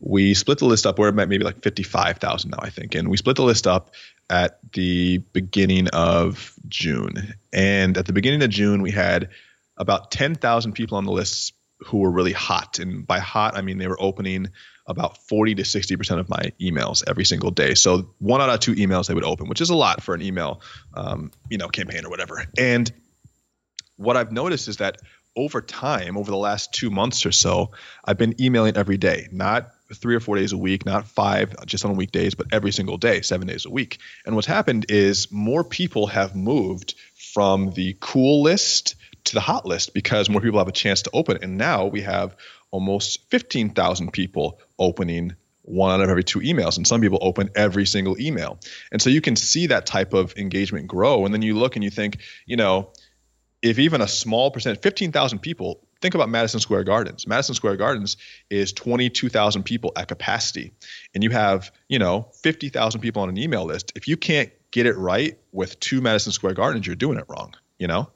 We 0.00 0.34
split 0.34 0.58
the 0.58 0.66
list 0.66 0.86
up. 0.86 0.98
We're 0.98 1.08
at 1.08 1.14
maybe 1.14 1.44
like 1.44 1.62
55,000 1.62 2.50
now, 2.50 2.58
I 2.60 2.70
think. 2.70 2.94
And 2.94 3.08
we 3.08 3.16
split 3.16 3.36
the 3.36 3.42
list 3.42 3.66
up 3.66 3.92
at 4.30 4.58
the 4.72 5.18
beginning 5.18 5.88
of 5.88 6.54
June. 6.68 7.34
And 7.52 7.98
at 7.98 8.06
the 8.06 8.12
beginning 8.12 8.42
of 8.42 8.50
June, 8.50 8.82
we 8.82 8.90
had 8.90 9.30
about 9.76 10.10
10,000 10.10 10.72
people 10.72 10.96
on 10.96 11.04
the 11.04 11.12
list 11.12 11.54
who 11.86 11.98
were 11.98 12.10
really 12.10 12.32
hot. 12.32 12.78
And 12.78 13.06
by 13.06 13.18
hot, 13.18 13.56
I 13.56 13.62
mean 13.62 13.78
they 13.78 13.88
were 13.88 14.00
opening 14.00 14.48
about 14.86 15.18
40 15.26 15.56
to 15.56 15.62
60% 15.62 16.18
of 16.18 16.28
my 16.28 16.52
emails 16.60 17.02
every 17.06 17.24
single 17.24 17.50
day. 17.50 17.74
So 17.74 18.10
one 18.18 18.40
out 18.40 18.50
of 18.50 18.60
two 18.60 18.74
emails 18.74 19.08
they 19.08 19.14
would 19.14 19.24
open, 19.24 19.48
which 19.48 19.60
is 19.60 19.70
a 19.70 19.74
lot 19.74 20.02
for 20.02 20.14
an 20.14 20.22
email, 20.22 20.60
um, 20.94 21.30
you 21.50 21.58
know, 21.58 21.68
campaign 21.68 22.04
or 22.04 22.10
whatever. 22.10 22.44
And 22.58 22.92
what 23.96 24.16
I've 24.16 24.32
noticed 24.32 24.68
is 24.68 24.78
that 24.78 24.98
over 25.36 25.60
time, 25.60 26.16
over 26.16 26.30
the 26.30 26.36
last 26.36 26.72
two 26.72 26.90
months 26.90 27.26
or 27.26 27.32
so, 27.32 27.72
I've 28.04 28.18
been 28.18 28.40
emailing 28.40 28.76
every 28.76 28.96
day, 28.96 29.28
not 29.32 29.70
three 29.92 30.14
or 30.14 30.20
four 30.20 30.36
days 30.36 30.52
a 30.52 30.58
week, 30.58 30.86
not 30.86 31.06
five 31.06 31.54
just 31.66 31.84
on 31.84 31.96
weekdays, 31.96 32.34
but 32.34 32.48
every 32.52 32.72
single 32.72 32.96
day, 32.96 33.20
seven 33.20 33.46
days 33.46 33.66
a 33.66 33.70
week. 33.70 33.98
And 34.24 34.34
what's 34.34 34.46
happened 34.46 34.86
is 34.88 35.30
more 35.30 35.64
people 35.64 36.06
have 36.06 36.34
moved 36.34 36.94
from 37.14 37.72
the 37.72 37.96
cool 38.00 38.42
list 38.42 38.96
to 39.24 39.34
the 39.34 39.40
hot 39.40 39.66
list 39.66 39.94
because 39.94 40.28
more 40.28 40.40
people 40.40 40.58
have 40.58 40.68
a 40.68 40.72
chance 40.72 41.02
to 41.02 41.10
open 41.12 41.36
it. 41.36 41.42
And 41.42 41.56
now 41.56 41.86
we 41.86 42.02
have 42.02 42.36
almost 42.70 43.30
15,000 43.30 44.12
people 44.12 44.60
opening 44.78 45.36
one 45.62 45.92
out 45.92 46.02
of 46.02 46.10
every 46.10 46.24
two 46.24 46.40
emails 46.40 46.76
and 46.76 46.86
some 46.86 47.00
people 47.00 47.18
open 47.22 47.48
every 47.54 47.86
single 47.86 48.20
email 48.20 48.58
and 48.92 49.00
so 49.00 49.08
you 49.08 49.22
can 49.22 49.34
see 49.34 49.68
that 49.68 49.86
type 49.86 50.12
of 50.12 50.36
engagement 50.36 50.86
grow 50.86 51.24
and 51.24 51.32
then 51.32 51.40
you 51.40 51.56
look 51.56 51.74
and 51.74 51.82
you 51.82 51.88
think 51.88 52.18
you 52.44 52.54
know 52.54 52.90
if 53.64 53.78
even 53.78 54.00
a 54.00 54.08
small 54.08 54.50
percent, 54.50 54.80
15,000 54.82 55.40
people, 55.40 55.80
think 56.00 56.14
about 56.14 56.28
Madison 56.28 56.60
Square 56.60 56.84
Gardens. 56.84 57.26
Madison 57.26 57.54
Square 57.54 57.76
Gardens 57.78 58.16
is 58.50 58.72
22,000 58.72 59.64
people 59.64 59.92
at 59.96 60.06
capacity, 60.06 60.72
and 61.14 61.24
you 61.24 61.30
have, 61.30 61.72
you 61.88 61.98
know, 61.98 62.28
50,000 62.42 63.00
people 63.00 63.22
on 63.22 63.28
an 63.28 63.38
email 63.38 63.64
list. 63.64 63.92
If 63.96 64.06
you 64.06 64.16
can't 64.16 64.50
get 64.70 64.86
it 64.86 64.96
right 64.96 65.38
with 65.52 65.80
two 65.80 66.00
Madison 66.00 66.30
Square 66.30 66.54
Gardens, 66.54 66.86
you're 66.86 66.94
doing 66.94 67.18
it 67.18 67.24
wrong, 67.28 67.54
you 67.78 67.86
know? 67.86 68.08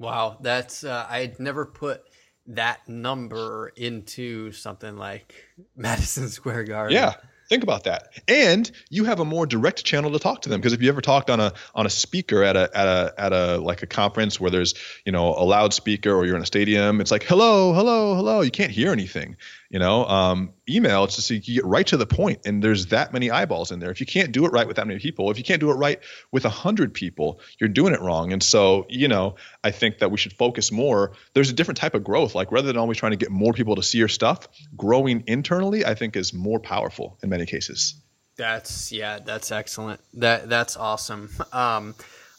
wow 0.00 0.38
that's 0.40 0.82
uh, 0.82 1.06
i'd 1.10 1.38
never 1.38 1.64
put 1.64 2.02
that 2.46 2.88
number 2.88 3.70
into 3.76 4.50
something 4.50 4.96
like 4.96 5.34
madison 5.76 6.28
square 6.28 6.64
garden 6.64 6.96
Yeah. 6.96 7.14
Think 7.50 7.64
about 7.64 7.82
that. 7.82 8.12
And 8.28 8.70
you 8.90 9.06
have 9.06 9.18
a 9.18 9.24
more 9.24 9.44
direct 9.44 9.84
channel 9.84 10.12
to 10.12 10.20
talk 10.20 10.42
to 10.42 10.48
them 10.48 10.60
because 10.60 10.72
if 10.72 10.80
you 10.82 10.88
ever 10.88 11.00
talked 11.00 11.30
on 11.30 11.40
a 11.40 11.52
on 11.74 11.84
a 11.84 11.90
speaker 11.90 12.44
at 12.44 12.54
a 12.54 12.70
at 12.72 12.86
a 12.86 13.14
at 13.18 13.32
a 13.32 13.56
like 13.56 13.82
a 13.82 13.88
conference 13.88 14.38
where 14.38 14.52
there's, 14.52 14.74
you 15.04 15.10
know, 15.10 15.34
a 15.34 15.42
loudspeaker 15.42 16.12
or 16.14 16.24
you're 16.24 16.36
in 16.36 16.42
a 16.42 16.46
stadium, 16.46 17.00
it's 17.00 17.10
like, 17.10 17.24
"Hello, 17.24 17.72
hello, 17.72 18.14
hello." 18.14 18.42
You 18.42 18.52
can't 18.52 18.70
hear 18.70 18.92
anything. 18.92 19.36
You 19.70 19.78
know, 19.78 20.04
um, 20.04 20.52
email 20.68 21.04
it's 21.04 21.14
just 21.14 21.30
you 21.30 21.38
get 21.38 21.64
right 21.64 21.86
to 21.86 21.96
the 21.96 22.06
point, 22.06 22.40
and 22.44 22.60
there's 22.60 22.86
that 22.86 23.12
many 23.12 23.30
eyeballs 23.30 23.70
in 23.70 23.78
there. 23.78 23.92
If 23.92 24.00
you 24.00 24.06
can't 24.06 24.32
do 24.32 24.44
it 24.44 24.48
right 24.52 24.66
with 24.66 24.76
that 24.76 24.86
many 24.88 24.98
people, 24.98 25.30
if 25.30 25.38
you 25.38 25.44
can't 25.44 25.60
do 25.60 25.70
it 25.70 25.74
right 25.74 26.00
with 26.32 26.44
a 26.44 26.50
hundred 26.50 26.92
people, 26.92 27.40
you're 27.60 27.68
doing 27.68 27.94
it 27.94 28.00
wrong. 28.00 28.32
And 28.32 28.42
so, 28.42 28.84
you 28.88 29.06
know, 29.06 29.36
I 29.62 29.70
think 29.70 29.98
that 29.98 30.10
we 30.10 30.18
should 30.18 30.32
focus 30.32 30.72
more. 30.72 31.12
There's 31.34 31.50
a 31.50 31.52
different 31.52 31.78
type 31.78 31.94
of 31.94 32.02
growth. 32.02 32.34
Like 32.34 32.50
rather 32.50 32.66
than 32.66 32.78
always 32.78 32.98
trying 32.98 33.12
to 33.12 33.16
get 33.16 33.30
more 33.30 33.52
people 33.52 33.76
to 33.76 33.82
see 33.84 33.98
your 33.98 34.08
stuff, 34.08 34.48
growing 34.76 35.22
internally, 35.28 35.84
I 35.86 35.94
think 35.94 36.16
is 36.16 36.34
more 36.34 36.58
powerful 36.58 37.16
in 37.22 37.28
many 37.28 37.46
cases. 37.46 37.94
That's 38.36 38.90
yeah, 38.90 39.20
that's 39.20 39.52
excellent. 39.52 40.00
That 40.14 40.48
that's 40.48 40.76
awesome. 40.76 41.30
Um, 41.52 41.94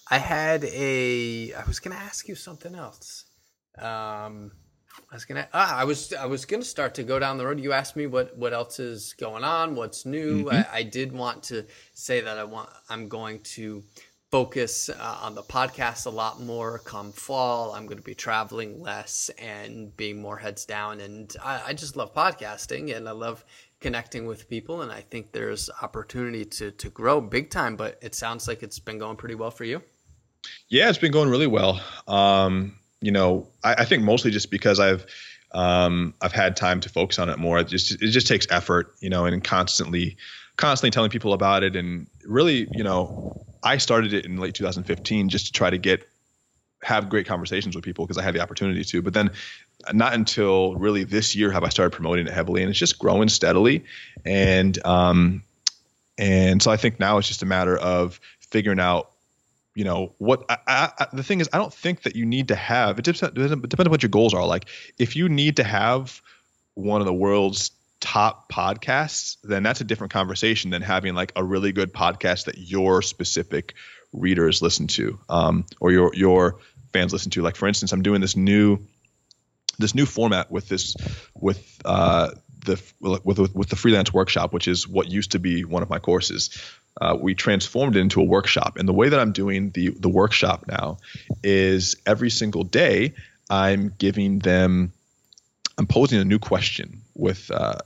I 0.10 0.18
had 0.18 0.66
a. 0.66 1.54
I 1.54 1.64
was 1.66 1.80
gonna 1.80 1.96
ask 1.96 2.28
you 2.28 2.36
something 2.36 2.76
else. 2.76 3.24
Um, 3.78 4.52
I 5.12 5.16
was 5.16 5.26
gonna. 5.26 5.48
Ah, 5.54 5.78
I 5.78 5.84
was. 5.84 6.14
I 6.14 6.26
was 6.26 6.46
gonna 6.46 6.64
start 6.64 6.96
to 6.96 7.04
go 7.04 7.20
down 7.20 7.38
the 7.38 7.46
road. 7.46 7.60
You 7.60 7.74
asked 7.74 7.98
me 7.98 8.08
what 8.08 8.38
what 8.38 8.54
else 8.54 8.80
is 8.80 9.14
going 9.20 9.44
on, 9.44 9.76
what's 9.76 10.06
new. 10.06 10.46
Mm-hmm. 10.46 10.56
I, 10.56 10.78
I, 10.78 10.84
did 10.84 11.12
want 11.12 11.44
to 11.44 11.66
say 11.94 12.22
that 12.22 12.38
I 12.38 12.46
want. 12.46 12.70
I'm 12.90 13.10
going 13.10 13.42
to 13.42 13.84
focus 14.32 14.88
uh, 14.90 15.20
on 15.22 15.36
the 15.36 15.44
podcast 15.44 16.06
a 16.06 16.10
lot 16.10 16.40
more 16.40 16.80
come 16.80 17.12
fall. 17.12 17.74
I'm 17.74 17.86
going 17.86 17.98
to 17.98 18.04
be 18.04 18.16
traveling 18.16 18.82
less 18.82 19.30
and 19.38 19.96
being 19.98 20.22
more 20.22 20.38
heads 20.38 20.66
down. 20.66 21.02
And 21.02 21.36
I, 21.44 21.62
I 21.68 21.74
just 21.74 21.98
love 21.98 22.16
podcasting 22.16 22.96
and 22.96 23.10
I 23.10 23.12
love 23.12 23.44
connecting 23.82 24.26
with 24.26 24.50
people. 24.50 24.82
And 24.82 24.94
I 24.94 25.02
think 25.02 25.34
there's 25.34 25.70
opportunity 25.82 26.46
to 26.46 26.72
to 26.72 26.90
grow 26.90 27.20
big 27.20 27.50
time. 27.50 27.76
But 27.76 28.00
it 28.02 28.16
sounds 28.16 28.48
like 28.48 28.64
it's 28.64 28.80
been 28.80 28.98
going 28.98 29.18
pretty 29.18 29.36
well 29.36 29.52
for 29.52 29.66
you. 29.66 29.82
Yeah, 30.70 30.88
it's 30.88 30.98
been 30.98 31.12
going 31.12 31.30
really 31.30 31.48
well. 31.48 31.82
Um, 32.08 32.78
you 33.02 33.12
know, 33.12 33.48
I, 33.64 33.74
I 33.80 33.86
think 33.86 34.04
mostly 34.04 34.32
just 34.32 34.52
because 34.52 34.80
I've 34.80 35.06
um, 35.54 36.14
I've 36.22 36.32
had 36.32 36.56
time 36.56 36.80
to 36.82 36.90
focus 36.90 37.20
on 37.20 37.30
it 37.30 37.38
more. 37.38 37.60
It 37.60 37.68
just 37.68 37.92
it 37.92 38.12
just 38.12 38.28
takes 38.28 38.48
effort, 38.50 38.96
you 39.00 39.10
know, 39.10 39.26
and 39.26 39.44
constantly 39.44 40.18
constantly 40.56 40.92
telling 40.92 41.10
people 41.10 41.34
about 41.34 41.64
it. 41.64 41.76
And 41.76 42.08
really, 42.24 42.68
you 42.72 42.84
know, 42.84 43.46
I 43.64 43.78
started 43.78 44.14
it 44.14 44.26
in 44.26 44.38
late 44.38 44.54
2015 44.54 45.30
just 45.30 45.48
to 45.48 45.52
try 45.52 45.70
to 45.70 45.78
get 45.78 46.08
have 46.84 47.10
great 47.10 47.28
conversations 47.28 47.76
with 47.76 47.84
people 47.84 48.06
because 48.06 48.18
I 48.18 48.24
had 48.24 48.34
the 48.34 48.42
opportunity 48.42 48.84
to. 48.84 49.02
But 49.02 49.14
then 49.14 49.32
not 49.92 50.14
until 50.14 50.76
really 50.76 51.04
this 51.04 51.36
year 51.36 51.52
have 51.52 51.64
I 51.64 51.70
started 51.70 51.92
promoting 51.92 52.28
it 52.28 52.34
heavily, 52.34 52.62
and 52.62 52.70
it's 52.70 52.80
just 52.80 53.00
growing 53.00 53.30
steadily. 53.30 53.84
And 54.26 54.84
um, 54.86 55.44
and 56.18 56.62
so 56.62 56.72
I 56.72 56.78
think 56.78 57.00
now 57.00 57.18
it's 57.18 57.28
just 57.28 57.44
a 57.44 57.48
matter 57.48 57.78
of 57.78 58.20
figuring 58.40 58.80
out 58.80 59.11
you 59.76 59.84
know 59.84 60.14
what 60.18 60.44
I, 60.50 60.92
I, 60.98 61.08
the 61.14 61.24
thing 61.24 61.40
is 61.40 61.50
i 61.54 61.58
don't 61.58 61.74
think 61.74 62.04
that 62.04 62.16
you 62.16 62.26
need 62.26 62.50
to 62.50 62.56
have 62.56 63.00
it 63.00 63.06
depends, 63.06 63.24
it 63.24 63.34
depends 63.34 63.88
on 63.88 63.92
what 63.92 64.04
your 64.04 64.10
goals 64.10 64.34
are 64.34 64.46
like 64.46 64.66
if 65.00 65.16
you 65.16 65.30
need 65.30 65.58
to 65.58 65.64
have 65.64 66.22
one 66.74 67.02
of 67.02 67.08
the 67.08 67.14
world's 67.14 67.72
top 68.00 68.52
podcasts 68.52 69.38
then 69.44 69.64
that's 69.64 69.82
a 69.82 69.84
different 69.84 70.12
conversation 70.12 70.72
than 70.72 70.82
having 70.82 71.14
like 71.14 71.32
a 71.36 71.44
really 71.44 71.72
good 71.72 71.94
podcast 71.94 72.46
that 72.46 72.58
your 72.58 73.02
specific 73.02 73.76
readers 74.12 74.62
listen 74.62 74.88
to 74.88 75.20
um, 75.30 75.66
or 75.80 75.92
your 75.92 76.12
your 76.14 76.58
fans 76.92 77.14
listen 77.14 77.32
to 77.32 77.42
like 77.42 77.56
for 77.56 77.68
instance 77.68 77.92
i'm 77.94 78.02
doing 78.02 78.20
this 78.20 78.36
new 78.36 78.80
this 79.78 79.96
new 79.96 80.06
format 80.06 80.52
with 80.52 80.68
this 80.68 80.96
with 81.34 81.80
uh, 81.86 82.32
the 82.66 82.82
with, 83.00 83.40
with, 83.40 83.56
with 83.56 83.70
the 83.70 83.76
freelance 83.76 84.14
workshop, 84.14 84.54
which 84.54 84.68
is 84.68 84.88
what 84.88 85.10
used 85.10 85.32
to 85.32 85.40
be 85.40 85.66
one 85.66 85.84
of 85.84 85.90
my 85.90 86.00
courses. 86.00 86.50
Uh, 87.00 87.18
we 87.20 87.34
transformed 87.34 87.96
it 87.96 88.00
into 88.00 88.20
a 88.22 88.24
workshop, 88.24 88.78
and 88.78 88.88
the 88.88 88.94
way 88.94 89.10
that 89.10 89.20
I'm 89.20 89.32
doing 89.32 89.72
the 89.72 89.90
the 89.90 90.10
workshop 90.10 90.66
now 90.68 90.98
is 91.44 91.96
every 92.06 92.30
single 92.30 92.64
day 92.64 93.14
I'm 93.50 93.94
giving 93.98 94.40
them, 94.40 94.94
I'm 95.78 95.88
posing 95.88 96.20
a 96.20 96.26
new 96.26 96.40
question 96.40 97.02
with, 97.14 97.52
uh, 97.52 97.80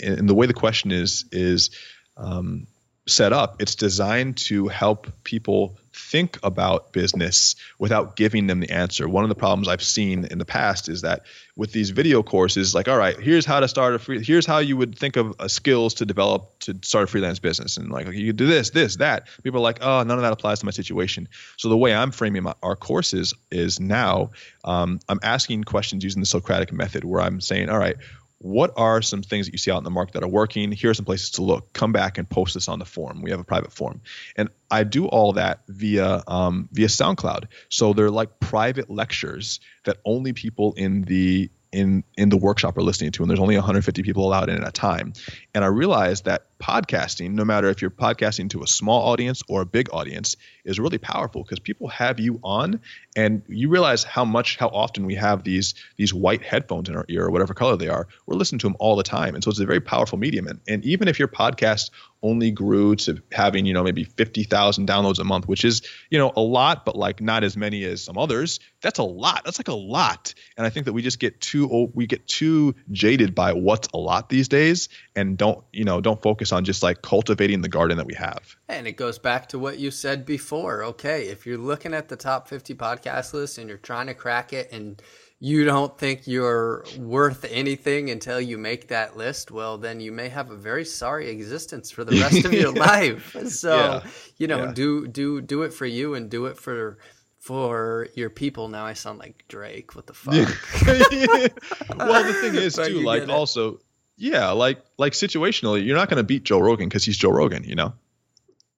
and 0.00 0.28
the 0.28 0.34
way 0.34 0.46
the 0.46 0.54
question 0.54 0.92
is 0.92 1.24
is 1.32 1.70
um, 2.16 2.66
set 3.08 3.32
up, 3.32 3.60
it's 3.60 3.74
designed 3.74 4.36
to 4.36 4.68
help 4.68 5.08
people 5.24 5.76
think 5.98 6.38
about 6.42 6.92
business 6.92 7.56
without 7.78 8.14
giving 8.14 8.46
them 8.46 8.60
the 8.60 8.70
answer. 8.70 9.08
One 9.08 9.24
of 9.24 9.28
the 9.28 9.34
problems 9.34 9.66
I've 9.66 9.82
seen 9.82 10.24
in 10.24 10.38
the 10.38 10.44
past 10.44 10.88
is 10.88 11.02
that 11.02 11.22
with 11.56 11.72
these 11.72 11.90
video 11.90 12.22
courses, 12.22 12.74
like, 12.74 12.86
all 12.86 12.96
right, 12.96 13.18
here's 13.18 13.44
how 13.44 13.58
to 13.60 13.66
start 13.66 13.94
a 13.94 13.98
free, 13.98 14.22
here's 14.22 14.46
how 14.46 14.58
you 14.58 14.76
would 14.76 14.96
think 14.96 15.16
of 15.16 15.34
uh, 15.40 15.48
skills 15.48 15.94
to 15.94 16.06
develop 16.06 16.58
to 16.60 16.78
start 16.82 17.04
a 17.04 17.06
freelance 17.08 17.40
business, 17.40 17.76
and 17.76 17.90
like 17.90 18.06
you 18.12 18.28
could 18.28 18.36
do 18.36 18.46
this, 18.46 18.70
this, 18.70 18.96
that. 18.96 19.26
People 19.42 19.60
are 19.60 19.62
like, 19.62 19.78
oh, 19.80 20.02
none 20.04 20.18
of 20.18 20.22
that 20.22 20.32
applies 20.32 20.60
to 20.60 20.66
my 20.66 20.70
situation. 20.70 21.28
So 21.56 21.68
the 21.68 21.76
way 21.76 21.92
I'm 21.94 22.12
framing 22.12 22.44
my, 22.44 22.54
our 22.62 22.76
courses 22.76 23.34
is 23.50 23.80
now 23.80 24.30
um, 24.64 25.00
I'm 25.08 25.20
asking 25.22 25.64
questions 25.64 26.04
using 26.04 26.20
the 26.20 26.26
Socratic 26.26 26.72
method, 26.72 27.04
where 27.04 27.20
I'm 27.20 27.40
saying, 27.40 27.70
all 27.70 27.78
right, 27.78 27.96
what 28.40 28.72
are 28.76 29.02
some 29.02 29.22
things 29.22 29.46
that 29.46 29.52
you 29.52 29.58
see 29.58 29.70
out 29.70 29.78
in 29.78 29.84
the 29.84 29.90
market 29.90 30.14
that 30.14 30.22
are 30.22 30.28
working? 30.28 30.70
Here 30.70 30.90
are 30.90 30.94
some 30.94 31.04
places 31.04 31.30
to 31.32 31.42
look. 31.42 31.72
Come 31.72 31.92
back 31.92 32.18
and 32.18 32.28
post 32.28 32.54
this 32.54 32.68
on 32.68 32.78
the 32.78 32.84
forum. 32.84 33.20
We 33.20 33.30
have 33.30 33.40
a 33.40 33.44
private 33.44 33.72
forum, 33.72 34.00
and 34.36 34.48
I 34.70 34.84
do 34.84 35.06
all 35.06 35.32
that 35.32 35.62
via 35.68 36.22
um, 36.26 36.68
via 36.72 36.86
SoundCloud. 36.86 37.46
So 37.68 37.92
they're 37.92 38.10
like 38.10 38.38
private 38.38 38.90
lectures 38.90 39.60
that 39.84 39.98
only 40.04 40.32
people 40.32 40.72
in 40.74 41.02
the 41.02 41.50
in 41.72 42.04
in 42.16 42.28
the 42.28 42.36
workshop 42.36 42.78
are 42.78 42.82
listening 42.82 43.12
to 43.12 43.22
and 43.22 43.28
there's 43.28 43.40
only 43.40 43.54
150 43.56 44.02
people 44.02 44.24
allowed 44.24 44.48
in 44.48 44.56
at 44.56 44.66
a 44.66 44.72
time 44.72 45.12
and 45.54 45.64
i 45.64 45.66
realized 45.66 46.24
that 46.24 46.46
podcasting 46.58 47.32
no 47.32 47.44
matter 47.44 47.68
if 47.68 47.80
you're 47.80 47.90
podcasting 47.90 48.50
to 48.50 48.62
a 48.62 48.66
small 48.66 49.08
audience 49.10 49.42
or 49.48 49.62
a 49.62 49.66
big 49.66 49.88
audience 49.92 50.36
is 50.64 50.78
really 50.78 50.98
powerful 50.98 51.42
because 51.42 51.58
people 51.60 51.88
have 51.88 52.18
you 52.18 52.40
on 52.42 52.80
and 53.16 53.42
you 53.48 53.68
realize 53.68 54.04
how 54.04 54.24
much 54.24 54.56
how 54.56 54.68
often 54.68 55.06
we 55.06 55.14
have 55.14 55.44
these 55.44 55.74
these 55.96 56.12
white 56.12 56.42
headphones 56.42 56.88
in 56.88 56.96
our 56.96 57.06
ear 57.08 57.26
or 57.26 57.30
whatever 57.30 57.54
color 57.54 57.76
they 57.76 57.88
are. 57.88 58.08
We're 58.26 58.36
listening 58.36 58.58
to 58.60 58.66
them 58.66 58.76
all 58.78 58.96
the 58.96 59.02
time. 59.02 59.34
And 59.34 59.42
so 59.42 59.50
it's 59.50 59.60
a 59.60 59.66
very 59.66 59.80
powerful 59.80 60.18
medium. 60.18 60.46
And, 60.46 60.60
and 60.68 60.84
even 60.84 61.08
if 61.08 61.18
your 61.18 61.28
podcast 61.28 61.90
only 62.22 62.50
grew 62.50 62.96
to 62.96 63.22
having 63.30 63.64
you 63.64 63.72
know 63.72 63.84
maybe 63.84 64.04
50,000 64.04 64.88
downloads 64.88 65.20
a 65.20 65.24
month 65.24 65.46
which 65.46 65.64
is 65.64 65.82
you 66.10 66.18
know 66.18 66.32
a 66.34 66.40
lot 66.40 66.84
but 66.84 66.96
like 66.96 67.20
not 67.20 67.44
as 67.44 67.56
many 67.56 67.84
as 67.84 68.02
some 68.02 68.18
others 68.18 68.58
that's 68.80 69.00
a 69.00 69.04
lot. 69.04 69.42
That's 69.44 69.58
like 69.58 69.68
a 69.68 69.74
lot. 69.74 70.34
And 70.56 70.66
i 70.66 70.70
think 70.70 70.86
that 70.86 70.92
we 70.92 71.02
just 71.02 71.18
get 71.18 71.40
too 71.40 71.68
old, 71.70 71.92
we 71.94 72.06
get 72.06 72.26
too 72.26 72.74
jaded 72.90 73.34
by 73.34 73.52
what's 73.52 73.88
a 73.92 73.98
lot 73.98 74.28
these 74.28 74.48
days 74.48 74.88
and 75.16 75.36
don't 75.36 75.64
you 75.72 75.84
know 75.84 76.00
don't 76.00 76.20
focus 76.22 76.47
on 76.52 76.64
just 76.64 76.82
like 76.82 77.02
cultivating 77.02 77.60
the 77.60 77.68
garden 77.68 77.96
that 77.96 78.06
we 78.06 78.14
have 78.14 78.56
and 78.68 78.86
it 78.86 78.92
goes 78.92 79.18
back 79.18 79.48
to 79.48 79.58
what 79.58 79.78
you 79.78 79.90
said 79.90 80.24
before 80.26 80.82
okay 80.82 81.28
if 81.28 81.46
you're 81.46 81.58
looking 81.58 81.94
at 81.94 82.08
the 82.08 82.16
top 82.16 82.48
50 82.48 82.74
podcast 82.74 83.32
list 83.32 83.58
and 83.58 83.68
you're 83.68 83.78
trying 83.78 84.06
to 84.06 84.14
crack 84.14 84.52
it 84.52 84.70
and 84.72 85.02
you 85.40 85.64
don't 85.64 85.96
think 85.96 86.26
you're 86.26 86.84
worth 86.98 87.44
anything 87.48 88.10
until 88.10 88.40
you 88.40 88.58
make 88.58 88.88
that 88.88 89.16
list, 89.16 89.50
well, 89.50 89.78
then 89.78 90.00
you 90.00 90.10
may 90.10 90.28
have 90.28 90.50
a 90.50 90.56
very 90.56 90.84
sorry 90.84 91.30
existence 91.30 91.90
for 91.90 92.04
the 92.04 92.20
rest 92.20 92.44
of 92.44 92.52
your 92.54 92.72
life. 92.72 93.36
So, 93.48 93.76
yeah. 93.76 94.10
you 94.36 94.46
know, 94.46 94.64
yeah. 94.64 94.72
do 94.72 95.06
do 95.06 95.40
do 95.40 95.62
it 95.62 95.72
for 95.72 95.86
you 95.86 96.14
and 96.14 96.28
do 96.28 96.46
it 96.46 96.58
for 96.58 96.98
for 97.38 98.08
your 98.14 98.30
people. 98.30 98.68
Now 98.68 98.84
I 98.84 98.92
sound 98.92 99.18
like 99.18 99.44
Drake. 99.48 99.94
What 99.94 100.06
the 100.06 100.12
fuck? 100.12 100.34
well, 101.96 102.24
the 102.24 102.34
thing 102.34 102.54
is 102.56 102.74
too, 102.74 103.00
like 103.00 103.28
also, 103.28 103.80
yeah, 104.18 104.50
like 104.50 104.84
like 104.98 105.12
situationally, 105.12 105.86
you're 105.86 105.96
not 105.96 106.10
going 106.10 106.18
to 106.18 106.24
beat 106.24 106.42
Joe 106.42 106.58
Rogan 106.58 106.88
because 106.88 107.04
he's 107.04 107.16
Joe 107.16 107.30
Rogan, 107.30 107.64
you 107.64 107.76
know. 107.76 107.94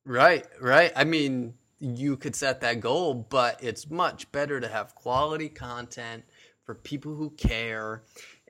Right, 0.05 0.47
right. 0.61 0.93
I 0.95 1.05
mean, 1.05 1.55
you 1.79 2.17
could 2.17 2.37
set 2.37 2.61
that 2.61 2.81
goal, 2.81 3.15
but 3.15 3.63
it's 3.63 3.91
much 3.91 4.31
better 4.33 4.61
to 4.61 4.69
have 4.69 4.95
quality 4.95 5.49
content 5.49 6.25
for 6.65 6.75
people 6.75 7.15
who 7.15 7.31
care. 7.31 8.03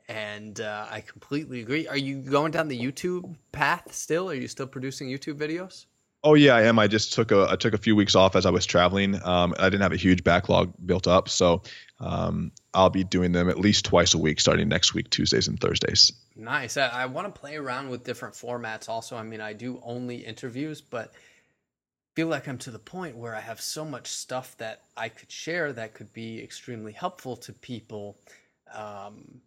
And 0.09 0.61
uh, 0.61 0.86
I 0.91 1.01
completely 1.03 1.61
agree. 1.61 1.86
Are 1.86 1.97
you 1.97 2.16
going 2.16 2.51
down 2.51 2.66
the 2.66 2.78
YouTube 2.78 3.36
path 3.53 3.95
still? 3.95 4.28
Are 4.28 4.34
you 4.34 4.49
still 4.49 4.66
producing 4.66 5.09
YouTube 5.09 5.38
videos? 5.38 5.86
Oh 6.23 6.35
yeah, 6.35 6.55
I 6.55 6.62
am. 6.62 6.79
I 6.79 6.87
just 6.87 7.14
took 7.14 7.33
a 7.33 7.47
I 7.51 7.57
took 7.57 7.73
a 7.73 7.79
few 7.79 7.97
weeks 7.97 8.14
off 8.14 8.37
as 8.37 8.45
I 8.45 8.51
was 8.51 8.66
traveling. 8.66 9.18
Um, 9.25 9.55
I 9.59 9.71
didn't 9.71 9.83
have 9.83 9.93
a 9.93 9.97
huge 9.97 10.23
backlog 10.23 10.73
built 10.85 11.07
up, 11.07 11.31
so 11.31 11.62
um, 11.99 12.53
I'll 12.75 12.91
be 12.91 13.05
doing 13.05 13.33
them 13.33 13.49
at 13.49 13.59
least 13.59 13.87
twice 13.87 14.12
a 14.12 14.18
week, 14.18 14.39
starting 14.39 14.68
next 14.68 14.93
week, 14.93 15.09
Tuesdays 15.09 15.49
and 15.49 15.59
Thursdays. 15.59 16.12
Nice. 16.37 16.77
I, 16.77 16.89
I 16.89 17.07
want 17.07 17.35
to 17.35 17.41
play 17.41 17.57
around 17.57 17.89
with 17.89 18.05
different 18.05 18.35
formats. 18.35 18.89
Also, 18.89 19.16
I 19.16 19.23
mean, 19.23 19.41
I 19.41 19.55
do 19.55 19.81
only 19.83 20.16
interviews, 20.16 20.83
but 20.83 21.12
feel 22.14 22.29
like 22.29 22.49
I'm 22.49 22.59
to 22.59 22.71
the 22.71 22.79
point 22.79 23.16
where 23.16 23.35
I 23.35 23.41
have 23.41 23.61
so 23.61 23.85
much 23.85 24.09
stuff 24.09 24.57
that 24.59 24.83
I 24.97 25.09
could 25.09 25.31
share 25.31 25.73
that 25.73 25.95
could 25.95 26.12
be 26.12 26.43
extremely 26.43 26.93
helpful 26.93 27.37
to 27.39 27.53
people. 27.55 28.18
Um, 28.75 29.41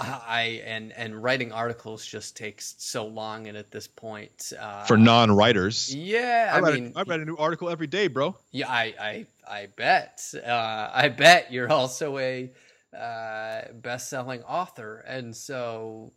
I 0.00 0.62
and 0.64 0.92
and 0.92 1.22
writing 1.22 1.52
articles 1.52 2.04
just 2.04 2.36
takes 2.36 2.74
so 2.78 3.06
long, 3.06 3.46
and 3.46 3.56
at 3.56 3.70
this 3.70 3.86
point, 3.86 4.52
uh, 4.58 4.84
for 4.84 4.96
non-writers, 4.96 5.94
yeah, 5.94 6.50
I, 6.52 6.58
I 6.58 6.72
mean, 6.72 6.92
a, 6.94 7.00
I 7.00 7.02
write 7.02 7.20
a 7.20 7.24
new 7.24 7.36
article 7.36 7.68
every 7.68 7.86
day, 7.86 8.08
bro. 8.08 8.36
Yeah, 8.50 8.70
I 8.70 8.94
I 9.00 9.26
I 9.46 9.68
bet, 9.76 10.22
uh, 10.34 10.90
I 10.92 11.08
bet 11.08 11.52
you're 11.52 11.70
also 11.70 12.18
a 12.18 12.50
uh, 12.96 13.62
best-selling 13.74 14.42
author, 14.42 15.04
and 15.06 15.34
so. 15.34 16.12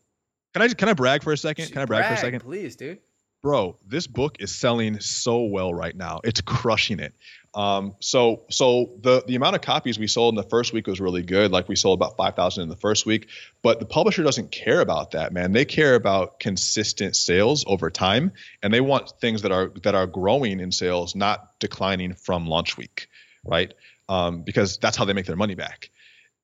Can 0.54 0.62
I 0.62 0.68
can 0.70 0.90
I 0.90 0.94
brag 0.94 1.24
for 1.24 1.34
a 1.34 1.38
second? 1.38 1.72
Can 1.72 1.82
I 1.82 1.86
brag, 1.86 2.02
brag 2.02 2.10
for 2.10 2.14
a 2.14 2.18
second? 2.18 2.40
Please, 2.42 2.76
dude 2.76 3.00
bro, 3.44 3.76
this 3.86 4.08
book 4.08 4.38
is 4.40 4.56
selling 4.56 5.00
so 5.00 5.44
well 5.44 5.74
right 5.74 5.96
now. 5.96 6.22
It's 6.24 6.42
crushing 6.42 7.00
it. 7.00 7.14
Um, 7.56 7.96
so 8.00 8.44
so 8.50 8.92
the 9.02 9.24
the 9.28 9.36
amount 9.36 9.56
of 9.56 9.62
copies 9.62 10.00
we 10.00 10.08
sold 10.08 10.34
in 10.34 10.36
the 10.36 10.50
first 10.50 10.74
week 10.74 10.88
was 10.88 11.00
really 11.00 11.22
good. 11.22 11.52
Like 11.52 11.68
we 11.68 11.76
sold 11.76 12.00
about 12.00 12.18
five 12.18 12.36
thousand 12.36 12.64
in 12.64 12.70
the 12.70 12.76
first 12.76 13.06
week, 13.06 13.28
but 13.62 13.80
the 13.80 13.86
publisher 13.86 14.24
doesn't 14.24 14.52
care 14.52 14.82
about 14.82 15.12
that, 15.12 15.34
man. 15.34 15.52
They 15.52 15.66
care 15.66 15.96
about 15.96 16.40
consistent 16.40 17.16
sales 17.16 17.64
over 17.68 17.92
time, 17.92 18.32
and 18.64 18.74
they 18.74 18.82
want 18.82 19.14
things 19.22 19.44
that 19.44 19.52
are 19.52 19.72
that 19.84 19.94
are 19.94 20.08
growing 20.08 20.60
in 20.60 20.72
sales, 20.72 21.16
not 21.16 21.60
declining 21.60 22.16
from 22.16 22.48
launch 22.48 22.76
week, 22.76 23.08
right? 23.44 23.74
Um, 24.10 24.42
because 24.42 24.78
that's 24.78 24.98
how 24.98 25.06
they 25.06 25.14
make 25.14 25.28
their 25.28 25.36
money 25.36 25.56
back 25.56 25.90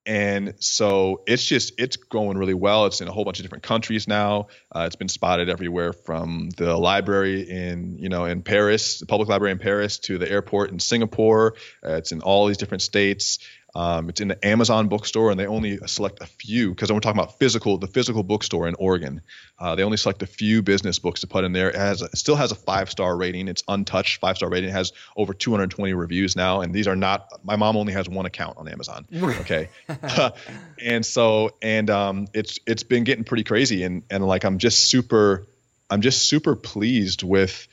and 0.05 0.55
so 0.59 1.21
it's 1.27 1.45
just 1.45 1.73
it's 1.77 1.97
going 1.97 2.37
really 2.37 2.53
well. 2.53 2.85
It's 2.85 3.01
in 3.01 3.07
a 3.07 3.11
whole 3.11 3.25
bunch 3.25 3.39
of 3.39 3.43
different 3.43 3.63
countries 3.63 4.07
now. 4.07 4.47
Uh, 4.73 4.83
it's 4.87 4.95
been 4.95 5.09
spotted 5.09 5.49
everywhere 5.49 5.93
from 5.93 6.49
the 6.57 6.75
library 6.75 7.49
in 7.49 7.97
you 7.99 8.09
know 8.09 8.25
in 8.25 8.41
paris 8.41 8.99
the 8.99 9.05
public 9.05 9.29
library 9.29 9.51
in 9.51 9.59
paris 9.59 9.99
to 9.99 10.17
the 10.17 10.29
airport 10.29 10.71
in 10.71 10.79
singapore. 10.79 11.55
Uh, 11.85 11.95
it's 11.95 12.11
in 12.11 12.21
all 12.21 12.47
these 12.47 12.57
different 12.57 12.81
states 12.81 13.39
um, 13.75 14.09
it's 14.09 14.19
in 14.19 14.29
the 14.29 14.45
Amazon 14.45 14.87
bookstore, 14.87 15.31
and 15.31 15.39
they 15.39 15.45
only 15.45 15.77
select 15.85 16.21
a 16.21 16.25
few 16.25 16.69
because 16.69 16.91
we're 16.91 16.99
talking 16.99 17.19
about 17.19 17.37
physical, 17.37 17.77
the 17.77 17.87
physical 17.87 18.23
bookstore 18.23 18.67
in 18.67 18.75
Oregon. 18.75 19.21
Uh, 19.59 19.75
they 19.75 19.83
only 19.83 19.97
select 19.97 20.23
a 20.23 20.27
few 20.27 20.61
business 20.61 20.97
books 20.99 21.21
to 21.21 21.27
put 21.27 21.43
in 21.43 21.53
there. 21.53 21.69
It 21.69 21.75
has, 21.75 22.01
it 22.01 22.17
still 22.17 22.35
has 22.35 22.51
a 22.51 22.55
five 22.55 22.89
star 22.89 23.15
rating. 23.15 23.47
It's 23.47 23.63
untouched 23.67 24.19
five 24.19 24.37
star 24.37 24.49
rating. 24.49 24.69
It 24.69 24.73
has 24.73 24.91
over 25.15 25.33
220 25.33 25.93
reviews 25.93 26.35
now, 26.35 26.61
and 26.61 26.73
these 26.73 26.87
are 26.87 26.95
not. 26.95 27.31
My 27.43 27.55
mom 27.55 27.77
only 27.77 27.93
has 27.93 28.09
one 28.09 28.25
account 28.25 28.57
on 28.57 28.67
Amazon. 28.67 29.05
Okay, 29.41 29.69
and 30.83 31.05
so 31.05 31.51
and 31.61 31.89
um, 31.89 32.27
it's 32.33 32.59
it's 32.65 32.83
been 32.83 33.03
getting 33.03 33.23
pretty 33.23 33.43
crazy, 33.43 33.83
and 33.83 34.03
and 34.09 34.25
like 34.25 34.45
I'm 34.45 34.57
just 34.57 34.89
super, 34.89 35.45
I'm 35.89 36.01
just 36.01 36.27
super 36.27 36.55
pleased 36.55 37.21
with 37.21 37.67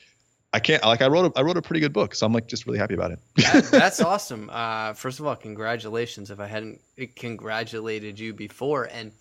I 0.56 0.58
can't 0.58 0.82
like 0.82 1.02
I 1.02 1.08
wrote 1.08 1.26
a, 1.26 1.38
I 1.38 1.42
wrote 1.42 1.58
a 1.58 1.62
pretty 1.62 1.80
good 1.80 1.92
book, 1.92 2.14
so 2.14 2.24
I'm 2.24 2.32
like 2.32 2.46
just 2.46 2.66
really 2.66 2.78
happy 2.78 2.94
about 2.94 3.10
it. 3.10 3.18
that, 3.36 3.64
that's 3.70 4.00
awesome. 4.00 4.48
Uh, 4.50 4.94
first 4.94 5.20
of 5.20 5.26
all, 5.26 5.36
congratulations. 5.36 6.30
If 6.30 6.40
I 6.40 6.46
hadn't 6.46 6.80
congratulated 7.14 8.18
you 8.18 8.32
before, 8.32 8.84
and 8.84 9.12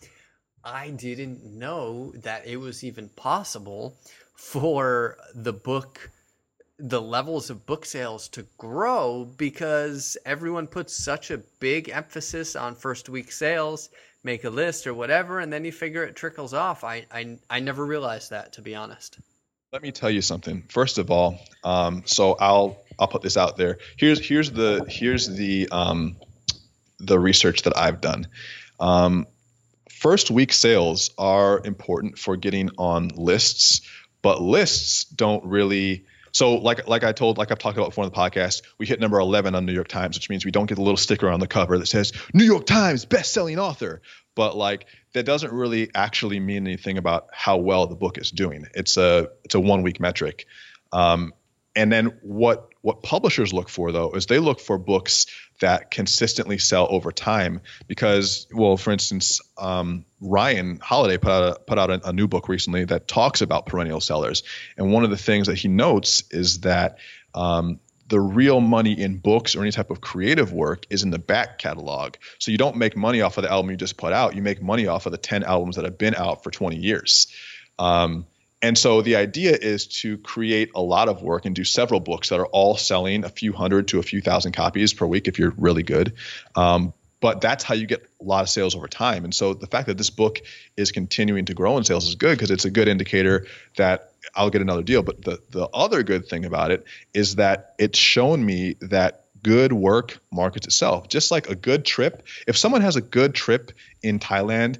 I 0.64 0.92
didn't 0.92 1.44
know 1.44 2.14
that 2.24 2.48
it 2.48 2.56
was 2.56 2.86
even 2.86 3.10
possible 3.10 3.98
for 4.34 5.18
the 5.34 5.52
book, 5.52 6.10
the 6.80 7.02
levels 7.02 7.50
of 7.50 7.66
book 7.66 7.86
sales 7.86 8.30
to 8.30 8.48
grow 8.58 9.26
because 9.36 10.16
everyone 10.26 10.68
puts 10.68 10.96
such 10.96 11.32
a 11.32 11.40
big 11.60 11.90
emphasis 11.90 12.56
on 12.56 12.76
first 12.76 13.10
week 13.10 13.30
sales, 13.30 13.90
make 14.24 14.46
a 14.46 14.50
list 14.50 14.88
or 14.88 14.94
whatever, 14.94 15.42
and 15.42 15.52
then 15.52 15.66
you 15.66 15.74
figure 15.74 16.06
it 16.06 16.16
trickles 16.16 16.54
off. 16.54 16.86
I 16.86 17.06
I, 17.12 17.38
I 17.50 17.60
never 17.60 17.86
realized 17.86 18.30
that 18.30 18.54
to 18.54 18.62
be 18.62 18.74
honest. 18.74 19.20
Let 19.76 19.82
me 19.82 19.92
tell 19.92 20.10
you 20.10 20.22
something. 20.22 20.64
First 20.70 21.00
of 21.00 21.12
all, 21.12 21.38
um, 21.66 22.04
so 22.06 22.38
I'll 22.40 22.78
I'll 22.98 23.10
put 23.10 23.22
this 23.22 23.36
out 23.36 23.58
there. 23.58 23.80
Here's 23.98 24.26
here's 24.26 24.50
the 24.50 24.86
here's 24.88 25.28
the 25.28 25.68
um, 25.70 26.16
the 26.98 27.20
research 27.20 27.64
that 27.64 27.78
I've 27.78 28.00
done. 28.00 28.28
Um, 28.80 29.28
first 29.90 30.32
week 30.32 30.54
sales 30.54 31.10
are 31.18 31.60
important 31.62 32.18
for 32.18 32.38
getting 32.38 32.70
on 32.78 33.10
lists, 33.18 33.82
but 34.22 34.42
lists 34.42 35.04
don't 35.04 35.44
really. 35.44 36.06
So 36.32 36.54
like 36.54 36.88
like 36.88 37.04
I 37.04 37.12
told 37.12 37.38
like 37.38 37.52
I've 37.52 37.60
talked 37.60 37.78
about 37.78 37.90
before 37.90 38.06
in 38.06 38.10
the 38.10 38.16
podcast, 38.16 38.62
we 38.78 38.86
hit 38.86 39.02
number 39.02 39.20
11 39.20 39.56
on 39.56 39.66
New 39.66 39.74
York 39.74 39.90
Times, 39.90 40.16
which 40.16 40.30
means 40.30 40.46
we 40.46 40.52
don't 40.52 40.68
get 40.68 40.76
the 40.76 40.84
little 40.84 40.96
sticker 40.96 41.30
on 41.30 41.42
the 41.42 41.48
cover 41.48 41.78
that 41.78 41.88
says 41.88 42.14
New 42.34 42.46
York 42.46 42.66
Times 42.66 43.04
best-selling 43.04 43.60
author. 43.60 44.02
But 44.36 44.56
like 44.56 44.86
that 45.16 45.26
doesn't 45.26 45.54
really 45.54 45.90
actually 45.96 46.42
mean 46.42 46.68
anything 46.68 46.98
about 46.98 47.30
how 47.32 47.56
well 47.56 47.88
the 47.88 47.96
book 47.96 48.18
is 48.18 48.32
doing. 48.32 48.68
It's 48.74 48.98
a 48.98 49.30
it's 49.46 49.56
a 49.56 49.60
one 49.60 49.82
week 49.82 50.00
metric. 50.00 50.46
Um, 50.92 51.34
and 51.74 51.92
then 51.92 52.18
what 52.22 52.70
what 52.82 53.02
publishers 53.02 53.54
look 53.54 53.70
for 53.70 53.94
though 53.94 54.12
is 54.12 54.26
they 54.26 54.40
look 54.40 54.60
for 54.60 54.78
books 54.78 55.28
that 55.62 55.90
consistently 55.90 56.58
sell 56.58 56.88
over 56.90 57.14
time 57.14 57.62
because 57.88 58.46
well 58.54 58.76
for 58.76 58.92
instance 58.92 59.40
um, 59.58 60.06
Ryan 60.20 60.80
Holiday 60.82 61.18
put 61.18 61.32
out 61.32 61.58
a, 61.58 61.60
put 61.62 61.80
out 61.80 61.90
a, 61.90 62.10
a, 62.10 62.14
new 62.14 62.28
book 62.28 62.50
recently 62.50 62.84
that 62.86 63.08
talks 63.08 63.42
about 63.42 63.66
perennial 63.66 64.02
sellers 64.02 64.44
and 64.78 64.92
one 64.92 65.06
of 65.06 65.10
the 65.12 65.18
things 65.18 65.48
that 65.48 65.58
he 65.58 65.70
notes 65.70 66.24
is 66.32 66.62
that 66.62 66.98
um, 67.34 67.80
the 68.08 68.20
real 68.20 68.62
money 68.62 68.94
in 69.00 69.18
books 69.18 69.56
or 69.56 69.62
any 69.62 69.72
type 69.72 69.90
of 69.90 70.00
creative 70.00 70.54
work 70.54 70.86
is 70.90 71.04
in 71.04 71.10
the 71.10 71.20
back 71.20 71.58
catalog. 71.58 72.16
So 72.40 72.52
you 72.52 72.58
don't 72.58 72.78
make 72.78 72.96
money 72.96 73.22
off 73.22 73.38
of 73.38 73.44
the 73.44 73.52
album 73.52 73.72
you 73.72 73.78
just 73.78 73.98
put 73.98 74.14
out. 74.14 74.36
You 74.36 74.42
make 74.42 74.62
money 74.62 74.88
off 74.88 75.06
of 75.06 75.12
the 75.12 75.18
10 75.18 75.44
albums 75.44 75.78
that 75.78 75.86
have 75.86 75.98
been 75.98 76.16
out 76.16 76.44
for 76.44 76.52
20 76.52 76.78
years. 76.78 77.28
Um, 77.80 78.28
and 78.62 78.78
so 78.78 79.02
the 79.02 79.18
idea 79.18 79.58
is 79.60 79.88
to 80.02 80.18
create 80.18 80.72
a 80.76 80.82
lot 80.82 81.10
of 81.10 81.22
work 81.22 81.46
and 81.46 81.56
do 81.56 81.64
several 81.64 82.00
books 82.00 82.30
that 82.30 82.40
are 82.40 82.48
all 82.48 82.78
selling 82.78 83.24
a 83.24 83.30
few 83.30 83.54
hundred 83.54 83.90
to 83.90 84.00
a 84.00 84.04
few 84.04 84.22
thousand 84.22 84.54
copies 84.54 84.94
per 84.94 85.06
week 85.06 85.28
if 85.28 85.40
you're 85.40 85.54
really 85.58 85.84
good. 85.84 86.14
Um, 86.56 86.94
but 87.22 87.42
that's 87.42 87.64
how 87.64 87.74
you 87.74 87.88
get 87.88 88.08
a 88.22 88.24
lot 88.24 88.42
of 88.42 88.50
sales 88.50 88.76
over 88.76 88.88
time. 88.88 89.24
And 89.24 89.34
so 89.34 89.54
the 89.54 89.68
fact 89.68 89.88
that 89.88 89.98
this 89.98 90.10
book 90.10 90.42
is 90.78 90.92
continuing 90.92 91.46
to 91.46 91.54
grow 91.54 91.78
in 91.78 91.84
sales 91.84 92.08
is 92.08 92.16
good 92.16 92.38
because 92.38 92.52
it's 92.52 92.66
a 92.66 92.70
good 92.70 92.88
indicator 92.88 93.48
that 93.78 94.12
I'll 94.34 94.50
get 94.50 94.62
another 94.62 94.84
deal. 94.84 95.04
But 95.04 95.24
the 95.24 95.40
the 95.52 95.68
other 95.74 96.04
good 96.04 96.28
thing 96.28 96.46
about 96.46 96.72
it 96.72 96.86
is 97.14 97.36
that 97.36 97.76
it's 97.78 98.00
shown 98.00 98.46
me 98.46 98.76
that 98.82 99.26
good 99.44 99.72
work 99.74 100.20
markets 100.32 100.66
itself. 100.66 101.08
Just 101.08 101.32
like 101.32 101.50
a 101.50 101.56
good 101.56 101.86
trip, 101.86 102.26
if 102.48 102.58
someone 102.58 102.82
has 102.82 102.96
a 102.96 103.02
good 103.02 103.36
trip 103.36 103.72
in 104.02 104.20
Thailand, 104.20 104.80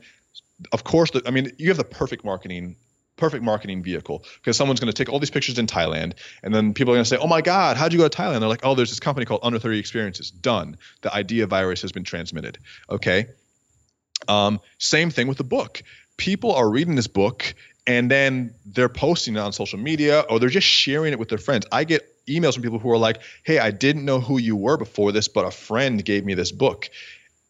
of 0.72 0.84
course, 0.84 1.12
I 1.26 1.32
mean, 1.32 1.52
you 1.58 1.70
have 1.70 1.78
the 1.78 1.84
perfect 1.84 2.26
marketing 2.26 2.76
perfect 3.18 3.44
marketing 3.44 3.82
vehicle 3.82 4.26
because 4.36 4.58
someone's 4.58 4.80
going 4.82 4.92
to 4.92 4.94
take 4.94 5.10
all 5.10 5.20
these 5.20 5.30
pictures 5.30 5.58
in 5.58 5.68
Thailand 5.68 6.14
and 6.44 6.54
then 6.54 6.74
people 6.74 6.94
are 6.94 6.98
going 6.98 7.06
to 7.06 7.10
say, 7.10 7.18
"Oh 7.18 7.28
my 7.28 7.42
god, 7.42 7.78
how'd 7.78 7.94
you 7.94 8.00
go 8.00 8.08
to 8.08 8.18
Thailand?" 8.18 8.40
They're 8.40 8.50
like, 8.50 8.66
"Oh, 8.66 8.76
there's 8.76 8.90
this 8.90 9.00
company 9.00 9.26
called 9.26 9.42
Under 9.44 9.60
30 9.60 9.80
Experiences." 9.80 10.32
Done. 10.32 10.78
The 11.02 11.14
idea 11.14 11.48
virus 11.48 11.82
has 11.84 11.92
been 11.92 12.04
transmitted. 12.04 12.58
Okay? 12.90 13.28
Um, 14.28 14.60
same 14.80 15.12
thing 15.12 15.28
with 15.28 15.38
the 15.38 15.44
book. 15.44 15.84
People 16.18 16.54
are 16.54 16.70
reading 16.70 16.96
this 16.96 17.08
book 17.08 17.56
and 17.88 18.10
then 18.10 18.54
they're 18.66 18.90
posting 18.90 19.36
it 19.36 19.40
on 19.40 19.54
social 19.54 19.80
media 19.80 20.22
or 20.30 20.40
they're 20.40 20.50
just 20.50 20.68
sharing 20.68 21.14
it 21.14 21.20
with 21.20 21.30
their 21.30 21.38
friends. 21.38 21.66
I 21.72 21.84
get 21.84 22.08
emails 22.28 22.54
from 22.54 22.64
people 22.64 22.80
who 22.80 22.90
are 22.92 22.98
like, 22.98 23.22
"Hey, 23.44 23.60
I 23.60 23.72
didn't 23.72 24.06
know 24.06 24.20
who 24.20 24.38
you 24.38 24.56
were 24.56 24.78
before 24.78 25.12
this, 25.12 25.28
but 25.28 25.46
a 25.46 25.52
friend 25.52 26.04
gave 26.04 26.26
me 26.26 26.34
this 26.34 26.52
book." 26.52 26.90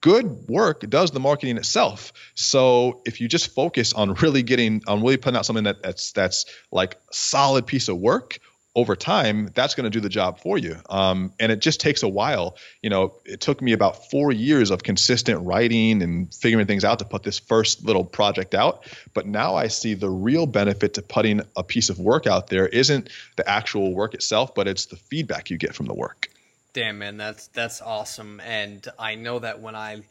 Good 0.02 0.48
work 0.48 0.88
does 0.88 1.12
the 1.12 1.20
marketing 1.20 1.58
itself. 1.58 2.14
So 2.36 3.02
if 3.06 3.22
you 3.22 3.28
just 3.28 3.56
focus 3.56 3.94
on 3.94 4.14
really 4.22 4.44
getting 4.44 4.84
on 4.88 5.02
really 5.02 5.18
putting 5.18 5.38
out 5.38 5.46
something 5.46 5.64
that, 5.64 5.82
that's 5.82 6.12
that's 6.12 6.46
like 6.72 6.98
solid 7.12 7.66
piece 7.66 7.88
of 7.88 7.98
work 7.98 8.40
over 8.76 8.96
time, 8.96 9.50
that's 9.56 9.74
going 9.74 9.86
to 9.86 9.90
do 9.90 10.02
the 10.02 10.10
job 10.10 10.40
for 10.40 10.58
you. 10.58 10.76
Um, 10.90 11.32
and 11.40 11.52
it 11.52 11.62
just 11.62 11.80
takes 11.80 12.04
a 12.04 12.10
while. 12.10 12.58
You 12.82 12.90
know, 12.90 13.14
it 13.24 13.40
took 13.40 13.62
me 13.62 13.72
about 13.72 14.10
four 14.12 14.34
years 14.34 14.70
of 14.70 14.84
consistent 14.84 15.46
writing 15.46 16.04
and 16.04 16.34
figuring 16.34 16.68
things 16.68 16.84
out 16.84 17.00
to 17.00 17.06
put 17.06 17.24
this 17.24 17.40
first 17.40 17.86
little 17.86 18.04
project 18.04 18.54
out. 18.54 18.86
But 19.14 19.28
now 19.28 19.56
I 19.56 19.68
see 19.68 19.94
the 19.94 20.10
real 20.10 20.46
benefit 20.46 20.96
to 20.96 21.02
putting 21.02 21.42
a 21.56 21.64
piece 21.64 21.90
of 21.90 22.00
work 22.00 22.28
out 22.28 22.48
there 22.48 22.68
isn't 22.68 23.10
the 23.38 23.50
actual 23.50 23.94
work 23.94 24.14
itself, 24.14 24.54
but 24.54 24.68
it's 24.68 24.88
the 24.88 24.98
feedback 24.98 25.50
you 25.50 25.58
get 25.58 25.74
from 25.74 25.86
the 25.86 25.96
work. 25.96 26.30
Damn, 26.74 27.00
man, 27.00 27.16
that's 27.16 27.48
that's 27.48 27.82
awesome. 27.82 28.42
And 28.42 28.86
I 29.00 29.16
know 29.16 29.40
that 29.40 29.62
when 29.62 29.76
I 29.76 30.02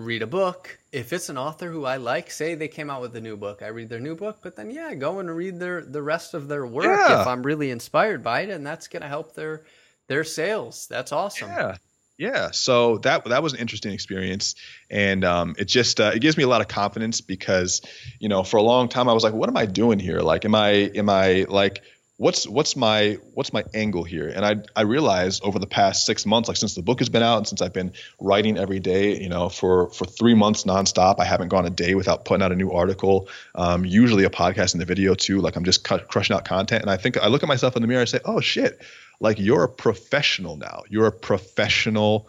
read 0.00 0.22
a 0.22 0.26
book. 0.26 0.78
If 0.92 1.12
it's 1.12 1.28
an 1.28 1.38
author 1.38 1.70
who 1.70 1.84
I 1.84 1.98
like, 1.98 2.30
say 2.30 2.54
they 2.54 2.68
came 2.68 2.90
out 2.90 3.00
with 3.00 3.14
a 3.16 3.20
new 3.20 3.36
book, 3.36 3.62
I 3.62 3.68
read 3.68 3.88
their 3.88 4.00
new 4.00 4.16
book, 4.16 4.38
but 4.42 4.56
then 4.56 4.70
yeah, 4.70 4.94
go 4.94 5.18
and 5.20 5.34
read 5.34 5.58
their 5.60 5.82
the 5.82 6.02
rest 6.02 6.34
of 6.34 6.48
their 6.48 6.66
work 6.66 6.84
yeah. 6.84 7.20
if 7.20 7.26
I'm 7.26 7.42
really 7.42 7.70
inspired 7.70 8.22
by 8.22 8.42
it, 8.42 8.50
and 8.50 8.66
that's 8.66 8.88
going 8.88 9.02
to 9.02 9.08
help 9.08 9.34
their 9.34 9.62
their 10.08 10.24
sales. 10.24 10.86
That's 10.88 11.12
awesome. 11.12 11.50
Yeah. 11.50 11.76
Yeah, 12.18 12.50
so 12.50 12.98
that 12.98 13.24
that 13.24 13.42
was 13.42 13.54
an 13.54 13.60
interesting 13.60 13.92
experience, 13.92 14.54
and 14.90 15.24
um, 15.24 15.54
it 15.58 15.64
just 15.64 16.00
uh, 16.00 16.12
it 16.14 16.18
gives 16.18 16.36
me 16.36 16.42
a 16.42 16.48
lot 16.48 16.60
of 16.60 16.68
confidence 16.68 17.22
because, 17.22 17.80
you 18.18 18.28
know, 18.28 18.42
for 18.42 18.58
a 18.58 18.62
long 18.62 18.90
time 18.90 19.08
I 19.08 19.14
was 19.14 19.24
like, 19.24 19.32
what 19.32 19.48
am 19.48 19.56
I 19.56 19.64
doing 19.64 19.98
here? 19.98 20.20
Like, 20.20 20.44
am 20.44 20.54
I 20.54 20.68
am 20.68 21.08
I 21.08 21.46
like 21.48 21.82
what's 22.20 22.46
what's 22.46 22.76
my 22.76 23.16
what's 23.32 23.50
my 23.50 23.64
angle 23.72 24.04
here? 24.04 24.28
And 24.28 24.44
i 24.44 24.56
i 24.76 24.82
realized 24.82 25.42
over 25.42 25.58
the 25.58 25.66
past 25.66 26.04
six 26.04 26.26
months 26.26 26.48
like 26.48 26.58
since 26.58 26.74
the 26.74 26.82
book 26.82 26.98
has 26.98 27.08
been 27.08 27.22
out 27.22 27.38
and 27.38 27.48
since 27.48 27.62
i've 27.62 27.72
been 27.72 27.94
writing 28.20 28.58
every 28.58 28.78
day 28.78 29.18
you 29.18 29.30
know 29.30 29.48
for 29.48 29.88
for 29.88 30.04
three 30.04 30.34
months 30.34 30.64
nonstop 30.64 31.14
i 31.18 31.24
haven't 31.24 31.48
gone 31.48 31.64
a 31.64 31.70
day 31.70 31.94
without 31.94 32.26
putting 32.26 32.44
out 32.44 32.52
a 32.52 32.54
new 32.54 32.70
article 32.72 33.26
um, 33.54 33.86
usually 33.86 34.24
a 34.24 34.30
podcast 34.30 34.74
and 34.74 34.82
a 34.82 34.84
video 34.84 35.14
too. 35.14 35.40
Like 35.40 35.56
i'm 35.56 35.64
just 35.64 35.82
crushing 35.82 36.36
out 36.36 36.44
content. 36.44 36.82
And 36.82 36.90
i 36.90 36.98
think 36.98 37.16
i 37.16 37.26
look 37.28 37.42
at 37.42 37.48
myself 37.48 37.74
in 37.74 37.80
the 37.80 37.88
mirror 37.88 38.02
and 38.02 38.08
say 38.08 38.20
oh 38.26 38.40
shit 38.40 38.82
like 39.18 39.38
you're 39.38 39.64
a 39.64 39.68
professional 39.68 40.56
now. 40.56 40.82
You're 40.88 41.06
a 41.06 41.12
professional 41.12 42.28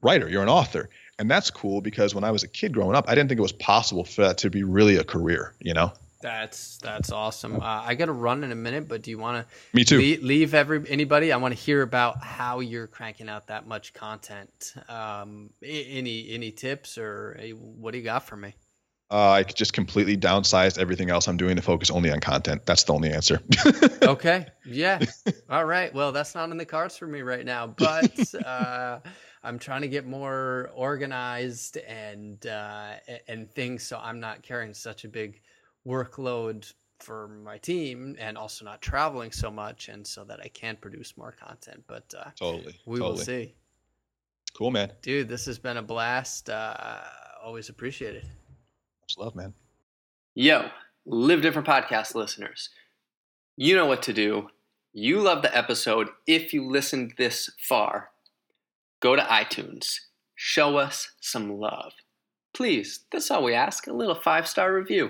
writer. 0.00 0.28
You're 0.28 0.42
an 0.44 0.48
author. 0.48 0.90
And 1.18 1.28
that's 1.28 1.50
cool 1.50 1.80
because 1.80 2.14
when 2.14 2.22
i 2.22 2.30
was 2.30 2.44
a 2.44 2.48
kid 2.48 2.72
growing 2.72 2.94
up 2.94 3.08
i 3.08 3.16
didn't 3.16 3.28
think 3.28 3.38
it 3.38 3.48
was 3.50 3.58
possible 3.72 4.04
for 4.04 4.22
that 4.22 4.38
to 4.38 4.50
be 4.50 4.62
really 4.62 4.94
a 4.94 5.02
career 5.02 5.54
you 5.58 5.74
know 5.74 5.90
that's 6.20 6.78
that's 6.78 7.12
awesome. 7.12 7.56
Uh, 7.56 7.82
I 7.84 7.94
got 7.94 8.06
to 8.06 8.12
run 8.12 8.44
in 8.44 8.52
a 8.52 8.56
minute, 8.56 8.88
but 8.88 9.02
do 9.02 9.10
you 9.10 9.18
want 9.18 9.46
to? 9.46 9.54
Me 9.72 9.84
too. 9.84 9.98
Leave, 9.98 10.22
leave, 10.22 10.54
every 10.54 10.84
anybody. 10.88 11.32
I 11.32 11.36
want 11.36 11.54
to 11.54 11.60
hear 11.60 11.82
about 11.82 12.22
how 12.22 12.60
you're 12.60 12.86
cranking 12.86 13.28
out 13.28 13.46
that 13.48 13.66
much 13.66 13.94
content. 13.94 14.74
Um, 14.88 15.50
any 15.62 16.30
any 16.30 16.50
tips 16.50 16.98
or 16.98 17.38
what 17.52 17.92
do 17.92 17.98
you 17.98 18.04
got 18.04 18.24
for 18.24 18.36
me? 18.36 18.54
Uh, 19.10 19.30
I 19.30 19.42
just 19.42 19.72
completely 19.72 20.18
downsized 20.18 20.78
everything 20.78 21.08
else 21.08 21.28
I'm 21.28 21.38
doing 21.38 21.56
to 21.56 21.62
focus 21.62 21.90
only 21.90 22.10
on 22.10 22.20
content. 22.20 22.66
That's 22.66 22.82
the 22.82 22.92
only 22.92 23.10
answer. 23.10 23.40
okay. 24.02 24.46
Yeah. 24.66 25.00
All 25.48 25.64
right. 25.64 25.94
Well, 25.94 26.12
that's 26.12 26.34
not 26.34 26.50
in 26.50 26.58
the 26.58 26.66
cards 26.66 26.98
for 26.98 27.06
me 27.06 27.22
right 27.22 27.44
now, 27.44 27.68
but 27.68 28.34
uh, 28.44 28.98
I'm 29.42 29.58
trying 29.58 29.80
to 29.80 29.88
get 29.88 30.06
more 30.06 30.70
organized 30.74 31.78
and 31.78 32.44
uh, 32.46 32.94
and 33.26 33.50
things, 33.50 33.82
so 33.82 33.98
I'm 33.98 34.20
not 34.20 34.42
carrying 34.42 34.74
such 34.74 35.04
a 35.04 35.08
big 35.08 35.40
workload 35.86 36.72
for 37.00 37.28
my 37.28 37.58
team, 37.58 38.16
and 38.18 38.36
also 38.36 38.64
not 38.64 38.82
traveling 38.82 39.30
so 39.30 39.50
much, 39.50 39.88
and 39.88 40.06
so 40.06 40.24
that 40.24 40.40
I 40.40 40.48
can 40.48 40.76
produce 40.76 41.16
more 41.16 41.32
content. 41.32 41.84
But 41.86 42.12
uh, 42.16 42.30
totally, 42.36 42.78
we 42.86 42.98
totally. 42.98 43.16
will 43.16 43.24
see. 43.24 43.54
Cool, 44.56 44.70
man. 44.70 44.92
Dude, 45.02 45.28
this 45.28 45.46
has 45.46 45.58
been 45.58 45.76
a 45.76 45.82
blast. 45.82 46.50
Uh, 46.50 46.98
always 47.44 47.68
appreciated. 47.68 48.24
Much 49.02 49.16
love, 49.16 49.36
man. 49.36 49.54
Yo, 50.34 50.68
Live 51.06 51.42
Different 51.42 51.66
Podcast 51.66 52.14
listeners. 52.14 52.70
You 53.56 53.76
know 53.76 53.86
what 53.86 54.02
to 54.02 54.12
do. 54.12 54.48
You 54.92 55.20
love 55.20 55.42
the 55.42 55.56
episode. 55.56 56.08
If 56.26 56.52
you 56.52 56.68
listened 56.68 57.14
this 57.16 57.50
far, 57.60 58.10
go 59.00 59.14
to 59.16 59.22
iTunes. 59.22 60.00
Show 60.34 60.76
us 60.76 61.12
some 61.20 61.58
love. 61.58 61.92
Please, 62.54 63.00
that's 63.10 63.30
all 63.30 63.44
we 63.44 63.54
ask 63.54 63.86
a 63.86 63.92
little 63.92 64.14
five 64.14 64.48
star 64.48 64.74
review. 64.74 65.08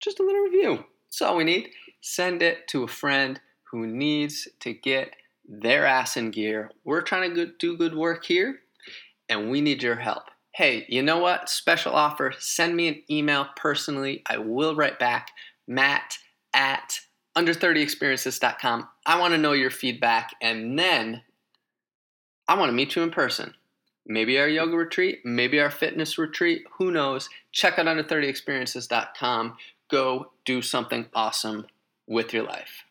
Just 0.00 0.20
a 0.20 0.24
little 0.24 0.42
review. 0.42 0.84
That's 1.06 1.22
all 1.22 1.36
we 1.36 1.44
need. 1.44 1.70
Send 2.00 2.42
it 2.42 2.66
to 2.68 2.84
a 2.84 2.88
friend 2.88 3.40
who 3.70 3.86
needs 3.86 4.48
to 4.60 4.72
get 4.72 5.14
their 5.46 5.86
ass 5.86 6.16
in 6.16 6.30
gear. 6.30 6.70
We're 6.84 7.02
trying 7.02 7.34
to 7.34 7.52
do 7.58 7.76
good 7.76 7.94
work 7.94 8.24
here, 8.24 8.60
and 9.28 9.50
we 9.50 9.60
need 9.60 9.82
your 9.82 9.96
help 9.96 10.24
hey, 10.52 10.84
you 10.88 11.02
know 11.02 11.18
what? 11.18 11.48
Special 11.48 11.94
offer. 11.94 12.34
Send 12.38 12.76
me 12.76 12.88
an 12.88 13.02
email 13.10 13.46
personally. 13.56 14.22
I 14.26 14.38
will 14.38 14.74
write 14.74 14.98
back. 14.98 15.30
Matt 15.66 16.18
at 16.52 17.00
under30experiences.com. 17.36 18.88
I 19.06 19.18
want 19.18 19.32
to 19.32 19.38
know 19.38 19.52
your 19.52 19.70
feedback 19.70 20.32
and 20.42 20.78
then 20.78 21.22
I 22.48 22.58
want 22.58 22.68
to 22.68 22.74
meet 22.74 22.96
you 22.96 23.02
in 23.02 23.10
person. 23.10 23.54
Maybe 24.06 24.38
our 24.38 24.48
yoga 24.48 24.76
retreat, 24.76 25.20
maybe 25.24 25.60
our 25.60 25.70
fitness 25.70 26.18
retreat, 26.18 26.64
who 26.78 26.90
knows? 26.90 27.28
Check 27.52 27.78
out 27.78 27.86
under30experiences.com. 27.86 29.56
Go 29.90 30.32
do 30.44 30.62
something 30.62 31.06
awesome 31.14 31.66
with 32.06 32.32
your 32.32 32.44
life. 32.44 32.84